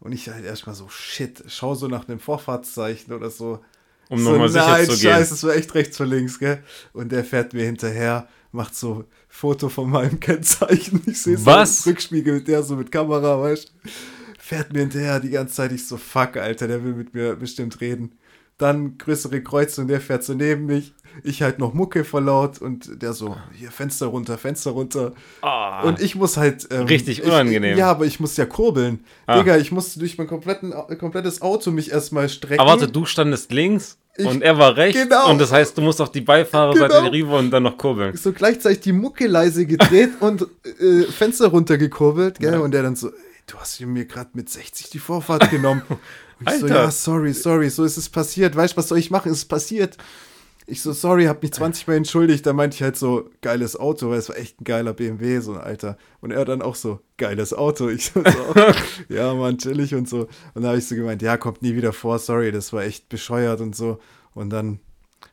Und 0.00 0.12
ich 0.12 0.30
halt 0.30 0.46
erstmal 0.46 0.74
so, 0.74 0.88
shit, 0.88 1.44
schau 1.48 1.74
so 1.74 1.86
nach 1.86 2.08
einem 2.08 2.18
Vorfahrtszeichen 2.18 3.12
oder 3.12 3.28
so. 3.28 3.62
Um 4.08 4.18
so, 4.18 4.30
nochmal 4.30 4.48
sicher 4.48 4.66
nein, 4.66 4.86
zu 4.86 4.92
gehen. 4.92 5.10
Scheiße, 5.10 5.34
es 5.34 5.44
war 5.44 5.54
echt 5.54 5.74
rechts 5.74 5.98
vor 5.98 6.06
links, 6.06 6.38
gell? 6.38 6.62
Und 6.94 7.12
der 7.12 7.22
fährt 7.22 7.52
mir 7.52 7.66
hinterher, 7.66 8.26
macht 8.52 8.74
so 8.74 9.04
Foto 9.28 9.68
von 9.68 9.90
meinem 9.90 10.18
Kennzeichen. 10.20 11.02
Ich 11.04 11.20
sehe 11.20 11.36
so 11.36 11.50
im 11.50 11.92
Rückspiegel 11.92 12.36
mit 12.36 12.48
der 12.48 12.62
so 12.62 12.76
mit 12.76 12.90
Kamera, 12.90 13.38
weißt 13.38 13.68
du? 13.68 13.90
Fährt 14.38 14.72
mir 14.72 14.78
hinterher 14.78 15.20
die 15.20 15.28
ganze 15.28 15.56
Zeit. 15.56 15.72
Ich 15.72 15.86
so, 15.86 15.98
fuck, 15.98 16.38
Alter, 16.38 16.68
der 16.68 16.82
will 16.82 16.94
mit 16.94 17.12
mir 17.12 17.36
bestimmt 17.36 17.82
reden. 17.82 18.16
Dann 18.58 18.96
größere 18.96 19.42
Kreuzung, 19.42 19.86
der 19.86 20.00
fährt 20.00 20.24
so 20.24 20.32
neben 20.34 20.64
mich. 20.66 20.94
Ich 21.24 21.42
halt 21.42 21.58
noch 21.58 21.72
Mucke 21.74 22.04
vor 22.04 22.20
laut 22.20 22.58
und 22.60 23.02
der 23.02 23.12
so, 23.14 23.36
hier 23.54 23.70
Fenster 23.70 24.06
runter, 24.06 24.36
Fenster 24.38 24.70
runter. 24.72 25.12
Ah, 25.42 25.82
Und 25.82 26.00
ich 26.00 26.14
muss 26.14 26.36
halt. 26.36 26.66
Ähm, 26.70 26.86
Richtig 26.86 27.22
unangenehm. 27.22 27.72
Ich, 27.72 27.78
ja, 27.78 27.90
aber 27.90 28.04
ich 28.06 28.20
muss 28.20 28.36
ja 28.36 28.44
kurbeln. 28.46 29.00
Ah. 29.26 29.38
Digga, 29.38 29.56
ich 29.56 29.72
musste 29.72 29.98
durch 29.98 30.18
mein 30.18 30.26
kompletten, 30.26 30.74
komplettes 30.98 31.40
Auto 31.42 31.70
mich 31.70 31.90
erstmal 31.90 32.28
strecken. 32.28 32.60
aber 32.60 32.70
warte, 32.72 32.88
du 32.88 33.06
standest 33.06 33.50
links 33.52 33.96
Ich- 34.18 34.26
und 34.26 34.42
er 34.42 34.58
war 34.58 34.76
rechts. 34.76 35.00
Genau. 35.02 35.30
Und 35.30 35.38
das 35.38 35.52
heißt, 35.52 35.76
du 35.78 35.82
musst 35.82 36.00
auf 36.02 36.12
die 36.12 36.20
Beifahrerseite 36.22 36.94
Genau. 36.94 37.08
rüber 37.10 37.38
und 37.38 37.50
dann 37.50 37.62
noch 37.62 37.76
kurbeln. 37.78 38.14
so 38.16 38.32
gleichzeitig 38.32 38.80
die 38.80 38.92
Mucke 38.92 39.26
leise 39.26 39.64
gedreht 39.66 40.10
und 40.20 40.46
äh, 40.80 41.02
Fenster 41.04 41.48
runtergekurbelt, 41.48 42.38
gell? 42.40 42.52
Ja. 42.54 42.58
Und 42.60 42.72
der 42.72 42.82
dann 42.82 42.96
so, 42.96 43.10
du 43.46 43.58
hast 43.58 43.80
mir 43.80 44.04
gerade 44.04 44.30
mit 44.34 44.50
60 44.50 44.90
die 44.90 44.98
Vorfahrt 44.98 45.50
genommen. 45.50 45.82
Und 46.40 46.50
ich 46.50 46.60
so, 46.60 46.66
ja, 46.66 46.90
sorry, 46.90 47.32
sorry, 47.32 47.70
so 47.70 47.84
ist 47.84 47.96
es 47.96 48.08
passiert. 48.08 48.54
Weißt 48.54 48.74
du, 48.74 48.76
was 48.78 48.88
soll 48.88 48.98
ich 48.98 49.10
machen? 49.10 49.32
Es 49.32 49.38
ist 49.38 49.44
passiert. 49.46 49.96
Ich 50.66 50.82
so, 50.82 50.92
sorry, 50.92 51.26
hab 51.26 51.42
mich 51.42 51.52
20 51.52 51.86
Mal 51.86 51.94
entschuldigt. 51.94 52.44
Da 52.44 52.52
meinte 52.52 52.74
ich 52.74 52.82
halt 52.82 52.96
so, 52.96 53.30
geiles 53.40 53.78
Auto, 53.78 54.10
weil 54.10 54.18
es 54.18 54.28
war 54.28 54.36
echt 54.36 54.60
ein 54.60 54.64
geiler 54.64 54.92
BMW, 54.92 55.38
so 55.40 55.52
ein 55.52 55.60
Alter. 55.60 55.96
Und 56.20 56.32
er 56.32 56.44
dann 56.44 56.60
auch 56.60 56.74
so, 56.74 57.00
geiles 57.16 57.54
Auto. 57.54 57.88
Ich 57.88 58.12
so, 58.12 58.22
ja, 59.08 59.32
Mann, 59.32 59.58
chillig 59.58 59.94
und 59.94 60.08
so. 60.08 60.28
Und 60.54 60.62
da 60.62 60.68
habe 60.68 60.78
ich 60.78 60.86
so 60.86 60.96
gemeint, 60.96 61.22
ja, 61.22 61.36
kommt 61.36 61.62
nie 61.62 61.74
wieder 61.74 61.92
vor, 61.92 62.18
sorry, 62.18 62.52
das 62.52 62.72
war 62.72 62.82
echt 62.82 63.08
bescheuert 63.08 63.60
und 63.60 63.76
so. 63.76 63.98
Und 64.34 64.50
dann 64.50 64.80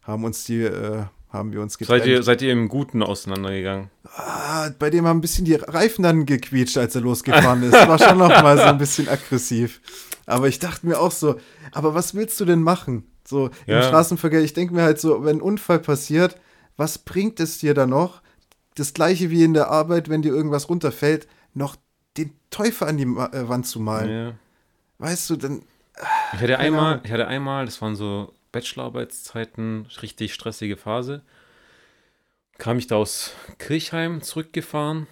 haben 0.04 0.24
uns 0.24 0.44
die, 0.44 0.62
äh, 0.62 1.06
haben 1.34 1.52
wir 1.52 1.62
uns 1.62 1.78
getrennt. 1.78 2.04
Seid 2.04 2.10
ihr, 2.10 2.24
seid 2.24 2.42
ihr 2.44 2.52
im 2.54 2.70
Guten 2.70 3.02
auseinandergegangen? 3.02 3.90
Ah, 4.16 4.70
bei 4.78 4.92
dem 4.92 5.08
haben 5.08 5.18
ein 5.18 5.22
bisschen 5.22 5.46
die 5.46 5.56
Reifen 5.56 6.04
dann 6.04 6.28
gequietscht, 6.28 6.78
als 6.78 6.94
er 6.94 7.02
losgefahren 7.02 7.64
ist. 7.64 7.74
War 7.74 7.98
schon 7.98 8.20
noch 8.20 8.30
mal 8.30 8.56
so 8.56 8.64
ein 8.64 8.78
bisschen 8.78 9.10
aggressiv. 9.10 9.82
Aber 10.28 10.48
ich 10.48 10.60
dachte 10.60 10.86
mir 10.86 11.00
auch 11.00 11.12
so, 11.12 11.40
aber 11.72 11.96
was 11.96 12.14
willst 12.14 12.40
du 12.40 12.46
denn 12.46 12.62
machen? 12.62 13.08
So 13.26 13.50
ja. 13.66 13.80
im 13.80 13.84
Straßenverkehr, 13.84 14.42
ich 14.42 14.54
denke 14.54 14.76
mir 14.76 14.84
halt 14.84 15.00
so, 15.00 15.26
wenn 15.26 15.38
ein 15.38 15.42
Unfall 15.42 15.80
passiert, 15.80 16.38
was 16.78 17.00
bringt 17.00 17.40
es 17.40 17.58
dir 17.58 17.74
da 17.74 17.88
noch? 17.88 18.22
Das 18.76 18.94
gleiche 18.94 19.30
wie 19.32 19.44
in 19.44 19.54
der 19.54 19.70
Arbeit, 19.70 20.10
wenn 20.10 20.22
dir 20.22 20.34
irgendwas 20.34 20.70
runterfällt, 20.70 21.28
noch 21.54 21.76
den 22.16 22.34
Teufel 22.52 22.88
an 22.88 22.98
die 22.98 23.04
äh, 23.04 23.50
Wand 23.50 23.66
zu 23.66 23.80
malen. 23.80 24.10
Ja. 24.10 24.34
Weißt 25.00 25.30
du, 25.30 25.36
dann. 25.36 25.64
Ich 26.34 26.42
hatte 26.42 26.60
einmal, 26.60 27.02
ich 27.04 27.12
hatte 27.12 27.28
einmal, 27.28 27.66
das 27.66 27.82
waren 27.82 27.96
so 27.96 28.34
Bachelorarbeitszeiten, 28.54 29.88
richtig 30.02 30.34
stressige 30.34 30.78
Phase. 30.78 31.24
Kam 32.58 32.78
ich 32.78 32.88
da 32.88 32.96
aus 32.96 33.34
Kirchheim 33.60 34.22
zurückgefahren, 34.22 35.08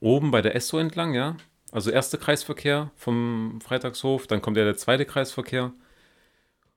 oben 0.00 0.30
bei 0.30 0.40
der 0.40 0.54
Esso 0.54 0.78
entlang, 0.78 1.12
ja. 1.12 1.36
Also 1.70 1.90
erster 1.90 2.16
Kreisverkehr 2.16 2.90
vom 2.96 3.60
Freitagshof, 3.60 4.26
dann 4.26 4.40
kommt 4.40 4.56
ja 4.56 4.64
der 4.64 4.76
zweite 4.76 5.04
Kreisverkehr. 5.04 5.72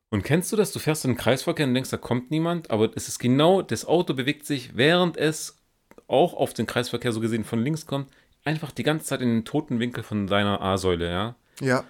Und 0.09 0.23
kennst 0.23 0.51
du 0.51 0.55
das? 0.55 0.71
Du 0.71 0.79
fährst 0.79 1.05
in 1.05 1.11
den 1.11 1.17
Kreisverkehr 1.17 1.65
und 1.65 1.73
denkst, 1.73 1.89
da 1.89 1.97
kommt 1.97 2.31
niemand, 2.31 2.71
aber 2.71 2.91
es 2.95 3.07
ist 3.07 3.19
genau, 3.19 3.61
das 3.61 3.85
Auto 3.85 4.13
bewegt 4.13 4.45
sich, 4.45 4.75
während 4.75 5.17
es 5.17 5.61
auch 6.07 6.33
auf 6.33 6.53
den 6.53 6.67
Kreisverkehr 6.67 7.11
so 7.11 7.19
gesehen 7.19 7.43
von 7.43 7.63
links 7.63 7.85
kommt, 7.85 8.09
einfach 8.43 8.71
die 8.71 8.83
ganze 8.83 9.05
Zeit 9.05 9.21
in 9.21 9.29
den 9.29 9.45
toten 9.45 9.79
Winkel 9.79 10.03
von 10.03 10.27
deiner 10.27 10.61
A-Säule, 10.61 11.09
ja? 11.09 11.35
Ja. 11.59 11.83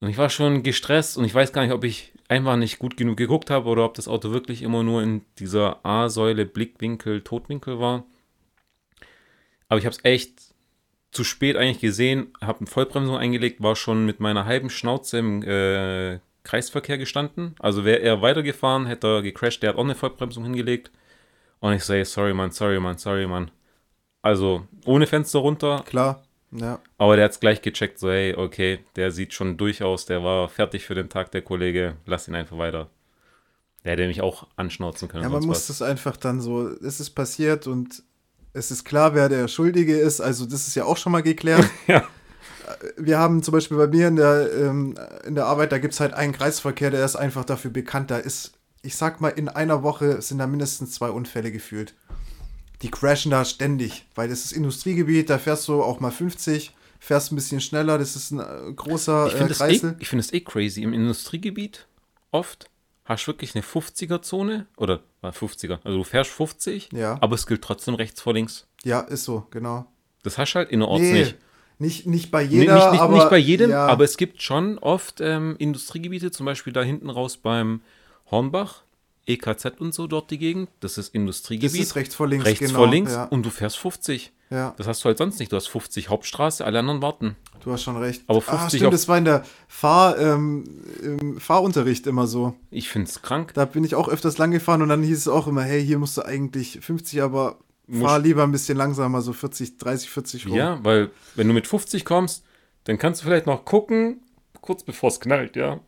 Und 0.00 0.08
ich 0.08 0.18
war 0.18 0.30
schon 0.30 0.62
gestresst 0.62 1.16
und 1.16 1.24
ich 1.24 1.34
weiß 1.34 1.52
gar 1.52 1.62
nicht, 1.62 1.72
ob 1.72 1.84
ich 1.84 2.12
einfach 2.28 2.56
nicht 2.56 2.78
gut 2.78 2.96
genug 2.96 3.16
geguckt 3.16 3.50
habe 3.50 3.68
oder 3.68 3.84
ob 3.84 3.94
das 3.94 4.08
Auto 4.08 4.32
wirklich 4.32 4.62
immer 4.62 4.82
nur 4.82 5.02
in 5.02 5.22
dieser 5.38 5.84
A-Säule, 5.84 6.44
Blickwinkel, 6.44 7.22
Totwinkel 7.22 7.80
war. 7.80 8.04
Aber 9.68 9.78
ich 9.78 9.86
habe 9.86 9.96
es 9.96 10.04
echt 10.04 10.54
zu 11.10 11.24
spät 11.24 11.56
eigentlich 11.56 11.80
gesehen, 11.80 12.32
habe 12.40 12.60
eine 12.60 12.66
Vollbremsung 12.66 13.16
eingelegt, 13.16 13.62
war 13.62 13.76
schon 13.76 14.04
mit 14.04 14.20
meiner 14.20 14.44
halben 14.44 14.70
Schnauze 14.70 15.18
im 15.18 15.42
äh, 15.42 16.20
Kreisverkehr 16.44 16.98
gestanden. 16.98 17.54
Also 17.58 17.84
wäre 17.84 18.00
er 18.00 18.22
weitergefahren, 18.22 18.86
hätte 18.86 19.06
er 19.06 19.22
gecrashed, 19.22 19.62
der 19.62 19.70
hat 19.70 19.76
auch 19.76 19.84
eine 19.84 19.94
Vollbremsung 19.94 20.44
hingelegt. 20.44 20.90
Und 21.60 21.72
ich 21.72 21.84
sage, 21.84 22.04
sorry, 22.04 22.34
man, 22.34 22.50
sorry, 22.50 22.78
man, 22.78 22.98
sorry, 22.98 23.26
man. 23.26 23.50
Also 24.22 24.66
ohne 24.84 25.06
Fenster 25.06 25.40
runter. 25.40 25.82
Klar, 25.86 26.22
ja. 26.50 26.80
Aber 26.96 27.16
der 27.16 27.26
hat 27.26 27.32
es 27.32 27.40
gleich 27.40 27.62
gecheckt, 27.62 27.98
so, 27.98 28.10
hey, 28.10 28.34
okay, 28.34 28.80
der 28.96 29.10
sieht 29.10 29.34
schon 29.34 29.56
durchaus, 29.56 30.06
der 30.06 30.22
war 30.24 30.48
fertig 30.48 30.84
für 30.84 30.94
den 30.94 31.08
Tag, 31.08 31.30
der 31.32 31.42
Kollege, 31.42 31.96
lass 32.06 32.28
ihn 32.28 32.34
einfach 32.34 32.58
weiter. 32.58 32.88
Der 33.84 33.92
hätte 33.92 34.06
mich 34.06 34.20
auch 34.20 34.46
anschnauzen 34.56 35.08
können. 35.08 35.22
Ja, 35.22 35.28
man 35.28 35.44
muss 35.44 35.66
das 35.68 35.82
einfach 35.82 36.16
dann 36.16 36.40
so, 36.40 36.68
es 36.68 37.00
ist 37.00 37.10
passiert 37.10 37.66
und 37.66 38.02
es 38.52 38.70
ist 38.70 38.84
klar, 38.84 39.14
wer 39.14 39.28
der 39.28 39.46
Schuldige 39.48 39.96
ist. 39.96 40.20
Also, 40.20 40.46
das 40.46 40.66
ist 40.66 40.74
ja 40.74 40.84
auch 40.84 40.96
schon 40.96 41.12
mal 41.12 41.22
geklärt. 41.22 41.64
ja 41.86 42.06
wir 42.96 43.18
haben 43.18 43.42
zum 43.42 43.52
Beispiel 43.52 43.76
bei 43.76 43.86
mir 43.86 44.08
in 44.08 44.16
der, 44.16 44.50
ähm, 44.52 44.94
in 45.24 45.34
der 45.34 45.46
Arbeit, 45.46 45.72
da 45.72 45.78
gibt 45.78 45.94
es 45.94 46.00
halt 46.00 46.14
einen 46.14 46.32
Kreisverkehr, 46.32 46.90
der 46.90 47.04
ist 47.04 47.16
einfach 47.16 47.44
dafür 47.44 47.70
bekannt. 47.70 48.10
Da 48.10 48.18
ist, 48.18 48.52
ich 48.82 48.96
sag 48.96 49.20
mal, 49.20 49.30
in 49.30 49.48
einer 49.48 49.82
Woche 49.82 50.20
sind 50.22 50.38
da 50.38 50.46
mindestens 50.46 50.92
zwei 50.92 51.10
Unfälle 51.10 51.52
gefühlt. 51.52 51.94
Die 52.82 52.90
crashen 52.90 53.30
da 53.30 53.44
ständig, 53.44 54.06
weil 54.14 54.28
das 54.28 54.44
ist 54.44 54.52
Industriegebiet, 54.52 55.30
da 55.30 55.38
fährst 55.38 55.66
du 55.68 55.82
auch 55.82 56.00
mal 56.00 56.12
50, 56.12 56.72
fährst 57.00 57.32
ein 57.32 57.36
bisschen 57.36 57.60
schneller, 57.60 57.98
das 57.98 58.16
ist 58.16 58.30
ein 58.30 58.40
äh, 58.40 58.72
großer 58.72 59.28
ich 59.28 59.40
äh, 59.40 59.48
Kreisel. 59.48 59.90
Eh, 59.92 59.96
ich 60.00 60.08
finde 60.08 60.24
es 60.24 60.32
eh 60.32 60.40
crazy. 60.40 60.82
Im 60.82 60.92
Industriegebiet 60.92 61.86
oft 62.30 62.70
hast 63.04 63.26
du 63.26 63.32
wirklich 63.32 63.54
eine 63.54 63.64
50er-Zone 63.64 64.66
oder 64.76 65.00
50er, 65.22 65.72
äh, 65.72 65.78
also 65.82 65.98
du 65.98 66.04
fährst 66.04 66.30
50, 66.30 66.90
ja. 66.92 67.18
aber 67.20 67.34
es 67.34 67.46
gilt 67.46 67.62
trotzdem 67.62 67.94
rechts 67.94 68.20
vor 68.20 68.34
links. 68.34 68.66
Ja, 68.84 69.00
ist 69.00 69.24
so, 69.24 69.46
genau. 69.50 69.86
Das 70.22 70.38
hast 70.38 70.52
du 70.52 70.56
halt 70.56 70.70
innerorts 70.70 71.02
nee. 71.02 71.12
nicht. 71.12 71.36
Nicht, 71.80 72.06
nicht 72.06 72.30
bei 72.32 72.42
jeder, 72.42 72.74
nee, 72.74 72.80
nicht, 72.80 72.92
nicht, 72.92 73.00
aber, 73.00 73.14
nicht 73.14 73.30
bei 73.30 73.38
jedem, 73.38 73.70
ja. 73.70 73.86
aber 73.86 74.02
es 74.02 74.16
gibt 74.16 74.42
schon 74.42 74.78
oft 74.78 75.20
ähm, 75.20 75.54
Industriegebiete, 75.58 76.32
zum 76.32 76.44
Beispiel 76.44 76.72
da 76.72 76.82
hinten 76.82 77.08
raus 77.08 77.36
beim 77.36 77.82
Hornbach, 78.30 78.82
EKZ 79.28 79.80
und 79.80 79.94
so 79.94 80.06
dort 80.06 80.30
die 80.30 80.38
Gegend. 80.38 80.70
Das 80.80 80.98
ist 80.98 81.14
Industriegebiet. 81.14 81.80
Das 81.80 81.86
ist 81.88 81.96
rechts 81.96 82.14
vor 82.14 82.26
links. 82.26 82.46
Rechts 82.46 82.66
genau, 82.66 82.78
vor 82.78 82.88
links 82.88 83.12
ja. 83.12 83.24
und 83.24 83.44
du 83.44 83.50
fährst 83.50 83.78
50. 83.78 84.32
Ja. 84.50 84.74
Das 84.78 84.86
hast 84.86 85.04
du 85.04 85.06
halt 85.06 85.18
sonst 85.18 85.38
nicht. 85.38 85.52
Du 85.52 85.56
hast 85.56 85.66
50 85.66 86.08
Hauptstraße, 86.08 86.64
alle 86.64 86.78
anderen 86.78 87.02
warten. 87.02 87.36
Du 87.60 87.72
hast 87.72 87.82
schon 87.82 87.96
recht. 87.96 88.22
Aber 88.26 88.40
50 88.40 88.60
ah, 88.60 88.70
stimmt, 88.70 88.94
das 88.94 89.08
war 89.08 89.18
in 89.18 89.24
der 89.26 89.44
Fahr, 89.66 90.18
ähm, 90.18 91.36
Fahrunterricht 91.38 92.06
immer 92.06 92.26
so. 92.26 92.54
Ich 92.70 92.88
finde 92.88 93.08
es 93.10 93.20
krank. 93.20 93.52
Da 93.54 93.66
bin 93.66 93.84
ich 93.84 93.94
auch 93.94 94.08
öfters 94.08 94.38
lang 94.38 94.50
gefahren 94.50 94.80
und 94.80 94.88
dann 94.88 95.02
hieß 95.02 95.18
es 95.18 95.28
auch 95.28 95.46
immer, 95.46 95.62
hey, 95.62 95.84
hier 95.84 95.98
musst 95.98 96.16
du 96.16 96.22
eigentlich 96.22 96.78
50, 96.80 97.22
aber 97.22 97.58
fahr 97.90 98.18
lieber 98.18 98.42
ein 98.42 98.52
bisschen 98.52 98.76
langsamer, 98.76 99.22
so 99.22 99.32
40, 99.32 99.78
30, 99.78 100.10
40 100.10 100.46
rum. 100.46 100.54
Ja, 100.54 100.78
weil 100.82 101.10
wenn 101.34 101.48
du 101.48 101.54
mit 101.54 101.66
50 101.66 102.04
kommst, 102.04 102.44
dann 102.84 102.98
kannst 102.98 103.20
du 103.20 103.26
vielleicht 103.26 103.46
noch 103.46 103.64
gucken, 103.64 104.20
kurz 104.60 104.82
bevor 104.82 105.08
es 105.08 105.20
knallt, 105.20 105.56
ja. 105.56 105.80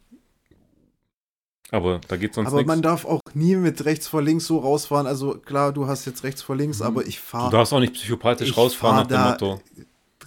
Aber 1.71 2.01
da 2.09 2.17
geht 2.17 2.35
sonst 2.35 2.49
Aber 2.49 2.59
nix. 2.59 2.69
man 2.69 2.83
darf 2.83 3.05
auch 3.05 3.21
nie 3.35 3.55
mit 3.57 3.85
rechts 3.85 4.09
vor 4.09 4.23
links 4.23 4.47
so 4.47 4.59
rausfahren. 4.59 5.07
Also 5.07 5.35
klar, 5.35 5.73
du 5.73 5.87
hast 5.87 6.05
jetzt 6.05 6.25
rechts 6.25 6.43
vor 6.43 6.57
links, 6.57 6.81
mhm. 6.81 6.87
aber 6.87 7.07
ich 7.07 7.21
fahre. 7.21 7.51
Du 7.51 7.57
darfst 7.57 7.73
auch 7.73 7.81
nicht 7.81 7.95
psychopathisch 7.95 8.57
rausfahren 8.57 8.97
nach 8.97 9.07
dem 9.07 9.49
Motto. 9.49 9.61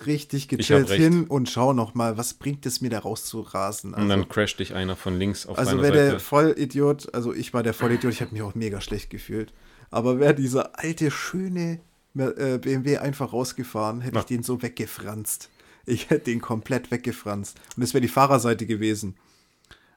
Richtig 0.06 0.48
gechillt 0.48 0.90
hin 0.90 1.26
und 1.26 1.50
schau 1.50 1.72
noch 1.72 1.94
mal, 1.94 2.18
was 2.18 2.34
bringt 2.34 2.66
es 2.66 2.82
mir 2.82 2.90
da 2.90 3.00
rauszurasen. 3.00 3.94
Also, 3.94 4.04
und 4.04 4.10
dann 4.10 4.20
also 4.22 4.30
crasht 4.30 4.60
dich 4.60 4.74
einer 4.74 4.96
von 4.96 5.18
links 5.18 5.46
auf 5.46 5.58
Also 5.58 5.82
wer 5.82 5.92
der 5.92 6.20
Vollidiot, 6.20 7.14
also 7.14 7.34
ich 7.34 7.54
war 7.54 7.64
der 7.64 7.74
Vollidiot, 7.74 8.12
ich 8.12 8.22
habe 8.22 8.32
mich 8.34 8.42
auch 8.42 8.56
mega 8.56 8.82
schlecht 8.82 9.10
gefühlt. 9.10 9.54
Aber 9.92 10.20
wäre 10.20 10.34
dieser 10.34 10.78
alte, 10.80 11.12
schöne 11.12 11.80
äh, 12.18 12.58
BMW 12.58 12.98
einfach 12.98 13.34
rausgefahren, 13.34 14.02
hätte 14.02 14.20
ich 14.20 14.26
den 14.26 14.44
so 14.44 14.62
weggefranst. 14.62 15.50
Ich 15.86 16.10
hätte 16.10 16.26
den 16.26 16.42
komplett 16.42 16.92
weggefranst. 16.92 17.60
Und 17.76 17.84
es 17.84 17.94
wäre 17.94 18.02
die 18.02 18.08
Fahrerseite 18.08 18.66
gewesen. 18.66 19.16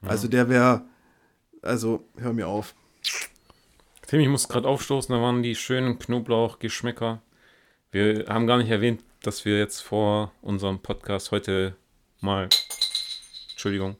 Ja. 0.01 0.09
Also 0.09 0.27
der 0.27 0.49
wäre, 0.49 0.83
also 1.67 2.03
hör 2.17 2.33
mir 2.33 2.47
auf. 2.47 2.73
Tim, 4.07 4.21
ich 4.21 4.29
muss 4.29 4.47
gerade 4.47 4.67
aufstoßen, 4.67 5.13
da 5.13 5.21
waren 5.21 5.43
die 5.43 5.55
schönen 5.55 5.99
Knoblauchgeschmäcker. 5.99 7.21
Wir 7.91 8.25
haben 8.27 8.47
gar 8.47 8.57
nicht 8.57 8.69
erwähnt, 8.69 9.03
dass 9.21 9.45
wir 9.45 9.57
jetzt 9.57 9.81
vor 9.81 10.31
unserem 10.41 10.79
Podcast 10.79 11.31
heute 11.31 11.75
mal, 12.21 12.47
Entschuldigung, 13.51 13.97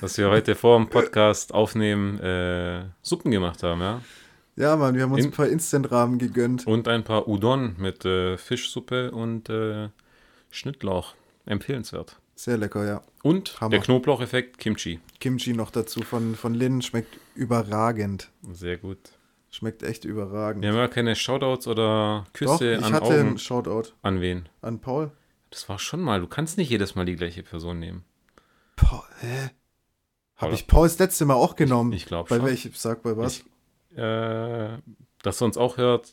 dass 0.00 0.16
wir 0.18 0.30
heute 0.30 0.54
vor 0.54 0.78
dem 0.78 0.88
Podcast 0.88 1.52
aufnehmen, 1.52 2.18
äh, 2.20 2.84
Suppen 3.02 3.30
gemacht 3.30 3.62
haben, 3.62 3.80
ja. 3.80 4.00
Ja, 4.56 4.76
Mann, 4.76 4.94
wir 4.94 5.02
haben 5.02 5.12
uns 5.12 5.24
In, 5.24 5.30
ein 5.30 5.34
paar 5.34 5.48
Instant-Rahmen 5.48 6.18
gegönnt. 6.18 6.64
Und 6.66 6.86
ein 6.86 7.02
paar 7.02 7.26
Udon 7.26 7.74
mit 7.76 8.04
äh, 8.04 8.36
Fischsuppe 8.38 9.10
und 9.10 9.48
äh, 9.48 9.88
Schnittlauch. 10.50 11.14
Empfehlenswert. 11.44 12.20
Sehr 12.34 12.56
lecker, 12.56 12.84
ja. 12.84 13.02
Und 13.22 13.60
Hammer. 13.60 13.70
der 13.70 13.80
Knoblaucheffekt 13.80 14.58
Kimchi. 14.58 15.00
Kimchi 15.20 15.52
noch 15.52 15.70
dazu 15.70 16.02
von, 16.02 16.34
von 16.34 16.54
Lin 16.54 16.82
schmeckt 16.82 17.18
überragend. 17.34 18.30
Sehr 18.52 18.76
gut. 18.76 18.98
Schmeckt 19.50 19.84
echt 19.84 20.04
überragend. 20.04 20.62
Wir 20.62 20.70
haben 20.70 20.78
ja 20.78 20.88
keine 20.88 21.14
Shoutouts 21.14 21.68
oder 21.68 22.26
Küsse 22.32 22.72
Doch, 22.72 22.78
ich 22.80 22.84
an 22.84 22.92
hatte 22.92 23.06
Augen. 23.06 23.20
einen 23.20 23.38
Shoutout. 23.38 23.92
An 24.02 24.20
wen? 24.20 24.48
An 24.62 24.80
Paul. 24.80 25.12
Das 25.50 25.68
war 25.68 25.78
schon 25.78 26.00
mal. 26.00 26.20
Du 26.20 26.26
kannst 26.26 26.58
nicht 26.58 26.70
jedes 26.70 26.96
Mal 26.96 27.04
die 27.04 27.14
gleiche 27.14 27.44
Person 27.44 27.78
nehmen. 27.78 28.04
Paul, 28.74 29.04
hä? 29.20 29.50
Habe 30.36 30.54
ich 30.54 30.66
Paul 30.66 30.88
das 30.88 30.98
letzte 30.98 31.24
Mal 31.24 31.34
auch 31.34 31.54
genommen? 31.54 31.92
Ich, 31.92 32.02
ich 32.02 32.06
glaube 32.06 32.28
schon. 32.28 32.38
Bei 32.38 32.44
welchem? 32.44 32.72
Sag 32.74 33.04
bei 33.04 33.16
was? 33.16 33.44
Ich, 33.90 33.96
äh, 33.96 34.78
dass 35.22 35.38
du 35.38 35.44
uns 35.44 35.56
auch 35.56 35.76
hört, 35.76 36.12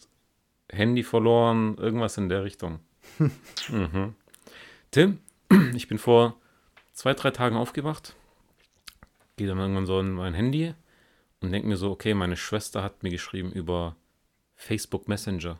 Handy 0.72 1.01
verloren, 1.01 1.76
irgendwas 1.78 2.17
in 2.17 2.30
der 2.30 2.43
Richtung. 2.43 2.80
mhm. 3.69 4.13
Tim, 4.91 5.19
ich 5.76 5.88
bin 5.88 5.97
vor 5.97 6.39
zwei, 6.93 7.14
drei 7.14 7.32
Tagen 7.32 7.56
aufgewacht, 7.56 8.16
gehe 9.38 9.47
dann 9.47 9.58
irgendwann 9.60 9.86
so 9.86 9.99
in 9.99 10.12
mein 10.12 10.34
Handy 10.34 10.74
und 11.41 11.52
denke 11.52 11.68
mir 11.68 11.78
so, 11.78 11.91
okay, 11.91 12.14
meine 12.14 12.38
Schwester 12.38 12.84
hat 12.84 13.04
mir 13.04 13.10
geschrieben 13.10 13.52
über 13.52 13.95
Facebook 14.56 15.08
Messenger. 15.08 15.60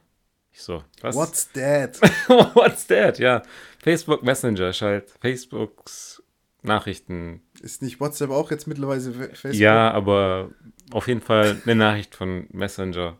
Ich 0.54 0.62
so, 0.62 0.84
was? 1.02 1.16
What's 1.16 1.52
that? 1.54 2.00
What's 2.28 2.86
that? 2.88 3.20
Ja, 3.20 3.42
Facebook 3.80 4.22
Messenger 4.24 4.70
ist 4.70 4.82
halt 4.82 5.10
Facebooks 5.22 6.22
Nachrichten. 6.62 7.42
Ist 7.62 7.82
nicht 7.82 8.00
WhatsApp 8.00 8.30
auch 8.30 8.52
jetzt 8.52 8.68
mittlerweile 8.68 9.02
Facebook? 9.02 9.54
Ja, 9.54 9.92
aber 9.92 10.52
auf 10.92 11.08
jeden 11.08 11.22
Fall 11.22 11.62
eine 11.64 11.76
Nachricht 11.76 12.16
von 12.16 12.48
Messenger. 12.52 13.18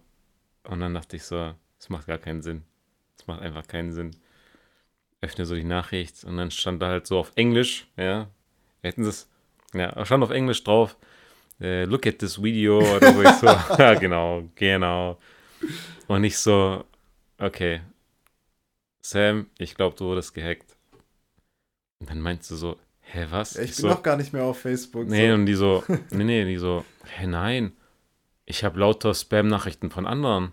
Und 0.64 0.80
dann 0.80 0.94
dachte 0.94 1.16
ich 1.16 1.24
so, 1.24 1.54
das 1.78 1.90
macht 1.90 2.08
gar 2.08 2.20
keinen 2.20 2.42
Sinn. 2.42 2.64
Das 3.18 3.28
macht 3.28 3.42
einfach 3.42 3.68
keinen 3.68 3.92
Sinn. 3.92 4.12
Öffne 5.22 5.46
so 5.46 5.56
die 5.56 5.64
Nachricht 5.64 6.24
und 6.24 6.38
dann 6.38 6.52
stand 6.52 6.82
da 6.82 6.88
halt 6.88 7.08
so 7.08 7.20
auf 7.20 7.32
Englisch, 7.36 7.88
ja. 7.96 8.28
Hätten 8.82 9.04
sie 9.04 9.10
es, 9.10 9.30
ja, 9.74 10.06
stand 10.06 10.24
auf 10.24 10.32
Englisch 10.32 10.64
drauf. 10.64 10.98
äh, 11.60 11.86
look 11.86 12.08
at 12.08 12.18
this 12.20 12.42
video 12.42 12.80
oder 12.80 13.14
so. 13.14 13.22
Ich 13.22 13.30
so, 13.30 13.46
ja, 13.78 13.94
genau, 13.94 14.50
genau. 14.56 15.20
Und 16.08 16.24
ich 16.24 16.38
so, 16.38 16.84
okay, 17.38 17.82
Sam, 19.02 19.48
ich 19.60 19.76
glaube, 19.76 19.96
du 19.96 20.06
wurdest 20.06 20.34
gehackt. 20.34 20.76
Und 22.00 22.10
dann 22.10 22.20
meinst 22.20 22.50
du 22.50 22.56
so, 22.56 22.78
hä, 23.02 23.28
was? 23.30 23.54
Ja, 23.54 23.62
ich, 23.62 23.72
ich 23.72 23.76
bin 23.76 23.84
so, 23.84 23.90
noch 23.90 24.04
gar 24.04 24.18
nicht 24.18 24.34
mehr 24.34 24.44
auf 24.44 24.60
Facebook. 24.60 25.08
Nee, 25.08 25.30
so. 25.30 25.34
und 25.36 25.46
die 25.46 25.54
so, 25.54 25.84
nee, 26.10 26.24
nee, 26.24 26.46
die 26.46 26.58
so, 26.58 26.84
hä, 27.06 27.28
nein, 27.28 27.74
ich 28.46 28.64
habe 28.64 28.80
lauter 28.80 29.14
Spam-Nachrichten 29.14 29.92
von 29.92 30.08
anderen. 30.08 30.52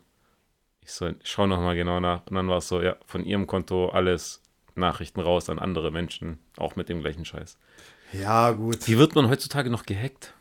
Ich 0.82 0.92
so, 0.92 1.10
schau 1.22 1.46
noch 1.46 1.60
mal 1.60 1.74
genau 1.76 2.00
nach. 2.00 2.26
Und 2.26 2.36
dann 2.36 2.48
war 2.48 2.58
es 2.58 2.68
so, 2.68 2.82
ja, 2.82 2.96
von 3.06 3.24
ihrem 3.24 3.46
Konto 3.46 3.88
alles 3.88 4.42
Nachrichten 4.78 5.20
raus 5.20 5.48
an 5.50 5.58
andere 5.58 5.90
Menschen, 5.90 6.38
auch 6.56 6.76
mit 6.76 6.88
dem 6.88 7.00
gleichen 7.00 7.24
Scheiß. 7.24 7.58
Ja, 8.12 8.52
gut. 8.52 8.86
Wie 8.86 8.98
wird 8.98 9.14
man 9.14 9.28
heutzutage 9.28 9.70
noch 9.70 9.84
gehackt? 9.84 10.34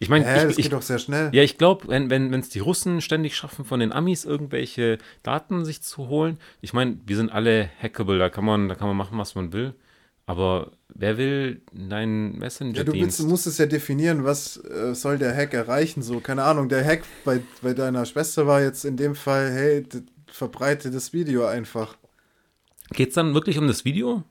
Ich 0.00 0.08
meine, 0.08 0.24
Hä, 0.24 0.46
das 0.46 0.56
geht 0.56 0.66
ich, 0.66 0.68
doch 0.68 0.82
sehr 0.82 0.98
schnell. 0.98 1.30
ja, 1.32 1.42
ich 1.42 1.58
glaube, 1.58 1.86
wenn 1.88 2.10
wenn 2.10 2.32
wenn, 2.32 2.40
es 2.40 2.48
die 2.48 2.58
Russen 2.58 3.00
ständig 3.00 3.36
schaffen, 3.36 3.64
von 3.64 3.78
den 3.78 3.92
Amis 3.92 4.24
irgendwelche 4.24 4.98
Daten 5.22 5.64
sich 5.64 5.80
zu 5.82 6.08
holen, 6.08 6.38
ich 6.60 6.72
meine, 6.72 6.98
wir 7.06 7.16
sind 7.16 7.30
alle 7.30 7.70
hackable, 7.80 8.18
da 8.18 8.28
kann 8.28 8.44
man, 8.44 8.68
da 8.68 8.74
kann 8.74 8.88
man 8.88 8.96
machen, 8.96 9.18
was 9.18 9.34
man 9.36 9.52
will. 9.52 9.74
Aber 10.28 10.72
wer 10.88 11.18
will 11.18 11.62
deinen 11.72 12.42
Ja, 12.42 12.82
du 12.82 12.92
willst, 12.94 13.22
musst 13.22 13.46
es 13.46 13.58
ja 13.58 13.66
definieren, 13.66 14.24
was 14.24 14.56
äh, 14.56 14.92
soll 14.92 15.18
der 15.18 15.34
Hack 15.36 15.54
erreichen. 15.54 16.02
So, 16.02 16.18
keine 16.18 16.42
Ahnung, 16.42 16.68
der 16.68 16.84
Hack 16.84 17.04
bei, 17.24 17.40
bei 17.62 17.74
deiner 17.74 18.04
Schwester 18.06 18.44
war 18.48 18.60
jetzt 18.60 18.84
in 18.84 18.96
dem 18.96 19.14
Fall, 19.14 19.52
hey, 19.52 19.86
verbreite 20.26 20.90
das 20.90 21.12
Video 21.12 21.46
einfach. 21.46 21.96
Geht 22.92 23.08
es 23.08 23.14
dann 23.14 23.34
wirklich 23.34 23.58
um 23.58 23.66
das 23.66 23.84
Video? 23.84 24.22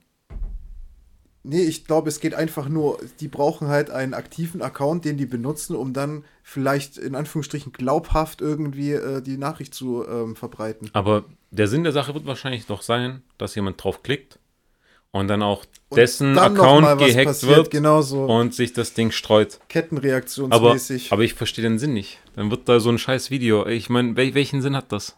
Nee, 1.48 1.62
ich 1.62 1.86
glaube, 1.86 2.10
es 2.10 2.20
geht 2.20 2.34
einfach 2.34 2.68
nur, 2.68 2.98
die 3.20 3.28
brauchen 3.28 3.68
halt 3.68 3.92
einen 3.92 4.16
aktiven 4.16 4.64
Account, 4.64 5.06
den 5.06 5.18
die 5.18 5.28
benutzen, 5.28 5.76
um 5.76 5.94
dann 5.94 6.26
vielleicht 6.42 6.98
in 6.98 7.14
Anführungsstrichen 7.14 7.72
glaubhaft 7.72 8.42
irgendwie 8.42 8.94
äh, 8.94 9.22
die 9.22 9.38
Nachricht 9.38 9.76
zu 9.76 10.04
ähm, 10.08 10.36
verbreiten. 10.36 10.90
Aber 10.94 11.26
der 11.52 11.68
Sinn 11.68 11.84
der 11.84 11.92
Sache 11.92 12.16
wird 12.16 12.26
wahrscheinlich 12.26 12.66
doch 12.66 12.82
sein, 12.82 13.22
dass 13.38 13.54
jemand 13.54 13.84
drauf 13.84 14.02
klickt 14.02 14.40
und 15.12 15.28
dann 15.28 15.44
auch 15.44 15.66
Und 15.90 15.98
dessen 15.98 16.34
dann 16.34 16.58
Account 16.58 17.00
gehackt 17.00 17.26
passiert, 17.26 17.58
wird 17.58 17.72
Genau 17.72 18.02
so 18.02 18.26
und 18.26 18.56
sich 18.56 18.74
das 18.74 18.96
Ding 18.96 19.12
streut. 19.12 19.56
Aber, 19.56 19.66
Kettenreaktionsmäßig. 19.70 21.12
aber 21.12 21.22
ich 21.22 21.36
verstehe 21.36 21.64
den 21.64 21.78
Sinn 21.78 21.94
nicht. 21.94 22.20
Dann 22.36 22.50
wird 22.50 22.68
da 22.68 22.80
so 22.80 22.90
ein 22.90 22.98
scheiß 22.98 23.30
Video. 23.30 23.68
Ich 23.68 23.90
meine, 23.90 24.18
wel 24.18 24.34
welchen 24.34 24.64
Sinn 24.64 24.76
hat 24.76 24.92
das? 24.92 25.16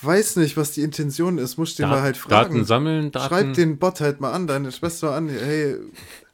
Weiß 0.00 0.36
nicht, 0.36 0.56
was 0.56 0.72
die 0.72 0.82
Intention 0.82 1.38
ist. 1.38 1.56
Musst 1.58 1.78
du 1.78 1.82
den 1.82 1.90
Dat- 1.90 1.98
mal 1.98 2.02
halt 2.02 2.16
fragen. 2.16 2.52
Daten 2.54 2.64
sammeln, 2.64 3.10
Daten. 3.12 3.26
Schreib 3.28 3.54
den 3.54 3.78
Bot 3.78 4.00
halt 4.00 4.20
mal 4.20 4.32
an, 4.32 4.46
deine 4.46 4.70
Schwester 4.72 5.12
an. 5.14 5.28
Hey, 5.28 5.76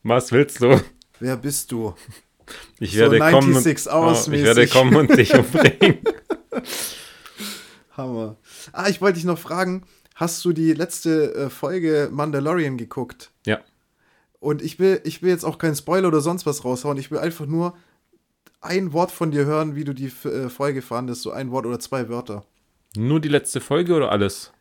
Was 0.02 0.32
willst 0.32 0.60
du? 0.60 0.80
wer 1.20 1.36
bist 1.36 1.72
du? 1.72 1.94
Ich 2.78 2.92
So 2.92 2.98
werde 2.98 3.18
kommen. 3.18 3.54
96 3.54 3.92
Und, 3.92 3.98
oh, 4.02 4.32
ich 4.32 4.42
werde 4.44 4.66
kommen 4.66 4.96
und 4.96 5.16
dich 5.16 5.32
umbringen. 5.34 5.98
Hammer. 7.96 8.36
Ah, 8.72 8.88
ich 8.88 9.00
wollte 9.00 9.14
dich 9.16 9.24
noch 9.24 9.38
fragen, 9.38 9.84
hast 10.14 10.44
du 10.44 10.52
die 10.52 10.72
letzte 10.72 11.34
äh, 11.34 11.50
Folge 11.50 12.08
Mandalorian 12.12 12.76
geguckt? 12.76 13.30
ja. 13.46 13.60
Und 14.40 14.60
ich 14.60 14.78
will, 14.78 15.00
ich 15.04 15.22
will 15.22 15.30
jetzt 15.30 15.44
auch 15.46 15.56
keinen 15.56 15.74
Spoiler 15.74 16.08
oder 16.08 16.20
sonst 16.20 16.44
was 16.44 16.66
raushauen. 16.66 16.98
Ich 16.98 17.10
will 17.10 17.16
einfach 17.16 17.46
nur 17.46 17.78
ein 18.60 18.92
Wort 18.92 19.10
von 19.10 19.30
dir 19.30 19.46
hören, 19.46 19.74
wie 19.74 19.84
du 19.84 19.94
die 19.94 20.12
äh, 20.28 20.50
Folge 20.50 20.82
fandest. 20.82 21.22
So 21.22 21.30
ein 21.30 21.50
Wort 21.50 21.64
oder 21.64 21.80
zwei 21.80 22.10
Wörter. 22.10 22.44
Nur 22.97 23.20
die 23.20 23.28
letzte 23.28 23.61
Folge 23.61 23.95
oder 23.95 24.12
alles? 24.12 24.53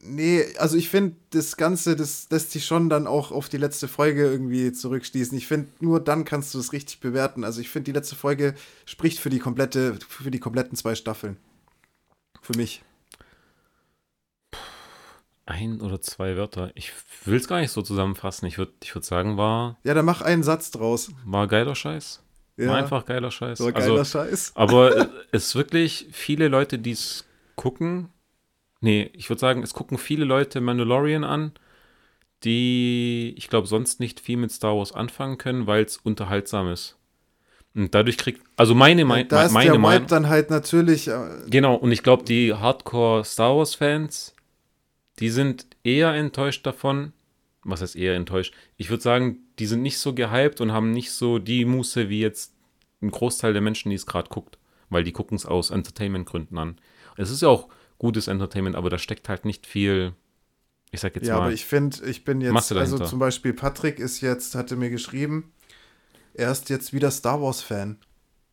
Nee, 0.00 0.44
also 0.58 0.76
ich 0.76 0.88
finde, 0.88 1.14
das 1.30 1.56
Ganze, 1.56 1.94
das 1.94 2.26
lässt 2.30 2.50
sich 2.50 2.66
schon 2.66 2.88
dann 2.88 3.06
auch 3.06 3.30
auf 3.30 3.48
die 3.48 3.56
letzte 3.56 3.86
Folge 3.86 4.22
irgendwie 4.26 4.72
zurückschließen. 4.72 5.38
Ich 5.38 5.46
finde, 5.46 5.68
nur 5.78 6.00
dann 6.00 6.24
kannst 6.24 6.52
du 6.54 6.58
es 6.58 6.72
richtig 6.72 6.98
bewerten. 6.98 7.44
Also 7.44 7.60
ich 7.60 7.68
finde, 7.68 7.84
die 7.84 7.96
letzte 7.96 8.16
Folge 8.16 8.54
spricht 8.84 9.20
für 9.20 9.30
die 9.30 9.38
komplette, 9.38 9.96
für 10.08 10.30
die 10.32 10.40
kompletten 10.40 10.76
zwei 10.76 10.96
Staffeln. 10.96 11.36
Für 12.42 12.56
mich. 12.56 12.82
Ein 15.48 15.80
oder 15.80 16.00
zwei 16.00 16.36
Wörter. 16.36 16.72
Ich 16.74 16.90
will 17.24 17.36
es 17.36 17.46
gar 17.46 17.60
nicht 17.60 17.70
so 17.70 17.80
zusammenfassen. 17.80 18.46
Ich 18.46 18.58
würde 18.58 18.72
ich 18.82 18.92
würd 18.92 19.04
sagen, 19.04 19.36
war, 19.36 19.78
Ja, 19.84 19.94
dann 19.94 20.04
mach 20.04 20.20
einen 20.20 20.42
Satz 20.42 20.72
draus. 20.72 21.12
war 21.24 21.46
geiler 21.46 21.76
Scheiß. 21.76 22.22
Ja, 22.56 22.74
einfach 22.74 23.04
geiler 23.04 23.30
Scheiß. 23.30 23.58
so 23.58 23.66
geiler 23.66 23.98
also, 23.98 24.04
Scheiß. 24.04 24.52
aber 24.54 25.10
es 25.32 25.54
wirklich 25.54 26.08
viele 26.12 26.48
Leute, 26.48 26.78
die 26.78 26.92
es 26.92 27.24
gucken. 27.54 28.08
Nee, 28.80 29.10
ich 29.14 29.28
würde 29.28 29.40
sagen, 29.40 29.62
es 29.62 29.74
gucken 29.74 29.98
viele 29.98 30.24
Leute 30.24 30.60
Mandalorian 30.60 31.24
an, 31.24 31.52
die, 32.44 33.34
ich 33.36 33.48
glaube, 33.48 33.66
sonst 33.66 34.00
nicht 34.00 34.20
viel 34.20 34.36
mit 34.36 34.52
Star 34.52 34.76
Wars 34.76 34.92
anfangen 34.92 35.38
können, 35.38 35.66
weil 35.66 35.84
es 35.84 35.98
unterhaltsam 35.98 36.70
ist. 36.70 36.96
Und 37.74 37.94
dadurch 37.94 38.16
kriegt, 38.16 38.40
also 38.56 38.74
meine, 38.74 39.04
mein, 39.04 39.28
da 39.28 39.44
ist 39.44 39.52
meine 39.52 39.72
der 39.72 39.78
Meinung. 39.78 40.08
dann 40.08 40.28
halt 40.28 40.48
natürlich. 40.48 41.08
Äh, 41.08 41.28
Genau, 41.48 41.74
und 41.74 41.92
ich 41.92 42.02
glaube, 42.02 42.24
die 42.24 42.54
Hardcore 42.54 43.22
Star 43.24 43.54
Wars-Fans, 43.56 44.34
die 45.18 45.28
sind 45.28 45.66
eher 45.84 46.14
enttäuscht 46.14 46.64
davon. 46.66 47.12
Was 47.68 47.82
heißt 47.82 47.96
eher 47.96 48.14
enttäuscht? 48.14 48.54
Ich 48.76 48.90
würde 48.90 49.02
sagen, 49.02 49.38
die 49.58 49.66
sind 49.66 49.82
nicht 49.82 49.98
so 49.98 50.14
gehypt 50.14 50.60
und 50.60 50.72
haben 50.72 50.92
nicht 50.92 51.10
so 51.10 51.38
die 51.38 51.64
Muße 51.64 52.08
wie 52.08 52.20
jetzt 52.20 52.54
ein 53.02 53.10
Großteil 53.10 53.52
der 53.52 53.62
Menschen, 53.62 53.90
die 53.90 53.96
es 53.96 54.06
gerade 54.06 54.28
guckt. 54.28 54.58
Weil 54.88 55.02
die 55.02 55.12
gucken 55.12 55.36
es 55.36 55.46
aus 55.46 55.70
Entertainment-Gründen 55.70 56.56
an. 56.58 56.78
Es 57.16 57.30
ist 57.30 57.42
ja 57.42 57.48
auch 57.48 57.68
gutes 57.98 58.28
Entertainment, 58.28 58.76
aber 58.76 58.90
da 58.90 58.98
steckt 58.98 59.28
halt 59.28 59.44
nicht 59.44 59.66
viel, 59.66 60.12
ich 60.92 61.00
sag 61.00 61.16
jetzt 61.16 61.26
ja, 61.26 61.34
mal, 61.34 61.42
aber 61.42 61.52
ich 61.52 61.64
finde, 61.64 62.04
ich 62.06 62.24
bin 62.24 62.40
jetzt, 62.40 62.52
Masse 62.52 62.78
also 62.78 62.96
dahinter. 62.96 63.10
zum 63.10 63.18
Beispiel 63.18 63.52
Patrick 63.52 63.98
ist 63.98 64.20
jetzt, 64.20 64.54
hatte 64.54 64.76
mir 64.76 64.90
geschrieben, 64.90 65.52
er 66.34 66.52
ist 66.52 66.68
jetzt 66.68 66.92
wieder 66.92 67.10
Star 67.10 67.40
Wars-Fan. 67.40 67.98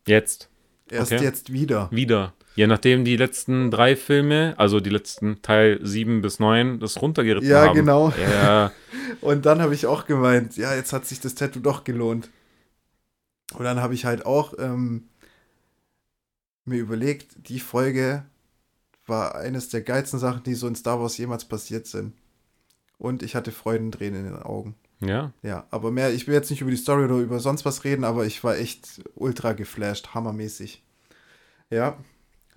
jetzt, 0.06 0.48
Er 0.94 1.02
Okay. 1.02 1.22
jetzt 1.22 1.52
wieder. 1.52 1.88
wieder. 1.90 2.32
Je 2.56 2.66
nachdem 2.66 3.04
die 3.04 3.16
letzten 3.16 3.70
drei 3.70 3.96
Filme, 3.96 4.54
also 4.58 4.78
die 4.80 4.90
letzten 4.90 5.42
Teil 5.42 5.80
7 5.82 6.20
bis 6.22 6.38
9, 6.38 6.78
das 6.78 7.02
runtergeritten 7.02 7.48
Ja, 7.50 7.66
haben. 7.66 7.74
genau. 7.74 8.12
Ja, 8.32 8.72
Und 9.20 9.44
dann 9.46 9.60
habe 9.60 9.74
ich 9.74 9.86
auch 9.86 10.06
gemeint, 10.06 10.56
ja, 10.56 10.74
jetzt 10.74 10.92
hat 10.92 11.04
sich 11.06 11.20
das 11.20 11.34
Tattoo 11.34 11.60
doch 11.60 11.84
gelohnt. 11.84 12.30
Und 13.54 13.64
dann 13.64 13.80
habe 13.80 13.94
ich 13.94 14.04
halt 14.04 14.24
auch 14.26 14.54
ähm, 14.58 15.08
mir 16.64 16.78
überlegt, 16.78 17.48
die 17.48 17.60
Folge 17.60 18.24
war 19.06 19.34
eines 19.34 19.68
der 19.68 19.82
geilsten 19.82 20.18
Sachen, 20.18 20.44
die 20.44 20.54
so 20.54 20.66
in 20.66 20.74
Star 20.76 21.00
Wars 21.00 21.18
jemals 21.18 21.44
passiert 21.44 21.86
sind. 21.86 22.14
Und 22.98 23.22
ich 23.22 23.34
hatte 23.34 23.52
Freudentränen 23.52 24.24
in 24.26 24.32
den 24.32 24.42
Augen. 24.42 24.76
Ja. 25.00 25.32
Ja, 25.42 25.66
aber 25.70 25.90
mehr, 25.90 26.12
ich 26.12 26.26
will 26.26 26.34
jetzt 26.34 26.50
nicht 26.50 26.60
über 26.60 26.70
die 26.70 26.76
Story 26.76 27.04
oder 27.04 27.16
über 27.16 27.40
sonst 27.40 27.64
was 27.64 27.84
reden, 27.84 28.04
aber 28.04 28.26
ich 28.26 28.42
war 28.44 28.56
echt 28.56 29.02
ultra 29.14 29.52
geflasht, 29.52 30.14
hammermäßig. 30.14 30.82
Ja, 31.70 31.98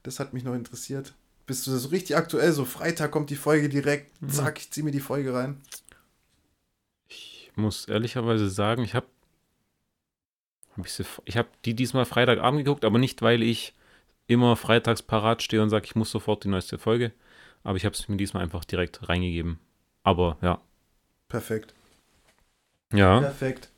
das 0.03 0.19
hat 0.19 0.33
mich 0.33 0.43
noch 0.43 0.53
interessiert. 0.53 1.13
Bist 1.45 1.65
du 1.65 1.71
so 1.71 1.89
richtig 1.89 2.17
aktuell? 2.17 2.51
So 2.51 2.65
Freitag 2.65 3.11
kommt 3.11 3.29
die 3.29 3.35
Folge 3.35 3.69
direkt, 3.69 4.11
zack, 4.27 4.59
ich 4.59 4.71
zieh 4.71 4.83
mir 4.83 4.91
die 4.91 4.99
Folge 4.99 5.33
rein. 5.33 5.61
Ich 7.07 7.51
muss 7.55 7.85
ehrlicherweise 7.85 8.49
sagen, 8.49 8.83
ich 8.83 8.93
habe 8.93 9.07
hab 10.75 10.85
ich, 10.85 10.99
ich 11.25 11.37
habe 11.37 11.47
die 11.65 11.73
diesmal 11.73 12.05
Freitagabend 12.05 12.63
geguckt, 12.63 12.85
aber 12.85 12.99
nicht, 12.99 13.21
weil 13.21 13.41
ich 13.41 13.73
immer 14.27 14.55
freitags 14.55 15.01
parat 15.01 15.41
stehe 15.41 15.63
und 15.63 15.69
sage, 15.69 15.85
ich 15.85 15.95
muss 15.95 16.11
sofort 16.11 16.43
die 16.43 16.49
neueste 16.49 16.77
Folge. 16.77 17.13
Aber 17.63 17.77
ich 17.77 17.85
habe 17.85 17.95
es 17.95 18.07
mir 18.07 18.17
diesmal 18.17 18.43
einfach 18.43 18.65
direkt 18.65 19.09
reingegeben. 19.09 19.59
Aber 20.03 20.37
ja. 20.41 20.61
Perfekt. 21.27 21.73
Ja. 22.93 23.19
Perfekt. 23.19 23.69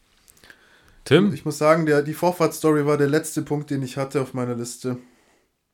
Tim, 1.06 1.34
Ich 1.34 1.46
muss 1.46 1.58
sagen, 1.58 1.86
der, 1.86 2.02
die 2.04 2.14
Vorfahrtsstory 2.14 2.86
war 2.86 2.98
der 2.98 3.08
letzte 3.08 3.42
Punkt, 3.42 3.70
den 3.72 3.82
ich 3.82 3.98
hatte 3.98 4.22
auf 4.22 4.34
meiner 4.34 4.56
Liste. 4.56 4.98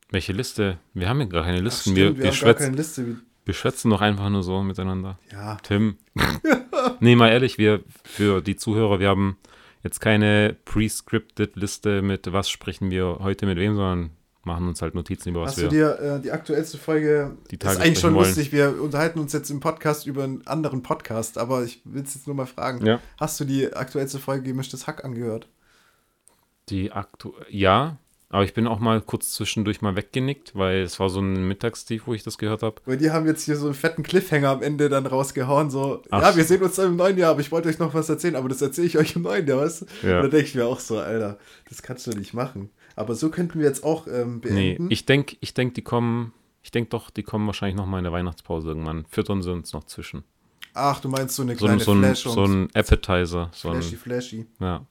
welche 0.10 0.32
Liste? 0.34 0.78
Wir 0.94 1.10
haben 1.10 1.20
ja 1.20 1.26
gar 1.28 1.44
keine 1.44 1.58
Ach, 1.58 1.64
Listen. 1.64 1.92
stimmt, 1.92 1.98
wir, 1.98 2.04
wir 2.06 2.18
wir, 2.18 2.18
haben 2.18 2.24
gar 2.24 2.34
schwätzen, 2.34 2.64
keine 2.64 2.78
Liste. 2.78 3.18
wir 3.44 3.54
schwätzen 3.54 3.90
doch 3.90 4.02
einfach 4.02 4.30
nur 4.30 4.44
so 4.44 4.62
miteinander. 4.64 5.20
Ja, 5.32 5.58
Tim. 5.64 5.98
nee, 7.02 7.16
mal 7.16 7.30
ehrlich, 7.30 7.58
wir 7.58 7.84
für 8.04 8.42
die 8.42 8.56
Zuhörer, 8.56 9.00
wir 9.00 9.10
haben 9.10 9.38
jetzt 9.84 10.00
keine 10.00 10.56
pre-scripted 10.66 11.56
Liste 11.58 12.02
mit 12.02 12.32
was 12.32 12.50
sprechen 12.50 12.90
wir 12.90 13.18
heute 13.20 13.46
mit 13.46 13.58
wem, 13.58 13.76
sondern 13.76 14.12
machen 14.46 14.68
uns 14.68 14.82
halt 14.82 14.96
Notizen 14.96 15.30
über 15.30 15.42
was 15.42 15.52
hast 15.52 15.58
wir 15.58 15.70
du 15.70 15.76
dir 15.76 16.00
äh, 16.00 16.22
die 16.22 16.32
aktuellste 16.32 16.78
Folge 16.78 17.36
die 17.52 17.58
Tage 17.58 17.76
ist 17.76 17.82
eigentlich 17.82 18.00
schon 18.00 18.14
wollen. 18.16 18.26
lustig. 18.26 18.52
Wir 18.52 18.82
unterhalten 18.82 19.20
uns 19.20 19.34
jetzt 19.34 19.50
im 19.50 19.60
Podcast 19.60 20.08
über 20.08 20.24
einen 20.24 20.46
anderen 20.48 20.84
Podcast, 20.84 21.38
aber 21.38 21.64
ich 21.64 21.82
will 21.86 22.04
es 22.04 22.16
jetzt 22.16 22.28
nur 22.28 22.36
mal 22.36 22.46
fragen. 22.46 22.86
Ja. 22.86 23.00
Hast 23.18 23.40
du 23.40 23.46
die 23.46 23.74
aktuellste 23.74 24.20
Folge 24.20 24.44
Gemischtes 24.44 24.88
Hack 24.88 25.04
angehört? 25.04 25.48
Die 26.70 26.92
aktu 26.92 27.34
ja, 27.50 27.98
aber 28.30 28.44
ich 28.44 28.54
bin 28.54 28.68
auch 28.68 28.80
mal 28.80 29.02
kurz 29.02 29.32
zwischendurch 29.32 29.82
mal 29.82 29.96
weggenickt, 29.96 30.56
weil 30.56 30.82
es 30.82 31.00
war 31.00 31.10
so 31.10 31.22
ein 31.22 31.48
Mittagstief, 31.48 32.08
wo 32.08 32.14
ich 32.14 32.24
das 32.24 32.38
gehört 32.38 32.64
habe. 32.64 32.82
Weil 32.86 32.98
die 32.98 33.12
haben 33.12 33.26
jetzt 33.28 33.44
hier 33.44 33.56
so 33.56 33.68
einen 33.68 33.76
fetten 33.76 34.04
Cliffhanger 34.04 34.50
am 34.50 34.62
Ende 34.62 34.90
dann 34.90 35.06
rausgehauen, 35.06 35.70
so, 35.70 36.02
Ach. 36.10 36.22
ja, 36.22 36.36
wir 36.36 36.44
sehen 36.44 36.62
uns 36.64 36.76
dann 36.76 36.88
im 36.88 36.96
neuen 36.96 37.18
Jahr, 37.18 37.32
aber 37.32 37.42
ich 37.42 37.52
wollte 37.52 37.70
euch 37.70 37.80
noch 37.80 37.94
was 37.94 38.10
erzählen, 38.10 38.36
aber 38.36 38.50
das 38.50 38.62
erzähle 38.62 38.88
ich 38.88 38.98
euch 38.98 39.16
im 39.16 39.22
neuen 39.22 39.48
Jahr, 39.48 39.66
du? 39.66 39.86
Ja. 40.06 40.18
Und 40.18 40.24
da 40.24 40.28
denke 40.28 40.48
ich 40.48 40.56
mir 40.56 40.66
auch 40.66 40.80
so, 40.80 40.98
Alter, 40.98 41.38
das 41.70 41.82
kannst 41.84 42.08
du 42.08 42.12
nicht 42.12 42.34
machen. 42.34 42.72
Aber 42.96 43.16
so 43.16 43.30
könnten 43.30 43.60
wir 43.60 43.66
jetzt 43.66 43.84
auch 43.84 44.08
ähm, 44.08 44.42
Nee, 44.44 44.74
beenden. 44.76 44.92
ich 44.92 45.06
denke, 45.06 45.36
ich 45.42 45.54
denk, 45.54 45.74
die 45.76 45.82
kommen, 45.82 46.34
ich 46.64 46.72
denke 46.72 46.90
doch, 46.92 47.10
die 47.10 47.24
kommen 47.24 47.46
wahrscheinlich 47.46 47.76
noch 47.76 47.86
mal 47.86 47.98
in 47.98 48.04
der 48.06 48.14
Weihnachtspause 48.14 48.70
irgendwann. 48.70 49.06
Füttern 49.10 49.42
sie 49.42 49.52
uns 49.52 49.74
noch 49.74 49.84
zwischen. 49.86 50.24
Ach, 50.74 51.00
du 51.00 51.10
meinst 51.10 51.36
so 51.36 51.44
eine 51.44 51.56
So 51.56 51.66
ein, 51.68 51.78
kleine 51.80 51.84
so 51.84 51.92
ein, 51.94 52.00
Flashung. 52.00 52.34
so 52.34 52.44
ein 52.46 52.70
Appetizer. 52.74 53.50
So 53.54 53.72
flashy, 53.72 53.96
ein, 53.96 54.00
flashy. 54.00 54.46
ja. 54.60 54.86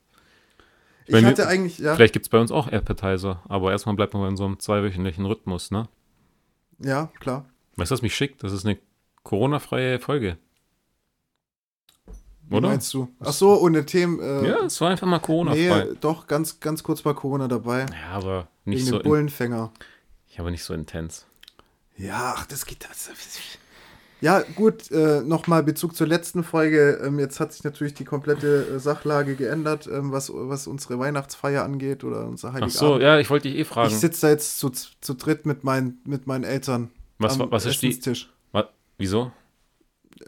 Ich 1.06 1.14
wir- 1.14 1.26
hatte 1.26 1.46
eigentlich, 1.46 1.78
ja, 1.78 1.94
Vielleicht 1.94 2.14
gibt 2.14 2.24
es 2.26 2.30
bei 2.30 2.38
uns 2.40 2.50
auch 2.50 2.68
Appetizer, 2.68 3.42
aber 3.48 3.72
erstmal 3.72 3.94
bleibt 3.94 4.14
man 4.14 4.30
in 4.30 4.36
so 4.38 4.44
einem 4.46 4.58
zweiwöchentlichen 4.58 5.26
Rhythmus, 5.26 5.70
ne? 5.70 5.88
ja, 6.78 7.10
klar. 7.20 7.44
Weißt 7.76 7.90
du, 7.90 7.94
was 7.94 8.02
mich 8.02 8.14
schickt? 8.14 8.42
Das 8.42 8.52
ist 8.52 8.64
eine 8.64 8.78
Corona-freie 9.22 9.98
Folge. 9.98 10.38
Wie 12.48 12.56
Oder? 12.56 12.68
meinst 12.68 12.92
du? 12.94 13.08
Ach 13.20 13.32
so, 13.32 13.58
ohne 13.60 13.86
Themen. 13.86 14.20
Äh, 14.20 14.48
Ja, 14.48 14.64
es 14.66 14.80
war 14.80 14.90
einfach 14.90 15.06
mal 15.06 15.18
Corona-frei. 15.18 15.84
nee, 15.90 15.96
doch, 16.00 16.26
ganz, 16.26 16.60
ganz 16.60 16.82
kurz 16.82 17.04
war 17.04 17.14
Corona 17.14 17.48
dabei. 17.48 17.80
Ja, 17.90 18.10
aber 18.16 18.48
nicht 18.64 18.80
Wegen 18.80 18.90
so, 18.90 18.98
dem 18.98 19.04
Bullenfänger. 19.08 19.72
ja, 20.28 20.38
aber 20.40 20.50
nicht 20.50 20.62
so 20.64 20.74
intens. 20.74 21.26
Ja, 21.96 22.34
ach, 22.36 22.46
das 22.46 22.66
geht. 22.66 22.84
Das, 22.88 23.08
ja, 24.20 24.40
gut, 24.56 24.90
äh, 24.90 25.20
nochmal 25.22 25.62
Bezug 25.62 25.94
zur 25.96 26.06
letzten 26.06 26.44
Folge. 26.44 27.00
Ähm, 27.04 27.18
jetzt 27.18 27.40
hat 27.40 27.52
sich 27.52 27.62
natürlich 27.64 27.94
die 27.94 28.04
komplette 28.04 28.66
äh, 28.74 28.78
Sachlage 28.78 29.34
geändert, 29.36 29.86
ähm, 29.86 30.12
was, 30.12 30.30
was 30.32 30.66
unsere 30.66 30.98
Weihnachtsfeier 30.98 31.62
angeht 31.62 32.04
oder 32.04 32.26
unser 32.26 32.48
Ach 32.48 32.52
Heiligabend. 32.54 32.72
so, 32.78 32.98
ja, 33.00 33.18
ich 33.18 33.28
wollte 33.30 33.48
dich 33.48 33.58
eh 33.58 33.64
fragen. 33.64 33.90
ich 33.92 33.98
sitze 33.98 34.22
da 34.22 34.28
jetzt 34.30 34.58
zu, 34.58 34.70
zu 34.70 35.14
dritt 35.14 35.44
mit, 35.46 35.62
mein, 35.64 35.98
mit 36.04 36.26
meinen 36.26 36.44
Eltern 36.44 36.90
Was, 37.18 37.38
am 37.38 37.50
was 37.50 37.66
ist 37.66 37.82
die. 37.82 38.00
Wa- 38.52 38.68
Wieso? 38.98 39.30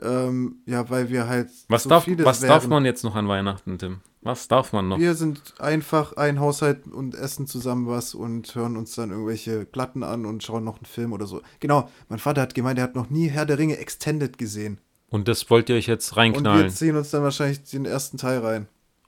Ähm, 0.00 0.56
ja, 0.66 0.88
weil 0.90 1.08
wir 1.10 1.28
halt 1.28 1.48
Was, 1.68 1.84
so 1.84 1.88
darf, 1.90 2.06
was 2.08 2.40
darf 2.40 2.66
man 2.66 2.84
jetzt 2.84 3.04
noch 3.04 3.14
an 3.14 3.28
Weihnachten, 3.28 3.78
Tim? 3.78 4.00
Was 4.22 4.48
darf 4.48 4.72
man 4.72 4.88
noch? 4.88 4.98
Wir 4.98 5.14
sind 5.14 5.54
einfach 5.60 6.16
ein 6.16 6.40
Haushalt 6.40 6.88
und 6.88 7.14
essen 7.14 7.46
zusammen 7.46 7.86
was 7.86 8.14
und 8.14 8.52
hören 8.56 8.76
uns 8.76 8.94
dann 8.96 9.10
irgendwelche 9.10 9.64
Platten 9.64 10.02
an 10.02 10.26
und 10.26 10.42
schauen 10.42 10.64
noch 10.64 10.78
einen 10.78 10.86
Film 10.86 11.12
oder 11.12 11.26
so. 11.26 11.42
Genau, 11.60 11.88
mein 12.08 12.18
Vater 12.18 12.42
hat 12.42 12.54
gemeint, 12.54 12.78
er 12.78 12.84
hat 12.84 12.96
noch 12.96 13.08
nie 13.08 13.28
Herr 13.28 13.46
der 13.46 13.58
Ringe 13.58 13.78
Extended 13.78 14.36
gesehen. 14.36 14.78
Und 15.08 15.28
das 15.28 15.48
wollt 15.48 15.68
ihr 15.68 15.76
euch 15.76 15.86
jetzt 15.86 16.10
Und 16.10 16.16
wir 16.16 16.22
reinknallen? 16.22 16.70
ziehen 16.70 16.96
uns 16.96 17.10
dann 17.10 17.22
wahrscheinlich 17.22 17.62
den 17.62 17.84
ersten 17.86 18.18
Teil 18.18 18.40
rein. 18.40 18.66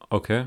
Okay. 0.09 0.47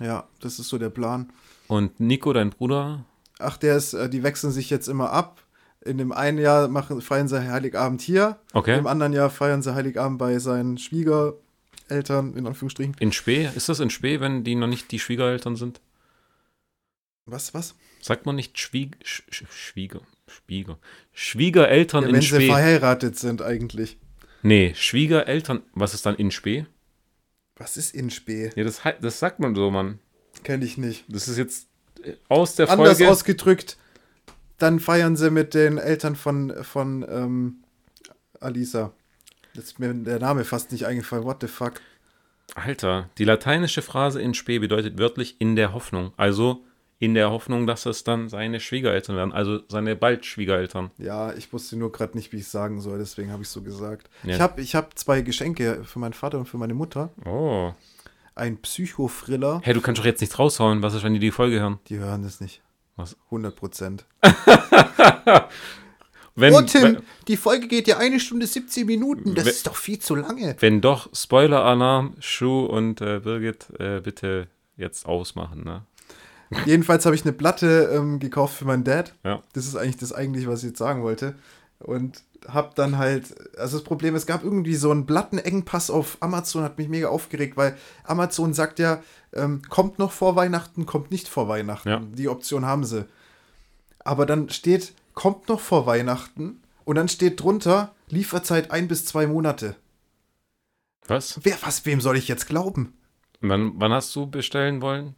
Ja, 0.00 0.24
das 0.40 0.58
ist 0.58 0.68
so 0.68 0.78
der 0.78 0.90
Plan. 0.90 1.32
Und 1.68 2.00
Nico, 2.00 2.32
dein 2.32 2.50
Bruder? 2.50 3.04
Ach, 3.38 3.56
der 3.56 3.76
ist, 3.76 3.94
äh, 3.94 4.10
die 4.10 4.24
wechseln 4.24 4.50
sich 4.52 4.70
jetzt 4.70 4.88
immer 4.88 5.12
ab. 5.12 5.40
In 5.84 5.96
dem 5.98 6.12
einen 6.12 6.38
Jahr 6.38 6.68
machen, 6.68 7.00
feiern 7.00 7.26
sie 7.28 7.40
Heiligabend 7.50 8.02
hier, 8.02 8.38
Okay. 8.52 8.78
im 8.78 8.86
anderen 8.86 9.12
Jahr 9.14 9.30
feiern 9.30 9.62
sie 9.62 9.74
Heiligabend 9.74 10.18
bei 10.18 10.38
seinen 10.38 10.76
Schwiegereltern, 10.76 12.34
in 12.36 12.46
Anführungsstrichen. 12.46 12.96
In 13.00 13.12
Spee? 13.12 13.48
Ist 13.54 13.68
das 13.70 13.80
in 13.80 13.88
Spee, 13.90 14.20
wenn 14.20 14.44
die 14.44 14.54
noch 14.56 14.66
nicht 14.66 14.90
die 14.92 14.98
Schwiegereltern 14.98 15.56
sind? 15.56 15.80
Was, 17.26 17.54
was? 17.54 17.74
Sagt 18.02 18.26
man 18.26 18.36
nicht 18.36 18.58
Schwieg, 18.58 18.96
Sch, 19.04 19.22
Sch, 19.30 19.44
Schwieger? 19.50 20.00
Schwieger. 20.26 20.78
Schwiegereltern 21.12 22.02
Ja, 22.02 22.08
in 22.08 22.14
wenn 22.14 22.20
sie 22.22 22.28
Spee? 22.28 22.46
verheiratet 22.46 23.18
sind 23.18 23.42
eigentlich. 23.42 23.98
Nee, 24.42 24.72
Schwiegereltern. 24.74 25.62
Was 25.74 25.94
ist 25.94 26.06
dann 26.06 26.14
in 26.16 26.30
Spee? 26.30 26.66
Was 27.56 27.76
ist 27.76 27.94
in 27.94 28.10
Spee? 28.10 28.50
Ja, 28.54 28.64
das, 28.64 28.80
das 29.00 29.18
sagt 29.18 29.38
man 29.38 29.54
so, 29.54 29.70
Mann. 29.70 29.98
Kenne 30.44 30.64
ich 30.64 30.78
nicht. 30.78 31.04
Das 31.08 31.28
ist 31.28 31.36
jetzt 31.36 31.68
äh, 32.02 32.14
aus 32.28 32.54
der 32.56 32.70
Anders 32.70 32.98
Folge. 32.98 33.10
ausgedrückt, 33.12 33.76
dann 34.60 34.80
feiern 34.80 35.16
sie 35.16 35.30
mit 35.30 35.54
den 35.54 35.78
Eltern 35.78 36.16
von, 36.16 36.52
von 36.62 37.04
ähm, 37.08 37.64
Alisa. 38.40 38.92
Jetzt 39.54 39.66
ist 39.66 39.78
mir 39.78 39.92
der 39.92 40.20
Name 40.20 40.44
fast 40.44 40.72
nicht 40.72 40.86
eingefallen. 40.86 41.24
What 41.24 41.38
the 41.40 41.48
fuck? 41.48 41.80
Alter, 42.54 43.08
die 43.18 43.24
lateinische 43.24 43.82
Phrase 43.82 44.20
in 44.20 44.34
Spee 44.34 44.58
bedeutet 44.58 44.98
wörtlich 44.98 45.36
in 45.40 45.56
der 45.56 45.72
Hoffnung. 45.72 46.12
Also 46.16 46.64
in 46.98 47.14
der 47.14 47.30
Hoffnung, 47.30 47.66
dass 47.66 47.86
es 47.86 48.04
dann 48.04 48.28
seine 48.28 48.60
Schwiegereltern 48.60 49.16
werden. 49.16 49.32
Also 49.32 49.60
seine 49.68 49.96
bald 49.96 50.26
Schwiegereltern. 50.26 50.90
Ja, 50.98 51.32
ich 51.32 51.52
wusste 51.52 51.76
nur 51.76 51.90
gerade 51.90 52.16
nicht, 52.16 52.32
wie 52.32 52.38
ich 52.38 52.48
sagen 52.48 52.80
soll, 52.80 52.98
deswegen 52.98 53.32
habe 53.32 53.42
ich 53.42 53.48
so 53.48 53.62
gesagt. 53.62 54.10
Ja. 54.22 54.34
Ich 54.34 54.40
habe 54.40 54.60
ich 54.60 54.74
hab 54.74 54.98
zwei 54.98 55.22
Geschenke 55.22 55.82
für 55.84 55.98
meinen 55.98 56.12
Vater 56.12 56.38
und 56.38 56.46
für 56.46 56.58
meine 56.58 56.74
Mutter. 56.74 57.10
Oh. 57.24 57.72
Ein 58.34 58.58
Psychofriller. 58.58 59.60
Hey, 59.64 59.74
du 59.74 59.80
kannst 59.80 59.98
doch 59.98 60.04
jetzt 60.04 60.20
nichts 60.20 60.38
raushauen. 60.38 60.82
Was 60.82 60.94
ist, 60.94 61.02
wenn 61.02 61.14
die 61.14 61.20
die 61.20 61.30
Folge 61.30 61.58
hören? 61.60 61.78
Die 61.88 61.98
hören 61.98 62.22
das 62.22 62.40
nicht. 62.40 62.60
Was? 63.00 63.16
100 63.26 63.56
Prozent. 63.56 64.06
Wenn, 66.36 66.54
Oh, 66.54 66.62
Tim, 66.62 66.82
wenn, 66.82 66.98
die 67.28 67.36
Folge 67.36 67.66
geht 67.66 67.86
ja 67.88 67.98
eine 67.98 68.18
Stunde 68.20 68.46
17 68.46 68.86
Minuten. 68.86 69.34
Das 69.34 69.44
We- 69.46 69.50
ist 69.50 69.66
doch 69.66 69.76
viel 69.76 69.98
zu 69.98 70.14
lange. 70.14 70.56
wenn 70.60 70.80
doch, 70.80 71.08
Spoiler-Alarm, 71.12 72.14
Schuh 72.20 72.64
und 72.66 73.00
äh, 73.00 73.18
Birgit, 73.20 73.66
äh, 73.78 74.00
bitte 74.00 74.46
jetzt 74.76 75.06
ausmachen, 75.06 75.64
ne? 75.64 75.82
Jedenfalls 76.66 77.04
habe 77.06 77.14
ich 77.14 77.22
eine 77.24 77.32
Platte 77.32 77.90
ähm, 77.94 78.18
gekauft 78.20 78.56
für 78.56 78.64
meinen 78.64 78.82
Dad. 78.84 79.14
Ja. 79.22 79.42
Das 79.52 79.66
ist 79.66 79.76
eigentlich 79.76 79.98
das 79.98 80.12
eigentlich, 80.12 80.48
was 80.48 80.60
ich 80.62 80.70
jetzt 80.70 80.78
sagen 80.78 81.02
wollte. 81.02 81.34
Und 81.80 82.22
habe 82.46 82.72
dann 82.74 82.98
halt, 82.98 83.34
also 83.58 83.78
das 83.78 83.84
Problem, 83.84 84.14
es 84.14 84.26
gab 84.26 84.44
irgendwie 84.44 84.74
so 84.74 84.90
einen 84.90 85.06
Plattenengpass 85.06 85.90
auf 85.90 86.16
Amazon, 86.20 86.62
hat 86.62 86.78
mich 86.78 86.88
mega 86.88 87.08
aufgeregt, 87.08 87.56
weil 87.56 87.76
Amazon 88.04 88.54
sagt 88.54 88.78
ja, 88.78 89.02
ähm, 89.32 89.62
kommt 89.68 89.98
noch 89.98 90.12
vor 90.12 90.36
Weihnachten, 90.36 90.86
kommt 90.86 91.10
nicht 91.10 91.28
vor 91.28 91.48
Weihnachten. 91.48 91.88
Ja. 91.88 92.00
Die 92.00 92.28
Option 92.28 92.64
haben 92.64 92.84
sie. 92.84 93.06
Aber 93.98 94.26
dann 94.26 94.48
steht, 94.50 94.94
kommt 95.14 95.48
noch 95.48 95.60
vor 95.60 95.86
Weihnachten 95.86 96.60
und 96.84 96.96
dann 96.96 97.08
steht 97.08 97.40
drunter, 97.40 97.94
Lieferzeit 98.08 98.70
ein 98.70 98.88
bis 98.88 99.04
zwei 99.04 99.26
Monate. 99.26 99.76
Was? 101.06 101.40
Wer, 101.42 101.56
was, 101.62 101.84
wem 101.86 102.00
soll 102.00 102.16
ich 102.16 102.28
jetzt 102.28 102.46
glauben? 102.46 102.94
Wann, 103.40 103.72
wann 103.76 103.92
hast 103.92 104.14
du 104.14 104.26
bestellen 104.26 104.82
wollen? 104.82 105.14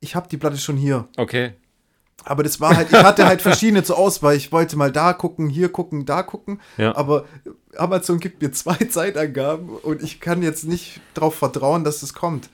Ich 0.00 0.14
habe 0.14 0.28
die 0.28 0.36
Platte 0.36 0.58
schon 0.58 0.76
hier. 0.76 1.08
Okay. 1.16 1.54
Aber 2.24 2.42
das 2.42 2.60
war 2.60 2.76
halt, 2.76 2.90
ich 2.90 2.96
hatte 2.96 3.26
halt 3.26 3.42
verschiedene 3.42 3.82
zur 3.82 3.98
Auswahl. 3.98 4.34
Ich 4.36 4.50
wollte 4.52 4.76
mal 4.76 4.92
da 4.92 5.12
gucken, 5.12 5.48
hier 5.48 5.68
gucken, 5.70 6.06
da 6.06 6.22
gucken. 6.22 6.60
Ja. 6.78 6.96
Aber 6.96 7.26
Amazon 7.76 8.18
gibt 8.18 8.40
mir 8.40 8.52
zwei 8.52 8.76
Zeitangaben 8.88 9.68
und 9.68 10.02
ich 10.02 10.20
kann 10.20 10.42
jetzt 10.42 10.64
nicht 10.64 11.00
darauf 11.12 11.34
vertrauen, 11.34 11.84
dass 11.84 12.02
es 12.02 12.14
kommt. 12.14 12.48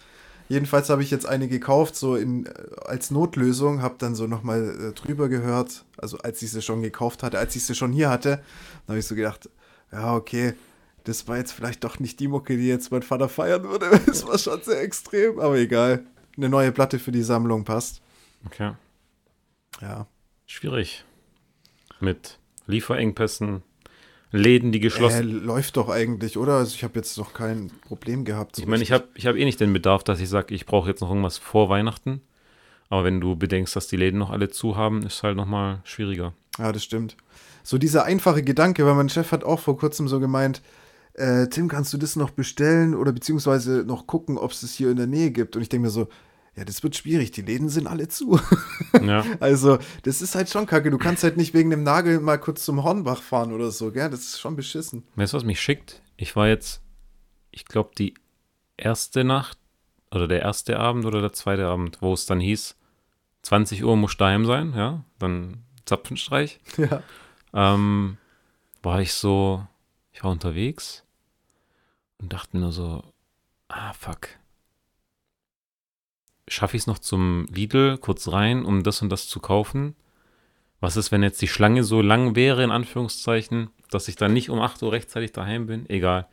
Jedenfalls 0.49 0.91
habe 0.91 1.05
ich 1.05 1.13
jetzt 1.13 1.27
eine 1.27 1.47
gekauft, 1.47 1.95
so 1.95 2.17
in, 2.17 2.47
äh, 2.47 2.51
als 2.85 3.13
Notlösung, 3.13 3.83
habe 3.83 3.95
dann 3.99 4.17
so 4.17 4.27
nochmal 4.27 4.91
äh, 4.91 4.93
drüber 4.93 5.29
gehört, 5.29 5.85
also 5.97 6.19
als 6.19 6.43
ich 6.43 6.51
sie 6.51 6.61
schon 6.61 6.83
gekauft 6.83 7.23
hatte, 7.23 7.39
als 7.39 7.55
ich 7.55 7.65
sie 7.65 7.77
schon 7.77 7.93
hier 7.93 8.11
hatte, 8.11 8.31
dann 8.87 8.95
habe 8.95 8.99
ich 8.99 9.07
so 9.07 9.15
gedacht, 9.15 9.49
ja, 9.93 10.17
okay, 10.17 10.55
das 11.05 11.29
war 11.29 11.37
jetzt 11.37 11.53
vielleicht 11.53 11.85
doch 11.85 12.01
nicht 12.01 12.19
die 12.19 12.27
Mucke, 12.27 12.57
die 12.57 12.67
jetzt 12.67 12.91
mein 12.91 13.03
Vater 13.03 13.29
feiern 13.29 13.63
würde. 13.63 13.91
Das 14.07 14.27
war 14.27 14.39
schon 14.39 14.61
sehr 14.63 14.83
extrem, 14.83 15.39
aber 15.39 15.57
egal. 15.57 16.05
Eine 16.37 16.49
neue 16.49 16.73
Platte 16.73 16.99
für 16.99 17.13
die 17.13 17.23
Sammlung 17.23 17.65
passt. 17.65 18.01
Okay. 18.45 18.73
Ja. 19.81 20.07
Schwierig. 20.47 21.05
Mit 22.01 22.39
Lieferengpässen, 22.67 23.63
Läden, 24.33 24.73
die 24.73 24.81
geschlossen 24.81 25.29
Äh, 25.29 25.45
läuft 25.45 25.77
doch 25.77 25.89
eigentlich, 25.89 26.39
oder? 26.39 26.55
Also 26.59 26.75
ich 26.75 26.85
habe 26.85 26.99
jetzt 26.99 27.17
noch 27.19 27.33
kein 27.33 27.71
Problem 27.87 28.25
gehabt. 28.25 28.57
so 28.57 28.63
Ich 28.63 28.69
meine, 28.69 28.83
ich 28.83 28.93
habe 28.93 29.09
ich 29.15 29.27
hab 29.27 29.37
eh 29.37 29.45
nicht 29.45 29.61
den 29.61 29.73
Bedarf, 29.73 30.05
dass 30.05 30.21
ich 30.21 30.29
sage, 30.29 30.55
ich 30.55 30.67
brauche 30.67 30.89
jetzt 30.89 31.01
noch 31.01 31.09
irgendwas 31.09 31.39
vor 31.39 31.69
Weihnachten. 31.69 32.21
Aber 32.89 33.05
wenn 33.05 33.21
du 33.21 33.37
bedenkst, 33.37 33.75
dass 33.77 33.87
die 33.87 33.97
Läden 33.97 34.19
noch 34.19 34.31
alle 34.31 34.49
zu 34.49 34.77
haben, 34.77 35.03
ist 35.03 35.23
halt 35.23 35.37
nochmal 35.37 35.81
schwieriger. 35.85 36.35
Ja, 36.59 36.73
das 36.73 36.83
stimmt. 36.83 37.17
So 37.63 37.79
dieser 37.79 38.05
einfache 38.05 38.43
Gedanke, 38.43 38.85
weil 38.85 38.95
mein 38.95 39.09
Chef 39.09 39.31
hat 39.33 39.45
auch 39.45 39.61
vor 39.61 39.79
kurzem 39.79 40.09
so 40.09 40.19
gemeint, 40.19 40.61
äh, 41.15 41.47
Tim, 41.49 41.69
kannst 41.69 41.93
du 41.93 41.99
das 41.99 42.17
noch 42.17 42.31
bestellen 42.31 42.95
oder 42.95 43.13
beziehungsweise 43.13 43.85
noch 43.87 44.07
gucken, 44.07 44.39
ob 44.39 44.51
es 44.51 44.63
das 44.63 44.73
hier 44.75 44.91
in 44.91 44.97
der 44.97 45.07
Nähe 45.07 45.31
gibt? 45.31 45.55
Und 45.55 45.63
ich 45.63 45.69
denke 45.69 45.87
mir 45.87 45.91
so, 45.91 46.09
ja, 46.57 46.65
das 46.65 46.83
wird 46.83 46.97
schwierig, 46.97 47.31
die 47.31 47.43
Läden 47.43 47.69
sind 47.69 47.87
alle 47.87 48.09
zu. 48.09 48.39
Ja. 49.03 49.25
also, 49.39 49.79
das 50.03 50.21
ist 50.21 50.35
halt 50.35 50.51
schon 50.51 50.67
kacke. 50.67 50.91
Du 50.91 50.99
kannst 50.99 51.23
halt 51.23 51.37
nicht 51.37 51.55
wegen 51.55 51.71
dem 51.71 51.85
Nagel 51.85 52.21
mal 52.21 52.39
kurz 52.39 52.65
zum 52.65 52.83
Hornbach 52.83 53.23
fahren 53.23 53.53
oder 53.53 53.71
so, 53.71 53.93
gell? 53.93 54.11
Das 54.11 54.21
ist 54.21 54.41
schon 54.41 54.57
beschissen. 54.57 55.05
Weißt 55.15 55.33
du, 55.33 55.37
was 55.37 55.45
mich 55.45 55.61
schickt? 55.61 56.03
Ich 56.17 56.35
war 56.37 56.49
jetzt, 56.49 56.83
ich 57.51 57.65
glaube, 57.65 57.91
die 57.97 58.15
erste 58.77 59.25
Nacht 59.25 59.59
oder 60.11 60.27
der 60.29 60.41
erste 60.43 60.79
Abend 60.79 61.07
oder 61.07 61.21
der 61.21 61.33
zweite 61.33 61.67
Abend, 61.67 62.03
wo 62.03 62.13
es 62.13 62.27
dann 62.27 62.41
hieß, 62.41 62.77
20 63.43 63.85
Uhr 63.85 63.97
muss 63.97 64.17
daheim 64.17 64.45
sein, 64.45 64.75
ja, 64.77 65.05
dann 65.19 65.63
Zapfenstreich. 65.87 66.61
Ja. 66.77 67.03
ähm, 67.55 68.19
war 68.83 69.01
ich 69.01 69.13
so, 69.13 69.67
ich 70.13 70.23
war 70.25 70.31
unterwegs 70.31 71.05
und 72.19 72.33
dachte 72.33 72.57
mir 72.57 72.63
nur 72.65 72.73
so, 72.73 73.05
ah, 73.69 73.93
fuck. 73.93 74.29
Schaffe 76.51 76.77
ich 76.77 76.83
es 76.83 76.87
noch 76.89 76.99
zum 76.99 77.47
Lidl 77.47 77.97
kurz 77.99 78.27
rein, 78.27 78.65
um 78.65 78.83
das 78.83 79.03
und 79.03 79.09
das 79.09 79.29
zu 79.29 79.39
kaufen? 79.39 79.95
Was 80.81 80.97
ist, 80.97 81.13
wenn 81.13 81.23
jetzt 81.23 81.41
die 81.41 81.47
Schlange 81.47 81.85
so 81.85 82.03
lang 82.03 82.35
wäre, 82.35 82.65
in 82.65 82.73
Anführungszeichen, 82.73 83.71
dass 83.91 84.09
ich 84.09 84.17
dann 84.17 84.33
nicht 84.33 84.51
um 84.51 84.61
8 84.61 84.83
Uhr 84.83 84.91
rechtzeitig 84.91 85.31
daheim 85.31 85.67
bin? 85.67 85.89
Egal. 85.89 86.27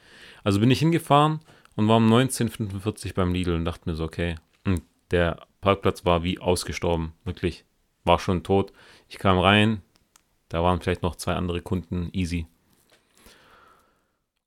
Also 0.44 0.60
bin 0.60 0.72
ich 0.72 0.80
hingefahren 0.80 1.42
und 1.76 1.88
war 1.88 1.98
um 1.98 2.12
19.45 2.12 3.14
beim 3.14 3.32
Lidl 3.32 3.54
und 3.54 3.66
dachte 3.66 3.88
mir 3.88 3.96
so, 3.96 4.06
okay. 4.06 4.38
Und 4.66 4.82
der 5.12 5.46
Parkplatz 5.62 6.04
war 6.04 6.24
wie 6.24 6.40
ausgestorben, 6.40 7.14
wirklich. 7.24 7.66
War 8.04 8.18
schon 8.18 8.42
tot. 8.42 8.74
Ich 9.10 9.20
kam 9.20 9.38
rein, 9.38 9.84
da 10.50 10.64
waren 10.64 10.82
vielleicht 10.82 11.04
noch 11.04 11.16
zwei 11.16 11.36
andere 11.36 11.62
Kunden, 11.62 12.10
easy. 12.14 12.48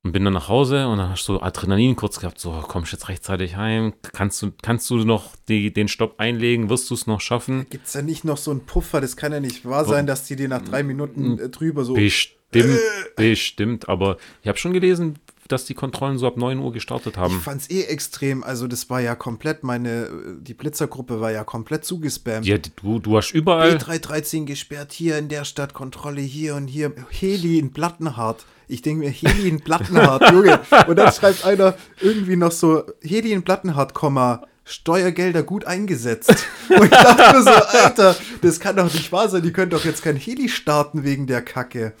Und 0.03 0.13
bin 0.13 0.25
dann 0.25 0.33
nach 0.33 0.47
Hause 0.47 0.87
und 0.87 0.97
dann 0.97 1.11
hast 1.11 1.27
du 1.29 1.33
so 1.33 1.41
Adrenalin 1.41 1.95
kurz 1.95 2.19
gehabt, 2.19 2.39
so 2.39 2.51
kommst 2.67 2.91
jetzt 2.91 3.07
rechtzeitig 3.07 3.55
heim, 3.55 3.93
kannst 4.13 4.41
du, 4.41 4.51
kannst 4.63 4.89
du 4.89 4.97
noch 4.97 5.35
die, 5.47 5.71
den 5.71 5.87
Stopp 5.87 6.15
einlegen, 6.19 6.69
wirst 6.69 6.89
du 6.89 6.95
es 6.95 7.05
noch 7.05 7.21
schaffen? 7.21 7.67
Gibt 7.69 7.85
es 7.85 7.93
da 7.93 8.01
nicht 8.01 8.23
noch 8.23 8.37
so 8.37 8.49
einen 8.49 8.65
Puffer? 8.65 8.99
Das 8.99 9.15
kann 9.15 9.31
ja 9.31 9.39
nicht 9.39 9.63
wahr 9.63 9.85
sein, 9.85 10.07
dass 10.07 10.23
die 10.25 10.35
dir 10.35 10.47
nach 10.47 10.63
drei 10.63 10.81
Minuten 10.81 11.37
äh, 11.37 11.49
drüber 11.49 11.85
so. 11.85 11.93
Bestimmt, 11.93 12.79
bestimmt, 13.15 13.89
aber 13.89 14.17
ich 14.41 14.47
habe 14.47 14.57
schon 14.57 14.73
gelesen, 14.73 15.19
dass 15.51 15.65
die 15.65 15.73
Kontrollen 15.73 16.17
so 16.17 16.27
ab 16.27 16.37
9 16.37 16.59
Uhr 16.59 16.71
gestartet 16.71 17.13
Ich 17.15 17.19
haben. 17.19 17.39
fand's 17.39 17.69
eh 17.69 17.83
extrem. 17.83 18.43
Also, 18.43 18.67
das 18.67 18.89
war 18.89 19.01
ja 19.01 19.15
komplett, 19.15 19.63
meine, 19.63 20.09
die 20.39 20.53
Blitzergruppe 20.53 21.21
war 21.21 21.31
ja 21.31 21.43
komplett 21.43 21.85
zugespammt. 21.85 22.45
Ja, 22.45 22.57
du, 22.57 22.99
du 22.99 23.17
hast 23.17 23.31
überall. 23.31 23.75
B313 23.75 24.45
gesperrt, 24.45 24.91
hier 24.93 25.17
in 25.17 25.27
der 25.29 25.45
Stadt, 25.45 25.73
Kontrolle 25.73 26.21
hier 26.21 26.55
und 26.55 26.67
hier. 26.67 26.93
Heli 27.09 27.59
in 27.59 27.71
Plattenhardt. 27.73 28.45
Ich 28.67 28.81
denke 28.81 29.05
mir, 29.05 29.11
Heli 29.11 29.49
in 29.49 29.59
Plattenhardt, 29.61 30.31
Junge. 30.31 30.59
Und 30.87 30.95
dann 30.95 31.11
schreibt 31.11 31.45
einer 31.45 31.75
irgendwie 31.99 32.37
noch 32.37 32.51
so, 32.51 32.83
Heli 33.01 33.33
in 33.33 33.43
Plattenhardt, 33.43 33.93
Komma, 33.93 34.43
Steuergelder 34.63 35.43
gut 35.43 35.65
eingesetzt. 35.65 36.29
Und 36.69 36.83
ich 36.85 36.89
dachte 36.91 37.37
mir 37.37 37.43
so, 37.43 37.49
Alter, 37.49 38.15
das 38.41 38.59
kann 38.59 38.75
doch 38.77 38.93
nicht 38.93 39.11
wahr 39.11 39.27
sein. 39.27 39.41
Die 39.41 39.51
können 39.51 39.71
doch 39.71 39.83
jetzt 39.83 40.03
kein 40.03 40.15
Heli 40.15 40.47
starten 40.47 41.03
wegen 41.03 41.27
der 41.27 41.41
Kacke. 41.41 41.93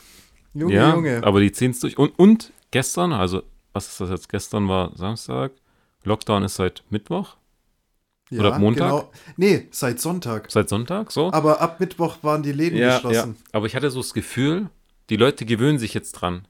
Junge, 0.53 0.73
ja, 0.73 0.93
Junge. 0.93 1.21
aber 1.23 1.39
die 1.39 1.51
ziehen 1.51 1.71
es 1.71 1.79
durch. 1.79 1.97
Und, 1.97 2.17
und 2.19 2.51
gestern, 2.71 3.13
also, 3.13 3.43
was 3.73 3.87
ist 3.87 4.01
das 4.01 4.09
jetzt? 4.09 4.29
Gestern 4.29 4.67
war 4.67 4.95
Samstag. 4.95 5.51
Lockdown 6.03 6.43
ist 6.43 6.55
seit 6.55 6.83
Mittwoch, 6.89 7.37
oder 8.31 8.53
ab 8.53 8.59
Montag? 8.59 8.89
Genau. 8.89 9.11
Nee, 9.35 9.67
seit 9.71 9.99
Sonntag. 9.99 10.49
seit 10.49 10.69
Sonntag, 10.69 11.11
so. 11.11 11.31
Aber 11.33 11.61
ab 11.61 11.79
Mittwoch 11.79 12.17
waren 12.21 12.43
die 12.43 12.51
Läden 12.51 12.77
ja, 12.77 12.87
ja. 12.87 12.93
geschlossen. 12.95 13.35
Aber 13.51 13.65
ich 13.65 13.75
hatte 13.75 13.91
so 13.91 13.99
das 13.99 14.13
Gefühl, 14.13 14.69
die 15.09 15.17
Leute 15.17 15.45
gewöhnen 15.45 15.79
sich 15.79 15.93
jetzt 15.93 16.13
dran. 16.13 16.47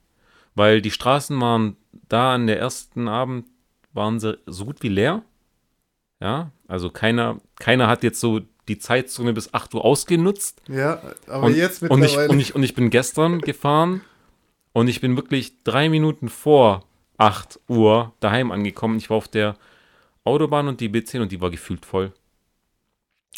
Weil 0.53 0.81
die 0.81 0.91
Straßen 0.91 1.39
waren 1.41 1.77
da 2.10 2.35
an 2.35 2.48
der 2.48 2.60
ersten 2.60 3.07
Abend, 3.07 3.48
waren 3.93 4.19
sie 4.19 4.38
so 4.45 4.65
gut 4.65 4.84
wie 4.84 4.89
leer. 4.89 5.23
Ja, 6.19 6.52
also 6.68 6.91
keiner, 6.91 7.39
keiner 7.57 7.88
hat 7.88 8.03
jetzt 8.03 8.19
so 8.19 8.41
die 8.68 8.77
Zeitzone 8.77 9.34
bis 9.34 9.53
8 9.53 9.73
Uhr 9.73 9.84
ausgenutzt. 9.84 10.61
Ja, 10.68 11.02
aber 11.27 11.48
und, 11.48 11.56
jetzt 11.56 11.81
und 11.81 11.91
ich, 11.91 11.98
mittlerweile. 11.98 12.30
und, 12.30 12.39
ich, 12.39 12.56
und 12.56 12.64
ich 12.64 12.76
bin 12.76 12.91
gestern 12.91 13.41
gefahren 13.41 14.02
und 14.73 14.88
ich 14.88 15.02
bin 15.02 15.15
wirklich 15.15 15.64
drei 15.64 15.89
Minuten 15.89 16.30
vor 16.30 16.85
8 17.18 17.60
Uhr 17.68 18.14
daheim 18.19 18.52
angekommen. 18.52 18.98
Ich 18.98 19.10
war 19.10 19.18
auf 19.18 19.27
der 19.27 19.56
Autobahn 20.23 20.68
und 20.68 20.80
die 20.81 20.89
B10 20.89 21.22
und 21.22 21.31
die 21.31 21.41
war 21.41 21.49
gefühlt 21.49 21.85
voll. 21.85 22.14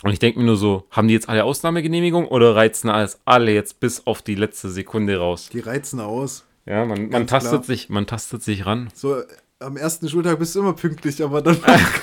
Und 0.04 0.12
ich 0.12 0.20
denke 0.20 0.40
mir 0.40 0.46
nur 0.46 0.58
so, 0.58 0.86
haben 0.92 1.08
die 1.08 1.14
jetzt 1.14 1.30
alle 1.30 1.44
Ausnahmegenehmigung 1.44 2.28
oder 2.28 2.56
reizen 2.56 2.90
alles 2.90 3.20
alle 3.26 3.54
jetzt 3.54 3.80
bis 3.80 4.06
auf 4.06 4.22
die 4.22 4.36
letzte 4.36 4.70
Sekunde 4.70 5.18
raus? 5.18 5.50
die 5.52 5.60
reizen 5.60 6.00
aus. 6.00 6.46
Ja, 6.66 6.86
man, 6.86 7.10
man, 7.10 7.28
tastet, 7.28 7.52
klar. 7.52 7.64
sich, 7.64 7.90
man 7.90 8.08
tastet 8.08 8.42
sich 8.42 8.66
ran. 8.66 8.90
So, 8.94 9.22
am 9.60 9.76
ersten 9.78 10.08
Schultag 10.10 10.40
bist 10.40 10.56
du 10.56 10.60
immer 10.60 10.74
pünktlich, 10.74 11.22
aber 11.22 11.42
dann, 11.42 11.58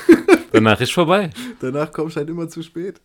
Danach 0.53 0.81
ist 0.81 0.93
vorbei. 0.93 1.31
danach 1.61 1.93
kommst 1.93 2.17
du 2.17 2.21
halt 2.21 2.29
immer 2.29 2.49
zu 2.49 2.63
spät. 2.63 3.01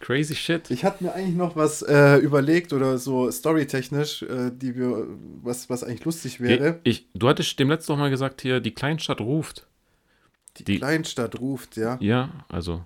Crazy 0.00 0.34
shit. 0.34 0.70
Ich 0.70 0.84
hatte 0.84 1.04
mir 1.04 1.12
eigentlich 1.14 1.36
noch 1.36 1.56
was 1.56 1.82
äh, 1.82 2.16
überlegt 2.16 2.72
oder 2.72 2.98
so 2.98 3.30
storytechnisch, 3.30 4.22
äh, 4.22 4.50
die 4.52 4.74
wir, 4.76 5.06
was, 5.42 5.68
was 5.70 5.84
eigentlich 5.84 6.04
lustig 6.04 6.40
wäre. 6.40 6.80
Ich, 6.84 7.06
du 7.14 7.28
hattest 7.28 7.58
dem 7.58 7.68
letzten 7.68 7.96
Mal 7.98 8.10
gesagt 8.10 8.40
hier, 8.40 8.60
die 8.60 8.72
Kleinstadt 8.72 9.20
ruft. 9.20 9.66
Die, 10.56 10.64
die- 10.64 10.78
Kleinstadt 10.78 11.38
ruft, 11.40 11.76
ja. 11.76 11.96
Ja, 12.00 12.30
also 12.48 12.82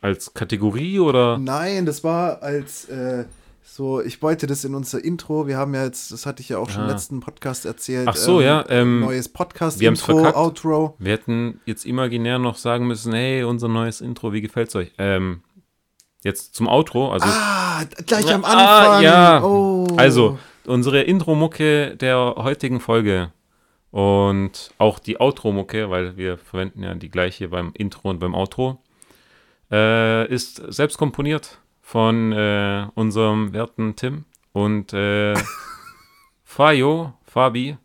als 0.00 0.34
Kategorie 0.34 0.98
oder? 1.00 1.38
Nein, 1.38 1.86
das 1.86 2.02
war 2.04 2.42
als 2.42 2.86
äh, 2.88 3.24
so, 3.62 4.00
ich 4.00 4.22
wollte 4.22 4.46
das 4.46 4.64
in 4.64 4.74
unser 4.74 5.04
Intro, 5.04 5.46
wir 5.46 5.56
haben 5.58 5.74
ja 5.74 5.84
jetzt, 5.84 6.10
das 6.12 6.24
hatte 6.26 6.40
ich 6.40 6.48
ja 6.48 6.58
auch 6.58 6.70
schon 6.70 6.82
im 6.82 6.88
Ah. 6.88 6.92
letzten 6.92 7.20
Podcast 7.20 7.64
erzählt. 7.66 8.08
Ach 8.08 8.16
so, 8.16 8.40
ja, 8.40 8.64
ähm, 8.68 9.00
neues 9.00 9.28
Podcast, 9.28 9.80
wir 9.80 9.88
haben's 9.88 10.02
verkackt. 10.02 10.36
Outro. 10.36 10.94
Wir 10.98 11.12
hätten 11.12 11.60
jetzt 11.66 11.84
imaginär 11.84 12.38
noch 12.38 12.56
sagen 12.56 12.86
müssen, 12.86 13.12
hey, 13.12 13.42
unser 13.44 13.68
neues 13.68 14.00
Intro, 14.00 14.32
wie 14.32 14.40
gefällt's 14.40 14.74
euch? 14.76 14.92
Ähm, 14.98 15.40
jetzt 16.26 16.54
zum 16.54 16.68
Outro, 16.68 17.10
also, 17.12 17.26
Ah, 17.28 17.82
gleich 18.06 18.30
am 18.32 18.44
Ah, 18.44 18.48
Anfang. 18.98 19.02
ja. 19.04 19.42
Oh. 19.42 19.86
also 19.96 20.38
unsere 20.66 21.00
Intro-Mucke 21.02 21.96
der 21.96 22.34
heutigen 22.36 22.80
Folge 22.80 23.32
und 23.90 24.70
auch 24.78 24.98
die 24.98 25.20
Outro-Mucke, 25.20 25.88
weil 25.90 26.16
wir 26.16 26.36
verwenden 26.38 26.82
ja 26.82 26.94
die 26.94 27.08
gleiche 27.10 27.48
beim 27.48 27.70
Intro 27.74 28.10
und 28.10 28.18
beim 28.18 28.34
Outro, 28.34 28.78
äh, 29.70 30.26
ist 30.28 30.56
selbst 30.68 30.98
komponiert 30.98 31.58
von 31.80 32.32
äh, 32.32 32.86
unserem 32.94 33.52
werten 33.52 33.94
Tim 33.96 34.24
und 34.52 34.92
äh, 34.92 35.34
Fayo, 36.44 37.12
Fabi. 37.24 37.76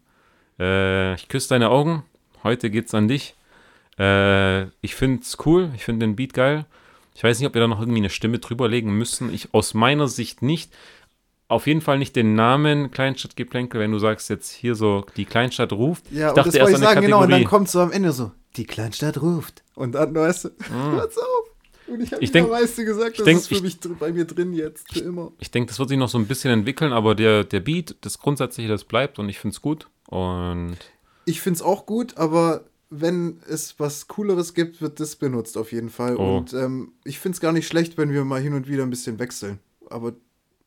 Äh, 0.60 1.16
ich 1.16 1.28
küsse 1.28 1.50
deine 1.50 1.70
Augen. 1.70 2.04
Heute 2.44 2.70
geht's 2.70 2.94
an 2.94 3.08
dich. 3.08 3.36
Äh, 4.00 4.64
ich 4.82 4.96
find's 4.96 5.38
cool. 5.46 5.70
Ich 5.76 5.84
finde 5.84 6.06
den 6.06 6.16
Beat 6.16 6.34
geil. 6.34 6.66
Ich 7.14 7.24
weiß 7.24 7.40
nicht, 7.40 7.48
ob 7.48 7.54
wir 7.54 7.62
da 7.62 7.68
noch 7.68 7.80
irgendwie 7.80 8.00
eine 8.00 8.10
Stimme 8.10 8.40
drüberlegen 8.40 8.92
müssen. 8.92 9.34
Ich 9.34 9.54
aus 9.54 9.74
meiner 9.74 10.08
Sicht 10.08 10.42
nicht. 10.42 10.72
Auf 11.48 11.68
jeden 11.68 11.82
Fall 11.82 11.98
nicht 12.00 12.16
den 12.16 12.34
Namen 12.36 12.92
Kleinstadtgeplänkel, 12.92 13.80
wenn 13.82 13.92
du 13.92 14.00
sagst 14.00 14.30
jetzt 14.30 14.52
hier 14.52 14.74
so, 14.76 15.06
die 15.18 15.26
Kleinstadt 15.26 15.74
ruft. 15.74 16.06
Ja, 16.12 16.28
ich 16.28 16.30
und 16.30 16.38
das 16.38 16.46
dachte 16.46 16.60
wollte 16.60 16.60
erst 16.72 16.82
ich 16.84 16.88
sagen, 16.88 17.02
genau. 17.02 17.18
Und 17.18 17.22
dann 17.24 17.30
Kategorie. 17.32 17.46
kommt 17.50 17.70
so 17.70 17.80
am 17.82 17.92
Ende 17.92 18.12
so, 18.14 18.32
die 18.56 18.66
Kleinstadt 18.66 19.22
ruft. 19.22 19.62
Und 19.76 19.92
dann, 19.94 20.16
weißt 20.16 20.46
du, 20.46 20.50
hört's 20.72 21.18
auf. 21.18 21.26
Und 21.88 22.00
ich 22.02 22.14
habe 22.14 22.24
Ich 22.24 22.32
denk- 22.32 22.50
weißt 22.50 22.78
du 22.78 22.86
gesagt, 22.86 23.20
das 23.20 23.26
denk- 23.26 23.40
ist 23.40 23.48
für 23.50 23.56
ich- 23.56 23.64
mich 23.64 23.78
bei 24.00 24.14
mir 24.14 24.24
drin 24.24 24.54
jetzt, 24.54 24.94
für 24.94 25.02
immer. 25.02 25.34
Ich 25.40 25.52
denke, 25.52 25.68
das 25.68 25.78
wird 25.78 25.90
sich 25.90 25.98
noch 25.98 26.08
so 26.08 26.18
ein 26.18 26.26
bisschen 26.26 26.52
entwickeln, 26.52 26.94
aber 26.94 27.16
der, 27.16 27.44
der 27.44 27.60
Beat, 27.60 27.98
das 28.00 28.18
Grundsätzliche, 28.20 28.70
das 28.70 28.86
bleibt 28.86 29.20
und 29.20 29.28
ich 29.28 29.38
finde 29.40 29.54
es 29.56 29.62
gut. 29.62 29.88
Und 30.08 30.78
Ich 31.26 31.42
find's 31.42 31.62
auch 31.62 31.86
gut, 31.86 32.16
aber 32.18 32.64
wenn 32.94 33.40
es 33.50 33.80
was 33.80 34.08
Cooleres 34.08 34.54
gibt, 34.54 34.82
wird 34.82 35.00
das 35.00 35.16
benutzt 35.16 35.58
auf 35.58 35.72
jeden 35.72 35.90
Fall. 35.90 36.18
Oh. 36.18 36.38
Und 36.38 36.54
ähm, 36.54 36.92
ich 37.06 37.20
find's 37.20 37.40
gar 37.40 37.54
nicht 37.54 37.66
schlecht, 37.68 37.98
wenn 37.98 38.12
wir 38.12 38.24
mal 38.26 38.42
hin 38.42 38.54
und 38.54 38.68
wieder 38.68 38.84
ein 38.84 38.90
bisschen 38.90 39.18
wechseln. 39.18 39.60
Aber 39.90 40.14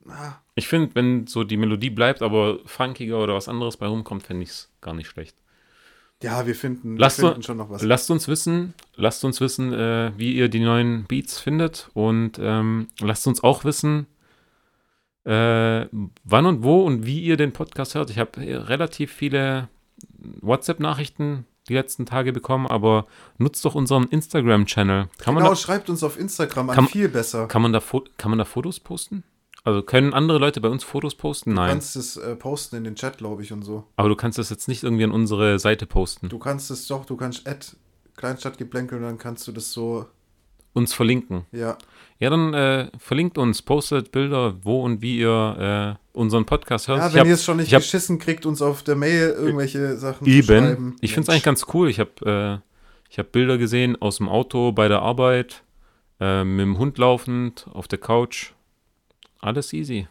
ah, 0.08 0.32
ich 0.54 0.66
finde, 0.66 0.94
wenn 0.94 1.26
so 1.26 1.44
die 1.44 1.56
Melodie 1.58 1.90
bleibt, 1.90 2.22
aber 2.22 2.58
funkiger 2.64 3.22
oder 3.22 3.34
was 3.34 3.48
anderes 3.48 3.76
bei 3.76 3.86
rumkommt, 3.86 4.22
fände 4.24 4.42
ich 4.42 4.48
es 4.50 4.70
gar 4.80 4.94
nicht 4.94 5.08
schlecht. 5.08 5.36
ja, 6.22 6.46
wir 6.46 6.54
finden, 6.54 6.96
Lasst, 6.96 7.18
wir 7.18 7.24
finden 7.26 7.36
uns- 7.36 7.46
schon 7.46 7.56
noch 7.58 7.68
was. 7.70 7.82
lasst 7.82 8.10
uns 8.10 8.26
wissen, 8.28 8.72
lasst 8.96 9.22
uns 9.24 9.40
wissen, 9.42 9.72
äh, 9.74 10.12
wie 10.16 10.34
ihr 10.34 10.48
die 10.48 10.60
neuen 10.60 11.04
Beats 11.04 11.38
findet 11.38 11.90
und 11.92 12.38
ähm, 12.40 12.88
lasst 13.00 13.26
uns 13.26 13.42
auch 13.44 13.64
wissen, 13.64 14.06
äh, 15.24 15.86
wann 16.24 16.46
und 16.46 16.62
wo 16.62 16.84
und 16.84 17.04
wie 17.04 17.20
ihr 17.22 17.36
den 17.36 17.52
Podcast 17.52 17.94
hört. 17.94 18.08
Ich 18.10 18.18
habe 18.18 18.40
relativ 18.40 19.12
viele 19.12 19.68
WhatsApp-Nachrichten 20.40 21.44
die 21.68 21.74
letzten 21.74 22.06
Tage 22.06 22.32
bekommen, 22.32 22.66
aber 22.66 23.06
nutzt 23.38 23.64
doch 23.64 23.74
unseren 23.74 24.04
Instagram-Channel. 24.04 25.08
Kann, 25.18 25.34
man 25.34 25.42
genau, 25.42 25.54
da- 25.54 25.56
schreibt 25.56 25.88
uns 25.90 26.02
auf 26.02 26.18
Instagram 26.18 26.70
an, 26.70 26.76
Kann- 26.76 26.88
viel 26.88 27.08
besser. 27.08 27.46
kann, 27.48 27.62
man 27.62 27.72
da 27.72 27.80
kann 28.16 28.30
man 28.30 28.38
da 28.38 28.44
Fotos 28.44 28.80
posten? 28.80 29.24
Also 29.66 29.82
können 29.82 30.12
andere 30.12 30.36
Leute 30.38 30.60
bei 30.60 30.68
uns 30.68 30.84
Fotos 30.84 31.14
posten? 31.14 31.50
Du 31.50 31.56
Nein. 31.56 31.70
kannst 31.70 31.96
es 31.96 32.18
äh, 32.18 32.36
posten 32.36 32.76
in 32.76 32.84
den 32.84 32.96
Chat, 32.96 33.16
glaube 33.16 33.42
ich, 33.42 33.50
und 33.50 33.62
so. 33.62 33.84
aber 33.96 34.10
du 34.10 34.16
kannst 34.16 34.36
das 34.38 34.50
jetzt 34.50 34.68
nicht 34.68 34.82
irgendwie 34.82 35.04
an 35.04 35.10
unsere 35.10 35.58
Seite 35.58 35.86
posten. 35.86 36.28
Du 36.28 36.38
kannst 36.38 36.70
es 36.70 36.86
doch, 36.86 37.06
du 37.06 37.16
kannst 37.16 37.46
Kleinstadtgeplänkel 38.16 38.98
und 38.98 39.04
dann 39.04 39.18
kannst 39.18 39.48
du 39.48 39.52
das 39.52 39.72
so, 39.72 40.06
uns 40.74 40.92
verlinken. 40.92 41.46
ja. 41.52 41.78
Ja, 42.20 42.30
dann 42.30 42.54
äh, 42.54 42.90
verlinkt 42.96 43.38
uns, 43.38 43.60
postet 43.60 44.12
Bilder, 44.12 44.54
wo 44.62 44.82
und 44.82 45.02
wie 45.02 45.18
ihr 45.18 45.98
äh, 46.14 46.16
unseren 46.16 46.44
Podcast 46.46 46.86
hört. 46.86 46.98
Ja, 47.00 47.12
wenn 47.12 47.26
ihr 47.26 47.34
es 47.34 47.44
schon 47.44 47.56
nicht 47.56 47.66
ich 47.66 47.74
hab- 47.74 47.82
geschissen 47.82 48.20
kriegt, 48.20 48.46
uns 48.46 48.62
auf 48.62 48.84
der 48.84 48.94
Mail 48.94 49.30
irgendwelche 49.30 49.96
Sachen 49.96 50.24
zu 50.24 50.30
Eben. 50.30 50.46
schreiben. 50.46 50.96
Ich 51.00 51.12
finde 51.12 51.22
es 51.24 51.28
eigentlich 51.30 51.42
ganz 51.42 51.66
cool. 51.74 51.90
Ich 51.90 51.98
habe 51.98 52.62
äh, 52.64 53.10
ich 53.10 53.18
hab 53.18 53.32
Bilder 53.32 53.58
gesehen 53.58 54.00
aus 54.00 54.18
dem 54.18 54.28
Auto, 54.28 54.70
bei 54.70 54.86
der 54.86 55.02
Arbeit, 55.02 55.64
äh, 56.20 56.44
mit 56.44 56.62
dem 56.62 56.78
Hund 56.78 56.98
laufend, 56.98 57.66
auf 57.72 57.88
der 57.88 57.98
Couch. 57.98 58.52
Alles 59.40 59.72
easy. 59.72 60.06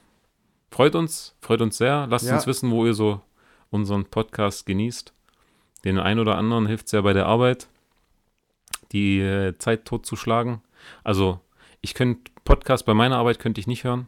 Freut 0.71 0.95
uns, 0.95 1.35
freut 1.39 1.61
uns 1.61 1.77
sehr. 1.77 2.05
Lasst 2.09 2.27
Ja. 2.27 2.35
uns 2.35 2.45
wissen, 2.47 2.69
wo 2.69 2.85
ihr 2.85 2.93
so 2.93 3.21
unseren 3.71 4.05
Podcast 4.05 4.65
genießt. 4.65 5.13
Den 5.85 5.97
einen 5.99 6.19
oder 6.19 6.37
anderen 6.37 6.67
hilft 6.67 6.87
es 6.87 6.91
ja 6.91 7.01
bei 7.01 7.13
der 7.13 7.27
Arbeit, 7.27 7.69
die 8.93 9.19
äh, 9.19 9.57
Zeit 9.57 9.85
totzuschlagen. 9.85 10.61
Also, 11.03 11.39
ich 11.81 11.93
könnte 11.93 12.31
Podcast 12.45 12.85
bei 12.85 12.93
meiner 12.93 13.17
Arbeit 13.17 13.39
könnte 13.39 13.59
ich 13.59 13.67
nicht 13.67 13.83
hören. 13.83 14.07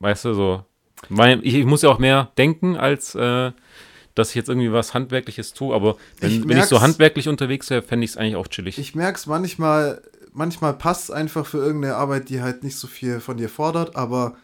Weißt 0.00 0.24
du, 0.26 0.34
so. 0.34 0.64
Mein, 1.08 1.40
ich, 1.42 1.54
ich 1.54 1.64
muss 1.64 1.82
ja 1.82 1.90
auch 1.90 1.98
mehr 1.98 2.32
denken, 2.36 2.76
als 2.76 3.14
äh, 3.14 3.52
dass 4.18 4.30
ich 4.30 4.34
jetzt 4.34 4.48
irgendwie 4.48 4.72
was 4.72 4.94
Handwerkliches 4.94 5.54
tue. 5.54 5.74
Aber 5.74 5.96
wenn 6.20 6.30
Ich 6.30 6.48
wenn 6.48 6.58
ich 6.58 6.64
so 6.64 6.80
handwerklich 6.80 7.28
unterwegs 7.28 7.70
wäre, 7.70 7.82
fände 7.82 8.04
ich 8.04 8.12
es 8.12 8.16
eigentlich 8.16 8.36
auch 8.36 8.48
chillig. 8.48 8.78
Ich 8.78 8.94
merke 8.94 9.16
es 9.16 9.26
manchmal, 9.26 10.02
manchmal 10.32 10.74
passt 10.74 11.12
einfach 11.12 11.46
für 11.46 11.58
irgendeine 11.58 11.94
Arbeit, 11.94 12.28
die 12.28 12.42
halt 12.42 12.64
nicht 12.64 12.76
so 12.76 12.88
viel 12.88 13.20
von 13.20 13.36
dir 13.36 13.48
fordert, 13.48 13.94
aber 13.94 14.36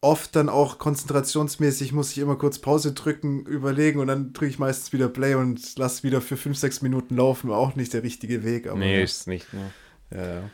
oft 0.00 0.36
dann 0.36 0.48
auch 0.48 0.78
konzentrationsmäßig 0.78 1.92
muss 1.92 2.12
ich 2.12 2.18
immer 2.18 2.36
kurz 2.36 2.58
Pause 2.58 2.92
drücken, 2.92 3.44
überlegen 3.46 3.98
und 4.00 4.06
dann 4.08 4.32
drücke 4.32 4.50
ich 4.50 4.58
meistens 4.58 4.92
wieder 4.92 5.08
Play 5.08 5.34
und 5.34 5.60
lass 5.78 6.02
wieder 6.04 6.20
für 6.20 6.36
5, 6.36 6.56
6 6.56 6.82
Minuten 6.82 7.16
laufen. 7.16 7.50
Auch 7.50 7.74
nicht 7.76 7.92
der 7.92 8.02
richtige 8.02 8.44
Weg, 8.44 8.66
aber 8.68 8.78
nee, 8.78 9.02
ist 9.02 9.26
nicht. 9.26 9.46
Ne. 9.52 9.70
ja, 10.14 10.50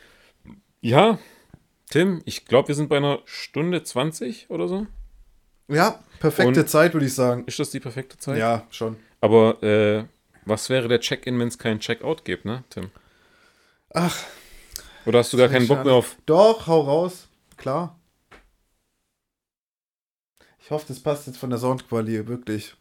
ja. 0.81 1.19
Tim, 1.91 2.23
ich 2.25 2.47
glaube, 2.47 2.69
wir 2.69 2.75
sind 2.75 2.89
bei 2.89 2.97
einer 2.97 3.19
Stunde 3.27 3.83
20 3.83 4.49
oder 4.49 4.67
so. 4.69 4.87
ja, 5.69 6.03
perfekte 6.21 6.61
Und- 6.61 6.69
Zeit, 6.69 6.95
würde 6.95 7.05
ich 7.07 7.15
sagen. 7.15 7.45
Ist 7.47 7.59
das 7.59 7.71
die 7.71 7.81
perfekte 7.81 8.17
Zeit? 8.17 8.39
Ja, 8.39 8.67
schon. 8.71 8.97
Aber 9.21 9.63
äh, 9.63 10.05
was 10.47 10.71
wäre 10.71 10.89
der 10.89 11.01
Check-in, 11.01 11.39
wenn 11.39 11.49
es 11.49 11.59
keinen 11.59 11.81
Check-out 11.81 12.25
gibt, 12.25 12.47
ne, 12.47 12.65
Tim? 12.71 12.91
Ach, 13.93 14.17
Oder 15.05 15.19
hast 15.19 15.33
du 15.33 15.37
gar 15.37 15.49
keinen 15.49 15.69
Bock 15.69 15.85
mehr 15.85 15.93
auf. 15.95 16.17
doch, 16.25 16.67
hau 16.67 16.81
raus. 16.81 17.29
Klar. 17.59 17.99
Ich 20.65 20.71
hoffe, 20.71 20.85
das 20.89 21.01
passt 21.01 21.27
jetzt 21.27 21.39
von 21.39 21.51
der 21.51 21.59
Soundqualität 21.59 22.27
wirklich. 22.29 22.75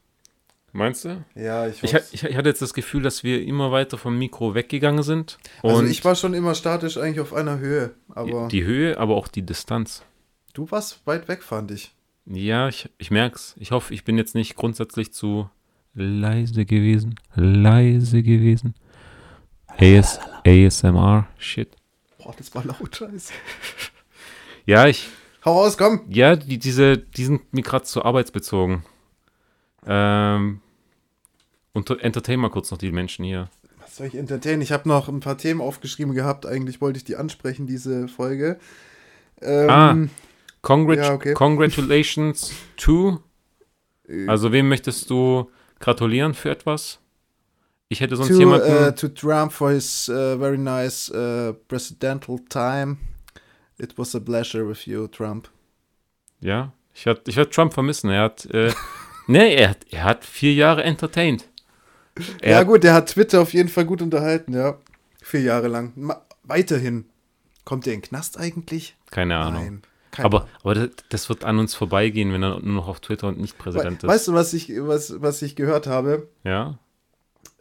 Meinst 0.74 1.04
du? 1.04 1.26
Ja, 1.36 1.68
ich 1.68 1.84
Ich, 1.84 1.94
ha- 1.94 2.00
ich 2.12 2.24
hatte 2.24 2.48
jetzt 2.48 2.62
das 2.62 2.74
Gefühl, 2.74 3.02
dass 3.04 3.24
wir 3.24 3.44
immer 3.44 3.72
weiter 3.72 3.98
vom 3.98 4.18
Mikro 4.18 4.54
weggegangen 4.56 5.04
sind. 5.04 5.38
Also 5.64 5.78
Und 5.78 5.90
ich 5.90 6.04
war 6.06 6.16
schon 6.16 6.34
immer 6.34 6.56
statisch 6.56 6.98
eigentlich 6.98 7.20
auf 7.20 7.34
einer 7.34 7.60
Höhe, 7.60 7.92
aber 8.10 8.48
die 8.48 8.64
Höhe, 8.64 8.98
aber 8.98 9.16
auch 9.18 9.28
die 9.28 9.42
Distanz. 9.42 10.04
du 10.54 10.70
warst 10.72 11.06
weit 11.06 11.28
weg, 11.28 11.44
fand 11.44 11.72
ich. 11.72 11.94
Ja, 12.26 12.70
ich, 12.70 12.90
ich 13.00 13.12
merk's. 13.12 13.56
Ich 13.58 13.72
hoffe, 13.72 13.94
ich 13.94 14.06
bin 14.06 14.18
jetzt 14.18 14.36
nicht 14.36 14.56
grundsätzlich 14.56 15.12
zu 15.12 15.50
leise 15.94 16.66
gewesen. 16.66 17.16
Leise 17.36 18.24
gewesen. 18.24 18.76
AS, 19.68 20.20
ASMR, 20.46 21.28
shit. 21.38 21.76
Boah, 22.18 22.34
das 22.38 22.54
war 22.56 22.64
laut, 22.64 22.96
scheiße. 22.96 23.34
Ja, 24.66 24.88
ich, 24.88 25.08
Hau 25.44 25.54
raus, 25.60 25.78
komm. 25.78 26.02
ja, 26.10 26.36
die, 26.36 26.60
diese, 26.60 26.98
die 26.98 27.26
sind 27.26 27.52
mir 27.54 27.64
gerade 27.64 27.86
zu 27.86 28.04
arbeitsbezogen. 28.06 28.84
Ähm, 29.86 30.62
und 31.74 31.90
entertain 31.90 32.40
mal 32.40 32.50
kurz 32.50 32.70
noch 32.72 32.78
die 32.78 32.92
Menschen 32.92 33.26
hier. 33.26 33.50
Was 33.80 33.96
soll 33.98 34.08
ich 34.08 34.16
entertainen? 34.16 34.62
Ich 34.62 34.72
habe 34.72 34.88
noch 34.88 35.08
ein 35.08 35.20
paar 35.20 35.38
Themen 35.38 35.60
aufgeschrieben 35.62 36.14
gehabt. 36.14 36.46
Eigentlich 36.46 36.80
wollte 36.82 36.98
ich 36.98 37.04
die 37.04 37.16
ansprechen, 37.16 37.66
diese 37.66 38.08
Folge. 38.08 38.60
Ähm, 39.42 39.70
Ah. 39.70 39.98
Congrat 40.62 40.98
Ja, 40.98 41.14
okay. 41.14 41.34
Congratulations 41.34 42.52
to. 42.78 43.20
äh, 44.08 44.28
Also, 44.28 44.52
wem 44.52 44.70
möchtest 44.70 45.10
du 45.10 45.50
gratulieren 45.80 46.36
für 46.36 46.52
etwas? 46.52 47.00
Ich 47.90 48.00
hätte 48.00 48.16
sonst 48.16 48.30
to, 48.30 48.38
jemanden. 48.40 48.88
uh, 48.90 48.92
to 48.92 49.08
Trump 49.08 49.52
for 49.52 49.72
his 49.72 50.08
uh, 50.08 50.38
very 50.38 50.58
nice 50.60 51.10
uh, 51.12 51.54
presidential 51.68 52.38
time. 52.48 52.98
It 53.82 53.98
was 53.98 54.16
a 54.16 54.20
pleasure 54.20 54.68
with 54.68 54.86
you, 54.86 55.08
Trump. 55.08 55.50
Ja, 56.40 56.74
ich 56.94 57.06
werde 57.06 57.22
ich 57.26 57.36
werd 57.36 57.54
Trump 57.54 57.74
vermissen. 57.74 58.10
Er 58.10 58.24
hat, 58.24 58.46
äh, 58.46 58.72
nee, 59.28 59.56
er 59.56 59.70
hat, 59.70 59.86
er 59.90 60.04
hat 60.04 60.26
vier 60.26 60.54
Jahre 60.54 60.84
entertained. 60.84 61.48
Er 62.42 62.52
ja 62.52 62.64
gut, 62.64 62.84
der 62.84 62.94
hat 62.94 63.10
Twitter 63.10 63.42
auf 63.42 63.54
jeden 63.54 63.70
Fall 63.70 63.86
gut 63.86 64.02
unterhalten, 64.02 64.54
ja. 64.54 64.78
Vier 65.22 65.42
Jahre 65.42 65.68
lang. 65.68 65.94
Ma 65.96 66.22
weiterhin. 66.44 67.06
Kommt 67.64 67.86
der 67.86 67.94
in 67.94 68.02
den 68.02 68.10
Knast 68.10 68.40
eigentlich? 68.40 68.96
keine 69.10 69.38
Ahnung. 69.38 69.64
Nein. 69.64 69.82
Kein 70.12 70.26
Aber, 70.26 70.48
aber 70.62 70.76
das, 70.76 70.90
das 71.10 71.30
wird 71.30 71.46
an 71.46 71.58
uns 71.58 71.74
vorbeigehen, 71.74 72.34
wenn 72.34 72.44
er 72.44 72.60
nur 72.60 72.76
noch 72.76 72.88
auf 72.88 73.00
Twitter 73.00 73.28
und 73.28 73.40
nicht 73.40 73.58
Präsident 73.58 74.04
We 74.04 74.08
ist. 74.08 74.14
weißt 74.14 74.28
du, 74.28 74.34
was 74.34 74.54
ich, 74.54 74.70
was, 74.76 75.22
was 75.22 75.42
ich 75.42 75.56
gehört 75.56 75.88
habe? 75.88 76.28
Ja, 76.44 76.78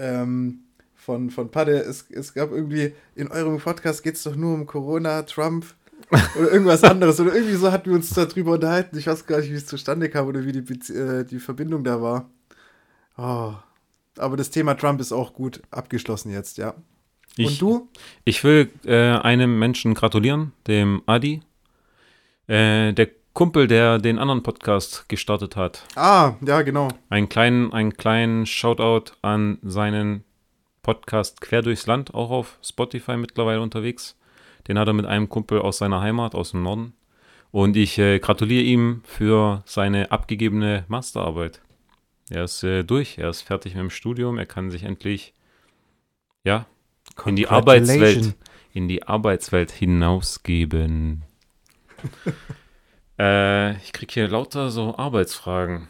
ähm, 0.00 0.60
von, 0.96 1.30
von 1.30 1.50
Padde, 1.50 1.78
es, 1.78 2.10
es 2.10 2.34
gab 2.34 2.50
irgendwie, 2.50 2.94
in 3.14 3.28
eurem 3.28 3.58
Podcast 3.58 4.02
geht 4.02 4.16
es 4.16 4.22
doch 4.22 4.34
nur 4.34 4.54
um 4.54 4.66
Corona, 4.66 5.22
Trump 5.22 5.66
oder 6.38 6.52
irgendwas 6.52 6.84
anderes. 6.84 7.20
Oder 7.20 7.34
irgendwie 7.34 7.54
so 7.54 7.70
hatten 7.70 7.90
wir 7.90 7.96
uns 7.96 8.10
darüber 8.10 8.52
unterhalten. 8.52 8.98
Ich 8.98 9.06
weiß 9.06 9.26
gar 9.26 9.40
nicht, 9.40 9.50
wie 9.50 9.56
es 9.56 9.66
zustande 9.66 10.08
kam 10.08 10.26
oder 10.26 10.44
wie 10.44 10.52
die, 10.52 10.92
äh, 10.92 11.24
die 11.24 11.38
Verbindung 11.38 11.84
da 11.84 12.00
war. 12.00 12.30
Oh. 13.16 13.54
Aber 14.18 14.36
das 14.36 14.50
Thema 14.50 14.74
Trump 14.74 15.00
ist 15.00 15.12
auch 15.12 15.32
gut 15.32 15.62
abgeschlossen 15.70 16.30
jetzt, 16.30 16.58
ja. 16.58 16.74
ich, 17.36 17.46
Und 17.46 17.60
du? 17.60 17.88
ich 18.24 18.42
will 18.44 18.68
äh, 18.84 19.12
einem 19.12 19.58
Menschen 19.58 19.94
gratulieren, 19.94 20.52
dem 20.66 21.02
Adi. 21.06 21.42
Äh, 22.46 22.92
der 22.92 23.08
Kumpel, 23.32 23.68
der 23.68 23.98
den 23.98 24.18
anderen 24.18 24.42
Podcast 24.42 25.08
gestartet 25.08 25.56
hat. 25.56 25.84
Ah, 25.94 26.34
ja, 26.44 26.62
genau. 26.62 26.88
Einen 27.08 27.28
kleinen, 27.28 27.72
einen 27.72 27.96
kleinen 27.96 28.44
Shoutout 28.44 29.12
an 29.22 29.58
seinen 29.62 30.24
Podcast 30.82 31.40
Quer 31.40 31.62
durchs 31.62 31.86
Land, 31.86 32.12
auch 32.12 32.30
auf 32.30 32.58
Spotify 32.62 33.16
mittlerweile 33.16 33.60
unterwegs. 33.60 34.16
Den 34.68 34.78
hat 34.78 34.88
er 34.88 34.94
mit 34.94 35.06
einem 35.06 35.28
Kumpel 35.28 35.60
aus 35.60 35.78
seiner 35.78 36.00
Heimat, 36.00 36.34
aus 36.34 36.52
dem 36.52 36.62
Norden. 36.62 36.94
Und 37.50 37.76
ich 37.76 37.98
äh, 37.98 38.18
gratuliere 38.18 38.62
ihm 38.62 39.02
für 39.04 39.62
seine 39.66 40.12
abgegebene 40.12 40.84
Masterarbeit. 40.88 41.60
Er 42.30 42.44
ist 42.44 42.62
äh, 42.62 42.84
durch, 42.84 43.18
er 43.18 43.28
ist 43.28 43.42
fertig 43.42 43.74
mit 43.74 43.82
dem 43.82 43.90
Studium, 43.90 44.38
er 44.38 44.46
kann 44.46 44.70
sich 44.70 44.84
endlich, 44.84 45.34
ja, 46.44 46.66
in 47.24 47.34
die 47.34 47.48
Arbeitswelt, 47.48 48.36
in 48.72 48.86
die 48.86 49.02
Arbeitswelt 49.02 49.72
hinausgeben. 49.72 51.24
äh, 53.18 53.76
ich 53.78 53.92
kriege 53.92 54.12
hier 54.12 54.28
lauter 54.28 54.70
so 54.70 54.96
Arbeitsfragen. 54.96 55.88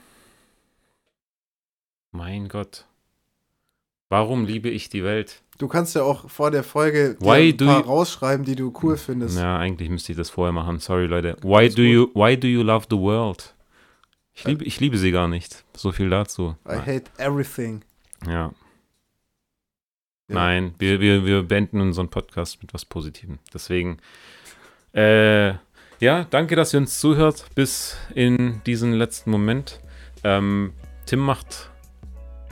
Mein 2.11 2.49
Gott. 2.49 2.87
Warum 4.09 4.47
liebe 4.47 4.71
ich 4.71 4.89
die 4.89 5.05
Welt? 5.05 5.43
Du 5.61 5.69
kannst 5.69 5.95
ja 5.95 6.03
auch 6.03 6.31
vor 6.31 6.51
der 6.51 6.65
Folge 6.65 7.16
Why 7.20 7.51
ein 7.51 7.57
paar 7.59 7.81
you- 7.81 7.87
rausschreiben, 7.87 8.47
die 8.47 8.57
du 8.57 8.73
cool 8.82 8.97
findest. 8.97 9.39
Ja, 9.39 9.59
eigentlich 9.59 9.91
müsste 9.91 10.12
ich 10.12 10.19
das 10.19 10.31
vorher 10.31 10.53
machen. 10.53 10.78
Sorry, 10.78 11.05
Leute. 11.07 11.37
Why 11.43 11.57
Alles 11.57 11.74
do 11.74 11.82
gut. 11.82 11.91
you 11.93 12.11
why 12.15 12.37
do 12.39 12.49
you 12.49 12.62
love 12.62 12.87
the 12.89 12.97
world? 12.97 13.55
Ich 14.32 14.45
liebe, 14.45 14.65
ich 14.65 14.81
liebe 14.81 14.97
sie 14.97 15.11
gar 15.12 15.28
nicht. 15.28 15.65
So 15.77 15.93
viel 15.93 16.09
dazu. 16.09 16.57
I 16.66 16.77
hate 16.77 17.05
everything. 17.19 17.82
Ja. 18.27 18.53
Ja. 20.28 20.35
Nein, 20.35 20.74
wir, 20.78 21.01
wir, 21.01 21.24
wir 21.27 21.43
beenden 21.43 21.81
unseren 21.81 22.09
Podcast 22.09 22.62
mit 22.62 22.73
was 22.73 22.85
Positivem. 22.85 23.39
Deswegen, 23.53 23.99
äh, 24.95 25.51
ja, 25.99 26.24
danke, 26.31 26.57
dass 26.57 26.73
ihr 26.73 26.78
uns 26.81 27.01
zuhört 27.01 27.47
bis 27.55 27.97
in 28.15 28.62
diesen 28.65 28.93
letzten 28.95 29.31
Moment. 29.31 29.81
Ähm, 30.24 30.73
Tim 31.07 31.19
macht 31.19 31.70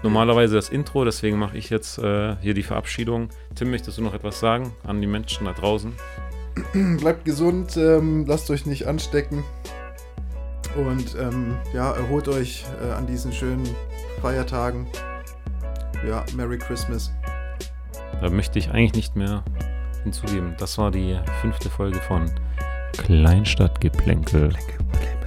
normalerweise 0.02 0.54
das 0.54 0.68
Intro, 0.68 1.04
deswegen 1.04 1.38
mache 1.38 1.56
ich 1.56 1.70
jetzt 1.70 1.98
äh, 1.98 2.36
hier 2.40 2.54
die 2.54 2.62
Verabschiedung. 2.62 3.28
Tim, 3.54 3.70
möchtest 3.70 3.98
du 3.98 4.02
noch 4.02 4.14
etwas 4.14 4.40
sagen 4.40 4.72
an 4.84 5.00
die 5.00 5.06
Menschen 5.06 5.46
da 5.46 5.52
draußen? 5.52 5.92
Bleibt 6.98 7.24
gesund, 7.24 7.76
ähm, 7.76 8.24
lasst 8.26 8.50
euch 8.50 8.66
nicht 8.66 8.86
anstecken. 8.86 9.44
Und 10.76 11.16
ähm, 11.18 11.56
ja, 11.72 11.92
erholt 11.92 12.28
euch 12.28 12.64
äh, 12.82 12.92
an 12.92 13.06
diesen 13.06 13.32
schönen 13.32 13.68
Feiertagen. 14.20 14.86
Ja, 16.06 16.24
Merry 16.36 16.58
Christmas. 16.58 17.10
Da 18.20 18.30
möchte 18.30 18.58
ich 18.58 18.70
eigentlich 18.70 18.94
nicht 18.94 19.16
mehr 19.16 19.44
hinzugeben. 20.02 20.54
Das 20.58 20.78
war 20.78 20.90
die 20.90 21.18
fünfte 21.40 21.70
Folge 21.70 21.98
von 22.00 22.30
Kleinstadtgeplänkel. 22.92 24.50
Danke. 24.50 25.17